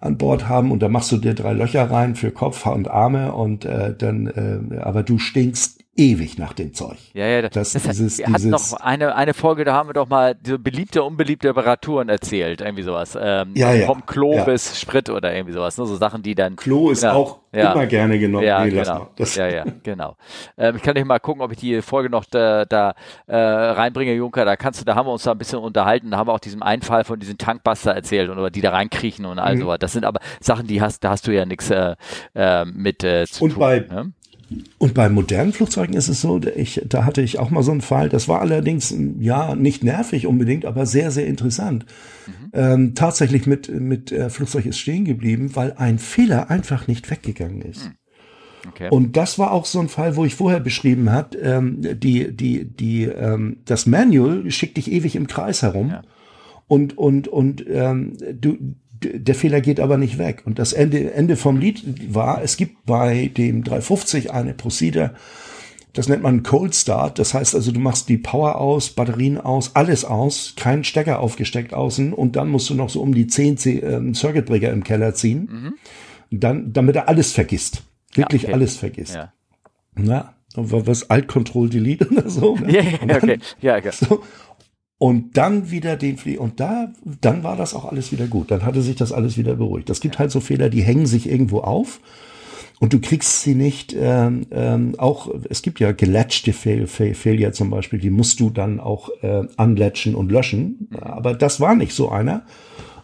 an 0.00 0.18
Bord 0.18 0.48
haben 0.48 0.70
und 0.70 0.80
da 0.80 0.88
machst 0.88 1.10
du 1.12 1.16
dir 1.16 1.34
drei 1.34 1.54
Löcher 1.54 1.90
rein 1.90 2.14
für 2.14 2.30
Kopf 2.30 2.66
und 2.66 2.88
Arme 2.88 3.32
und 3.32 3.64
äh, 3.64 3.94
dann, 3.96 4.26
äh, 4.26 4.78
aber 4.78 5.02
du 5.02 5.18
stinkst 5.18 5.83
ewig 5.96 6.38
nach 6.38 6.52
dem 6.52 6.74
Zeug. 6.74 6.98
Ja, 7.12 7.26
ja, 7.26 7.42
das, 7.42 7.72
das 7.72 7.82
dieses, 7.82 8.18
wir 8.18 8.26
hatten 8.26 8.50
noch 8.50 8.72
eine, 8.74 9.14
eine 9.14 9.34
Folge, 9.34 9.64
da 9.64 9.74
haben 9.74 9.88
wir 9.88 9.94
doch 9.94 10.08
mal 10.08 10.36
so 10.44 10.58
beliebte, 10.58 11.02
unbeliebte 11.02 11.48
Reparaturen 11.48 12.08
erzählt, 12.08 12.60
irgendwie 12.60 12.82
sowas. 12.82 13.16
Ähm, 13.20 13.52
ja, 13.54 13.72
ja. 13.72 13.86
Vom 13.86 14.04
Klo 14.06 14.34
ja. 14.34 14.44
bis 14.44 14.80
Sprit 14.80 15.10
oder 15.10 15.34
irgendwie 15.34 15.52
sowas, 15.52 15.78
ne? 15.78 15.86
so 15.86 15.96
Sachen, 15.96 16.22
die 16.22 16.34
dann. 16.34 16.56
Klo 16.56 16.90
ist 16.90 17.02
genau, 17.02 17.14
auch 17.14 17.38
ja. 17.52 17.72
immer 17.72 17.86
gerne 17.86 18.18
genommen. 18.18 18.44
Ja, 18.44 18.64
nee, 18.64 18.70
genau. 18.70 19.08
ja, 19.16 19.48
ja, 19.48 19.64
genau. 19.82 20.16
Ähm, 20.58 20.76
ich 20.76 20.82
kann 20.82 20.94
nicht 20.94 21.06
mal 21.06 21.20
gucken, 21.20 21.42
ob 21.42 21.52
ich 21.52 21.58
die 21.58 21.80
Folge 21.82 22.10
noch 22.10 22.24
da, 22.24 22.64
da 22.64 22.94
äh, 23.26 23.36
reinbringe, 23.36 24.14
Junker. 24.14 24.44
Da 24.44 24.56
kannst 24.56 24.80
du, 24.80 24.84
da 24.84 24.94
haben 24.94 25.06
wir 25.06 25.12
uns 25.12 25.22
da 25.22 25.32
ein 25.32 25.38
bisschen 25.38 25.60
unterhalten. 25.60 26.10
Da 26.10 26.16
haben 26.18 26.28
wir 26.28 26.32
auch 26.32 26.40
diesen 26.40 26.62
Einfall 26.62 27.04
von 27.04 27.20
diesem 27.20 27.38
Tankbuster 27.38 27.92
erzählt 27.92 28.30
und 28.30 28.38
über 28.38 28.50
die 28.50 28.60
da 28.60 28.70
reinkriechen 28.70 29.24
und 29.26 29.38
all 29.38 29.56
mhm. 29.56 29.60
sowas. 29.60 29.78
Das 29.80 29.92
sind 29.92 30.04
aber 30.04 30.20
Sachen, 30.40 30.66
die 30.66 30.80
hast, 30.80 31.04
da 31.04 31.10
hast 31.10 31.26
du 31.26 31.32
ja 31.32 31.46
nichts 31.46 31.70
äh, 31.70 31.94
äh, 32.34 32.64
mit 32.64 33.04
äh, 33.04 33.26
zu 33.26 33.44
und 33.44 33.50
tun. 33.52 33.60
Bei, 33.60 33.78
ne? 33.80 34.12
Und 34.78 34.94
bei 34.94 35.08
modernen 35.08 35.52
Flugzeugen 35.52 35.94
ist 35.96 36.08
es 36.08 36.20
so, 36.20 36.40
ich, 36.56 36.82
da 36.88 37.04
hatte 37.04 37.22
ich 37.22 37.38
auch 37.38 37.50
mal 37.50 37.62
so 37.62 37.72
einen 37.72 37.80
Fall, 37.80 38.08
das 38.08 38.28
war 38.28 38.40
allerdings, 38.40 38.94
ja, 39.18 39.54
nicht 39.54 39.84
nervig 39.84 40.26
unbedingt, 40.26 40.64
aber 40.64 40.86
sehr, 40.86 41.10
sehr 41.10 41.26
interessant. 41.26 41.86
Mhm. 42.26 42.50
Ähm, 42.52 42.94
tatsächlich 42.94 43.46
mit, 43.46 43.68
mit 43.68 44.12
äh, 44.12 44.30
Flugzeug 44.30 44.66
ist 44.66 44.78
stehen 44.78 45.04
geblieben, 45.04 45.54
weil 45.54 45.74
ein 45.74 45.98
Fehler 45.98 46.50
einfach 46.50 46.86
nicht 46.86 47.10
weggegangen 47.10 47.62
ist. 47.62 47.86
Mhm. 47.86 47.94
Okay. 48.68 48.88
Und 48.90 49.16
das 49.16 49.38
war 49.38 49.52
auch 49.52 49.66
so 49.66 49.80
ein 49.80 49.88
Fall, 49.88 50.16
wo 50.16 50.24
ich 50.24 50.34
vorher 50.34 50.60
beschrieben 50.60 51.12
hat, 51.12 51.36
ähm, 51.40 51.80
die, 52.00 52.34
die, 52.34 52.64
die, 52.64 53.04
ähm, 53.04 53.58
das 53.66 53.86
Manual 53.86 54.50
schickt 54.50 54.76
dich 54.76 54.90
ewig 54.90 55.16
im 55.16 55.26
Kreis 55.26 55.62
herum. 55.62 55.90
Ja. 55.90 56.02
Und, 56.66 56.96
und, 56.96 57.28
und 57.28 57.64
ähm, 57.68 58.16
du, 58.32 58.56
der 59.12 59.34
Fehler 59.34 59.60
geht 59.60 59.80
aber 59.80 59.96
nicht 59.96 60.18
weg. 60.18 60.42
Und 60.44 60.58
das 60.58 60.72
Ende, 60.72 61.12
Ende 61.12 61.36
vom 61.36 61.56
Lied 61.58 62.14
war, 62.14 62.42
es 62.42 62.56
gibt 62.56 62.86
bei 62.86 63.30
dem 63.36 63.64
350 63.64 64.32
eine 64.32 64.54
Procedure, 64.54 65.14
das 65.94 66.08
nennt 66.08 66.22
man 66.22 66.42
Cold 66.42 66.74
Start. 66.74 67.18
Das 67.18 67.34
heißt 67.34 67.54
also, 67.54 67.70
du 67.70 67.80
machst 67.80 68.08
die 68.08 68.18
Power 68.18 68.56
aus, 68.56 68.90
Batterien 68.90 69.40
aus, 69.40 69.76
alles 69.76 70.04
aus, 70.04 70.54
kein 70.56 70.82
Stecker 70.84 71.20
aufgesteckt 71.20 71.72
außen 71.72 72.12
und 72.12 72.36
dann 72.36 72.48
musst 72.48 72.68
du 72.68 72.74
noch 72.74 72.90
so 72.90 73.00
um 73.00 73.14
die 73.14 73.28
10 73.28 73.56
äh, 73.64 74.14
Circuitbreaker 74.14 74.70
im 74.70 74.82
Keller 74.82 75.14
ziehen. 75.14 75.48
Mhm. 75.50 75.74
Dann, 76.30 76.72
damit 76.72 76.96
er 76.96 77.08
alles 77.08 77.32
vergisst. 77.32 77.84
Wirklich 78.14 78.42
ja, 78.42 78.48
okay. 78.48 78.54
alles 78.54 78.76
vergisst. 78.76 79.14
Ja. 79.14 79.32
Na, 79.94 80.34
was 80.56 81.10
Alt 81.10 81.28
Control 81.28 81.68
Delete 81.68 82.08
oder 82.08 82.28
so. 82.28 82.56
Ne? 82.56 82.72
Ja, 82.72 82.82
ja, 82.82 83.16
okay. 83.16 83.38
Ja, 83.60 83.76
okay. 83.76 83.90
So, 83.92 84.22
und 85.04 85.36
dann 85.36 85.70
wieder 85.70 85.96
den 85.96 86.16
Flie 86.16 86.38
und 86.38 86.60
da 86.60 86.90
dann 87.20 87.44
war 87.44 87.58
das 87.58 87.74
auch 87.74 87.84
alles 87.84 88.10
wieder 88.10 88.26
gut. 88.26 88.50
Dann 88.50 88.64
hatte 88.64 88.80
sich 88.80 88.96
das 88.96 89.12
alles 89.12 89.36
wieder 89.36 89.56
beruhigt. 89.56 89.90
Das 89.90 90.00
gibt 90.00 90.18
halt 90.18 90.30
so 90.30 90.40
Fehler, 90.40 90.70
die 90.70 90.80
hängen 90.80 91.04
sich 91.04 91.28
irgendwo 91.28 91.58
auf 91.60 92.00
und 92.80 92.94
du 92.94 93.00
kriegst 93.02 93.42
sie 93.42 93.54
nicht. 93.54 93.94
Ähm, 93.94 94.46
ähm, 94.50 94.94
auch 94.96 95.28
es 95.50 95.60
gibt 95.60 95.78
ja 95.78 95.92
gelatchte 95.92 96.54
Fail, 96.54 96.86
Fail, 96.86 97.12
Failure 97.12 97.52
zum 97.52 97.68
Beispiel, 97.68 97.98
die 97.98 98.08
musst 98.08 98.40
du 98.40 98.48
dann 98.48 98.80
auch 98.80 99.10
äh, 99.20 99.42
anlatchen 99.58 100.14
und 100.14 100.32
löschen. 100.32 100.88
Aber 100.98 101.34
das 101.34 101.60
war 101.60 101.74
nicht 101.74 101.92
so 101.92 102.08
einer. 102.08 102.40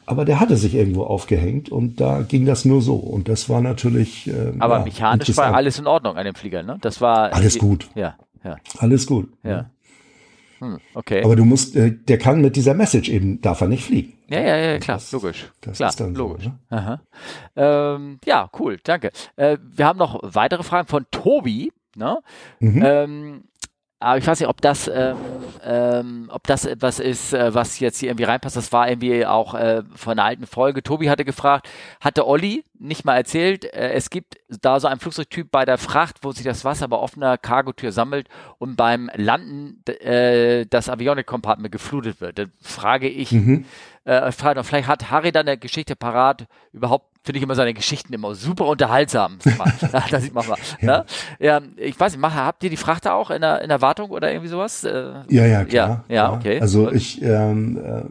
Aber 0.06 0.24
der 0.24 0.40
hatte 0.40 0.56
sich 0.56 0.74
irgendwo 0.74 1.02
aufgehängt 1.04 1.68
und 1.68 2.00
da 2.00 2.22
ging 2.22 2.46
das 2.46 2.64
nur 2.64 2.80
so. 2.80 2.94
Und 2.94 3.28
das 3.28 3.50
war 3.50 3.60
natürlich. 3.60 4.26
Äh, 4.26 4.54
Aber 4.58 4.78
ja, 4.78 4.84
mechanisch 4.84 5.36
war 5.36 5.54
alles 5.54 5.78
in 5.78 5.86
Ordnung 5.86 6.16
an 6.16 6.24
dem 6.24 6.34
Flieger, 6.34 6.62
ne? 6.62 6.78
Das 6.80 7.02
war 7.02 7.34
alles 7.34 7.58
gut. 7.58 7.90
Ja, 7.94 8.14
ja. 8.42 8.56
Alles 8.78 9.06
gut. 9.06 9.28
Ja. 9.44 9.70
Hm, 10.60 10.78
okay. 10.94 11.24
Aber 11.24 11.36
du 11.36 11.44
musst, 11.44 11.74
äh, 11.74 11.90
der 11.90 12.18
kann 12.18 12.40
mit 12.40 12.54
dieser 12.54 12.74
Message 12.74 13.08
eben, 13.08 13.40
darf 13.40 13.60
er 13.60 13.68
nicht 13.68 13.84
fliegen. 13.84 14.12
Ja, 14.28 14.40
ja, 14.40 14.56
ja, 14.56 14.78
klar, 14.78 14.98
das, 14.98 15.10
logisch. 15.12 15.50
Das 15.62 15.78
klar, 15.78 15.90
ist 15.90 16.00
dann 16.00 16.14
logisch. 16.14 16.44
So, 16.44 16.76
ne? 16.76 17.00
ähm, 17.56 18.18
ja, 18.24 18.50
cool, 18.58 18.78
danke. 18.84 19.10
Äh, 19.36 19.56
wir 19.60 19.86
haben 19.86 19.98
noch 19.98 20.20
weitere 20.22 20.62
Fragen 20.62 20.86
von 20.86 21.06
Tobi. 21.10 21.72
Ne? 21.96 22.18
Mhm. 22.60 22.82
Ähm, 22.84 23.44
aber 24.00 24.16
ich 24.16 24.26
weiß 24.26 24.40
nicht, 24.40 24.48
ob 24.48 24.62
das, 24.62 24.88
ähm, 24.88 25.16
ähm, 25.62 26.30
ob 26.32 26.46
das 26.46 26.64
etwas 26.64 26.98
ist, 26.98 27.34
äh, 27.34 27.54
was 27.54 27.78
jetzt 27.80 27.98
hier 27.98 28.08
irgendwie 28.08 28.24
reinpasst. 28.24 28.56
Das 28.56 28.72
war 28.72 28.88
irgendwie 28.88 29.26
auch 29.26 29.52
äh, 29.52 29.82
von 29.94 30.12
einer 30.12 30.24
alten 30.24 30.46
Folge. 30.46 30.82
Tobi 30.82 31.10
hatte 31.10 31.26
gefragt, 31.26 31.68
hatte 32.00 32.26
Olli 32.26 32.64
nicht 32.78 33.04
mal 33.04 33.16
erzählt, 33.16 33.66
äh, 33.66 33.92
es 33.92 34.08
gibt 34.08 34.38
da 34.48 34.80
so 34.80 34.88
einen 34.88 35.00
Flugzeugtyp 35.00 35.50
bei 35.50 35.66
der 35.66 35.76
Fracht, 35.76 36.16
wo 36.22 36.32
sich 36.32 36.44
das 36.44 36.64
Wasser 36.64 36.88
bei 36.88 36.96
offener 36.96 37.36
Cargotür 37.36 37.92
sammelt 37.92 38.26
und 38.56 38.76
beim 38.76 39.10
Landen 39.14 39.82
äh, 39.86 40.64
das 40.64 40.88
Avionik-Compartment 40.88 41.70
geflutet 41.70 42.22
wird. 42.22 42.38
Dann 42.38 42.52
frage 42.62 43.06
ich, 43.06 43.32
mhm. 43.32 43.66
äh, 44.04 44.32
frage, 44.32 44.64
vielleicht 44.64 44.88
hat 44.88 45.10
Harry 45.10 45.30
dann 45.30 45.46
eine 45.46 45.58
Geschichte 45.58 45.94
parat, 45.94 46.46
überhaupt 46.72 47.09
finde 47.22 47.38
ich 47.38 47.42
immer 47.42 47.54
seine 47.54 47.74
Geschichten 47.74 48.12
immer 48.12 48.34
super 48.34 48.66
unterhaltsam. 48.66 49.38
das 50.10 50.22
sieht 50.22 50.34
man 50.34 50.46
mal. 50.46 50.58
Ja. 50.80 50.98
Ne? 50.98 51.04
ja, 51.38 51.60
ich 51.76 51.98
weiß 51.98 52.16
nicht, 52.16 52.24
habt 52.24 52.64
ihr 52.64 52.70
die 52.70 52.76
Frachter 52.76 53.14
auch 53.14 53.30
in 53.30 53.42
der, 53.42 53.62
in 53.62 53.68
der 53.68 53.82
Wartung 53.82 54.10
oder 54.10 54.30
irgendwie 54.30 54.48
sowas? 54.48 54.84
Äh, 54.84 55.12
ja, 55.28 55.46
ja, 55.46 55.64
klar. 55.64 56.04
Ja, 56.08 56.14
ja 56.14 56.32
okay. 56.32 56.60
Also 56.60 56.90
ich, 56.90 57.20
ähm, 57.22 57.78
äh, 57.78 58.02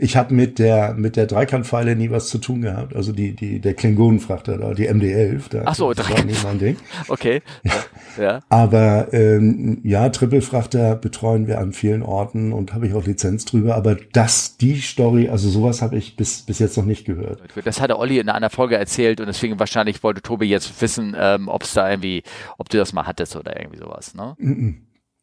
ich 0.00 0.16
habe 0.16 0.34
mit 0.34 0.58
der 0.58 0.94
mit 0.94 1.14
der 1.14 1.26
Dreikantpfeile 1.26 1.94
nie 1.94 2.10
was 2.10 2.28
zu 2.28 2.38
tun 2.38 2.62
gehabt. 2.62 2.96
Also 2.96 3.12
die 3.12 3.34
die 3.36 3.60
der 3.60 3.74
Klingonenfrachter 3.74 4.58
da, 4.58 4.74
die 4.74 4.90
MD11. 4.90 5.42
Da, 5.50 5.62
Ach 5.66 5.74
so, 5.76 5.92
das 5.92 6.10
war 6.10 6.24
nie 6.24 6.34
mein 6.42 6.58
Ding. 6.58 6.76
okay. 7.08 7.40
Ja. 7.62 7.72
ja. 8.22 8.40
Aber 8.48 9.12
ähm, 9.12 9.80
ja, 9.84 10.08
Trippelfrachter 10.08 10.96
betreuen 10.96 11.46
wir 11.46 11.60
an 11.60 11.72
vielen 11.72 12.02
Orten 12.02 12.52
und 12.52 12.74
habe 12.74 12.88
ich 12.88 12.94
auch 12.94 13.06
Lizenz 13.06 13.44
drüber. 13.44 13.76
Aber 13.76 13.96
das 14.12 14.56
die 14.56 14.80
Story, 14.80 15.28
also 15.28 15.48
sowas 15.48 15.82
habe 15.82 15.96
ich 15.96 16.16
bis 16.16 16.42
bis 16.42 16.58
jetzt 16.58 16.76
noch 16.76 16.84
nicht 16.84 17.04
gehört. 17.04 17.40
Das 17.64 17.80
hatte 17.80 17.98
Olli 17.98 18.18
in 18.18 18.28
einer 18.30 18.50
Folge 18.50 18.76
erzählt 18.76 19.20
und 19.20 19.26
deswegen 19.26 19.60
wahrscheinlich 19.60 20.02
wollte 20.02 20.20
Tobi 20.20 20.46
jetzt 20.46 20.82
wissen, 20.82 21.14
ähm, 21.16 21.46
ob 21.46 21.62
es 21.62 21.74
da 21.74 21.88
irgendwie, 21.88 22.24
ob 22.58 22.68
du 22.70 22.78
das 22.78 22.92
mal 22.92 23.06
hattest 23.06 23.36
oder 23.36 23.56
irgendwie 23.60 23.78
sowas. 23.78 24.14
Ne? 24.16 24.34
Mm 24.38 24.52
-mm. 24.52 24.74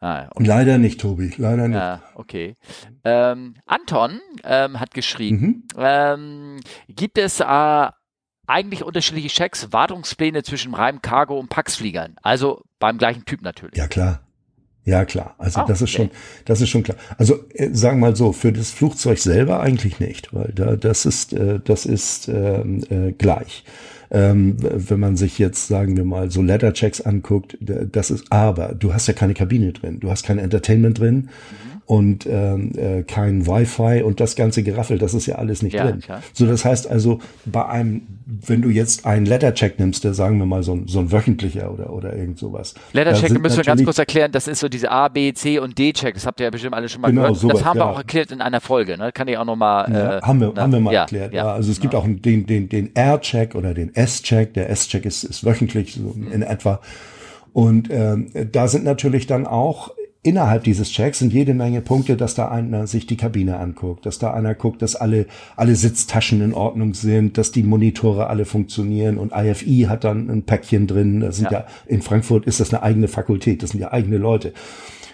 Ah, 0.01 0.29
okay. 0.33 0.43
Leider 0.47 0.77
nicht, 0.79 0.99
Tobi, 0.99 1.31
leider 1.37 1.67
nicht. 1.67 1.77
Ja, 1.77 2.01
okay. 2.15 2.55
Ähm, 3.03 3.53
Anton 3.67 4.19
ähm, 4.43 4.79
hat 4.79 4.95
geschrieben, 4.95 5.37
mhm. 5.37 5.63
ähm, 5.77 6.59
gibt 6.89 7.19
es 7.19 7.39
äh, 7.39 7.89
eigentlich 8.47 8.83
unterschiedliche 8.83 9.27
Checks, 9.27 9.71
Wartungspläne 9.71 10.41
zwischen 10.41 10.73
Reim, 10.73 11.03
Cargo 11.03 11.39
und 11.39 11.49
Paxfliegern? 11.49 12.15
Also 12.23 12.63
beim 12.79 12.97
gleichen 12.97 13.25
Typ 13.25 13.43
natürlich. 13.43 13.77
Ja, 13.77 13.87
klar. 13.87 14.21
Ja, 14.83 15.05
klar. 15.05 15.35
Also 15.37 15.61
oh, 15.61 15.65
das 15.67 15.83
ist 15.83 15.93
okay. 15.93 16.09
schon, 16.09 16.11
das 16.45 16.61
ist 16.61 16.69
schon 16.69 16.81
klar. 16.81 16.97
Also 17.19 17.47
äh, 17.53 17.69
sagen 17.71 17.99
wir 17.99 18.07
mal 18.07 18.15
so, 18.15 18.33
für 18.33 18.51
das 18.51 18.71
Flugzeug 18.71 19.19
selber 19.19 19.59
eigentlich 19.59 19.99
nicht, 19.99 20.33
weil 20.33 20.51
da 20.55 20.75
das 20.75 21.05
ist, 21.05 21.33
äh, 21.33 21.59
das 21.63 21.85
ist 21.85 22.27
ähm, 22.27 22.83
äh, 22.89 23.11
gleich. 23.11 23.63
Ähm, 24.11 24.57
wenn 24.59 24.99
man 24.99 25.15
sich 25.15 25.39
jetzt, 25.39 25.67
sagen 25.67 25.95
wir 25.95 26.03
mal, 26.03 26.29
so 26.31 26.41
Letterchecks 26.41 27.01
anguckt, 27.01 27.57
das 27.59 28.11
ist 28.11 28.31
aber, 28.31 28.75
du 28.77 28.93
hast 28.93 29.07
ja 29.07 29.13
keine 29.13 29.33
Kabine 29.33 29.71
drin, 29.71 29.99
du 30.01 30.11
hast 30.11 30.25
kein 30.25 30.37
Entertainment 30.37 30.99
drin. 30.99 31.15
Mhm 31.15 31.70
und 31.85 32.25
ähm, 32.25 32.71
äh, 32.77 33.03
kein 33.03 33.47
Wi-Fi 33.47 34.01
und 34.03 34.19
das 34.19 34.35
ganze 34.35 34.63
Geraffel, 34.63 34.97
das 34.97 35.13
ist 35.13 35.25
ja 35.25 35.35
alles 35.35 35.61
nicht 35.61 35.73
ja, 35.73 35.85
drin. 35.85 35.99
Klar. 35.99 36.21
So, 36.33 36.45
das 36.45 36.63
heißt 36.63 36.89
also, 36.89 37.19
bei 37.45 37.65
einem, 37.65 38.03
wenn 38.25 38.61
du 38.61 38.69
jetzt 38.69 39.05
einen 39.05 39.25
Lettercheck 39.25 39.77
nimmst, 39.79 40.03
der 40.03 40.13
sagen 40.13 40.37
wir 40.37 40.45
mal 40.45 40.63
so 40.63 40.73
ein, 40.73 40.87
so 40.87 40.99
ein 40.99 41.11
wöchentlicher 41.11 41.71
oder, 41.73 41.91
oder 41.91 42.15
irgend 42.15 42.39
sowas. 42.39 42.73
Lettercheck 42.93 43.39
müssen 43.41 43.57
wir 43.57 43.63
ganz 43.63 43.83
kurz 43.83 43.97
erklären, 43.97 44.31
das 44.31 44.47
ist 44.47 44.59
so 44.59 44.69
diese 44.69 44.89
A, 44.89 45.07
B, 45.07 45.33
C 45.33 45.59
und 45.59 45.77
D-Check, 45.77 46.13
das 46.13 46.25
habt 46.25 46.39
ihr 46.39 46.45
ja 46.45 46.49
bestimmt 46.49 46.75
alle 46.75 46.87
schon 46.87 47.01
mal 47.01 47.09
genau, 47.09 47.23
gehört. 47.23 47.37
Sowas, 47.37 47.57
das 47.57 47.65
haben 47.65 47.79
wir 47.79 47.87
auch 47.87 47.97
erklärt 47.97 48.31
in 48.31 48.41
einer 48.41 48.61
Folge, 48.61 48.97
ne? 48.97 49.11
Kann 49.11 49.27
ich 49.27 49.37
auch 49.37 49.45
nochmal. 49.45 49.91
Ja, 49.91 50.17
äh, 50.17 50.21
haben 50.21 50.39
wir, 50.39 50.53
na, 50.55 50.61
haben 50.61 50.71
wir 50.71 50.79
mal 50.79 50.93
ja, 50.93 51.01
erklärt. 51.01 51.33
Ja, 51.33 51.53
also 51.53 51.71
es 51.71 51.79
gibt 51.79 51.95
auch 51.95 52.05
den, 52.07 52.45
den, 52.45 52.69
den 52.69 52.95
R-Check 52.95 53.55
oder 53.55 53.73
den 53.73 53.93
S-Check. 53.93 54.53
Der 54.53 54.69
S-Check 54.69 55.05
ist, 55.05 55.23
ist 55.23 55.43
wöchentlich 55.43 55.93
so 55.93 56.15
in 56.15 56.37
mhm. 56.37 56.43
etwa. 56.43 56.79
Und 57.53 57.89
ähm, 57.91 58.29
da 58.51 58.67
sind 58.67 58.85
natürlich 58.85 59.27
dann 59.27 59.45
auch 59.45 59.91
innerhalb 60.23 60.63
dieses 60.63 60.91
Checks 60.91 61.19
sind 61.19 61.33
jede 61.33 61.53
Menge 61.53 61.81
Punkte, 61.81 62.15
dass 62.15 62.35
da 62.35 62.49
einer 62.49 62.85
sich 62.87 63.07
die 63.07 63.17
Kabine 63.17 63.57
anguckt, 63.57 64.05
dass 64.05 64.19
da 64.19 64.33
einer 64.33 64.53
guckt, 64.53 64.81
dass 64.81 64.95
alle, 64.95 65.25
alle 65.55 65.75
Sitztaschen 65.75 66.41
in 66.41 66.53
Ordnung 66.53 66.93
sind, 66.93 67.37
dass 67.37 67.51
die 67.51 67.63
Monitore 67.63 68.27
alle 68.27 68.45
funktionieren 68.45 69.17
und 69.17 69.33
IFI 69.35 69.87
hat 69.89 70.03
dann 70.03 70.29
ein 70.29 70.43
Päckchen 70.43 70.87
drin. 70.87 71.21
Das 71.21 71.37
sind 71.37 71.51
ja. 71.51 71.59
ja 71.59 71.65
in 71.87 72.01
Frankfurt 72.01 72.45
ist 72.45 72.59
das 72.59 72.73
eine 72.73 72.83
eigene 72.83 73.07
Fakultät, 73.07 73.63
das 73.63 73.71
sind 73.71 73.79
ja 73.79 73.91
eigene 73.91 74.17
Leute. 74.17 74.53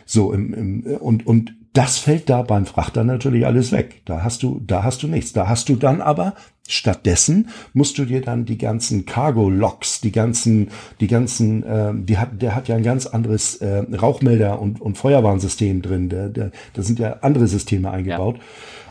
So 0.05 0.33
im, 0.33 0.53
im, 0.53 0.83
und, 0.97 1.25
und 1.25 1.53
das 1.73 1.99
fällt 1.99 2.29
da 2.29 2.41
beim 2.41 2.65
Frachter 2.65 3.03
natürlich 3.03 3.45
alles 3.45 3.71
weg. 3.71 4.01
Da 4.05 4.23
hast 4.23 4.41
du, 4.41 4.59
da 4.65 4.83
hast 4.83 5.03
du 5.03 5.07
nichts. 5.07 5.31
Da 5.33 5.47
hast 5.47 5.69
du 5.69 5.75
dann 5.75 6.01
aber 6.01 6.33
stattdessen 6.67 7.49
musst 7.73 7.97
du 7.97 8.05
dir 8.05 8.21
dann 8.21 8.45
die 8.45 8.57
ganzen 8.57 9.05
Cargo-Logs, 9.05 10.01
die 10.01 10.11
ganzen, 10.11 10.69
die 10.99 11.07
ganzen, 11.07 11.63
äh, 11.63 11.93
die 11.95 12.17
hat, 12.17 12.41
der 12.41 12.55
hat 12.55 12.67
ja 12.67 12.75
ein 12.75 12.83
ganz 12.83 13.07
anderes 13.07 13.55
äh, 13.55 13.83
Rauchmelder 13.91 14.61
und, 14.61 14.81
und 14.81 14.97
Feuerwarnsystem 14.97 15.81
drin. 15.81 16.09
Der, 16.09 16.29
der, 16.29 16.51
da 16.73 16.81
sind 16.81 16.99
ja 16.99 17.17
andere 17.21 17.47
Systeme 17.47 17.89
eingebaut. 17.91 18.37
Ja. 18.37 18.43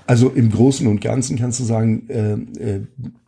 Also 0.07 0.29
im 0.31 0.51
Großen 0.51 0.87
und 0.87 1.01
Ganzen 1.01 1.37
kannst 1.37 1.59
du 1.61 1.65
sagen, 1.65 2.09
äh, 2.09 2.33
äh, 2.63 2.81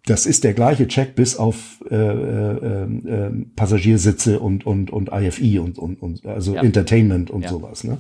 das 0.06 0.26
ist 0.26 0.44
der 0.44 0.54
gleiche 0.54 0.88
Check 0.88 1.14
bis 1.16 1.36
auf 1.36 1.84
äh, 1.90 1.94
äh, 1.94 2.84
äh, 2.84 3.30
Passagiersitze 3.56 4.38
und 4.40 4.64
und 4.64 4.90
und 4.90 5.10
IFI 5.12 5.58
und 5.58 5.78
und, 5.78 6.00
und 6.00 6.24
also 6.24 6.54
ja. 6.54 6.62
Entertainment 6.62 7.30
und 7.30 7.42
ja. 7.42 7.50
sowas. 7.50 7.84
Ne? 7.84 7.98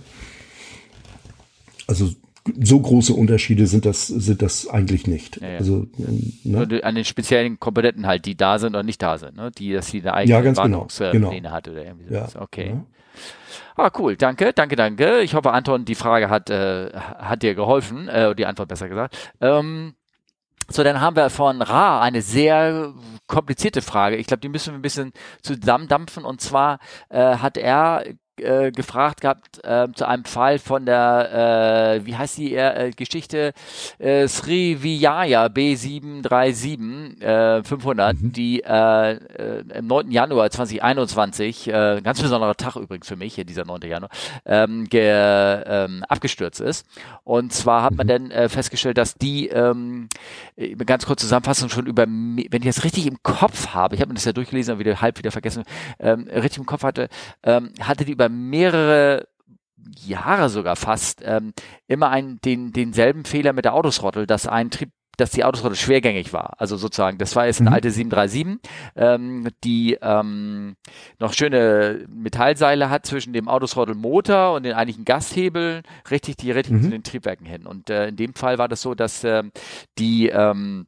Also 1.86 2.10
so 2.60 2.80
große 2.80 3.12
Unterschiede 3.12 3.66
sind 3.66 3.84
das, 3.84 4.06
sind 4.06 4.42
das 4.42 4.68
eigentlich 4.68 5.06
nicht. 5.06 5.40
Ja, 5.40 5.48
ja. 5.48 5.58
Also, 5.58 5.86
ne? 6.44 6.80
An 6.82 6.94
den 6.94 7.04
speziellen 7.04 7.58
Komponenten 7.58 8.06
halt, 8.06 8.24
die 8.26 8.36
da 8.36 8.58
sind 8.58 8.70
oder 8.70 8.82
nicht 8.82 9.02
da 9.02 9.18
sind, 9.18 9.36
ne? 9.36 9.50
Die, 9.50 9.72
dass 9.72 9.90
die 9.90 10.00
eine 10.00 10.14
eigene 10.14 10.36
ja, 10.36 10.40
ganz 10.42 10.60
genau, 10.60 10.86
genau. 11.12 11.50
hat 11.50 11.68
oder 11.68 11.84
irgendwie 11.84 12.08
sowas. 12.08 12.34
Ja. 12.34 12.40
Okay. 12.40 12.68
Ja. 12.70 12.84
Ah, 13.76 13.90
cool. 13.96 14.16
Danke, 14.16 14.52
danke, 14.52 14.74
danke. 14.74 15.20
Ich 15.20 15.34
hoffe, 15.34 15.52
Anton, 15.52 15.84
die 15.84 15.94
Frage 15.94 16.30
hat, 16.30 16.50
äh, 16.50 16.90
hat 16.92 17.42
dir 17.42 17.54
geholfen, 17.54 18.08
äh, 18.08 18.34
die 18.34 18.44
Antwort 18.44 18.68
besser 18.68 18.88
gesagt. 18.88 19.16
Ähm, 19.40 19.94
so, 20.68 20.82
dann 20.82 21.00
haben 21.00 21.16
wir 21.16 21.30
von 21.30 21.62
Ra 21.62 22.00
eine 22.00 22.20
sehr 22.20 22.92
komplizierte 23.26 23.80
Frage. 23.80 24.16
Ich 24.16 24.26
glaube, 24.26 24.40
die 24.40 24.48
müssen 24.48 24.72
wir 24.72 24.78
ein 24.78 24.82
bisschen 24.82 25.12
zusammendampfen. 25.42 26.24
Und 26.24 26.40
zwar 26.40 26.80
äh, 27.08 27.36
hat 27.36 27.56
er 27.56 28.04
äh, 28.40 28.70
gefragt 28.70 29.20
gehabt 29.22 29.64
äh, 29.64 29.88
zu 29.94 30.06
einem 30.06 30.24
Fall 30.24 30.58
von 30.58 30.86
der, 30.86 32.00
äh, 32.00 32.06
wie 32.06 32.16
heißt 32.16 32.38
die 32.38 32.54
äh, 32.54 32.90
Geschichte, 32.90 33.52
äh, 33.98 34.26
Sri 34.28 34.82
Vijaya 34.82 35.46
B737 35.46 37.22
äh, 37.22 37.62
500, 37.62 38.20
mhm. 38.20 38.32
die 38.32 38.62
äh, 38.62 39.12
äh, 39.12 39.64
im 39.74 39.86
9. 39.86 40.10
Januar 40.10 40.50
2021, 40.50 41.68
äh, 41.68 42.00
ganz 42.02 42.20
besonderer 42.20 42.54
Tag 42.56 42.76
übrigens 42.76 43.08
für 43.08 43.16
mich, 43.16 43.34
hier 43.34 43.44
dieser 43.44 43.64
9. 43.64 43.82
Januar, 43.82 44.10
ähm, 44.44 44.84
ge, 44.84 45.02
ähm, 45.02 46.04
abgestürzt 46.08 46.60
ist. 46.60 46.86
Und 47.24 47.52
zwar 47.52 47.82
hat 47.82 47.94
man 47.94 48.06
mhm. 48.06 48.10
dann 48.10 48.30
äh, 48.30 48.48
festgestellt, 48.48 48.98
dass 48.98 49.14
die, 49.14 49.48
ähm, 49.48 50.08
ganz 50.86 51.06
kurz 51.06 51.20
Zusammenfassung 51.20 51.68
schon 51.68 51.86
über, 51.86 52.06
wenn 52.06 52.62
ich 52.62 52.64
das 52.64 52.84
richtig 52.84 53.06
im 53.06 53.22
Kopf 53.22 53.68
habe, 53.68 53.94
ich 53.94 54.00
habe 54.00 54.08
mir 54.08 54.14
das 54.14 54.24
ja 54.24 54.32
durchgelesen, 54.32 54.72
aber 54.72 54.80
wieder 54.80 55.00
halb 55.00 55.18
wieder 55.18 55.30
vergessen, 55.30 55.64
ähm, 55.98 56.28
richtig 56.32 56.58
im 56.58 56.66
Kopf 56.66 56.82
hatte, 56.82 57.08
ähm, 57.42 57.70
hatte 57.80 58.04
die 58.04 58.12
über 58.12 58.27
mehrere 58.28 59.28
Jahre 60.04 60.48
sogar 60.48 60.76
fast 60.76 61.22
ähm, 61.24 61.52
immer 61.86 62.10
einen, 62.10 62.40
den, 62.40 62.72
denselben 62.72 63.24
Fehler 63.24 63.52
mit 63.52 63.64
der 63.64 63.74
Autosrottel, 63.74 64.26
dass 64.26 64.46
ein 64.46 64.70
Trieb 64.70 64.90
dass 65.18 65.30
die 65.32 65.44
Autosrottel 65.44 65.76
schwergängig 65.76 66.32
war. 66.32 66.54
Also 66.58 66.76
sozusagen, 66.76 67.18
das 67.18 67.34
war 67.36 67.46
jetzt 67.46 67.60
eine 67.60 67.70
mhm. 67.70 67.74
alte 67.74 67.90
737, 67.90 68.60
ähm, 68.96 69.48
die 69.64 69.98
ähm, 70.00 70.76
noch 71.18 71.32
schöne 71.32 72.06
Metallseile 72.08 72.88
hat 72.88 73.04
zwischen 73.04 73.32
dem 73.32 73.48
Autosrottel-Motor 73.48 74.54
und 74.54 74.62
den 74.62 74.74
eigentlichen 74.74 75.04
Gasthebeln, 75.04 75.82
richtig, 76.10 76.36
die 76.36 76.52
richtig 76.52 76.74
mhm. 76.74 76.82
zu 76.82 76.90
den 76.90 77.02
Triebwerken 77.02 77.46
hin. 77.46 77.66
Und 77.66 77.90
äh, 77.90 78.08
in 78.08 78.16
dem 78.16 78.34
Fall 78.34 78.58
war 78.58 78.68
das 78.68 78.80
so, 78.80 78.94
dass 78.94 79.24
äh, 79.24 79.42
die 79.98 80.28
ähm, 80.28 80.86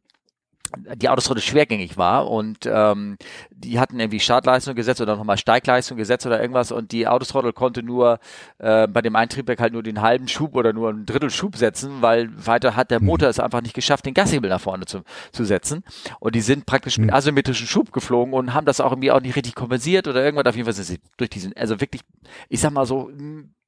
die 0.95 1.09
Autosroute 1.09 1.41
schwergängig 1.41 1.97
war 1.97 2.31
und 2.31 2.67
ähm, 2.67 3.17
die 3.51 3.81
hatten 3.81 3.99
irgendwie 3.99 4.21
Startleistung 4.21 4.75
gesetzt 4.75 5.01
oder 5.01 5.17
nochmal 5.17 5.37
Steigleistung 5.37 5.97
gesetzt 5.97 6.27
oder 6.27 6.41
irgendwas 6.41 6.73
und 6.73 6.93
die 6.93 7.09
Autosrottel 7.09 7.53
konnte 7.53 7.83
nur 7.83 8.19
äh, 8.59 8.87
bei 8.87 9.03
dem 9.03 9.17
Eintriebwerk 9.17 9.61
halt 9.61 9.73
nur 9.73 9.83
den 9.83 10.01
halben 10.01 10.29
Schub 10.29 10.55
oder 10.55 10.73
nur 10.73 10.91
ein 10.91 11.07
Drittel 11.07 11.31
Schub 11.31 11.57
setzen, 11.57 12.03
weil 12.03 12.31
weiter 12.47 12.77
hat 12.77 12.91
der 12.91 13.03
Motor 13.03 13.29
mhm. 13.29 13.31
es 13.31 13.41
einfach 13.41 13.63
nicht 13.63 13.75
geschafft, 13.75 14.07
den 14.07 14.15
Gashebel 14.15 14.51
nach 14.51 14.61
vorne 14.61 14.87
zu, 14.87 15.03
zu 15.33 15.45
setzen 15.45 15.85
und 16.21 16.35
die 16.35 16.41
sind 16.41 16.67
praktisch 16.67 16.99
mit 16.99 17.11
mhm. 17.11 17.15
asymmetrischen 17.15 17.67
Schub 17.67 17.93
geflogen 17.93 18.35
und 18.35 18.55
haben 18.55 18.67
das 18.67 18.81
auch 18.81 18.93
irgendwie 18.93 19.11
auch 19.11 19.21
nicht 19.21 19.37
richtig 19.37 19.55
kompensiert 19.55 20.09
oder 20.09 20.25
irgendwas 20.25 20.47
auf 20.47 20.57
jeden 20.57 20.67
Fall 20.67 20.75
sind 20.75 20.87
sie 20.87 21.01
durch 21.17 21.31
diesen, 21.31 21.57
also 21.57 21.81
wirklich, 21.81 22.03
ich 22.49 22.61
sag 22.61 22.73
mal 22.73 22.87
so, 22.87 23.11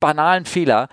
banalen 0.02 0.44
Fehler 0.44 0.88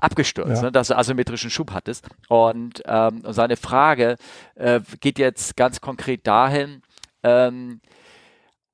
abgestürzt, 0.00 0.56
ja. 0.56 0.62
ne, 0.62 0.72
dass 0.72 0.88
du 0.88 0.96
asymmetrischen 0.96 1.50
Schub 1.50 1.72
hattest. 1.72 2.08
Und 2.28 2.82
ähm, 2.86 3.22
seine 3.28 3.56
Frage 3.56 4.16
äh, 4.54 4.80
geht 5.00 5.18
jetzt 5.18 5.56
ganz 5.56 5.80
konkret 5.80 6.26
dahin, 6.26 6.82
ähm, 7.22 7.80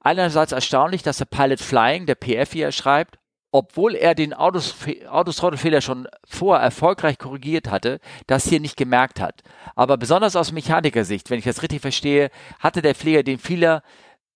einerseits 0.01 0.53
erstaunlich, 0.53 1.03
dass 1.03 1.19
der 1.19 1.25
Pilot 1.27 1.61
Flying, 1.61 2.07
der 2.07 2.15
PF 2.15 2.53
hier 2.53 2.73
schreibt, 2.73 3.19
obwohl 3.53 3.95
er 3.95 4.15
den 4.15 4.35
Autosrottelfehler 4.35 5.81
schon 5.81 6.09
vorher 6.27 6.63
erfolgreich 6.63 7.19
korrigiert 7.19 7.71
hatte, 7.71 8.01
das 8.27 8.47
hier 8.47 8.61
nicht 8.61 8.77
gemerkt 8.77 9.21
hat. 9.21 9.43
Aber 9.75 9.97
besonders 9.97 10.37
aus 10.37 10.53
Mechanikersicht, 10.53 11.31
wenn 11.31 11.39
ich 11.39 11.45
das 11.45 11.63
richtig 11.63 11.81
verstehe, 11.81 12.31
hatte 12.59 12.83
der 12.83 12.95
Pfleger 12.95 13.23
den 13.23 13.39
Fehler 13.39 13.83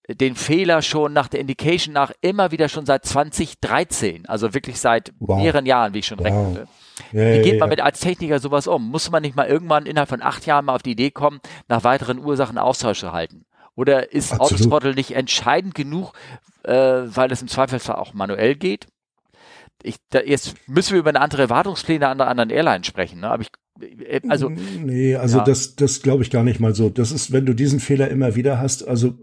den 0.09 0.35
Fehler 0.35 0.83
schon 0.83 1.13
nach 1.13 1.29
der 1.29 1.41
Indication 1.41 1.93
nach 1.93 2.13
immer 2.21 2.51
wieder 2.51 2.69
schon 2.69 2.87
seit 2.87 3.05
2013, 3.05 4.27
also 4.27 4.55
wirklich 4.55 4.81
seit 4.81 5.13
wow. 5.21 5.39
mehreren 5.39 5.67
Jahren, 5.67 5.95
wie 5.95 6.01
ich 6.01 6.07
schon 6.07 6.19
wow. 6.19 6.27
rechnete. 6.27 6.69
Ja, 7.13 7.35
wie 7.35 7.43
geht 7.43 7.61
man 7.61 7.69
mit 7.69 7.81
als 7.81 8.01
Techniker 8.01 8.39
sowas 8.39 8.67
um? 8.67 8.91
Muss 8.91 9.11
man 9.11 9.23
nicht 9.23 9.37
mal 9.37 9.47
irgendwann 9.47 9.87
innerhalb 9.87 10.09
von 10.09 10.23
acht 10.23 10.47
Jahren 10.47 10.65
mal 10.65 10.75
auf 10.75 10.83
die 10.83 10.93
Idee 10.93 11.11
kommen, 11.11 11.41
nach 11.69 11.85
weiteren 11.85 12.19
Ursachen 12.19 12.59
Austausch 12.59 13.01
zu 13.01 13.13
halten? 13.13 13.45
Oder 13.77 14.13
ist 14.13 14.39
Autothrottle 14.39 14.95
nicht 14.95 15.13
entscheidend 15.13 15.75
genug, 15.75 16.13
äh, 16.65 16.75
weil 16.75 17.33
es 17.33 17.43
im 17.43 17.49
Zweifelsfall 17.49 17.97
auch 17.97 18.13
manuell 18.13 18.55
geht? 18.55 18.87
Ich, 19.83 19.97
da, 20.11 20.21
jetzt 20.21 20.55
müssen 20.67 20.93
wir 20.93 21.01
über 21.01 21.09
eine 21.09 21.21
andere 21.21 21.49
Wartungspläne 21.49 22.07
an 22.07 22.21
anderen 22.21 22.51
Airlines 22.51 22.87
sprechen, 22.87 23.21
ne? 23.21 23.31
aber 23.31 23.43
ich 23.43 23.51
äh, 23.81 24.21
also 24.29 24.51
nee, 24.51 25.17
also 25.17 25.39
ja. 25.39 25.45
das 25.45 25.77
das 25.77 26.03
glaube 26.03 26.23
ich 26.23 26.31
gar 26.31 26.43
nicht 26.43 26.61
mal 26.61 26.75
so. 26.75 26.91
Das 26.91 27.13
ist, 27.13 27.33
wenn 27.33 27.47
du 27.47 27.55
diesen 27.55 27.81
Fehler 27.81 28.09
immer 28.09 28.35
wieder 28.35 28.59
hast. 28.59 28.87
Also 28.87 29.15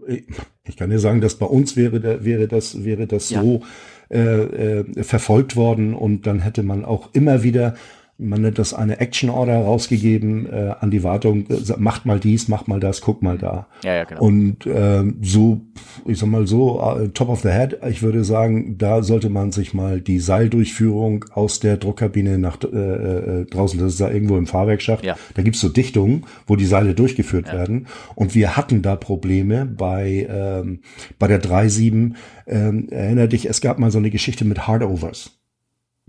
ich 0.64 0.76
kann 0.76 0.90
dir 0.90 0.98
sagen, 0.98 1.20
dass 1.20 1.36
bei 1.36 1.46
uns 1.46 1.76
wäre 1.76 2.00
der, 2.00 2.24
wäre 2.24 2.48
das 2.48 2.84
wäre 2.84 3.06
das 3.06 3.30
ja. 3.30 3.42
so 3.42 3.62
äh, 4.10 4.80
äh, 4.80 5.02
verfolgt 5.02 5.56
worden. 5.56 5.94
Und 5.94 6.26
dann 6.26 6.40
hätte 6.40 6.62
man 6.62 6.84
auch 6.84 7.10
immer 7.12 7.42
wieder 7.42 7.74
man 8.20 8.42
nennt 8.42 8.58
das 8.58 8.74
eine 8.74 8.98
Action 8.98 9.30
Order 9.30 9.60
rausgegeben 9.60 10.52
äh, 10.52 10.74
an 10.80 10.90
die 10.90 11.04
Wartung, 11.04 11.46
äh, 11.48 11.74
macht 11.78 12.04
mal 12.04 12.18
dies, 12.18 12.48
macht 12.48 12.66
mal 12.66 12.80
das, 12.80 13.00
guck 13.00 13.22
mal 13.22 13.38
da. 13.38 13.68
Ja, 13.84 13.94
ja, 13.94 14.04
genau. 14.04 14.20
Und 14.20 14.66
äh, 14.66 15.04
so, 15.22 15.60
ich 16.04 16.18
sag 16.18 16.28
mal 16.28 16.46
so, 16.48 16.82
uh, 16.82 17.06
top 17.08 17.28
of 17.28 17.40
the 17.42 17.50
head, 17.50 17.78
ich 17.88 18.02
würde 18.02 18.24
sagen, 18.24 18.76
da 18.76 19.04
sollte 19.04 19.30
man 19.30 19.52
sich 19.52 19.72
mal 19.72 20.00
die 20.00 20.18
Seildurchführung 20.18 21.26
aus 21.32 21.60
der 21.60 21.76
Druckkabine 21.76 22.38
nach 22.38 22.58
äh, 22.64 22.66
äh, 22.76 23.44
draußen, 23.46 23.78
das 23.78 23.92
ist 23.92 24.00
da 24.00 24.10
irgendwo 24.10 24.36
im 24.36 24.48
Fahrwerkschacht, 24.48 25.04
ja. 25.04 25.16
da 25.34 25.42
gibt's 25.42 25.60
so 25.60 25.68
Dichtungen, 25.68 26.26
wo 26.48 26.56
die 26.56 26.66
Seile 26.66 26.94
durchgeführt 26.94 27.46
ja. 27.46 27.52
werden. 27.52 27.86
Und 28.16 28.34
wir 28.34 28.56
hatten 28.56 28.82
da 28.82 28.96
Probleme 28.96 29.64
bei, 29.64 30.26
ähm, 30.28 30.80
bei 31.20 31.28
der 31.28 31.40
3.7, 31.40 32.14
ähm, 32.48 32.88
erinnere 32.90 33.28
dich, 33.28 33.48
es 33.48 33.60
gab 33.60 33.78
mal 33.78 33.92
so 33.92 33.98
eine 33.98 34.10
Geschichte 34.10 34.44
mit 34.44 34.66
Hardovers. 34.66 35.37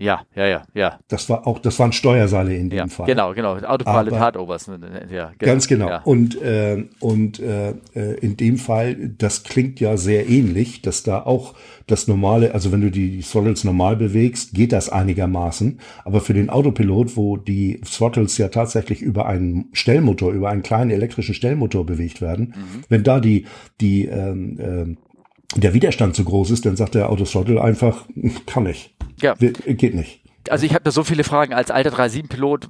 Ja, 0.00 0.22
ja, 0.34 0.46
ja, 0.46 0.62
ja. 0.72 0.98
Das 1.08 1.28
war 1.28 1.46
auch, 1.46 1.58
das 1.58 1.78
waren 1.78 1.92
Steuerseile 1.92 2.56
in 2.56 2.70
dem 2.70 2.78
ja, 2.78 2.86
Fall. 2.86 3.06
Genau, 3.06 3.34
genau. 3.34 3.56
Autopilot 3.58 4.18
Hardovers. 4.18 4.66
Ja, 4.66 4.76
genau, 4.78 5.30
ganz 5.38 5.68
genau. 5.68 5.88
Ja. 5.90 6.00
Und 6.04 6.40
äh, 6.40 6.86
und 7.00 7.38
äh, 7.38 7.74
äh, 7.94 8.14
in 8.20 8.38
dem 8.38 8.56
Fall, 8.56 8.96
das 9.18 9.42
klingt 9.42 9.78
ja 9.78 9.98
sehr 9.98 10.26
ähnlich, 10.26 10.80
dass 10.80 11.02
da 11.02 11.22
auch 11.22 11.54
das 11.86 12.08
normale, 12.08 12.54
also 12.54 12.72
wenn 12.72 12.80
du 12.80 12.90
die 12.90 13.20
Throttles 13.20 13.64
normal 13.64 13.96
bewegst, 13.96 14.54
geht 14.54 14.72
das 14.72 14.88
einigermaßen. 14.88 15.80
Aber 16.06 16.22
für 16.22 16.32
den 16.32 16.48
Autopilot, 16.48 17.18
wo 17.18 17.36
die 17.36 17.82
Throttles 17.82 18.38
ja 18.38 18.48
tatsächlich 18.48 19.02
über 19.02 19.26
einen 19.26 19.68
Stellmotor, 19.72 20.32
über 20.32 20.48
einen 20.48 20.62
kleinen 20.62 20.90
elektrischen 20.90 21.34
Stellmotor 21.34 21.84
bewegt 21.84 22.22
werden, 22.22 22.54
mhm. 22.56 22.84
wenn 22.88 23.02
da 23.02 23.20
die 23.20 23.44
die 23.82 24.06
ähm, 24.06 24.58
äh, 24.58 25.09
der 25.56 25.74
Widerstand 25.74 26.14
zu 26.14 26.24
groß 26.24 26.50
ist, 26.50 26.66
dann 26.66 26.76
sagt 26.76 26.94
der 26.94 27.10
Autothrottle 27.10 27.60
einfach, 27.62 28.06
kann 28.46 28.66
ich. 28.66 28.94
Ja. 29.20 29.34
Geht 29.34 29.94
nicht 29.94 30.20
also 30.48 30.64
ich 30.64 30.72
habe 30.72 30.84
da 30.84 30.90
so 30.90 31.04
viele 31.04 31.24
Fragen. 31.24 31.52
Als 31.52 31.70
alter 31.70 31.90
3.7-Pilot 31.90 32.68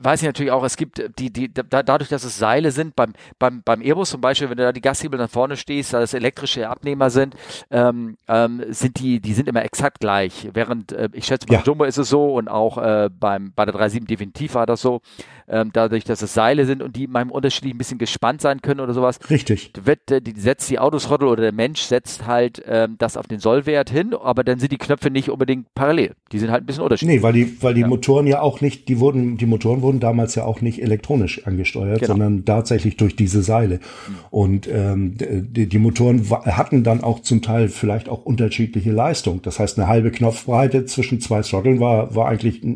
weiß 0.00 0.22
ich 0.22 0.26
natürlich 0.26 0.52
auch, 0.52 0.64
es 0.64 0.76
gibt 0.76 1.02
die, 1.18 1.32
die, 1.32 1.52
da, 1.52 1.82
dadurch, 1.82 2.08
dass 2.08 2.24
es 2.24 2.38
Seile 2.38 2.70
sind, 2.72 2.96
beim, 2.96 3.12
beim, 3.38 3.62
beim 3.62 3.80
Airbus 3.80 4.10
zum 4.10 4.20
Beispiel, 4.20 4.50
wenn 4.50 4.56
du 4.56 4.64
da 4.64 4.72
die 4.72 4.80
Gashebel 4.80 5.18
nach 5.18 5.30
vorne 5.30 5.56
stehst, 5.56 5.92
da 5.92 6.00
das 6.00 6.14
elektrische 6.14 6.68
Abnehmer 6.68 7.10
sind, 7.10 7.34
ähm, 7.70 8.16
ähm, 8.28 8.64
sind 8.68 8.98
die, 8.98 9.20
die 9.20 9.34
sind 9.34 9.48
immer 9.48 9.64
exakt 9.64 10.00
gleich. 10.00 10.48
Während, 10.52 10.92
äh, 10.92 11.08
ich 11.12 11.26
schätze, 11.26 11.46
beim 11.46 11.58
ja. 11.58 11.64
Jumbo 11.64 11.84
ist 11.84 11.98
es 11.98 12.08
so 12.08 12.34
und 12.34 12.48
auch 12.48 12.78
äh, 12.78 13.08
beim, 13.10 13.52
bei 13.54 13.64
der 13.64 13.74
3.7 13.74 14.06
definitiv 14.06 14.54
war 14.54 14.66
das 14.66 14.80
so, 14.80 15.00
ähm, 15.48 15.70
dadurch, 15.72 16.04
dass 16.04 16.22
es 16.22 16.34
Seile 16.34 16.66
sind 16.66 16.82
und 16.82 16.96
die 16.96 17.04
in 17.04 17.10
meinem 17.10 17.30
unterschiedlich 17.30 17.74
ein 17.74 17.78
bisschen 17.78 17.98
gespannt 17.98 18.40
sein 18.40 18.62
können 18.62 18.80
oder 18.80 18.94
sowas. 18.94 19.18
Richtig. 19.30 19.72
Wird, 19.84 20.10
äh, 20.10 20.20
die 20.20 20.38
setzt 20.38 20.70
die 20.70 20.78
Autosrottel 20.78 21.28
oder 21.28 21.42
der 21.42 21.52
Mensch 21.52 21.82
setzt 21.82 22.26
halt 22.26 22.62
ähm, 22.66 22.96
das 22.98 23.16
auf 23.16 23.26
den 23.26 23.40
Sollwert 23.40 23.90
hin, 23.90 24.14
aber 24.14 24.44
dann 24.44 24.58
sind 24.58 24.72
die 24.72 24.78
Knöpfe 24.78 25.10
nicht 25.10 25.30
unbedingt 25.30 25.72
parallel. 25.74 26.14
Die 26.32 26.38
sind 26.38 26.50
halt 26.50 26.64
ein 26.64 26.66
bisschen 26.66 26.82
unterschiedlich. 26.82 27.18
Nee, 27.18 27.22
weil 27.22 27.32
die, 27.32 27.62
weil 27.62 27.74
die 27.74 27.82
ja. 27.82 27.86
Motoren 27.86 28.26
ja 28.26 28.40
auch 28.40 28.60
nicht, 28.60 28.88
die 28.88 29.00
wurden, 29.00 29.36
die 29.36 29.46
Motoren 29.46 29.82
wurden 29.82 30.00
damals 30.00 30.34
ja 30.34 30.44
auch 30.44 30.60
nicht 30.60 30.82
elektronisch 30.82 31.46
angesteuert, 31.46 32.00
genau. 32.00 32.12
sondern 32.12 32.44
tatsächlich 32.44 32.96
durch 32.96 33.16
diese 33.16 33.42
Seile. 33.42 33.76
Mhm. 33.76 34.14
Und 34.30 34.68
ähm, 34.68 35.14
die, 35.18 35.66
die 35.66 35.78
Motoren 35.78 36.28
hatten 36.30 36.84
dann 36.84 37.02
auch 37.02 37.20
zum 37.20 37.42
Teil 37.42 37.68
vielleicht 37.68 38.08
auch 38.08 38.24
unterschiedliche 38.24 38.90
Leistung. 38.90 39.42
Das 39.42 39.58
heißt, 39.58 39.78
eine 39.78 39.88
halbe 39.88 40.10
Knopfbreite 40.10 40.86
zwischen 40.86 41.20
zwei 41.20 41.42
Throtteln 41.42 41.80
war, 41.80 42.14
war 42.14 42.28
eigentlich 42.28 42.62
äh, 42.64 42.68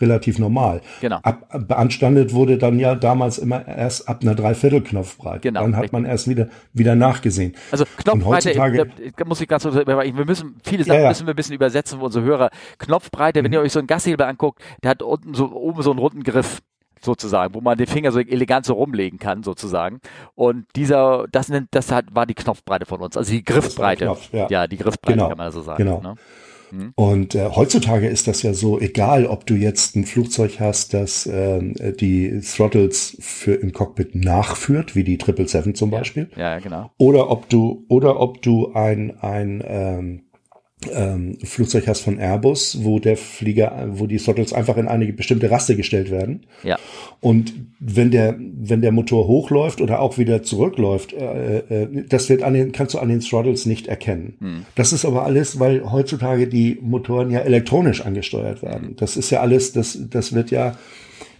relativ 0.00 0.38
normal. 0.38 0.80
Genau. 1.00 1.18
Ab, 1.22 1.46
beanstandet 2.16 2.34
wurde 2.34 2.58
dann 2.58 2.78
ja 2.78 2.94
damals 2.94 3.38
immer 3.38 3.66
erst 3.66 4.08
ab 4.08 4.20
einer 4.22 4.34
Dreiviertel 4.34 4.82
Knopfbreite. 4.82 5.40
Genau. 5.40 5.62
Dann 5.62 5.76
hat 5.76 5.92
man 5.92 6.04
erst 6.04 6.28
wieder, 6.28 6.48
wieder 6.72 6.94
nachgesehen. 6.94 7.54
Also 7.70 7.84
Knopfbreite, 7.96 8.54
da 9.16 9.24
muss 9.24 9.40
ich 9.40 9.48
ganz 9.48 9.62
kurz, 9.62 9.74
wir 9.74 10.24
müssen, 10.24 10.56
viele 10.64 10.84
Sachen 10.84 10.96
ja, 10.96 11.02
ja. 11.02 11.08
müssen 11.08 11.26
wir 11.26 11.34
ein 11.34 11.36
bisschen 11.36 11.54
übersetzen 11.54 11.98
für 11.98 12.04
unsere 12.04 12.24
Hörer. 12.24 12.50
Knopfbreite 12.78 13.34
der, 13.34 13.44
wenn 13.44 13.52
ihr 13.52 13.60
euch 13.60 13.72
so 13.72 13.78
einen 13.78 13.88
Gasshebel 13.88 14.24
anguckt, 14.26 14.62
der 14.82 14.90
hat 14.92 15.02
unten 15.02 15.34
so, 15.34 15.52
oben 15.52 15.82
so 15.82 15.90
einen 15.90 15.98
runden 15.98 16.22
Griff 16.22 16.62
sozusagen, 17.02 17.54
wo 17.54 17.60
man 17.60 17.76
den 17.76 17.86
Finger 17.86 18.10
so 18.10 18.18
elegant 18.18 18.64
so 18.64 18.74
rumlegen 18.74 19.18
kann, 19.18 19.42
sozusagen. 19.42 20.00
Und 20.34 20.64
dieser, 20.74 21.26
das 21.30 21.48
nennt, 21.48 21.68
das 21.72 21.92
hat, 21.92 22.06
war 22.14 22.24
die 22.24 22.34
Knopfbreite 22.34 22.86
von 22.86 23.00
uns, 23.00 23.16
also 23.16 23.30
die 23.30 23.44
Griffbreite. 23.44 24.06
Knopf, 24.06 24.32
ja. 24.32 24.48
ja. 24.48 24.66
die 24.66 24.78
Griffbreite 24.78 25.18
genau. 25.18 25.28
kann 25.28 25.38
man 25.38 25.52
so 25.52 25.60
sagen. 25.60 25.84
Genau. 25.84 26.00
Ne? 26.00 26.14
Mhm. 26.70 26.92
Und 26.94 27.34
äh, 27.34 27.50
heutzutage 27.54 28.08
ist 28.08 28.28
das 28.28 28.42
ja 28.42 28.54
so, 28.54 28.80
egal 28.80 29.26
ob 29.26 29.46
du 29.46 29.54
jetzt 29.54 29.96
ein 29.96 30.04
Flugzeug 30.04 30.60
hast, 30.60 30.94
das 30.94 31.26
äh, 31.26 31.92
die 31.92 32.40
Throttles 32.40 33.16
für 33.20 33.54
im 33.54 33.72
Cockpit 33.72 34.14
nachführt, 34.14 34.94
wie 34.94 35.04
die 35.04 35.16
777 35.16 35.74
zum 35.74 35.90
Beispiel. 35.90 36.30
Ja, 36.36 36.54
ja 36.54 36.58
genau. 36.58 36.90
Oder 36.98 37.30
ob 37.30 37.48
du, 37.48 37.84
oder 37.88 38.20
ob 38.20 38.42
du 38.42 38.72
ein, 38.72 39.18
ein 39.20 39.62
ähm, 39.66 40.22
ähm, 40.94 41.38
Flugzeug 41.44 41.86
hast 41.86 42.00
von 42.00 42.18
Airbus, 42.18 42.84
wo 42.84 42.98
der 42.98 43.16
Flieger, 43.16 43.88
wo 43.92 44.06
die 44.06 44.18
Throttles 44.18 44.52
einfach 44.52 44.76
in 44.76 44.88
eine 44.88 45.12
bestimmte 45.12 45.50
Raste 45.50 45.76
gestellt 45.76 46.10
werden. 46.10 46.46
Ja. 46.62 46.78
Und 47.20 47.54
wenn 47.78 48.10
der, 48.10 48.36
wenn 48.38 48.80
der 48.80 48.92
Motor 48.92 49.26
hochläuft 49.26 49.80
oder 49.80 50.00
auch 50.00 50.18
wieder 50.18 50.42
zurückläuft, 50.42 51.12
äh, 51.12 51.58
äh, 51.58 52.04
das 52.08 52.28
wird 52.28 52.42
an 52.42 52.54
den, 52.54 52.72
kannst 52.72 52.94
du 52.94 52.98
an 52.98 53.08
den 53.08 53.20
Throttles 53.20 53.66
nicht 53.66 53.86
erkennen. 53.86 54.34
Hm. 54.40 54.66
Das 54.74 54.92
ist 54.92 55.04
aber 55.04 55.24
alles, 55.24 55.58
weil 55.58 55.90
heutzutage 55.90 56.46
die 56.48 56.78
Motoren 56.80 57.30
ja 57.30 57.40
elektronisch 57.40 58.00
angesteuert 58.02 58.62
werden. 58.62 58.96
Das 58.96 59.16
ist 59.16 59.30
ja 59.30 59.40
alles, 59.40 59.72
das, 59.72 59.98
das 60.10 60.32
wird 60.32 60.50
ja, 60.50 60.76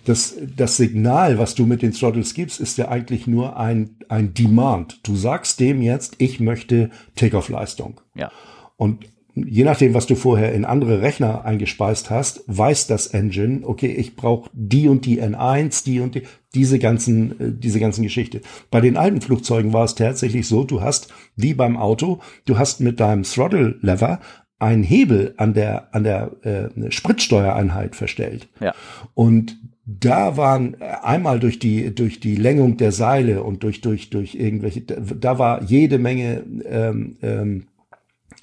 das, 0.06 0.36
das 0.56 0.76
Signal, 0.76 1.38
was 1.38 1.54
du 1.54 1.66
mit 1.66 1.82
den 1.82 1.92
Throttles 1.92 2.32
gibst, 2.34 2.60
ist 2.60 2.78
ja 2.78 2.88
eigentlich 2.88 3.26
nur 3.26 3.56
ein, 3.56 3.96
ein 4.08 4.34
Demand. 4.34 5.00
Du 5.02 5.16
sagst 5.16 5.58
dem 5.58 5.82
jetzt, 5.82 6.14
ich 6.18 6.38
möchte 6.38 6.90
Takeoff-Leistung. 7.16 8.00
Ja. 8.14 8.30
Und 8.76 9.06
je 9.36 9.64
nachdem, 9.64 9.92
was 9.92 10.06
du 10.06 10.14
vorher 10.14 10.52
in 10.52 10.64
andere 10.64 11.02
Rechner 11.02 11.44
eingespeist 11.44 12.10
hast, 12.10 12.42
weiß 12.46 12.86
das 12.86 13.08
Engine, 13.08 13.60
okay, 13.64 13.88
ich 13.88 14.16
brauche 14.16 14.50
die 14.54 14.88
und 14.88 15.04
die 15.04 15.22
N1, 15.22 15.84
die 15.84 16.00
und 16.00 16.14
die, 16.14 16.22
diese 16.54 16.78
ganzen, 16.78 17.32
äh, 17.40 17.52
diese 17.52 17.78
ganzen 17.78 18.02
Geschichte. 18.02 18.40
Bei 18.70 18.80
den 18.80 18.96
alten 18.96 19.20
Flugzeugen 19.20 19.72
war 19.72 19.84
es 19.84 19.94
tatsächlich 19.94 20.48
so, 20.48 20.64
du 20.64 20.80
hast, 20.80 21.12
wie 21.36 21.52
beim 21.52 21.76
Auto, 21.76 22.20
du 22.46 22.58
hast 22.58 22.80
mit 22.80 22.98
deinem 22.98 23.24
Throttle 23.24 23.76
Lever 23.82 24.20
einen 24.58 24.82
Hebel 24.82 25.34
an 25.36 25.52
der, 25.52 25.94
an 25.94 26.04
der 26.04 26.32
äh, 26.42 26.90
Spritsteuereinheit 26.90 27.94
verstellt. 27.94 28.48
Ja. 28.58 28.74
Und 29.12 29.58
da 29.84 30.36
waren 30.36 30.76
einmal 30.82 31.38
durch 31.38 31.60
die 31.60 31.94
durch 31.94 32.18
die 32.18 32.34
Längung 32.34 32.76
der 32.76 32.90
Seile 32.90 33.44
und 33.44 33.62
durch 33.62 33.82
durch 33.82 34.10
durch 34.10 34.34
irgendwelche 34.34 34.80
da 34.80 35.38
war 35.38 35.62
jede 35.62 35.98
Menge 35.98 36.42
ähm, 36.64 37.16
ähm, 37.22 37.66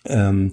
ähm, 0.05 0.51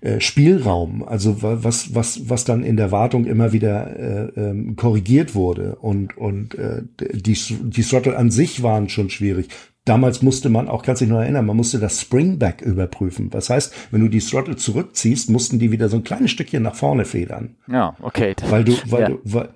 äh, 0.00 0.20
Spielraum, 0.20 1.02
also 1.02 1.42
was 1.42 1.94
was 1.94 2.28
was 2.28 2.44
dann 2.44 2.62
in 2.62 2.76
der 2.76 2.90
Wartung 2.90 3.26
immer 3.26 3.52
wieder 3.52 3.98
äh, 3.98 4.40
ähm, 4.40 4.76
korrigiert 4.76 5.34
wurde 5.34 5.76
und 5.76 6.16
und 6.16 6.54
äh, 6.54 6.82
die 6.98 7.34
die 7.34 7.82
Throttle 7.82 8.16
an 8.16 8.30
sich 8.30 8.62
waren 8.62 8.88
schon 8.88 9.10
schwierig. 9.10 9.48
Damals 9.86 10.22
musste 10.22 10.50
man 10.50 10.68
auch, 10.68 10.82
kannst 10.82 11.00
dich 11.00 11.08
noch 11.08 11.20
erinnern, 11.20 11.46
man 11.46 11.56
musste 11.56 11.78
das 11.78 12.00
Springback 12.00 12.60
überprüfen. 12.60 13.30
Das 13.30 13.48
heißt, 13.48 13.74
wenn 13.90 14.02
du 14.02 14.08
die 14.08 14.20
Throttle 14.20 14.56
zurückziehst, 14.56 15.30
mussten 15.30 15.58
die 15.58 15.72
wieder 15.72 15.88
so 15.88 15.96
ein 15.96 16.04
kleines 16.04 16.30
Stückchen 16.30 16.62
nach 16.62 16.74
vorne 16.74 17.06
federn. 17.06 17.56
Ja, 17.66 17.96
okay. 18.02 18.34
Weil 18.50 18.64
du, 18.64 18.74
weil 18.86 19.00
ja. 19.00 19.08
du, 19.08 19.18
weil, 19.24 19.48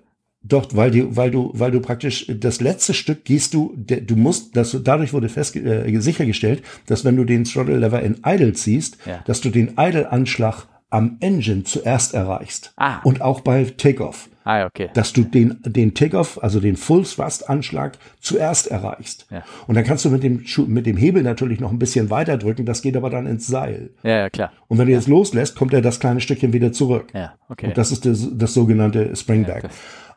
doch, 0.46 0.68
weil 0.72 0.90
du, 0.90 1.16
weil 1.16 1.30
du, 1.30 1.50
weil 1.54 1.70
du 1.70 1.80
praktisch 1.80 2.26
das 2.28 2.60
letzte 2.60 2.92
Stück 2.92 3.24
gehst 3.24 3.54
du, 3.54 3.74
du 3.76 4.14
musst, 4.14 4.54
dass 4.56 4.72
du, 4.72 4.78
dadurch 4.78 5.14
wurde 5.14 5.30
fest 5.30 5.56
äh, 5.56 5.98
sichergestellt, 6.00 6.62
dass 6.86 7.04
wenn 7.04 7.16
du 7.16 7.24
den 7.24 7.44
Throttle 7.44 7.78
Lever 7.78 8.02
in 8.02 8.20
Idle 8.24 8.52
ziehst, 8.52 8.98
ja. 9.06 9.22
dass 9.26 9.40
du 9.40 9.48
den 9.48 9.74
Idle-Anschlag 9.78 10.66
am 10.90 11.16
Engine 11.20 11.64
zuerst 11.64 12.12
erreichst. 12.12 12.72
Ah. 12.76 13.00
Und 13.04 13.22
auch 13.22 13.40
bei 13.40 13.64
Takeoff. 13.64 14.28
Ah, 14.44 14.66
okay. 14.66 14.90
Dass 14.92 15.14
du 15.14 15.24
den, 15.24 15.58
den 15.64 15.94
Takeoff, 15.94 16.38
also 16.42 16.60
den 16.60 16.76
Full 16.76 17.04
Thrust 17.04 17.48
Anschlag 17.48 17.96
zuerst 18.20 18.66
erreichst. 18.66 19.26
Ja. 19.30 19.42
Und 19.66 19.74
dann 19.74 19.84
kannst 19.84 20.04
du 20.04 20.10
mit 20.10 20.22
dem, 20.22 20.44
mit 20.66 20.84
dem 20.84 20.98
Hebel 20.98 21.22
natürlich 21.22 21.60
noch 21.60 21.72
ein 21.72 21.78
bisschen 21.78 22.10
weiter 22.10 22.36
drücken, 22.36 22.66
das 22.66 22.82
geht 22.82 22.96
aber 22.96 23.08
dann 23.08 23.26
ins 23.26 23.46
Seil. 23.46 23.90
Ja, 24.02 24.18
ja 24.18 24.30
klar. 24.30 24.52
Und 24.68 24.76
wenn 24.76 24.86
du 24.86 24.92
jetzt 24.92 25.08
loslässt, 25.08 25.56
kommt 25.56 25.72
er 25.72 25.80
das 25.80 25.98
kleine 25.98 26.20
Stückchen 26.20 26.52
wieder 26.52 26.72
zurück. 26.72 27.06
Ja, 27.14 27.32
okay. 27.48 27.68
Und 27.68 27.78
das 27.78 27.90
ist 27.90 28.04
das, 28.04 28.28
das 28.32 28.52
sogenannte 28.52 29.16
Springback. 29.16 29.64
Ja, 29.64 29.70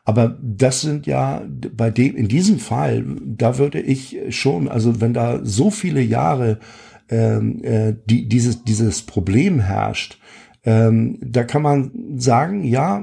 Aber 0.04 0.38
das 0.42 0.80
sind 0.80 1.06
ja 1.06 1.42
bei 1.76 1.90
dem, 1.90 2.16
in 2.16 2.28
diesem 2.28 2.58
Fall, 2.58 3.04
da 3.24 3.58
würde 3.58 3.80
ich 3.80 4.18
schon, 4.30 4.68
also 4.68 5.00
wenn 5.00 5.12
da 5.12 5.40
so 5.44 5.70
viele 5.70 6.00
Jahre 6.00 6.58
ähm, 7.10 7.62
äh, 7.62 7.94
die, 8.06 8.28
dieses, 8.28 8.64
dieses 8.64 9.02
Problem 9.02 9.60
herrscht, 9.60 10.18
ähm, 10.64 11.18
da 11.22 11.44
kann 11.44 11.62
man 11.62 11.90
sagen, 12.16 12.64
ja, 12.64 13.02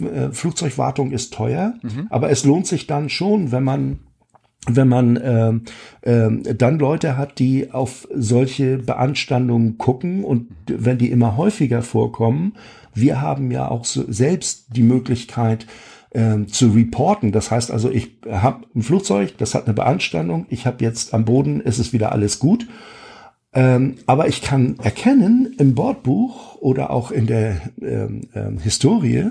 äh, 0.00 0.30
Flugzeugwartung 0.30 1.10
ist 1.10 1.34
teuer, 1.34 1.74
mhm. 1.82 2.06
aber 2.10 2.30
es 2.30 2.44
lohnt 2.44 2.66
sich 2.66 2.86
dann 2.86 3.08
schon, 3.08 3.52
wenn 3.52 3.64
man 3.64 3.98
wenn 4.68 4.86
man 4.86 5.16
äh, 5.16 5.52
äh, 6.08 6.54
dann 6.54 6.78
Leute 6.78 7.16
hat, 7.16 7.40
die 7.40 7.72
auf 7.72 8.06
solche 8.14 8.78
Beanstandungen 8.78 9.76
gucken 9.76 10.22
und 10.22 10.46
wenn 10.68 10.98
die 10.98 11.10
immer 11.10 11.36
häufiger 11.36 11.82
vorkommen, 11.82 12.54
wir 12.94 13.20
haben 13.20 13.50
ja 13.50 13.68
auch 13.68 13.84
so 13.84 14.04
selbst 14.06 14.76
die 14.76 14.84
Möglichkeit 14.84 15.66
äh, 16.12 16.44
zu 16.46 16.70
reporten. 16.70 17.32
Das 17.32 17.50
heißt 17.50 17.70
also, 17.70 17.90
ich 17.90 18.16
habe 18.28 18.66
ein 18.74 18.82
Flugzeug, 18.82 19.36
das 19.38 19.54
hat 19.54 19.66
eine 19.66 19.74
Beanstandung, 19.74 20.46
ich 20.48 20.66
habe 20.66 20.84
jetzt 20.84 21.14
am 21.14 21.24
Boden, 21.24 21.60
ist 21.60 21.78
es 21.78 21.92
wieder 21.92 22.12
alles 22.12 22.38
gut. 22.38 22.66
Ähm, 23.54 23.96
aber 24.06 24.28
ich 24.28 24.40
kann 24.40 24.78
erkennen 24.78 25.54
im 25.58 25.74
Bordbuch 25.74 26.56
oder 26.56 26.90
auch 26.90 27.10
in 27.10 27.26
der 27.26 27.60
ähm, 27.82 28.22
ähm, 28.34 28.58
Historie, 28.58 29.30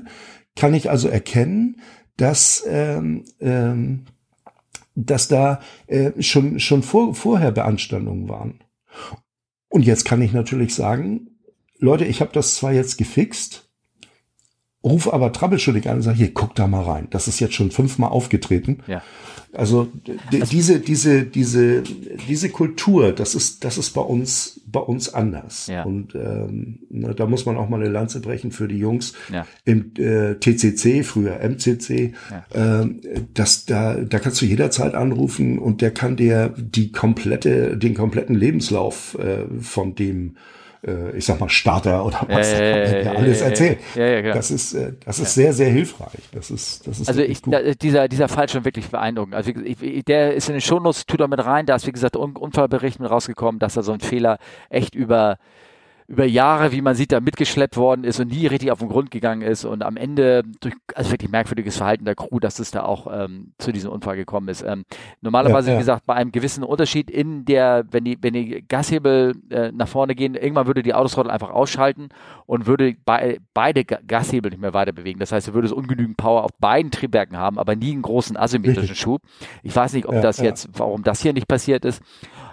kann 0.56 0.74
ich 0.74 0.90
also 0.90 1.08
erkennen, 1.08 1.78
dass 2.18 2.64
ähm, 2.68 3.24
ähm, 3.40 4.06
dass 4.96 5.28
da 5.28 5.62
äh, 5.88 6.22
schon, 6.22 6.60
schon 6.60 6.84
vor, 6.84 7.16
vorher 7.16 7.52
Beanstandungen 7.52 8.28
waren. 8.30 8.60
Und 9.70 9.86
jetzt 9.86 10.06
kann 10.06 10.22
ich 10.22 10.34
natürlich 10.34 10.76
sagen, 10.76 11.40
Leute, 11.80 12.06
ich 12.06 12.22
habe 12.22 12.32
das 12.34 12.56
zwar 12.56 12.74
jetzt 12.74 12.98
gefixt, 12.98 13.71
ruf 14.84 15.12
aber 15.12 15.32
Troubleshooting 15.32 15.88
an 15.88 15.98
und 15.98 16.02
sage, 16.02 16.18
hier, 16.18 16.34
guck 16.34 16.56
da 16.56 16.68
mal 16.68 16.84
rein. 16.84 17.08
Das 17.12 17.28
ist 17.28 17.40
jetzt 17.40 17.54
schon 17.54 17.72
fünfmal 17.72 18.10
aufgetreten. 18.10 18.80
Ja. 18.88 19.02
Also, 19.54 19.92
also 20.32 20.46
diese, 20.46 20.80
diese, 20.80 21.24
diese, 21.24 21.84
diese 22.28 22.50
Kultur, 22.50 23.12
das 23.12 23.36
ist, 23.36 23.66
das 23.66 23.78
ist 23.78 23.92
bei 23.92 24.02
uns, 24.02 24.62
bei 24.66 24.80
uns 24.80 25.14
anders. 25.14 25.68
Ja. 25.68 25.84
Und 25.84 26.16
ähm, 26.16 26.80
na, 26.90 27.14
da 27.14 27.28
muss 27.28 27.46
man 27.46 27.58
auch 27.58 27.68
mal 27.68 27.82
eine 27.82 27.90
Lanze 27.90 28.22
brechen 28.22 28.52
für 28.52 28.70
die 28.70 28.78
Jungs 28.78 29.14
ja. 29.32 29.46
im 29.66 29.92
äh, 29.98 30.36
TCC, 30.36 31.04
früher 31.04 31.42
MCC. 31.42 32.14
Ja. 32.32 32.46
Ähm, 32.82 33.02
das, 33.34 33.66
da, 33.66 33.96
da 33.96 34.20
kannst 34.20 34.42
du 34.42 34.46
jederzeit 34.46 34.96
anrufen 34.96 35.60
und 35.60 35.82
der 35.82 35.92
kann 35.92 36.16
dir 36.16 36.54
die 36.58 36.94
komplette, 36.94 37.78
den 37.78 37.94
kompletten 37.94 38.36
Lebenslauf 38.36 39.18
äh, 39.20 39.44
von 39.60 39.96
dem 39.96 40.38
äh, 40.86 41.16
ich 41.16 41.26
sag 41.26 41.40
mal, 41.40 41.50
Starter 41.50 42.06
oder 42.06 42.26
was, 42.28 42.54
äh, 42.54 43.04
ja 43.06 43.12
alles 43.14 43.42
erzählt. 43.42 43.80
Ja, 43.96 44.06
ja, 44.06 44.20
ja, 44.20 44.34
das 44.34 44.52
ist, 44.52 44.74
äh, 44.74 44.94
das 45.06 45.20
ist 45.20 45.34
sehr, 45.34 45.54
sehr 45.54 45.70
hilfreich. 45.70 46.22
Das 46.32 46.52
ist, 46.52 46.88
das 46.88 47.00
ist 47.00 47.08
also 47.08 47.22
ich, 47.22 47.42
da, 47.42 47.62
dieser, 47.74 48.08
dieser 48.08 48.28
Fall 48.28 48.50
schon 48.50 48.66
wirklich 48.66 48.90
beeindruckend. 48.90 49.36
Also 49.36 49.52
ich, 49.52 50.06
der 50.06 50.34
ist 50.34 50.50
in 50.50 50.56
den 50.56 50.62
Shownotes, 50.62 51.06
tut 51.06 51.20
er 51.20 51.28
mit 51.28 51.44
rein, 51.44 51.66
da 51.66 51.76
ist 51.76 51.88
wie 51.88 51.92
gesagt 51.92 52.16
Unfallbericht 52.16 53.00
mit 53.00 53.10
rausgekommen, 53.10 53.60
dass 53.60 53.76
da 53.76 53.84
so 53.84 53.92
ein 53.92 54.00
Fehler 54.00 54.38
echt 54.70 54.96
über 54.96 55.38
über 56.12 56.26
Jahre, 56.26 56.74
wie 56.74 56.82
man 56.82 56.94
sieht, 56.94 57.14
da 57.14 57.22
mitgeschleppt 57.22 57.78
worden 57.78 58.04
ist 58.04 58.20
und 58.20 58.32
nie 58.32 58.46
richtig 58.46 58.70
auf 58.72 58.80
den 58.80 58.90
Grund 58.90 59.12
gegangen 59.12 59.42
ist 59.42 59.64
und 59.64 59.82
am 59.82 59.96
Ende 59.96 60.44
durch 60.60 60.76
also 60.94 61.12
wirklich 61.12 61.32
merkwürdiges 61.32 61.78
Verhalten 61.78 62.04
der 62.04 62.16
Crew, 62.16 62.40
dass 62.40 62.60
es 62.60 62.70
da 62.70 62.84
auch 62.84 63.08
ähm, 63.10 63.54
zu 63.58 63.72
diesem 63.72 63.92
Unfall 63.92 64.18
gekommen 64.18 64.50
ist. 64.50 64.62
Ähm, 64.62 64.84
normalerweise, 65.22 65.70
ja, 65.70 65.74
ja. 65.74 65.80
wie 65.80 65.82
gesagt, 65.82 66.06
bei 66.06 66.14
einem 66.14 66.34
gewissen 66.34 66.66
Unterschied 66.66 67.10
in 67.10 67.46
der, 67.46 67.86
wenn 67.92 68.04
die, 68.04 68.18
wenn 68.22 68.34
die 68.34 68.62
Gashebel 68.68 69.36
äh, 69.50 69.72
nach 69.72 69.88
vorne 69.88 70.14
gehen, 70.14 70.36
irgendwann 70.36 70.68
würde 70.68 70.84
die 70.84 70.94
Autothrottle 70.94 71.32
einfach 71.32 71.50
ausschalten 71.50 72.10
und 72.46 72.66
würde 72.66 72.94
be 73.06 73.38
beide 73.54 73.86
Gashebel 73.86 74.52
nicht 74.52 74.62
mehr 74.62 74.74
weiter 74.74 74.92
bewegen. 74.92 75.20
Das 75.20 75.32
heißt, 75.32 75.48
er 75.48 75.54
würde 75.54 75.68
es 75.68 75.72
ungenügend 75.72 76.18
Power 76.18 76.44
auf 76.44 76.52
beiden 76.60 76.92
Triebwerken 76.92 77.38
haben, 77.38 77.58
aber 77.58 77.78
nie 77.78 77.94
einen 77.94 78.02
großen 78.02 78.36
asymmetrischen 78.36 78.96
Schub. 78.96 79.22
Ich 79.64 79.74
weiß 79.74 79.94
nicht, 79.94 80.08
ob 80.08 80.16
ja, 80.16 80.22
das 80.22 80.40
jetzt, 80.40 80.68
warum 80.74 81.04
das 81.04 81.22
hier 81.22 81.32
nicht 81.32 81.48
passiert 81.48 81.86
ist. 81.86 82.02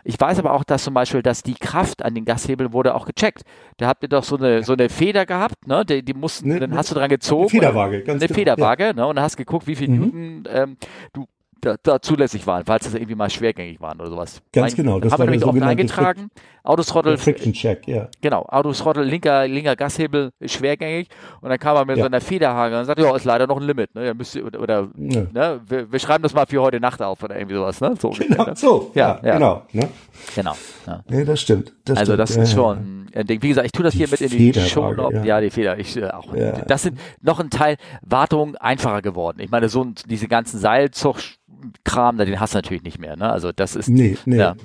Ich 0.09 0.19
weiß 0.19 0.39
aber 0.39 0.55
auch, 0.55 0.65
dass 0.65 0.85
zum 0.85 0.95
Beispiel, 0.95 1.21
dass 1.21 1.43
die 1.43 1.53
Kraft 1.53 2.03
an 2.03 2.15
den 2.15 2.25
Gashebeln 2.25 2.73
wurde 2.73 2.95
auch 2.95 3.05
gecheckt. 3.05 3.43
Da 3.77 3.89
habt 3.89 4.03
ihr 4.03 4.09
doch 4.09 4.25
so 4.25 4.39
eine, 4.39 4.63
so 4.63 4.73
eine 4.73 4.89
Feder 4.89 5.27
gehabt, 5.27 5.67
ne? 5.67 5.85
Die, 5.85 6.03
die 6.03 6.15
mussten, 6.15 6.49
ne, 6.49 6.59
dann 6.59 6.75
hast 6.75 6.91
du 6.91 6.95
dran 6.95 7.11
gezogen. 7.11 7.43
Eine 7.43 7.51
Federwaage, 7.51 8.03
ganz 8.05 8.23
Eine 8.23 8.29
genau, 8.29 8.39
Federwaage, 8.39 8.85
ja. 8.85 8.93
ne? 8.95 9.07
Und 9.07 9.17
dann 9.17 9.25
hast 9.27 9.37
geguckt, 9.37 9.67
wie 9.67 9.77
viel 9.77 9.91
mhm. 9.91 10.01
Newton 10.01 10.45
ähm, 10.51 10.77
du 11.13 11.27
da, 11.61 11.77
da 11.83 12.01
zulässig 12.01 12.47
waren, 12.47 12.65
falls 12.65 12.85
das 12.85 12.95
irgendwie 12.95 13.17
mal 13.17 13.29
schwergängig 13.29 13.83
waren 13.83 14.01
oder 14.01 14.09
sowas. 14.09 14.41
Ganz 14.51 14.75
genau. 14.75 14.99
Das 14.99 15.13
haben 15.13 15.21
wir 15.21 15.31
nämlich 15.31 15.45
auch 15.45 15.55
eingetragen. 15.55 16.31
Autothrottle. 16.69 17.17
Friction 17.17 17.55
Check, 17.55 17.89
ja. 17.89 18.09
Genau. 18.21 18.43
Autothrottle, 18.43 19.03
linker, 19.03 19.49
linker 19.49 19.75
Gashebel 19.75 20.31
schwergängig. 20.45 21.09
Und 21.41 21.49
dann 21.49 21.59
kam 21.59 21.77
er 21.77 21.87
mit 21.87 21.97
ja. 21.97 22.03
so 22.03 22.07
einer 22.07 22.21
Federhage 22.21 22.79
und 22.79 22.85
sagte, 22.85 23.03
ja, 23.03 23.17
ist 23.17 23.25
leider 23.25 23.47
noch 23.47 23.57
ein 23.57 23.63
Limit, 23.63 23.95
ne? 23.95 24.13
müsst 24.13 24.35
ihr, 24.37 24.45
oder, 24.45 24.61
oder 24.61 24.89
ja. 24.99 25.23
ne? 25.33 25.61
Wir, 25.67 25.91
wir, 25.91 25.99
schreiben 25.99 26.23
das 26.23 26.35
mal 26.35 26.45
für 26.47 26.61
heute 26.61 26.79
Nacht 26.79 27.01
auf 27.01 27.23
oder 27.23 27.37
irgendwie 27.37 27.57
sowas, 27.57 27.81
ne? 27.81 27.95
So, 27.99 28.11
genau, 28.19 28.45
ne? 28.45 28.53
so. 28.55 28.91
Ja, 28.95 29.19
ja, 29.25 29.35
genau. 29.35 29.63
Ne? 29.73 29.89
Genau. 30.35 30.55
Ja. 30.87 31.03
Nee, 31.09 31.25
das 31.25 31.41
stimmt. 31.41 31.73
Das 31.87 31.99
also, 31.99 32.13
stimmt. 32.13 32.29
das 32.29 32.37
ist 32.37 32.53
schon 32.53 33.09
ein 33.15 33.27
Ding. 33.27 33.43
Wie 33.43 33.49
gesagt, 33.49 33.65
ich 33.65 33.73
tue 33.73 33.85
das 33.85 33.93
die 33.93 33.99
hier 33.99 34.09
mit 34.09 34.21
in 34.21 34.31
die 34.31 34.53
Show. 34.61 34.95
Ja. 35.11 35.25
ja, 35.25 35.41
die 35.41 35.51
Feder. 35.51 35.79
Ich, 35.79 35.97
äh, 35.97 36.11
auch. 36.11 36.27
Das 36.67 36.83
sind 36.83 36.99
noch 37.23 37.41
ein 37.41 37.49
Teil 37.49 37.77
Wartung 38.03 38.57
einfacher 38.57 39.01
geworden. 39.01 39.41
Ich 39.41 39.51
meine, 39.51 39.71
so 39.71 39.87
diese 40.07 40.29
ganzen 40.29 40.59
Seilzug 40.59 41.17
Kram, 41.85 42.19
den 42.19 42.41
hast 42.41 42.55
du 42.55 42.59
natürlich 42.59 42.83
nicht 42.83 42.99
mehr. 42.99 43.17
Ne? 43.17 43.31
Also 43.31 43.53
das 43.53 43.77
ist, 43.77 43.89
nee, 43.89 44.17
nee. 44.25 44.37
Ja, 44.37 44.57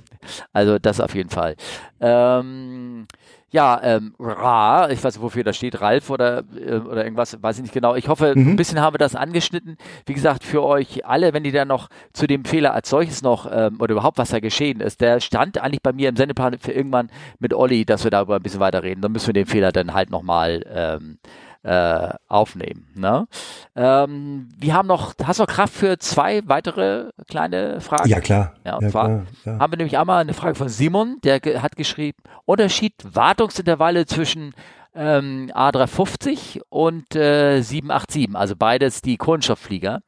also 0.52 0.80
das 0.80 1.00
auf 1.00 1.16
jeden 1.16 1.30
Fall. 1.30 1.56
Ähm, 2.00 3.08
ja, 3.54 3.80
ähm, 3.84 4.16
Ra, 4.20 4.90
ich 4.90 5.04
weiß 5.04 5.14
nicht, 5.14 5.22
wofür 5.22 5.44
das 5.44 5.56
steht, 5.56 5.80
Ralf 5.80 6.10
oder, 6.10 6.44
äh, 6.58 6.78
oder 6.78 7.04
irgendwas, 7.04 7.38
weiß 7.40 7.58
ich 7.58 7.62
nicht 7.62 7.74
genau. 7.74 7.94
Ich 7.94 8.08
hoffe, 8.08 8.34
mhm. 8.36 8.54
ein 8.54 8.56
bisschen 8.56 8.82
haben 8.82 8.96
wir 8.96 8.98
das 8.98 9.16
angeschnitten. 9.16 9.78
Wie 10.08 10.16
gesagt, 10.16 10.44
für 10.44 10.64
euch 10.64 11.06
alle, 11.06 11.34
wenn 11.34 11.44
die 11.44 11.52
dann 11.52 11.68
noch 11.68 11.90
zu 12.14 12.26
dem 12.26 12.46
Fehler 12.46 12.74
als 12.74 12.90
solches 12.90 13.22
noch, 13.22 13.48
ähm, 13.52 13.80
oder 13.80 13.92
überhaupt 13.92 14.18
was 14.18 14.32
da 14.32 14.40
geschehen 14.40 14.82
ist, 14.82 15.02
der 15.02 15.20
stand 15.20 15.60
eigentlich 15.60 15.84
bei 15.84 15.94
mir 15.94 16.10
im 16.10 16.16
Sendeplan 16.16 16.58
für 16.58 16.72
irgendwann 16.72 17.12
mit 17.38 17.54
Olli, 17.54 17.86
dass 17.86 18.04
wir 18.04 18.10
darüber 18.10 18.38
ein 18.38 18.42
bisschen 18.42 18.60
weiter 18.60 18.82
reden. 18.82 19.02
Dann 19.02 19.12
müssen 19.12 19.28
wir 19.28 19.34
den 19.36 19.46
Fehler 19.46 19.72
dann 19.72 19.94
halt 19.94 20.10
nochmal 20.10 20.66
ähm, 20.74 21.20
äh, 21.64 22.10
aufnehmen. 22.28 22.88
Ne? 22.96 23.28
Ähm, 23.76 24.50
wir 24.58 24.74
haben 24.74 24.88
noch, 24.88 25.14
hast 25.24 25.40
du 25.40 25.44
noch 25.44 25.50
Kraft 25.50 25.74
für 25.74 25.98
zwei 25.98 26.42
weitere 26.46 27.10
kleine 27.28 27.82
Fragen? 27.82 28.10
Ja, 28.10 28.20
klar. 28.20 28.54
Ja, 28.66 28.76
und 28.76 28.84
ja, 28.84 28.90
zwar 28.90 29.06
klar, 29.06 29.26
klar. 29.42 29.60
haben 29.60 29.74
wir 29.74 29.78
nämlich 29.78 29.98
einmal 29.98 30.22
eine 30.22 30.34
Frage 30.34 30.56
von 30.56 30.70
Simon, 30.70 31.18
der 31.24 31.40
hat 31.62 31.76
geschrieben, 31.76 32.18
Unterschied 32.46 32.94
Wartungsintervalle 33.04 34.06
zwischen 34.06 34.54
ähm, 34.96 35.52
A350 35.54 36.62
und 36.70 37.16
äh, 37.16 37.62
787, 37.62 38.36
also 38.36 38.56
beides 38.56 39.02
die 39.02 39.18
Kohlenstoffflieger 39.18 40.02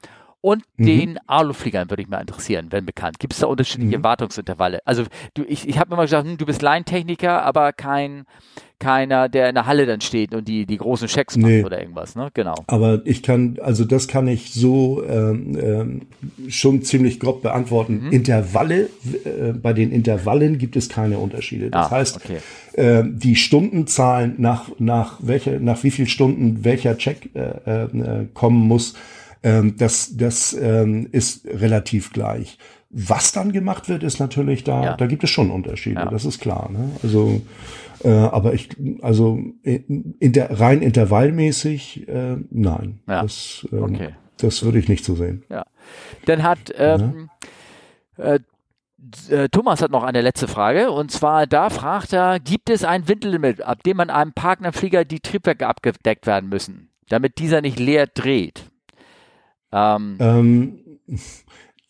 und 0.45 0.61
mhm. 0.77 0.85
den 0.85 1.19
Alufliegern 1.25 1.89
würde 1.89 2.03
ich 2.03 2.07
mal 2.07 2.21
interessieren, 2.21 2.67
wenn 2.69 2.85
bekannt. 2.85 3.17
Gibt 3.17 3.33
es 3.33 3.39
da 3.39 3.47
unterschiedliche 3.47 3.97
mhm. 3.97 4.03
Wartungsintervalle? 4.03 4.79
Also 4.85 5.05
du, 5.33 5.43
ich, 5.43 5.67
ich 5.67 5.79
habe 5.79 5.91
immer 5.91 6.03
gesagt, 6.03 6.27
hm, 6.27 6.37
du 6.37 6.45
bist 6.45 6.61
Leintechniker, 6.61 7.41
aber 7.41 7.73
kein 7.73 8.25
keiner, 8.77 9.27
der 9.27 9.49
in 9.49 9.55
der 9.55 9.65
Halle 9.65 9.87
dann 9.87 10.01
steht 10.01 10.35
und 10.35 10.47
die 10.47 10.67
die 10.67 10.77
großen 10.77 11.07
Checks 11.07 11.35
macht 11.37 11.49
nee. 11.49 11.63
oder 11.63 11.79
irgendwas, 11.79 12.15
ne? 12.15 12.29
Genau. 12.33 12.53
Aber 12.67 13.01
ich 13.05 13.23
kann, 13.23 13.57
also 13.63 13.85
das 13.85 14.07
kann 14.07 14.27
ich 14.27 14.53
so 14.53 15.01
ähm, 15.07 15.57
ähm, 15.59 16.01
schon 16.49 16.83
ziemlich 16.83 17.19
grob 17.19 17.41
beantworten. 17.41 18.03
Mhm. 18.03 18.11
Intervalle, 18.11 18.89
äh, 19.23 19.53
bei 19.53 19.73
den 19.73 19.91
Intervallen 19.91 20.59
gibt 20.59 20.75
es 20.75 20.89
keine 20.89 21.17
Unterschiede. 21.17 21.71
Das 21.71 21.87
ah, 21.87 21.91
heißt, 21.91 22.17
okay. 22.17 22.37
äh, 22.73 23.03
die 23.07 23.35
Stundenzahlen 23.35 24.35
nach 24.37 24.69
nach 24.77 25.17
welcher 25.21 25.59
nach 25.59 25.81
wie 25.83 25.91
viel 25.91 26.07
Stunden 26.07 26.63
welcher 26.63 26.99
Check 26.99 27.29
äh, 27.33 27.85
äh, 27.85 28.27
kommen 28.35 28.67
muss 28.67 28.93
ähm, 29.45 29.75
das 29.77 30.17
das 30.17 30.53
ähm, 30.59 31.07
ist 31.11 31.45
relativ 31.45 32.11
gleich. 32.11 32.57
Was 32.89 33.31
dann 33.31 33.51
gemacht 33.51 33.89
wird, 33.89 34.03
ist 34.03 34.19
natürlich 34.19 34.63
da, 34.63 34.83
ja. 34.83 34.97
da 34.97 35.05
gibt 35.05 35.23
es 35.23 35.29
schon 35.29 35.51
Unterschiede, 35.51 35.99
ja. 35.99 36.05
das 36.09 36.25
ist 36.25 36.39
klar. 36.39 36.69
Ne? 36.71 36.91
Also, 37.03 37.41
äh, 38.03 38.09
aber 38.09 38.53
ich, 38.53 38.69
also 39.01 39.39
in, 39.63 40.15
in 40.19 40.31
der, 40.31 40.59
rein 40.59 40.81
intervallmäßig, 40.81 42.07
äh, 42.07 42.37
nein. 42.49 43.01
Ja. 43.07 43.21
Das, 43.21 43.67
ähm, 43.71 43.83
okay. 43.83 44.09
das 44.37 44.63
würde 44.63 44.79
ich 44.79 44.87
nicht 44.87 45.05
so 45.05 45.13
sehen. 45.15 45.43
Ja. 45.49 45.65
Dann 46.25 46.41
hat 46.41 46.73
ähm, 46.77 47.29
äh, 48.17 48.39
äh, 49.29 49.49
Thomas 49.49 49.81
hat 49.81 49.91
noch 49.91 50.03
eine 50.03 50.21
letzte 50.21 50.47
Frage 50.47 50.89
und 50.89 51.11
zwar 51.11 51.45
da 51.45 51.69
fragt 51.69 52.13
er, 52.13 52.39
gibt 52.39 52.69
es 52.71 52.83
ein 52.83 53.07
Windlimit, 53.07 53.61
ab 53.61 53.83
dem 53.83 53.97
man 53.97 54.09
einem 54.09 54.33
Partnerflieger 54.33 55.05
die 55.05 55.19
Triebwerke 55.19 55.67
abgedeckt 55.67 56.25
werden 56.25 56.49
müssen, 56.49 56.89
damit 57.09 57.37
dieser 57.37 57.61
nicht 57.61 57.79
leer 57.79 58.07
dreht? 58.07 58.71
Ähm, 59.75 60.17
ähm, 60.19 60.79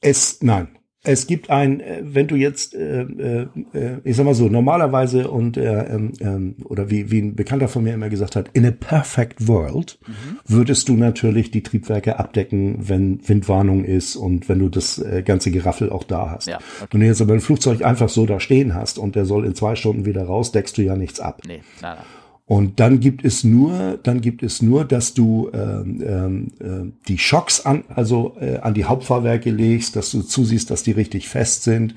es, 0.02 0.42
nein. 0.42 0.70
Es 1.08 1.28
gibt 1.28 1.52
ein, 1.52 1.82
äh, 1.82 2.02
wenn 2.04 2.26
du 2.26 2.36
jetzt, 2.36 2.74
äh, 2.74 3.04
äh, 3.04 3.48
äh, 3.74 3.98
ich 4.04 4.16
sag 4.16 4.26
mal 4.26 4.34
so, 4.34 4.50
normalerweise 4.50 5.30
und 5.30 5.56
äh, 5.56 5.84
äh, 5.84 6.54
oder 6.64 6.90
wie, 6.90 7.12
wie 7.12 7.22
ein 7.22 7.36
Bekannter 7.36 7.68
von 7.68 7.84
mir 7.84 7.94
immer 7.94 8.10
gesagt 8.10 8.36
hat, 8.36 8.50
in 8.54 8.66
a 8.66 8.72
perfect 8.72 9.48
world 9.48 10.00
mhm. 10.08 10.40
würdest 10.48 10.90
du 10.90 10.96
natürlich 10.96 11.52
die 11.52 11.62
Triebwerke 11.62 12.18
abdecken, 12.18 12.90
wenn 12.90 13.20
Windwarnung 13.28 13.86
ist 13.86 14.16
und 14.16 14.50
wenn 14.50 14.58
du 14.58 14.70
das 14.70 14.98
äh, 14.98 15.22
ganze 15.24 15.52
Geraffel 15.52 15.92
auch 15.92 16.04
da 16.04 16.32
hast. 16.32 16.48
Ja, 16.48 16.58
okay. 16.58 16.88
Wenn 16.90 17.02
du 17.02 17.06
jetzt 17.06 17.22
aber 17.22 17.34
ein 17.34 17.40
Flugzeug 17.40 17.86
einfach 17.86 18.10
so 18.10 18.26
da 18.26 18.40
stehen 18.40 18.74
hast 18.74 18.98
und 18.98 19.16
der 19.16 19.26
soll 19.26 19.46
in 19.46 19.54
zwei 19.54 19.76
Stunden 19.76 20.06
wieder 20.06 20.24
raus, 20.24 20.52
deckst 20.52 20.76
du 20.76 20.82
ja 20.82 20.96
nichts 20.96 21.20
ab. 21.20 21.44
Nee, 21.46 21.62
nein, 21.84 21.98
nein. 21.98 22.06
Und 22.48 22.80
dann 22.80 23.00
gibt 23.00 23.26
es 23.26 23.44
nur, 23.44 23.98
dann 24.04 24.22
gibt 24.22 24.44
es 24.44 24.62
nur, 24.62 24.86
dass 24.86 25.16
du 25.16 25.50
ähm, 25.52 26.04
ähm, 26.06 26.48
äh, 26.60 26.92
die 27.08 27.18
Schocks 27.18 27.66
an, 27.66 27.86
also 27.90 28.38
äh, 28.40 28.58
an 28.58 28.76
die 28.76 28.86
Hauptfahrwerke 28.86 29.50
legst, 29.50 29.96
dass 29.96 30.12
du 30.12 30.22
zusiehst, 30.22 30.70
dass 30.70 30.84
die 30.84 30.92
richtig 30.92 31.28
fest 31.28 31.64
sind. 31.64 31.96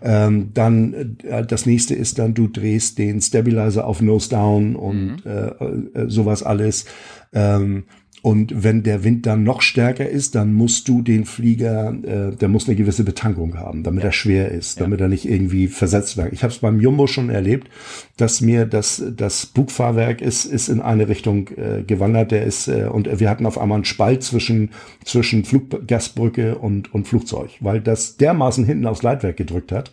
Ähm, 0.00 0.52
dann 0.54 1.18
äh, 1.22 1.44
das 1.44 1.66
nächste 1.66 1.94
ist 1.94 2.18
dann, 2.18 2.32
du 2.32 2.48
drehst 2.48 2.96
den 2.96 3.20
Stabilizer 3.20 3.86
auf 3.86 4.00
Nose 4.00 4.30
Down 4.30 4.74
und 4.74 5.16
mhm. 5.16 5.22
äh, 5.26 5.48
äh, 5.48 6.08
sowas 6.08 6.42
alles. 6.42 6.86
Ähm, 7.34 7.84
und 8.22 8.64
wenn 8.64 8.82
der 8.82 9.02
Wind 9.02 9.24
dann 9.24 9.44
noch 9.44 9.62
stärker 9.62 10.08
ist, 10.08 10.34
dann 10.34 10.52
musst 10.52 10.88
du 10.88 11.00
den 11.00 11.24
Flieger, 11.24 11.94
äh, 12.02 12.36
der 12.36 12.48
muss 12.48 12.68
eine 12.68 12.76
gewisse 12.76 13.02
Betankung 13.02 13.56
haben, 13.56 13.82
damit 13.82 14.02
ja. 14.02 14.10
er 14.10 14.12
schwer 14.12 14.50
ist, 14.50 14.76
ja. 14.76 14.84
damit 14.84 15.00
er 15.00 15.08
nicht 15.08 15.26
irgendwie 15.28 15.68
versetzt 15.68 16.18
wird. 16.18 16.32
Ich 16.32 16.42
habe 16.42 16.52
es 16.52 16.58
beim 16.58 16.80
Jumbo 16.80 17.06
schon 17.06 17.30
erlebt, 17.30 17.70
dass 18.18 18.42
mir 18.42 18.66
das, 18.66 19.02
das 19.16 19.46
Bugfahrwerk 19.46 20.20
ist, 20.20 20.44
ist 20.44 20.68
in 20.68 20.80
eine 20.80 21.08
Richtung 21.08 21.48
äh, 21.56 21.82
gewandert. 21.82 22.30
Der 22.30 22.44
ist, 22.44 22.68
äh, 22.68 22.88
und 22.92 23.20
wir 23.20 23.30
hatten 23.30 23.46
auf 23.46 23.58
einmal 23.58 23.76
einen 23.76 23.84
Spalt 23.86 24.22
zwischen, 24.22 24.70
zwischen 25.04 25.44
Fluggasbrücke 25.44 26.58
und, 26.58 26.92
und 26.92 27.08
Flugzeug, 27.08 27.50
weil 27.60 27.80
das 27.80 28.18
dermaßen 28.18 28.66
hinten 28.66 28.86
aufs 28.86 29.02
Leitwerk 29.02 29.38
gedrückt 29.38 29.72
hat. 29.72 29.92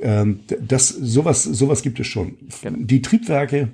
Ähm, 0.00 0.40
das, 0.60 0.88
sowas, 0.88 1.44
sowas 1.44 1.82
gibt 1.82 2.00
es 2.00 2.06
schon. 2.06 2.36
Genau. 2.62 2.78
Die 2.80 3.02
Triebwerke, 3.02 3.68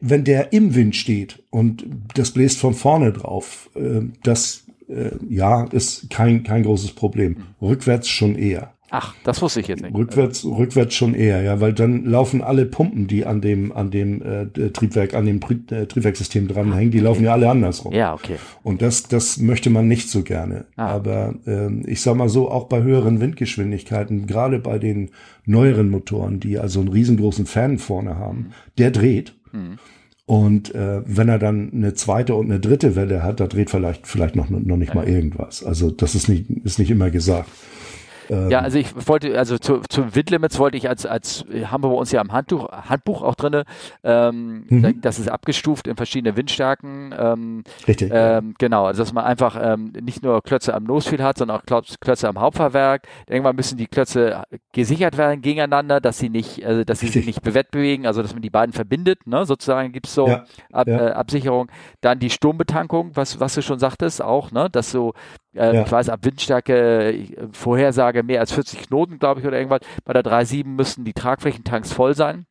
wenn 0.00 0.24
der 0.24 0.52
im 0.52 0.74
Wind 0.74 0.96
steht 0.96 1.42
und 1.50 1.86
das 2.14 2.32
bläst 2.32 2.58
von 2.58 2.74
vorne 2.74 3.12
drauf, 3.12 3.70
äh, 3.74 4.00
das 4.22 4.64
äh, 4.88 5.10
ja 5.28 5.64
ist 5.64 6.10
kein 6.10 6.42
kein 6.42 6.62
großes 6.62 6.92
Problem. 6.92 7.44
Rückwärts 7.60 8.08
schon 8.08 8.36
eher. 8.36 8.74
Ach, 8.94 9.14
das 9.24 9.40
wusste 9.40 9.60
ich 9.60 9.68
jetzt 9.68 9.82
nicht. 9.82 9.94
Rückwärts, 9.94 10.44
rückwärts 10.44 10.94
schon 10.94 11.14
eher, 11.14 11.40
ja, 11.40 11.62
weil 11.62 11.72
dann 11.72 12.04
laufen 12.04 12.42
alle 12.42 12.66
Pumpen, 12.66 13.06
die 13.06 13.24
an 13.24 13.40
dem, 13.40 13.72
an 13.72 13.90
dem 13.90 14.20
äh, 14.20 14.68
Triebwerk, 14.68 15.14
an 15.14 15.24
dem 15.24 15.40
äh, 15.70 15.86
Triebwerkssystem 15.86 16.46
dranhängen, 16.46 16.90
die 16.90 16.98
laufen 17.00 17.24
ja 17.24 17.32
alle 17.32 17.48
andersrum. 17.48 17.94
Ja, 17.94 18.12
okay. 18.12 18.36
Und 18.62 18.82
das, 18.82 19.04
das 19.04 19.38
möchte 19.38 19.70
man 19.70 19.88
nicht 19.88 20.10
so 20.10 20.22
gerne. 20.22 20.66
Ah. 20.76 20.88
Aber 20.88 21.34
ähm, 21.46 21.84
ich 21.86 22.02
sag 22.02 22.16
mal 22.16 22.28
so, 22.28 22.50
auch 22.50 22.64
bei 22.64 22.82
höheren 22.82 23.18
Windgeschwindigkeiten, 23.22 24.26
gerade 24.26 24.58
bei 24.58 24.78
den 24.78 25.08
neueren 25.46 25.88
Motoren, 25.88 26.38
die 26.38 26.58
also 26.58 26.80
einen 26.80 26.90
riesengroßen 26.90 27.46
Fan 27.46 27.78
vorne 27.78 28.18
haben, 28.18 28.38
mhm. 28.38 28.52
der 28.76 28.90
dreht. 28.90 29.34
Mhm. 29.52 29.78
Und 30.26 30.74
äh, 30.74 31.00
wenn 31.06 31.30
er 31.30 31.38
dann 31.38 31.72
eine 31.72 31.94
zweite 31.94 32.34
und 32.34 32.50
eine 32.50 32.60
dritte 32.60 32.94
Welle 32.94 33.22
hat, 33.22 33.40
da 33.40 33.46
dreht 33.46 33.70
vielleicht 33.70 34.06
vielleicht 34.06 34.36
noch 34.36 34.50
noch 34.50 34.76
nicht 34.76 34.94
mal 34.94 35.08
irgendwas. 35.08 35.64
Also 35.64 35.90
das 35.90 36.14
ist 36.14 36.28
nicht 36.28 36.48
ist 36.64 36.78
nicht 36.78 36.90
immer 36.90 37.10
gesagt. 37.10 37.48
Ähm, 38.30 38.50
ja, 38.50 38.60
also 38.60 38.78
ich 38.78 38.88
wollte, 39.08 39.38
also 39.38 39.58
zu, 39.58 39.80
zu 39.88 40.14
Windlimits 40.14 40.58
wollte 40.58 40.76
ich 40.76 40.88
als, 40.88 41.06
als 41.06 41.44
haben 41.64 41.84
wir 41.84 41.90
bei 41.90 41.96
uns 41.96 42.12
ja 42.12 42.20
im 42.20 42.32
Handtuch, 42.32 42.70
Handbuch 42.70 43.22
auch 43.22 43.34
drinne, 43.34 43.64
ähm, 44.04 44.64
mhm. 44.68 45.00
das 45.00 45.18
ist 45.18 45.28
abgestuft 45.28 45.86
in 45.86 45.96
verschiedene 45.96 46.36
Windstärken. 46.36 47.14
Ähm, 47.18 47.64
Richtig. 47.86 48.10
Ähm, 48.12 48.54
genau, 48.58 48.86
also 48.86 49.02
dass 49.02 49.12
man 49.12 49.24
einfach 49.24 49.58
ähm, 49.60 49.92
nicht 50.00 50.22
nur 50.22 50.42
Klötze 50.42 50.74
am 50.74 50.84
Nosfield 50.84 51.22
hat, 51.22 51.38
sondern 51.38 51.58
auch 51.58 51.84
Klötze 52.00 52.28
am 52.28 52.40
Hauptfahrwerk. 52.40 53.06
Irgendwann 53.28 53.56
müssen 53.56 53.78
die 53.78 53.86
Klötze 53.86 54.44
gesichert 54.72 55.16
werden 55.16 55.42
gegeneinander, 55.42 56.00
dass 56.00 56.18
sie 56.18 56.28
nicht, 56.28 56.64
also 56.64 56.84
dass 56.84 57.00
sie 57.00 57.06
Richtig. 57.06 57.20
sich 57.20 57.26
nicht 57.26 57.42
bewettbewegen, 57.42 58.06
also 58.06 58.22
dass 58.22 58.32
man 58.32 58.42
die 58.42 58.50
beiden 58.50 58.72
verbindet, 58.72 59.26
ne, 59.26 59.44
sozusagen 59.44 59.92
gibt's 59.92 60.14
so 60.14 60.28
ja. 60.28 60.44
Ab, 60.72 60.88
ja. 60.88 61.08
Äh, 61.08 61.12
Absicherung. 61.12 61.70
Dann 62.00 62.18
die 62.18 62.30
Sturmbetankung, 62.30 63.12
was, 63.14 63.40
was 63.40 63.54
du 63.54 63.62
schon 63.62 63.78
sagtest, 63.78 64.22
auch, 64.22 64.50
ne, 64.50 64.68
dass 64.70 64.90
so 64.90 65.14
äh, 65.54 65.74
ja. 65.74 65.82
Ich 65.82 65.92
weiß, 65.92 66.08
ab 66.08 66.20
Windstärke, 66.22 67.12
äh, 67.12 67.48
Vorhersage 67.52 68.22
mehr 68.22 68.40
als 68.40 68.52
40 68.52 68.88
Knoten, 68.88 69.18
glaube 69.18 69.40
ich, 69.40 69.46
oder 69.46 69.56
irgendwas. 69.56 69.80
Bei 70.04 70.12
der 70.12 70.22
3.7 70.22 70.66
müssen 70.66 71.04
die 71.04 71.12
Tragflächentanks 71.12 71.92
voll 71.92 72.14
sein 72.14 72.46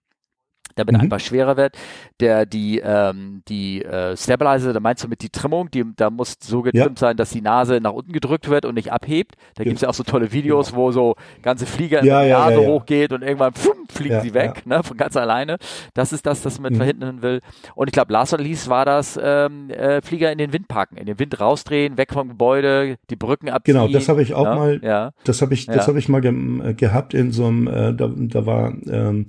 damit 0.76 0.96
mhm. 0.96 1.02
einfach 1.02 1.20
schwerer 1.20 1.58
wird. 1.58 1.76
Der, 2.20 2.46
die, 2.46 2.80
ähm, 2.80 3.42
die 3.48 3.84
äh, 3.84 4.16
Stabilizer, 4.16 4.74
da 4.74 4.80
meinst 4.80 5.04
du 5.04 5.08
mit 5.08 5.22
die 5.22 5.30
Trimmung, 5.30 5.72
die, 5.72 5.86
da 5.96 6.10
muss 6.10 6.38
so 6.40 6.62
getrimmt 6.62 7.00
ja. 7.00 7.08
sein, 7.08 7.18
dass 7.18 7.32
die 7.32 7.42
Nase 7.42 7.80
nach 7.82 7.94
unten 7.94 8.12
gedrückt 8.12 8.50
wird 8.50 8.66
und 8.66 8.76
nicht 8.76 8.92
abhebt. 8.92 9.36
Da 9.56 9.64
ja. 9.64 9.66
gibt 9.66 9.76
es 9.78 9.82
ja 9.82 9.90
auch 9.90 9.94
so 9.94 10.04
tolle 10.04 10.32
Videos, 10.32 10.72
ja. 10.72 10.78
wo 10.78 10.92
so 10.92 11.16
ganze 11.42 11.66
Flieger 11.66 12.04
ja, 12.04 12.22
in 12.22 12.28
die 12.28 12.34
Nase 12.34 12.68
hochgeht 12.68 13.12
und 13.14 13.22
irgendwann 13.22 13.54
pfumm, 13.54 13.88
fliegen 13.90 14.22
sie 14.22 14.34
weg, 14.34 14.66
ne, 14.66 14.84
von 14.84 14.98
ganz 14.98 15.18
alleine. 15.18 15.58
Das 15.94 16.14
ist 16.14 16.26
das, 16.26 16.42
das 16.42 16.60
man 16.60 16.74
mhm. 16.74 16.78
verhindern 16.78 17.22
will. 17.22 17.42
Und 17.76 17.88
ich 17.88 17.94
glaube, 17.94 18.14
last 18.14 18.32
but 18.32 18.42
least 18.42 18.70
war 18.70 18.86
das 18.86 19.20
ähm, 19.22 19.70
äh, 19.70 20.02
Flieger 20.02 20.32
in 20.32 20.38
den 20.38 20.54
Wind 20.54 20.68
packen, 20.68 20.98
in 20.98 21.06
den 21.06 21.20
Wind 21.20 21.40
rausdrehen, 21.40 21.98
weg 21.98 22.14
vom 22.14 22.30
Gebäude, 22.30 22.98
die 23.10 23.16
Brücken 23.16 23.50
abziehen. 23.50 23.76
Genau, 23.76 23.88
das 23.88 24.10
habe 24.10 24.22
ich 24.22 24.34
auch 24.34 24.46
ne? 24.46 24.56
mal, 24.56 24.80
ja. 24.84 25.12
das 25.24 25.42
habe 25.42 25.54
ich, 25.54 25.66
das 25.66 25.88
habe 25.88 26.00
ich 26.00 26.10
mal 26.10 26.22
ge 26.22 26.32
äh, 26.32 26.74
gehabt 26.74 27.14
in 27.14 27.32
so 27.32 27.46
einem, 27.46 27.68
äh, 27.68 27.94
da, 27.94 28.10
da 28.16 28.46
war 28.46 28.74
ähm, 28.88 29.26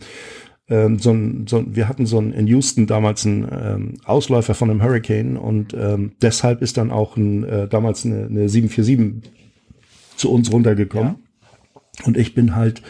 ähm, 0.72 0.98
so 0.98 1.10
ein, 1.10 1.46
so, 1.46 1.62
wir 1.66 1.86
hatten 1.86 2.06
so 2.06 2.18
ein, 2.18 2.32
in 2.32 2.46
Houston 2.46 2.86
damals 2.86 3.26
einen 3.26 3.46
ähm, 3.52 3.94
Ausläufer 4.04 4.54
von 4.54 4.70
einem 4.70 4.82
Hurricane 4.82 5.36
und 5.36 5.74
ähm, 5.74 6.12
deshalb 6.22 6.62
ist 6.62 6.78
dann 6.78 6.90
auch 6.90 7.16
ein, 7.16 7.44
äh, 7.44 7.68
damals 7.68 8.06
eine, 8.06 8.24
eine 8.24 8.48
747 8.48 9.30
zu 10.16 10.32
uns 10.32 10.50
runtergekommen. 10.50 11.16
Ja. 11.16 12.06
Und 12.06 12.16
ich 12.16 12.34
bin 12.34 12.56
halt 12.56 12.82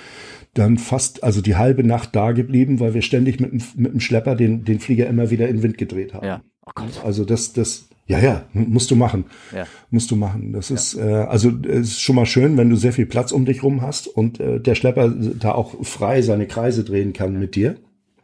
dann 0.55 0.79
fast, 0.79 1.25
also 1.25 1.41
die 1.41 1.57
halbe 1.57 1.83
Nacht 1.83 2.15
da 2.15 2.31
geblieben, 2.31 2.79
weil 2.79 2.95
wir 2.95 3.03
ständig 3.03 3.41
mit, 3.41 3.53
mit 3.77 3.93
dem 3.93 4.01
Schlepper 4.01 4.37
den, 4.37 4.65
den 4.65 4.79
Flieger 4.79 5.09
immer 5.09 5.31
wieder 5.31 5.49
in 5.49 5.57
den 5.57 5.63
Wind 5.65 5.79
gedreht 5.79 6.15
haben. 6.15 6.27
Ja. 6.27 6.43
Oh. 6.65 6.83
Also 7.05 7.25
das, 7.25 7.53
das, 7.53 7.89
ja, 8.13 8.19
ja, 8.19 8.45
musst 8.53 8.91
du 8.91 8.97
machen. 8.97 9.25
Ja. 9.55 9.67
Musst 9.91 10.11
du 10.11 10.17
machen. 10.17 10.53
Das 10.53 10.69
ja. 10.69 10.75
ist, 10.75 10.95
äh, 10.95 11.03
also 11.03 11.51
es 11.67 11.93
ist 11.93 12.01
schon 12.01 12.17
mal 12.17 12.27
schön, 12.27 12.57
wenn 12.57 12.71
du 12.71 12.77
sehr 12.77 12.93
viel 12.93 13.07
Platz 13.07 13.33
um 13.33 13.45
dich 13.45 13.63
rum 13.63 13.83
hast 13.83 14.07
und 14.07 14.39
äh, 14.41 14.61
der 14.61 14.75
Schlepper 14.75 15.09
da 15.09 15.53
auch 15.53 15.85
frei 15.85 16.23
seine 16.23 16.47
Kreise 16.47 16.85
drehen 16.85 17.13
kann 17.13 17.39
mit 17.39 17.55
dir. 17.57 17.77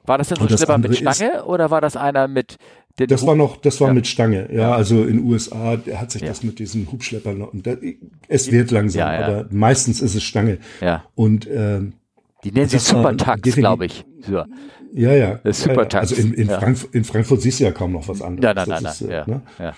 War 0.05 0.19
das 0.19 0.28
denn 0.28 0.39
so 0.39 0.44
ein 0.44 0.48
Schlepper 0.56 0.78
mit 0.78 0.97
Stange 0.97 1.32
ist, 1.36 1.44
oder 1.44 1.70
war 1.70 1.81
das 1.81 1.97
einer 1.97 2.28
mit 2.28 2.56
den 2.98 3.09
Das 3.09 3.23
Hub 3.23 3.28
war 3.28 3.36
noch, 3.36 3.56
das 3.56 3.81
war 3.81 3.89
ja. 3.89 3.94
mit 3.94 4.06
Stange, 4.06 4.48
ja, 4.52 4.73
also 4.73 5.05
in 5.05 5.24
USA 5.24 5.77
der 5.77 6.01
hat 6.01 6.10
sich 6.10 6.23
das 6.23 6.43
mit 6.43 6.59
diesen 6.59 6.90
Hubschleppern 6.90 7.47
da, 7.52 7.77
es 8.27 8.51
wird 8.51 8.70
langsam, 8.70 9.09
aber 9.09 9.47
meistens 9.51 10.01
ist 10.01 10.15
es 10.15 10.23
Stange. 10.23 10.59
Ja. 10.81 11.05
Und 11.15 11.48
ähm, 11.51 11.93
die 12.44 12.52
nennen 12.52 12.69
sie 12.69 12.78
Supertax, 12.78 13.43
glaube 13.56 13.86
ich. 13.86 14.05
So. 14.20 14.44
Ja, 14.93 15.15
ja. 15.15 15.40
Das 15.44 15.62
Supertax. 15.62 16.12
Also 16.12 16.23
in, 16.23 16.35
in, 16.35 16.48
ja. 16.48 16.59
Frankfurt, 16.59 16.94
in 16.94 17.05
Frankfurt 17.05 17.43
siehst 17.43 17.60
du 17.60 17.65
ja 17.65 17.73
kaum 17.73 17.93
noch 17.93 18.09
was 18.09 18.23
anderes. 18.23 18.44
Ja, 18.44 18.55
nein, 18.55 18.82
nein, 18.82 18.94
nein. 19.01 19.10
ja. 19.10 19.27
Ne? 19.27 19.43
ja. 19.59 19.74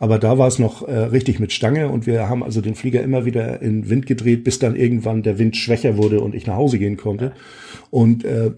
Aber 0.00 0.18
da 0.18 0.38
war 0.38 0.48
es 0.48 0.58
noch 0.58 0.88
äh, 0.88 0.96
richtig 0.96 1.40
mit 1.40 1.52
Stange 1.52 1.90
und 1.90 2.06
wir 2.06 2.26
haben 2.26 2.42
also 2.42 2.62
den 2.62 2.74
Flieger 2.74 3.02
immer 3.02 3.26
wieder 3.26 3.60
in 3.60 3.90
Wind 3.90 4.06
gedreht, 4.06 4.44
bis 4.44 4.58
dann 4.58 4.74
irgendwann 4.74 5.22
der 5.22 5.38
Wind 5.38 5.58
schwächer 5.58 5.98
wurde 5.98 6.22
und 6.22 6.34
ich 6.34 6.46
nach 6.46 6.56
Hause 6.56 6.78
gehen 6.78 6.96
konnte. 6.96 7.32
Und 7.90 8.24
äh, 8.24 8.50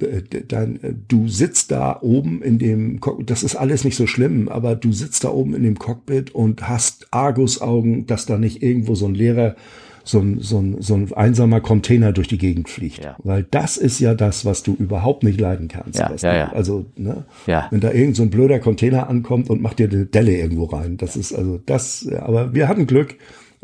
dann, 0.47 0.77
äh, 0.77 0.95
du 1.09 1.27
sitzt 1.27 1.73
da 1.73 1.99
oben 2.01 2.43
in 2.43 2.61
dem, 2.61 3.01
Cockpit, 3.01 3.29
das 3.29 3.43
ist 3.43 3.57
alles 3.57 3.83
nicht 3.83 3.97
so 3.97 4.07
schlimm, 4.07 4.49
aber 4.49 4.77
du 4.77 4.93
sitzt 4.93 5.25
da 5.25 5.31
oben 5.31 5.55
in 5.55 5.65
dem 5.65 5.81
Cockpit 5.81 6.33
und 6.33 6.69
hast 6.69 7.09
Argusaugen, 7.11 8.07
dass 8.07 8.25
da 8.25 8.39
nicht 8.39 8.63
irgendwo 8.63 8.95
so 8.95 9.07
ein 9.07 9.17
leerer 9.17 9.57
so 10.05 10.19
ein, 10.21 10.41
so 10.41 10.59
ein, 10.59 10.81
so 10.81 10.95
ein 10.95 11.13
einsamer 11.13 11.61
Container 11.61 12.13
durch 12.13 12.29
die 12.29 12.39
Gegend 12.39 12.69
fliegt. 12.69 13.05
Ja. 13.05 13.17
Weil 13.23 13.47
das 13.51 13.77
ist 13.77 14.01
ja 14.01 14.15
das, 14.15 14.45
was 14.45 14.63
du 14.63 14.75
überhaupt 14.75 15.23
nicht 15.23 15.41
leiden 15.41 15.69
kannst. 15.69 15.99
Ja, 15.99 16.13
ja, 16.17 16.35
ja. 16.35 16.53
Also, 16.53 16.87
ne? 16.97 17.25
ja. 17.47 17.69
wenn 17.71 17.81
da 17.81 17.93
irgend 17.93 18.17
so 18.17 18.23
ein 18.23 18.31
blöder 18.31 18.59
Container 18.59 19.09
ankommt 19.09 19.51
und 19.51 19.63
macht 19.63 19.79
dir 19.79 19.89
eine 19.89 20.07
Delle 20.07 20.37
irgendwo 20.37 20.65
rein. 20.65 20.97
Das 20.97 21.17
ist 21.17 21.33
also 21.33 21.61
das, 21.65 22.09
aber 22.21 22.55
wir 22.55 22.69
hatten 22.69 22.87
Glück. 22.87 23.17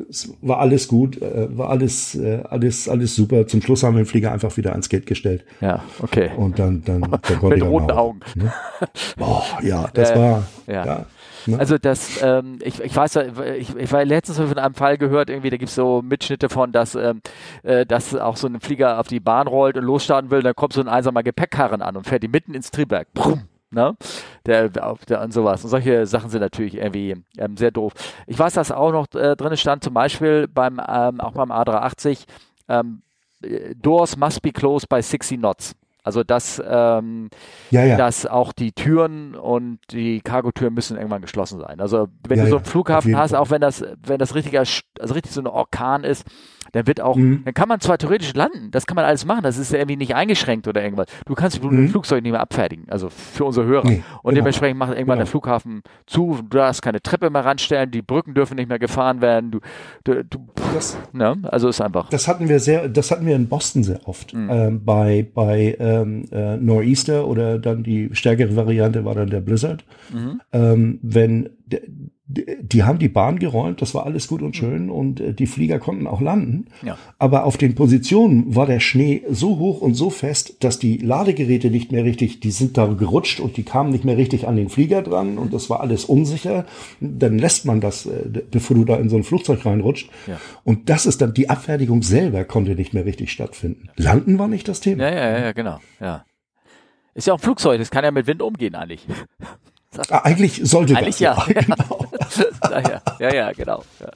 Es 0.08 0.32
war 0.42 0.60
alles 0.60 0.86
gut, 0.86 1.20
äh, 1.20 1.58
war 1.58 1.70
alles, 1.70 2.14
äh, 2.14 2.44
alles, 2.48 2.88
alles 2.88 3.16
super. 3.16 3.48
Zum 3.48 3.60
Schluss 3.60 3.82
haben 3.82 3.96
wir 3.96 4.04
den 4.04 4.06
Flieger 4.06 4.30
einfach 4.30 4.56
wieder 4.56 4.70
ans 4.70 4.88
Gate 4.88 5.06
gestellt. 5.06 5.44
Ja, 5.60 5.82
okay. 6.00 6.30
Und 6.36 6.60
dann, 6.60 6.84
dann, 6.84 7.00
dann 7.00 7.10
konnte 7.40 7.56
Mit 7.56 7.64
roten 7.64 7.90
Augen. 7.90 8.20
Ne? 8.36 8.52
Boah, 9.16 9.42
ja, 9.60 9.90
das 9.92 10.12
äh, 10.12 10.16
war, 10.16 10.46
ja. 10.68 10.86
ja 10.86 11.06
Ne? 11.48 11.58
Also 11.58 11.78
das, 11.78 12.22
ähm, 12.22 12.58
ich, 12.62 12.80
ich 12.80 12.94
weiß, 12.94 13.16
ich, 13.58 13.74
ich 13.74 13.92
war 13.92 14.04
letztens 14.04 14.38
von 14.38 14.58
einem 14.58 14.74
Fall 14.74 14.98
gehört, 14.98 15.30
irgendwie, 15.30 15.50
da 15.50 15.56
gibt 15.56 15.70
es 15.70 15.74
so 15.74 16.02
Mitschnitte 16.02 16.48
von, 16.48 16.72
dass, 16.72 16.94
ähm, 16.94 17.22
äh, 17.62 17.86
dass 17.86 18.14
auch 18.14 18.36
so 18.36 18.46
ein 18.46 18.60
Flieger 18.60 19.00
auf 19.00 19.08
die 19.08 19.20
Bahn 19.20 19.46
rollt 19.46 19.76
und 19.76 19.84
losstarten 19.84 20.30
will, 20.30 20.42
dann 20.42 20.54
kommt 20.54 20.74
so 20.74 20.80
ein 20.80 20.88
einsamer 20.88 21.22
Gepäckkarren 21.22 21.80
an 21.80 21.96
und 21.96 22.06
fährt 22.06 22.22
die 22.22 22.28
mitten 22.28 22.54
ins 22.54 22.70
Triebwerk. 22.70 23.12
Brumm. 23.14 23.44
Ne? 23.70 23.96
Der, 24.46 24.68
der 24.68 25.22
und 25.22 25.32
sowas. 25.32 25.62
Und 25.64 25.70
solche 25.70 26.06
Sachen 26.06 26.30
sind 26.30 26.40
natürlich 26.40 26.76
irgendwie 26.76 27.16
ähm, 27.36 27.56
sehr 27.56 27.70
doof. 27.70 27.92
Ich 28.26 28.38
weiß, 28.38 28.54
dass 28.54 28.70
auch 28.70 28.92
noch 28.92 29.06
äh, 29.14 29.36
drin 29.36 29.56
stand, 29.56 29.84
zum 29.84 29.94
Beispiel 29.94 30.48
beim, 30.48 30.80
ähm, 30.86 31.20
auch 31.20 31.32
beim 31.32 31.50
A380, 31.50 32.24
ähm, 32.68 33.02
äh, 33.42 33.74
Doors 33.74 34.16
must 34.16 34.42
be 34.42 34.52
closed 34.52 34.88
by 34.88 35.02
60 35.02 35.38
knots. 35.38 35.74
Also 36.08 36.24
dass, 36.24 36.58
ähm, 36.66 37.28
ja, 37.70 37.84
ja. 37.84 37.98
dass 37.98 38.24
auch 38.24 38.54
die 38.54 38.72
Türen 38.72 39.34
und 39.34 39.78
die 39.90 40.22
Cargotüren 40.22 40.72
müssen 40.72 40.96
irgendwann 40.96 41.20
geschlossen 41.20 41.60
sein. 41.60 41.82
Also 41.82 42.08
wenn 42.26 42.38
ja, 42.38 42.44
du 42.44 42.50
so 42.50 42.56
einen 42.56 42.64
Flughafen 42.64 43.14
hast, 43.14 43.34
auch 43.34 43.50
wenn 43.50 43.60
das, 43.60 43.84
wenn 44.06 44.18
das 44.18 44.34
richtiger 44.34 44.60
also 44.60 45.14
richtig 45.14 45.32
so 45.32 45.42
ein 45.42 45.46
Orkan 45.46 46.04
ist, 46.04 46.24
dann 46.72 46.86
wird 46.86 47.00
auch, 47.00 47.16
mhm. 47.16 47.42
dann 47.44 47.54
kann 47.54 47.68
man 47.68 47.80
zwar 47.80 47.98
theoretisch 47.98 48.34
landen, 48.34 48.70
das 48.70 48.86
kann 48.86 48.94
man 48.94 49.04
alles 49.04 49.24
machen, 49.24 49.42
das 49.42 49.58
ist 49.58 49.72
ja 49.72 49.78
irgendwie 49.78 49.96
nicht 49.96 50.14
eingeschränkt 50.14 50.68
oder 50.68 50.82
irgendwas. 50.82 51.06
Du 51.26 51.34
kannst 51.34 51.62
mhm. 51.62 51.84
ein 51.84 51.88
Flugzeug 51.88 52.22
nicht 52.22 52.32
mehr 52.32 52.40
abfertigen, 52.40 52.84
also 52.88 53.08
für 53.08 53.44
unsere 53.44 53.66
Hörer. 53.66 53.88
Nee, 53.88 54.02
und 54.22 54.30
genau. 54.30 54.42
dementsprechend 54.42 54.78
macht 54.78 54.90
irgendwann 54.90 55.16
genau. 55.16 55.24
der 55.24 55.26
Flughafen 55.26 55.82
zu, 56.06 56.38
du 56.48 56.58
darfst 56.58 56.82
keine 56.82 57.00
Treppe 57.00 57.30
mehr 57.30 57.44
ranstellen, 57.44 57.90
die 57.90 58.02
Brücken 58.02 58.34
dürfen 58.34 58.56
nicht 58.56 58.68
mehr 58.68 58.78
gefahren 58.78 59.20
werden, 59.20 59.50
du, 59.50 59.60
du, 60.04 60.24
du 60.24 60.46
das, 60.74 60.96
ne? 61.12 61.36
also 61.44 61.68
ist 61.68 61.80
einfach. 61.80 62.08
Das 62.10 62.28
hatten 62.28 62.48
wir 62.48 62.60
sehr, 62.60 62.88
das 62.88 63.10
hatten 63.10 63.26
wir 63.26 63.36
in 63.36 63.48
Boston 63.48 63.82
sehr 63.84 64.06
oft, 64.06 64.34
mhm. 64.34 64.50
ähm, 64.50 64.84
bei, 64.84 65.26
bei 65.34 65.76
ähm, 65.78 66.24
äh, 66.30 66.56
Nor'easter 66.56 67.24
oder 67.24 67.58
dann 67.58 67.82
die 67.82 68.10
stärkere 68.12 68.56
Variante 68.56 69.04
war 69.04 69.14
dann 69.14 69.30
der 69.30 69.40
Blizzard. 69.40 69.84
Mhm. 70.12 70.40
Ähm, 70.52 70.98
wenn 71.02 71.50
die 72.28 72.82
haben 72.84 72.98
die 72.98 73.08
Bahn 73.08 73.38
geräumt, 73.38 73.80
das 73.80 73.94
war 73.94 74.04
alles 74.04 74.28
gut 74.28 74.42
und 74.42 74.54
schön 74.54 74.84
mhm. 74.84 74.90
und 74.90 75.20
äh, 75.20 75.32
die 75.32 75.46
Flieger 75.46 75.78
konnten 75.78 76.06
auch 76.06 76.20
landen. 76.20 76.66
Ja. 76.82 76.98
Aber 77.18 77.44
auf 77.44 77.56
den 77.56 77.74
Positionen 77.74 78.54
war 78.54 78.66
der 78.66 78.80
Schnee 78.80 79.22
so 79.30 79.58
hoch 79.58 79.80
und 79.80 79.94
so 79.94 80.10
fest, 80.10 80.62
dass 80.62 80.78
die 80.78 80.98
Ladegeräte 80.98 81.70
nicht 81.70 81.90
mehr 81.90 82.04
richtig, 82.04 82.40
die 82.40 82.50
sind 82.50 82.76
da 82.76 82.86
gerutscht 82.86 83.40
und 83.40 83.56
die 83.56 83.62
kamen 83.62 83.90
nicht 83.90 84.04
mehr 84.04 84.18
richtig 84.18 84.46
an 84.46 84.56
den 84.56 84.68
Flieger 84.68 85.02
dran 85.02 85.38
und 85.38 85.54
das 85.54 85.70
war 85.70 85.80
alles 85.80 86.04
unsicher. 86.04 86.66
Dann 87.00 87.38
lässt 87.38 87.64
man 87.64 87.80
das, 87.80 88.04
äh, 88.04 88.42
bevor 88.50 88.76
du 88.76 88.84
da 88.84 88.96
in 88.96 89.08
so 89.08 89.16
ein 89.16 89.24
Flugzeug 89.24 89.64
reinrutscht. 89.64 90.10
Ja. 90.26 90.38
Und 90.64 90.90
das 90.90 91.06
ist 91.06 91.22
dann, 91.22 91.32
die 91.32 91.48
Abfertigung 91.48 92.02
selber 92.02 92.44
konnte 92.44 92.74
nicht 92.74 92.92
mehr 92.92 93.06
richtig 93.06 93.32
stattfinden. 93.32 93.88
Landen 93.96 94.38
war 94.38 94.48
nicht 94.48 94.68
das 94.68 94.80
Thema. 94.80 95.04
Ja, 95.04 95.14
ja, 95.14 95.38
ja, 95.38 95.52
genau, 95.52 95.80
ja. 95.98 96.26
Ist 97.14 97.26
ja 97.26 97.32
auch 97.32 97.38
ein 97.38 97.42
Flugzeug, 97.42 97.78
das 97.78 97.90
kann 97.90 98.04
ja 98.04 98.10
mit 98.10 98.26
Wind 98.26 98.42
umgehen 98.42 98.74
eigentlich. 98.74 99.06
Ah, 100.10 100.18
eigentlich 100.18 100.60
sollte 100.64 100.96
eigentlich 100.96 101.18
das. 101.18 101.20
Ja. 101.20 101.46
Genau. 101.48 102.06
ja, 102.70 103.00
ja, 103.20 103.34
ja, 103.34 103.52
genau. 103.52 103.82
Ja. 104.00 104.08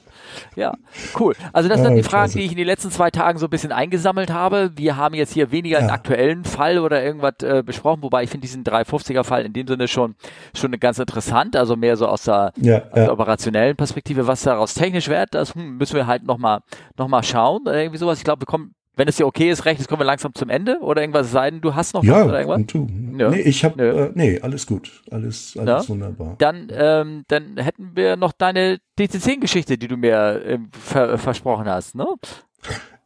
ja. 0.55 0.73
cool. 1.19 1.35
Also 1.51 1.67
das 1.67 1.81
sind 1.81 1.95
die 1.95 2.03
Fragen, 2.03 2.31
die 2.33 2.41
ich 2.41 2.51
in 2.51 2.57
den 2.57 2.67
letzten 2.67 2.91
zwei 2.91 3.09
Tagen 3.09 3.39
so 3.39 3.47
ein 3.47 3.49
bisschen 3.49 3.71
eingesammelt 3.71 4.31
habe. 4.31 4.71
Wir 4.75 4.97
haben 4.97 5.15
jetzt 5.15 5.33
hier 5.33 5.51
weniger 5.51 5.77
ja. 5.77 5.81
einen 5.81 5.89
aktuellen 5.89 6.43
Fall 6.43 6.77
oder 6.77 7.03
irgendwas 7.03 7.33
äh, 7.41 7.63
besprochen, 7.63 8.03
wobei 8.03 8.23
ich 8.23 8.29
finde 8.29 8.45
diesen 8.45 8.63
350er 8.63 9.23
Fall 9.23 9.45
in 9.45 9.53
dem 9.53 9.67
Sinne 9.67 9.87
schon 9.87 10.15
schon 10.53 10.71
ganz 10.79 10.99
interessant, 10.99 11.55
also 11.55 11.75
mehr 11.75 11.97
so 11.97 12.07
aus 12.07 12.23
der, 12.23 12.53
ja, 12.57 12.83
aus 12.83 12.93
der 12.93 13.11
operationellen 13.11 13.75
Perspektive, 13.75 14.27
was 14.27 14.43
daraus 14.43 14.75
technisch 14.75 15.07
wird, 15.07 15.33
das 15.33 15.55
hm, 15.55 15.77
müssen 15.77 15.95
wir 15.95 16.05
halt 16.05 16.23
nochmal 16.23 16.59
noch 16.97 17.07
mal 17.07 17.23
schauen, 17.23 17.63
irgendwie 17.65 17.97
sowas. 17.97 18.19
Ich 18.19 18.23
glaube, 18.23 18.41
wir 18.41 18.45
kommen 18.45 18.75
wenn 18.95 19.07
es 19.07 19.15
dir 19.15 19.25
okay 19.25 19.49
ist, 19.49 19.65
recht, 19.65 19.87
kommen 19.87 20.01
wir 20.01 20.05
langsam 20.05 20.33
zum 20.35 20.49
Ende 20.49 20.79
oder 20.81 21.01
irgendwas 21.01 21.31
sein, 21.31 21.61
du 21.61 21.73
hast 21.73 21.93
noch 21.93 22.03
ja, 22.03 22.21
was 22.21 22.27
oder 22.27 22.39
irgendwas? 22.41 22.67
Du. 22.67 22.87
Ja. 23.17 23.29
Nee, 23.29 23.41
ich 23.41 23.63
habe 23.63 23.83
äh, 23.83 24.11
nee, 24.13 24.39
alles 24.39 24.67
gut. 24.67 25.01
Alles 25.09 25.55
alles 25.57 25.83
ja. 25.83 25.89
wunderbar. 25.89 26.35
Dann 26.37 26.67
ähm, 26.71 27.23
dann 27.27 27.57
hätten 27.57 27.91
wir 27.95 28.15
noch 28.15 28.31
deine 28.31 28.79
DC10 28.99 29.39
Geschichte, 29.39 29.77
die 29.77 29.87
du 29.87 29.97
mir 29.97 30.41
äh, 30.45 30.59
ver 30.71 31.17
versprochen 31.17 31.65
hast, 31.65 31.95
ne? 31.95 32.05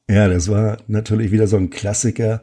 Ja, 0.09 0.27
das 0.27 0.49
war 0.49 0.77
natürlich 0.87 1.31
wieder 1.31 1.47
so 1.47 1.57
ein 1.57 1.69
Klassiker, 1.69 2.41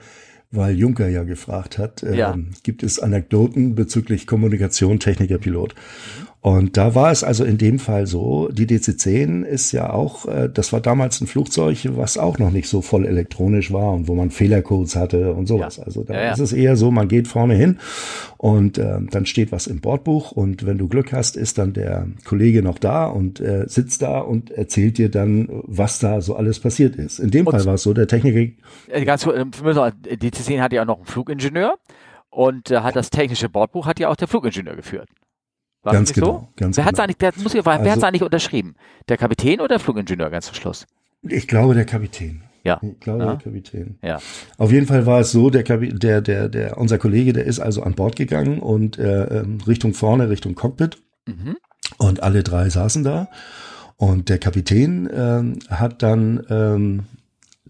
weil 0.50 0.76
Juncker 0.76 1.08
ja 1.08 1.24
gefragt 1.24 1.78
hat, 1.78 2.02
äh, 2.02 2.34
gibt 2.62 2.82
es 2.82 2.98
Anekdoten 2.98 3.74
bezüglich 3.74 4.26
Kommunikation 4.26 5.00
Techniker 5.00 5.38
Pilot? 5.38 5.74
Mhm. 5.74 6.33
Und 6.44 6.76
da 6.76 6.94
war 6.94 7.10
es 7.10 7.24
also 7.24 7.42
in 7.42 7.56
dem 7.56 7.78
Fall 7.78 8.06
so, 8.06 8.50
die 8.52 8.66
DC-10 8.66 9.44
ist 9.44 9.72
ja 9.72 9.88
auch, 9.88 10.26
äh, 10.26 10.50
das 10.52 10.74
war 10.74 10.82
damals 10.82 11.22
ein 11.22 11.26
Flugzeug, 11.26 11.78
was 11.96 12.18
auch 12.18 12.38
noch 12.38 12.50
nicht 12.50 12.68
so 12.68 12.82
voll 12.82 13.06
elektronisch 13.06 13.72
war 13.72 13.94
und 13.94 14.08
wo 14.08 14.14
man 14.14 14.30
Fehlercodes 14.30 14.94
hatte 14.94 15.32
und 15.32 15.46
sowas. 15.46 15.78
Ja. 15.78 15.84
Also 15.84 16.04
da 16.04 16.12
ja, 16.12 16.24
ja. 16.24 16.32
ist 16.32 16.40
es 16.40 16.52
eher 16.52 16.76
so, 16.76 16.90
man 16.90 17.08
geht 17.08 17.28
vorne 17.28 17.54
hin 17.54 17.78
und 18.36 18.76
äh, 18.76 18.98
dann 19.10 19.24
steht 19.24 19.52
was 19.52 19.66
im 19.66 19.80
Bordbuch 19.80 20.32
und 20.32 20.66
wenn 20.66 20.76
du 20.76 20.86
Glück 20.86 21.14
hast, 21.14 21.38
ist 21.38 21.56
dann 21.56 21.72
der 21.72 22.08
Kollege 22.26 22.62
noch 22.62 22.78
da 22.78 23.06
und 23.06 23.40
äh, 23.40 23.64
sitzt 23.66 24.02
da 24.02 24.18
und 24.18 24.50
erzählt 24.50 24.98
dir 24.98 25.10
dann, 25.10 25.48
was 25.62 25.98
da 25.98 26.20
so 26.20 26.36
alles 26.36 26.60
passiert 26.60 26.96
ist. 26.96 27.20
In 27.20 27.30
dem 27.30 27.46
und 27.46 27.52
Fall 27.52 27.64
war 27.64 27.74
es 27.76 27.82
so, 27.84 27.94
der 27.94 28.06
Techniker... 28.06 28.52
Ganz 29.02 29.24
kurz, 29.24 29.38
die 29.40 30.30
DC-10 30.30 30.60
hat 30.60 30.74
ja 30.74 30.82
auch 30.82 30.86
noch 30.86 30.98
einen 30.98 31.06
Flugingenieur 31.06 31.78
und 32.28 32.70
äh, 32.70 32.80
hat 32.80 32.96
das 32.96 33.08
technische 33.08 33.48
Bordbuch 33.48 33.86
hat 33.86 33.98
ja 33.98 34.10
auch 34.10 34.16
der 34.16 34.28
Flugingenieur 34.28 34.76
geführt. 34.76 35.08
War 35.84 35.92
ganz 35.92 36.12
genau. 36.12 36.26
So? 36.26 36.48
Ganz 36.56 36.76
wer 36.76 36.84
genau. 36.84 36.88
hat's 36.88 37.00
eigentlich, 37.00 37.16
wer, 37.20 37.32
muss 37.36 37.54
ich, 37.54 37.64
wer 37.64 37.72
also, 37.72 37.90
hat's 37.90 38.02
eigentlich 38.02 38.22
unterschrieben? 38.22 38.74
Der 39.08 39.16
Kapitän 39.16 39.60
oder 39.60 39.68
der 39.68 39.78
Flugingenieur 39.78 40.30
ganz 40.30 40.46
zum 40.46 40.54
Schluss? 40.54 40.86
Ich 41.22 41.46
glaube 41.46 41.74
der 41.74 41.84
Kapitän. 41.84 42.42
Ja. 42.64 42.80
Ich 42.82 43.00
glaube 43.00 43.20
ja. 43.20 43.34
der 43.34 43.44
Kapitän. 43.44 43.98
Ja. 44.02 44.18
Auf 44.56 44.72
jeden 44.72 44.86
Fall 44.86 45.04
war 45.04 45.20
es 45.20 45.30
so, 45.30 45.50
der, 45.50 45.62
der, 45.62 46.22
der, 46.22 46.48
der, 46.48 46.78
unser 46.78 46.96
Kollege, 46.98 47.34
der 47.34 47.44
ist 47.44 47.60
also 47.60 47.82
an 47.82 47.94
Bord 47.94 48.16
gegangen 48.16 48.58
und 48.58 48.98
äh, 48.98 49.40
ähm, 49.40 49.58
Richtung 49.66 49.92
vorne, 49.92 50.30
Richtung 50.30 50.54
Cockpit. 50.54 50.98
Mhm. 51.26 51.56
Und 51.98 52.22
alle 52.22 52.42
drei 52.42 52.70
saßen 52.70 53.04
da. 53.04 53.28
Und 53.96 54.30
der 54.30 54.38
Kapitän 54.38 55.08
ähm, 55.14 55.58
hat 55.68 56.02
dann 56.02 56.44
ähm, 56.48 57.02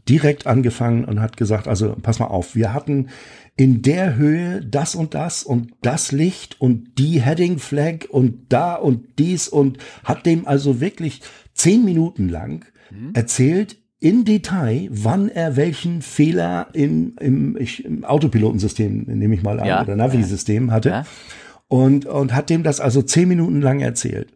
direkt 0.09 0.47
angefangen 0.47 1.05
und 1.05 1.20
hat 1.20 1.36
gesagt, 1.36 1.66
also 1.66 1.97
pass 2.01 2.19
mal 2.19 2.27
auf, 2.27 2.55
wir 2.55 2.73
hatten 2.73 3.09
in 3.57 3.83
der 3.83 4.17
Höhe 4.17 4.61
das 4.61 4.95
und 4.95 5.15
das 5.15 5.45
und 5.45 5.73
das 5.83 6.11
Licht 6.11 6.61
und 6.61 6.99
die 6.99 7.21
Heading 7.21 7.59
Flag 7.59 8.07
und 8.09 8.53
da 8.53 8.75
und 8.75 9.19
dies 9.19 9.49
und 9.49 9.79
hat 10.03 10.27
dem 10.27 10.47
also 10.47 10.81
wirklich 10.81 11.21
zehn 11.55 11.85
Minuten 11.85 12.29
lang 12.29 12.65
mhm. 12.91 13.11
erzählt, 13.15 13.77
in 14.01 14.25
Detail, 14.27 14.89
wann 14.91 15.31
er 15.31 15.57
welchen 15.57 16.03
Fehler 16.03 16.69
in, 16.75 17.17
im, 17.21 17.57
ich, 17.57 17.87
im 17.87 18.05
Autopilotensystem, 18.05 19.05
nehme 19.07 19.35
ich 19.35 19.43
mal 19.43 19.59
an, 19.61 19.67
ja. 19.67 19.83
oder 19.83 19.97
Navi-System 19.97 20.73
hatte. 20.73 20.89
Ja. 20.91 21.07
Und, 21.69 22.05
und 22.05 22.35
hat 22.35 22.51
dem 22.51 22.63
das 22.63 22.81
also 22.81 23.01
zehn 23.01 23.29
Minuten 23.29 23.63
lang 23.63 23.81
erzählt. 23.81 24.29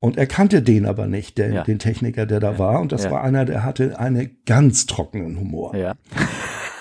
Und 0.00 0.18
er 0.18 0.26
kannte 0.26 0.60
den 0.60 0.84
aber 0.84 1.06
nicht, 1.06 1.38
den, 1.38 1.54
ja. 1.54 1.62
den 1.62 1.78
Techniker, 1.78 2.26
der 2.26 2.40
da 2.40 2.52
ja. 2.52 2.58
war. 2.58 2.80
Und 2.82 2.92
das 2.92 3.04
ja. 3.04 3.10
war 3.10 3.24
einer, 3.24 3.46
der 3.46 3.64
hatte 3.64 3.98
einen 3.98 4.36
ganz 4.44 4.84
trockenen 4.84 5.40
Humor. 5.40 5.74
Ja. 5.74 5.94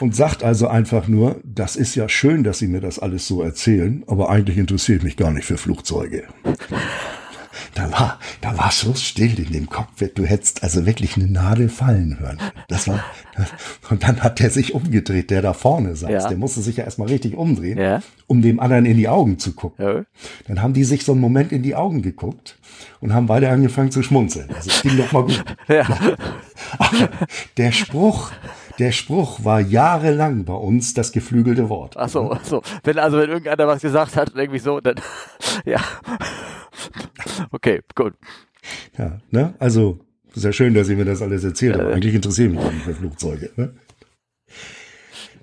Und 0.03 0.13
sagt 0.13 0.43
also 0.43 0.67
einfach 0.67 1.07
nur, 1.07 1.39
das 1.45 1.77
ist 1.77 1.95
ja 1.95 2.09
schön, 2.09 2.43
dass 2.43 2.59
Sie 2.59 2.67
mir 2.67 2.81
das 2.81 2.99
alles 2.99 3.25
so 3.25 3.41
erzählen, 3.41 4.03
aber 4.05 4.29
eigentlich 4.29 4.57
interessiert 4.57 5.01
mich 5.01 5.15
gar 5.15 5.31
nicht 5.31 5.45
für 5.45 5.57
Flugzeuge 5.57 6.23
da 7.75 7.91
war, 7.91 8.19
da 8.41 8.57
war 8.57 8.71
so 8.71 8.93
still 8.93 9.39
in 9.39 9.51
dem 9.51 9.69
Cockpit, 9.69 10.17
du 10.17 10.25
hättest 10.25 10.63
also 10.63 10.85
wirklich 10.85 11.15
eine 11.15 11.27
Nadel 11.27 11.69
fallen 11.69 12.19
hören. 12.19 12.37
Das 12.67 12.87
war, 12.87 13.03
und 13.89 14.03
dann 14.03 14.21
hat 14.21 14.39
der 14.39 14.49
sich 14.49 14.73
umgedreht, 14.73 15.29
der 15.29 15.41
da 15.41 15.53
vorne 15.53 15.95
saß. 15.95 16.09
Ja. 16.09 16.27
Der 16.27 16.37
musste 16.37 16.61
sich 16.61 16.77
ja 16.77 16.83
erstmal 16.83 17.07
richtig 17.07 17.35
umdrehen, 17.35 17.77
ja. 17.77 18.01
um 18.27 18.41
dem 18.41 18.59
anderen 18.59 18.85
in 18.85 18.97
die 18.97 19.07
Augen 19.07 19.39
zu 19.39 19.53
gucken. 19.53 19.85
Ja. 19.85 20.05
Dann 20.47 20.61
haben 20.61 20.73
die 20.73 20.83
sich 20.83 21.03
so 21.03 21.13
einen 21.13 21.21
Moment 21.21 21.51
in 21.51 21.63
die 21.63 21.75
Augen 21.75 22.01
geguckt 22.01 22.57
und 22.99 23.13
haben 23.13 23.27
beide 23.27 23.49
angefangen 23.49 23.91
zu 23.91 24.03
schmunzeln. 24.03 24.49
Also 24.53 24.69
es 24.69 24.81
ging 24.81 24.97
doch 24.97 25.11
mal 25.11 25.23
gut. 25.23 25.43
Aber 26.77 27.09
der 27.57 27.71
Spruch, 27.71 28.31
der 28.79 28.91
Spruch 28.91 29.43
war 29.43 29.59
jahrelang 29.59 30.45
bei 30.45 30.53
uns 30.53 30.93
das 30.93 31.11
geflügelte 31.11 31.69
Wort. 31.69 31.95
Ach 31.97 32.09
so, 32.09 32.31
ach 32.31 32.43
so. 32.43 32.61
Wenn 32.83 32.99
also 32.99 33.17
wenn 33.17 33.29
irgendeiner 33.29 33.67
was 33.67 33.81
gesagt 33.81 34.15
hat, 34.15 34.33
irgendwie 34.35 34.59
so, 34.59 34.79
dann 34.79 34.95
ja. 35.65 35.79
Okay, 37.51 37.81
gut. 37.95 38.13
Ja, 38.97 39.19
ne? 39.31 39.53
Also, 39.59 39.99
sehr 40.33 40.53
schön, 40.53 40.73
dass 40.73 40.87
Sie 40.87 40.95
mir 40.95 41.05
das 41.05 41.21
alles 41.21 41.43
erzählt 41.43 41.77
haben. 41.77 41.91
Eigentlich 41.91 42.15
interessieren 42.15 42.53
mich 42.53 42.63
nicht 42.63 42.83
für 42.83 42.95
Flugzeuge. 42.95 43.51
Ne? 43.55 43.73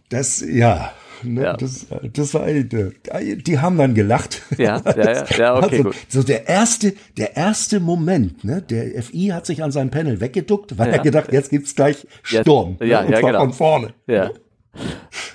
Das, 0.09 0.41
ja, 0.41 0.93
Ne, 1.23 1.43
ja. 1.43 1.57
Das, 1.57 1.87
das 2.13 2.35
war, 2.35 2.47
die 2.47 3.59
haben 3.59 3.77
dann 3.79 3.95
gelacht. 3.95 4.43
Ja, 4.57 4.81
ja, 4.85 5.13
ja, 5.13 5.25
ja 5.37 5.57
okay, 5.63 5.77
also, 5.77 5.83
gut. 5.85 5.97
So 6.09 6.23
der 6.23 6.49
erste, 6.49 6.95
der 7.17 7.37
erste 7.37 7.81
Moment, 7.81 8.45
ne, 8.45 8.63
der 8.63 9.03
FI 9.03 9.29
hat 9.29 9.47
sich 9.47 9.63
an 9.63 9.73
seinem 9.73 9.91
Panel 9.91 10.21
weggeduckt, 10.21 10.79
weil 10.79 10.89
ja. 10.89 10.95
er 10.95 10.99
gedacht, 11.01 11.33
jetzt 11.33 11.51
gibt's 11.51 11.75
gleich 11.75 12.07
Sturm. 12.23 12.77
Ja, 12.81 13.03
ne, 13.03 13.11
ja, 13.11 13.11
ja 13.11 13.21
genau. 13.21 13.41
von 13.41 13.53
vorne. 13.53 13.95
Ja. 14.07 14.31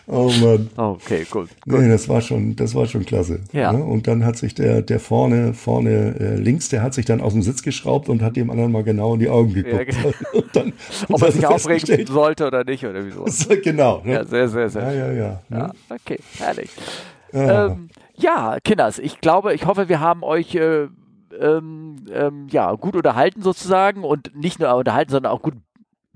Oh 0.08 0.32
Mann. 0.40 0.70
Okay, 0.76 1.26
gut. 1.30 1.50
Nee, 1.66 1.90
das 1.90 2.08
war 2.08 2.22
schon, 2.22 2.56
das 2.56 2.76
war 2.76 2.86
schon 2.86 3.06
klasse. 3.06 3.40
Ja. 3.52 3.74
Ne? 3.74 3.84
Und 3.84 4.08
dann 4.08 4.24
hat 4.24 4.38
sich 4.38 4.54
der, 4.54 4.84
der 4.84 5.00
vorne, 5.00 5.54
vorne 5.54 6.16
äh, 6.20 6.36
links, 6.36 6.70
der 6.70 6.84
hat 6.84 6.94
sich 6.94 7.06
dann 7.06 7.22
aus 7.22 7.34
dem 7.34 7.42
Sitz 7.42 7.64
geschraubt 7.64 8.08
und 8.08 8.22
hat 8.22 8.36
dem 8.36 8.52
anderen 8.52 8.72
mal 8.72 8.84
genau 8.84 9.16
in 9.16 9.20
die 9.20 9.30
Augen 9.30 9.54
geguckt. 9.54 9.94
Ja, 9.94 10.12
und 10.34 10.56
dann, 10.56 10.74
Ob 11.10 11.22
er 11.22 11.32
sich 11.32 11.46
aufregen 11.46 12.06
sollte 12.06 12.46
oder 12.46 12.64
nicht 12.64 12.86
oder 12.86 13.04
wieso. 13.06 13.26
genau. 13.64 14.02
Ne? 14.04 14.14
Ja, 14.14 14.26
sehr, 14.26 14.48
sehr, 14.48 14.70
sehr. 14.70 14.84
Ja, 14.84 14.94
ja, 14.94 15.12
ja. 15.12 15.42
Ne? 15.50 15.58
ja 15.58 15.74
okay, 15.90 16.20
herrlich. 16.38 16.70
Ja. 17.34 17.68
Ähm, 17.68 17.90
ja, 18.16 18.58
Kinders, 18.64 19.00
ich 19.00 19.20
glaube, 19.22 19.54
ich 19.54 19.66
hoffe, 19.66 19.90
wir 19.90 20.00
haben 20.00 20.24
euch 20.24 20.56
äh, 20.56 20.88
ähm, 21.40 21.96
ähm, 22.14 22.48
ja, 22.50 22.72
gut 22.74 22.96
unterhalten 22.96 23.42
sozusagen 23.42 24.04
und 24.04 24.36
nicht 24.36 24.60
nur 24.60 24.74
unterhalten, 24.76 25.12
sondern 25.12 25.32
auch 25.32 25.42
gut 25.42 25.56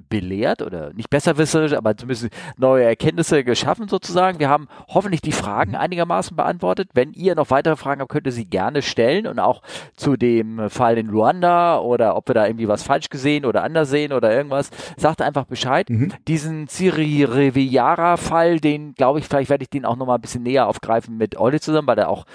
belehrt 0.10 0.62
oder 0.62 0.92
nicht 0.94 1.10
besserwisserisch, 1.10 1.74
aber 1.74 1.96
zumindest 1.96 2.30
neue 2.58 2.84
Erkenntnisse 2.86 3.44
geschaffen 3.44 3.88
sozusagen. 3.88 4.40
Wir 4.40 4.50
haben 4.50 4.68
hoffentlich 4.88 5.22
die 5.22 5.32
Fragen 5.32 5.76
einigermaßen 5.76 6.36
beantwortet. 6.36 6.90
Wenn 6.94 7.14
ihr 7.14 7.36
noch 7.36 7.50
weitere 7.50 7.76
Fragen 7.76 8.02
habt, 8.02 8.12
könnt 8.12 8.26
ihr 8.26 8.32
sie 8.32 8.46
gerne 8.46 8.82
stellen 8.82 9.28
und 9.28 9.40
auch 9.40 9.62
zu 9.96 10.18
dem 10.18 10.70
Fall 10.70 10.98
in 10.98 11.08
Luanda 11.08 11.80
oder 11.80 12.16
ob 12.16 12.28
wir 12.28 12.34
da 12.34 12.46
irgendwie 12.46 12.68
was 12.68 12.84
falsch 12.84 13.10
gesehen 13.10 13.46
oder 13.46 13.64
anders 13.64 13.90
sehen 13.90 14.14
oder 14.14 14.34
irgendwas, 14.34 14.70
sagt 14.98 15.22
einfach 15.22 15.46
Bescheid. 15.46 15.90
Mhm. 15.90 16.14
Diesen 16.28 16.68
Ciri 16.68 17.24
Riviera-Fall, 17.24 18.60
den 18.60 18.94
glaube 18.96 19.20
ich, 19.20 19.26
vielleicht 19.26 19.50
werde 19.50 19.64
ich 19.64 19.70
den 19.70 19.86
auch 19.86 19.96
nochmal 19.96 20.18
ein 20.18 20.22
bisschen 20.22 20.44
näher 20.44 20.68
aufgreifen 20.68 21.18
mit 21.18 21.38
Olli 21.38 21.60
zusammen, 21.60 21.88
weil 21.88 21.96
da 21.96 22.08
auch 22.08 22.26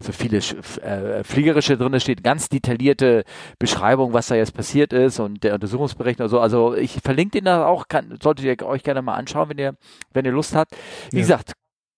so 0.00 0.12
viele 0.12 0.38
äh, 0.38 1.24
Fliegerische 1.24 1.76
drin 1.76 1.98
steht, 2.00 2.24
ganz 2.24 2.48
detaillierte 2.48 3.24
Beschreibung, 3.58 4.12
was 4.12 4.28
da 4.28 4.34
jetzt 4.34 4.54
passiert 4.54 4.92
ist 4.92 5.20
und 5.20 5.44
der 5.44 5.54
Untersuchungsbericht 5.54 6.20
und 6.20 6.28
so. 6.28 6.40
Also 6.40 6.74
ich 6.74 7.00
verlinke 7.02 7.21
den 7.30 7.44
da 7.44 7.66
auch, 7.66 7.88
kann, 7.88 8.18
solltet 8.22 8.44
ihr 8.44 8.66
euch 8.66 8.82
gerne 8.82 9.02
mal 9.02 9.14
anschauen, 9.14 9.48
wenn 9.50 9.58
ihr, 9.58 9.76
wenn 10.12 10.24
ihr 10.24 10.32
Lust 10.32 10.54
habt. 10.54 10.76
Wie 11.10 11.16
ja. 11.16 11.22
gesagt, 11.22 11.52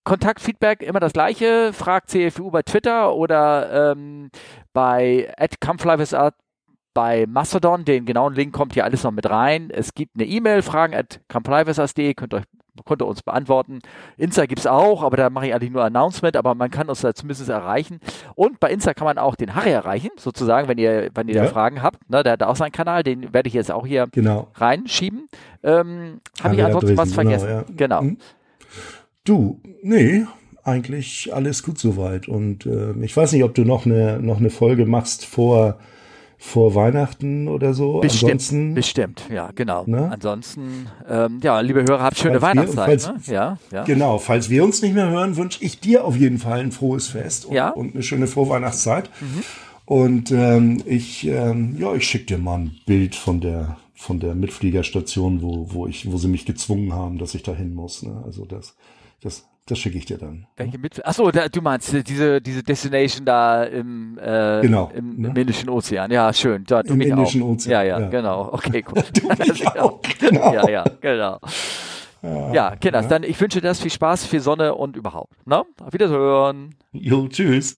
Kontaktfeedback 0.05 0.82
immer 0.82 1.01
das 1.01 1.14
gleiche. 1.14 1.72
Fragt 1.72 2.10
CFU 2.10 2.51
bei 2.51 2.62
Twitter 2.62 3.14
oder 3.14 3.92
ähm, 3.92 4.30
bei 4.72 5.32
@comeflywisart 5.60 6.34
bei 6.92 7.26
Mastodon. 7.26 7.84
Den 7.84 8.05
genauen 8.05 8.34
Link 8.34 8.55
kommt 8.55 8.74
hier 8.74 8.84
alles 8.84 9.02
noch 9.02 9.10
mit 9.10 9.28
rein. 9.28 9.70
Es 9.70 9.94
gibt 9.94 10.14
eine 10.14 10.26
E-Mail, 10.26 10.62
fragen 10.62 10.94
at 10.94 11.20
könnt 11.28 11.48
ihr 11.48 12.36
euch 12.36 12.44
könnt 12.84 13.02
ihr 13.02 13.06
uns 13.06 13.22
beantworten. 13.22 13.80
Insta 14.16 14.46
gibt 14.46 14.60
es 14.60 14.66
auch, 14.66 15.02
aber 15.02 15.16
da 15.16 15.30
mache 15.30 15.46
ich 15.46 15.55
eigentlich 15.55 15.70
nur 15.70 15.84
Announcement, 15.84 16.36
aber 16.36 16.55
man 16.55 16.70
kann 16.70 16.88
uns 16.88 17.01
da 17.01 17.14
zumindest 17.14 17.48
erreichen. 17.48 18.01
Und 18.34 18.60
bei 18.60 18.70
Insta 18.70 18.94
kann 18.94 19.05
man 19.05 19.18
auch 19.18 19.36
den 19.36 19.55
Harry 19.55 19.70
erreichen, 19.70 20.10
sozusagen, 20.16 20.68
wenn 20.68 20.78
ihr, 20.78 21.10
wenn 21.14 21.28
ihr 21.28 21.36
ja. 21.36 21.44
da 21.44 21.48
Fragen 21.48 21.82
habt. 21.82 22.09
Ne, 22.10 22.22
der 22.22 22.32
hat 22.32 22.42
auch 22.42 22.56
seinen 22.56 22.72
Kanal, 22.72 23.02
den 23.02 23.32
werde 23.32 23.48
ich 23.48 23.55
jetzt 23.55 23.70
auch 23.70 23.86
hier 23.86 24.06
genau. 24.10 24.48
reinschieben. 24.55 25.28
Ähm, 25.62 26.20
Habe 26.42 26.55
ich 26.55 26.64
ansonsten 26.64 26.96
was 26.96 27.12
vergessen? 27.12 27.46
Genau. 27.46 27.56
Ja. 27.59 27.64
genau. 27.76 28.02
Mhm. 28.02 28.18
Du, 29.24 29.60
nee, 29.82 30.26
eigentlich 30.64 31.32
alles 31.32 31.62
gut 31.62 31.78
soweit. 31.78 32.28
Und 32.28 32.66
äh, 32.66 32.92
ich 33.02 33.16
weiß 33.16 33.32
nicht, 33.32 33.44
ob 33.44 33.55
du 33.55 33.64
noch 33.64 33.86
eine, 33.86 34.20
noch 34.20 34.38
eine 34.38 34.51
Folge 34.51 34.86
machst 34.86 35.24
vor, 35.24 35.78
vor 36.44 36.74
Weihnachten 36.74 37.48
oder 37.48 37.72
so. 37.72 38.00
Bestimmt, 38.00 38.32
Ansonsten, 38.32 38.74
bestimmt, 38.74 39.22
ja, 39.32 39.50
genau. 39.54 39.84
Ne? 39.86 40.10
Ansonsten, 40.12 40.88
ähm, 41.08 41.40
ja, 41.42 41.58
liebe 41.60 41.82
Hörer, 41.82 42.02
habt 42.02 42.18
schöne 42.18 42.38
falls 42.38 42.56
Weihnachtszeit. 42.56 42.86
Wir, 42.86 42.98
falls, 43.08 43.28
ne? 43.28 43.34
ja, 43.34 43.58
ja. 43.72 43.84
Genau, 43.84 44.18
falls 44.18 44.50
wir 44.50 44.62
uns 44.62 44.82
nicht 44.82 44.94
mehr 44.94 45.08
hören, 45.08 45.36
wünsche 45.36 45.64
ich 45.64 45.80
dir 45.80 46.04
auf 46.04 46.16
jeden 46.16 46.38
Fall 46.38 46.60
ein 46.60 46.70
frohes 46.70 47.08
Fest 47.08 47.46
und, 47.46 47.54
ja? 47.54 47.70
und 47.70 47.94
eine 47.94 48.02
schöne 48.02 48.26
Vorweihnachtszeit. 48.26 49.08
Mhm. 49.20 49.42
Und 49.86 50.30
ähm, 50.32 50.82
ich, 50.84 51.26
ähm, 51.26 51.76
ja, 51.78 51.94
ich 51.94 52.06
schicke 52.06 52.26
dir 52.26 52.38
mal 52.38 52.58
ein 52.58 52.76
Bild 52.86 53.14
von 53.14 53.40
der 53.40 53.78
von 53.94 54.20
der 54.20 54.34
Mitfliegerstation, 54.34 55.40
wo, 55.40 55.68
wo 55.70 55.86
ich, 55.86 56.12
wo 56.12 56.18
sie 56.18 56.28
mich 56.28 56.44
gezwungen 56.44 56.92
haben, 56.92 57.16
dass 57.16 57.34
ich 57.34 57.42
da 57.42 57.54
hin 57.54 57.74
muss. 57.74 58.02
Ne? 58.02 58.22
Also 58.26 58.44
das 58.44 58.76
das, 59.22 59.48
das 59.66 59.78
schicke 59.78 59.96
ich 59.96 60.04
dir 60.04 60.18
dann. 60.18 60.46
Welche 60.56 60.78
mit? 60.78 61.04
Achso, 61.06 61.30
du 61.30 61.62
meinst 61.62 61.90
diese, 62.06 62.40
diese 62.42 62.62
Destination 62.62 63.24
da 63.24 63.64
im, 63.64 64.18
äh, 64.18 64.60
genau, 64.60 64.90
im, 64.94 65.16
ne? 65.16 65.28
im 65.28 65.36
Indischen 65.36 65.70
Ozean. 65.70 66.10
Ja, 66.10 66.32
schön. 66.34 66.64
Dort, 66.66 66.86
Im 66.86 67.00
Indischen 67.00 67.42
auch. 67.42 67.48
Ozean. 67.48 67.72
Ja, 67.72 67.82
ja, 67.82 68.00
ja, 68.00 68.08
genau. 68.08 68.52
Okay, 68.52 68.84
cool. 68.88 69.02
du 69.14 69.28
mich 69.28 69.66
auch. 69.78 70.00
Genau. 70.20 70.52
Ja, 70.52 70.68
ja, 70.68 70.84
genau. 71.00 71.38
Ja, 72.22 72.52
ja 72.52 72.76
Kinders, 72.76 73.04
ja. 73.04 73.08
dann 73.08 73.22
ich 73.22 73.40
wünsche 73.40 73.60
dir 73.60 73.68
das 73.68 73.80
viel 73.80 73.90
Spaß, 73.90 74.26
viel 74.26 74.40
Sonne 74.40 74.74
und 74.74 74.96
überhaupt. 74.96 75.32
Na? 75.44 75.58
Ne? 75.58 75.64
Auf 75.86 75.92
Wiedersehen. 75.92 76.74
Jo, 76.92 77.28
tschüss. 77.28 77.72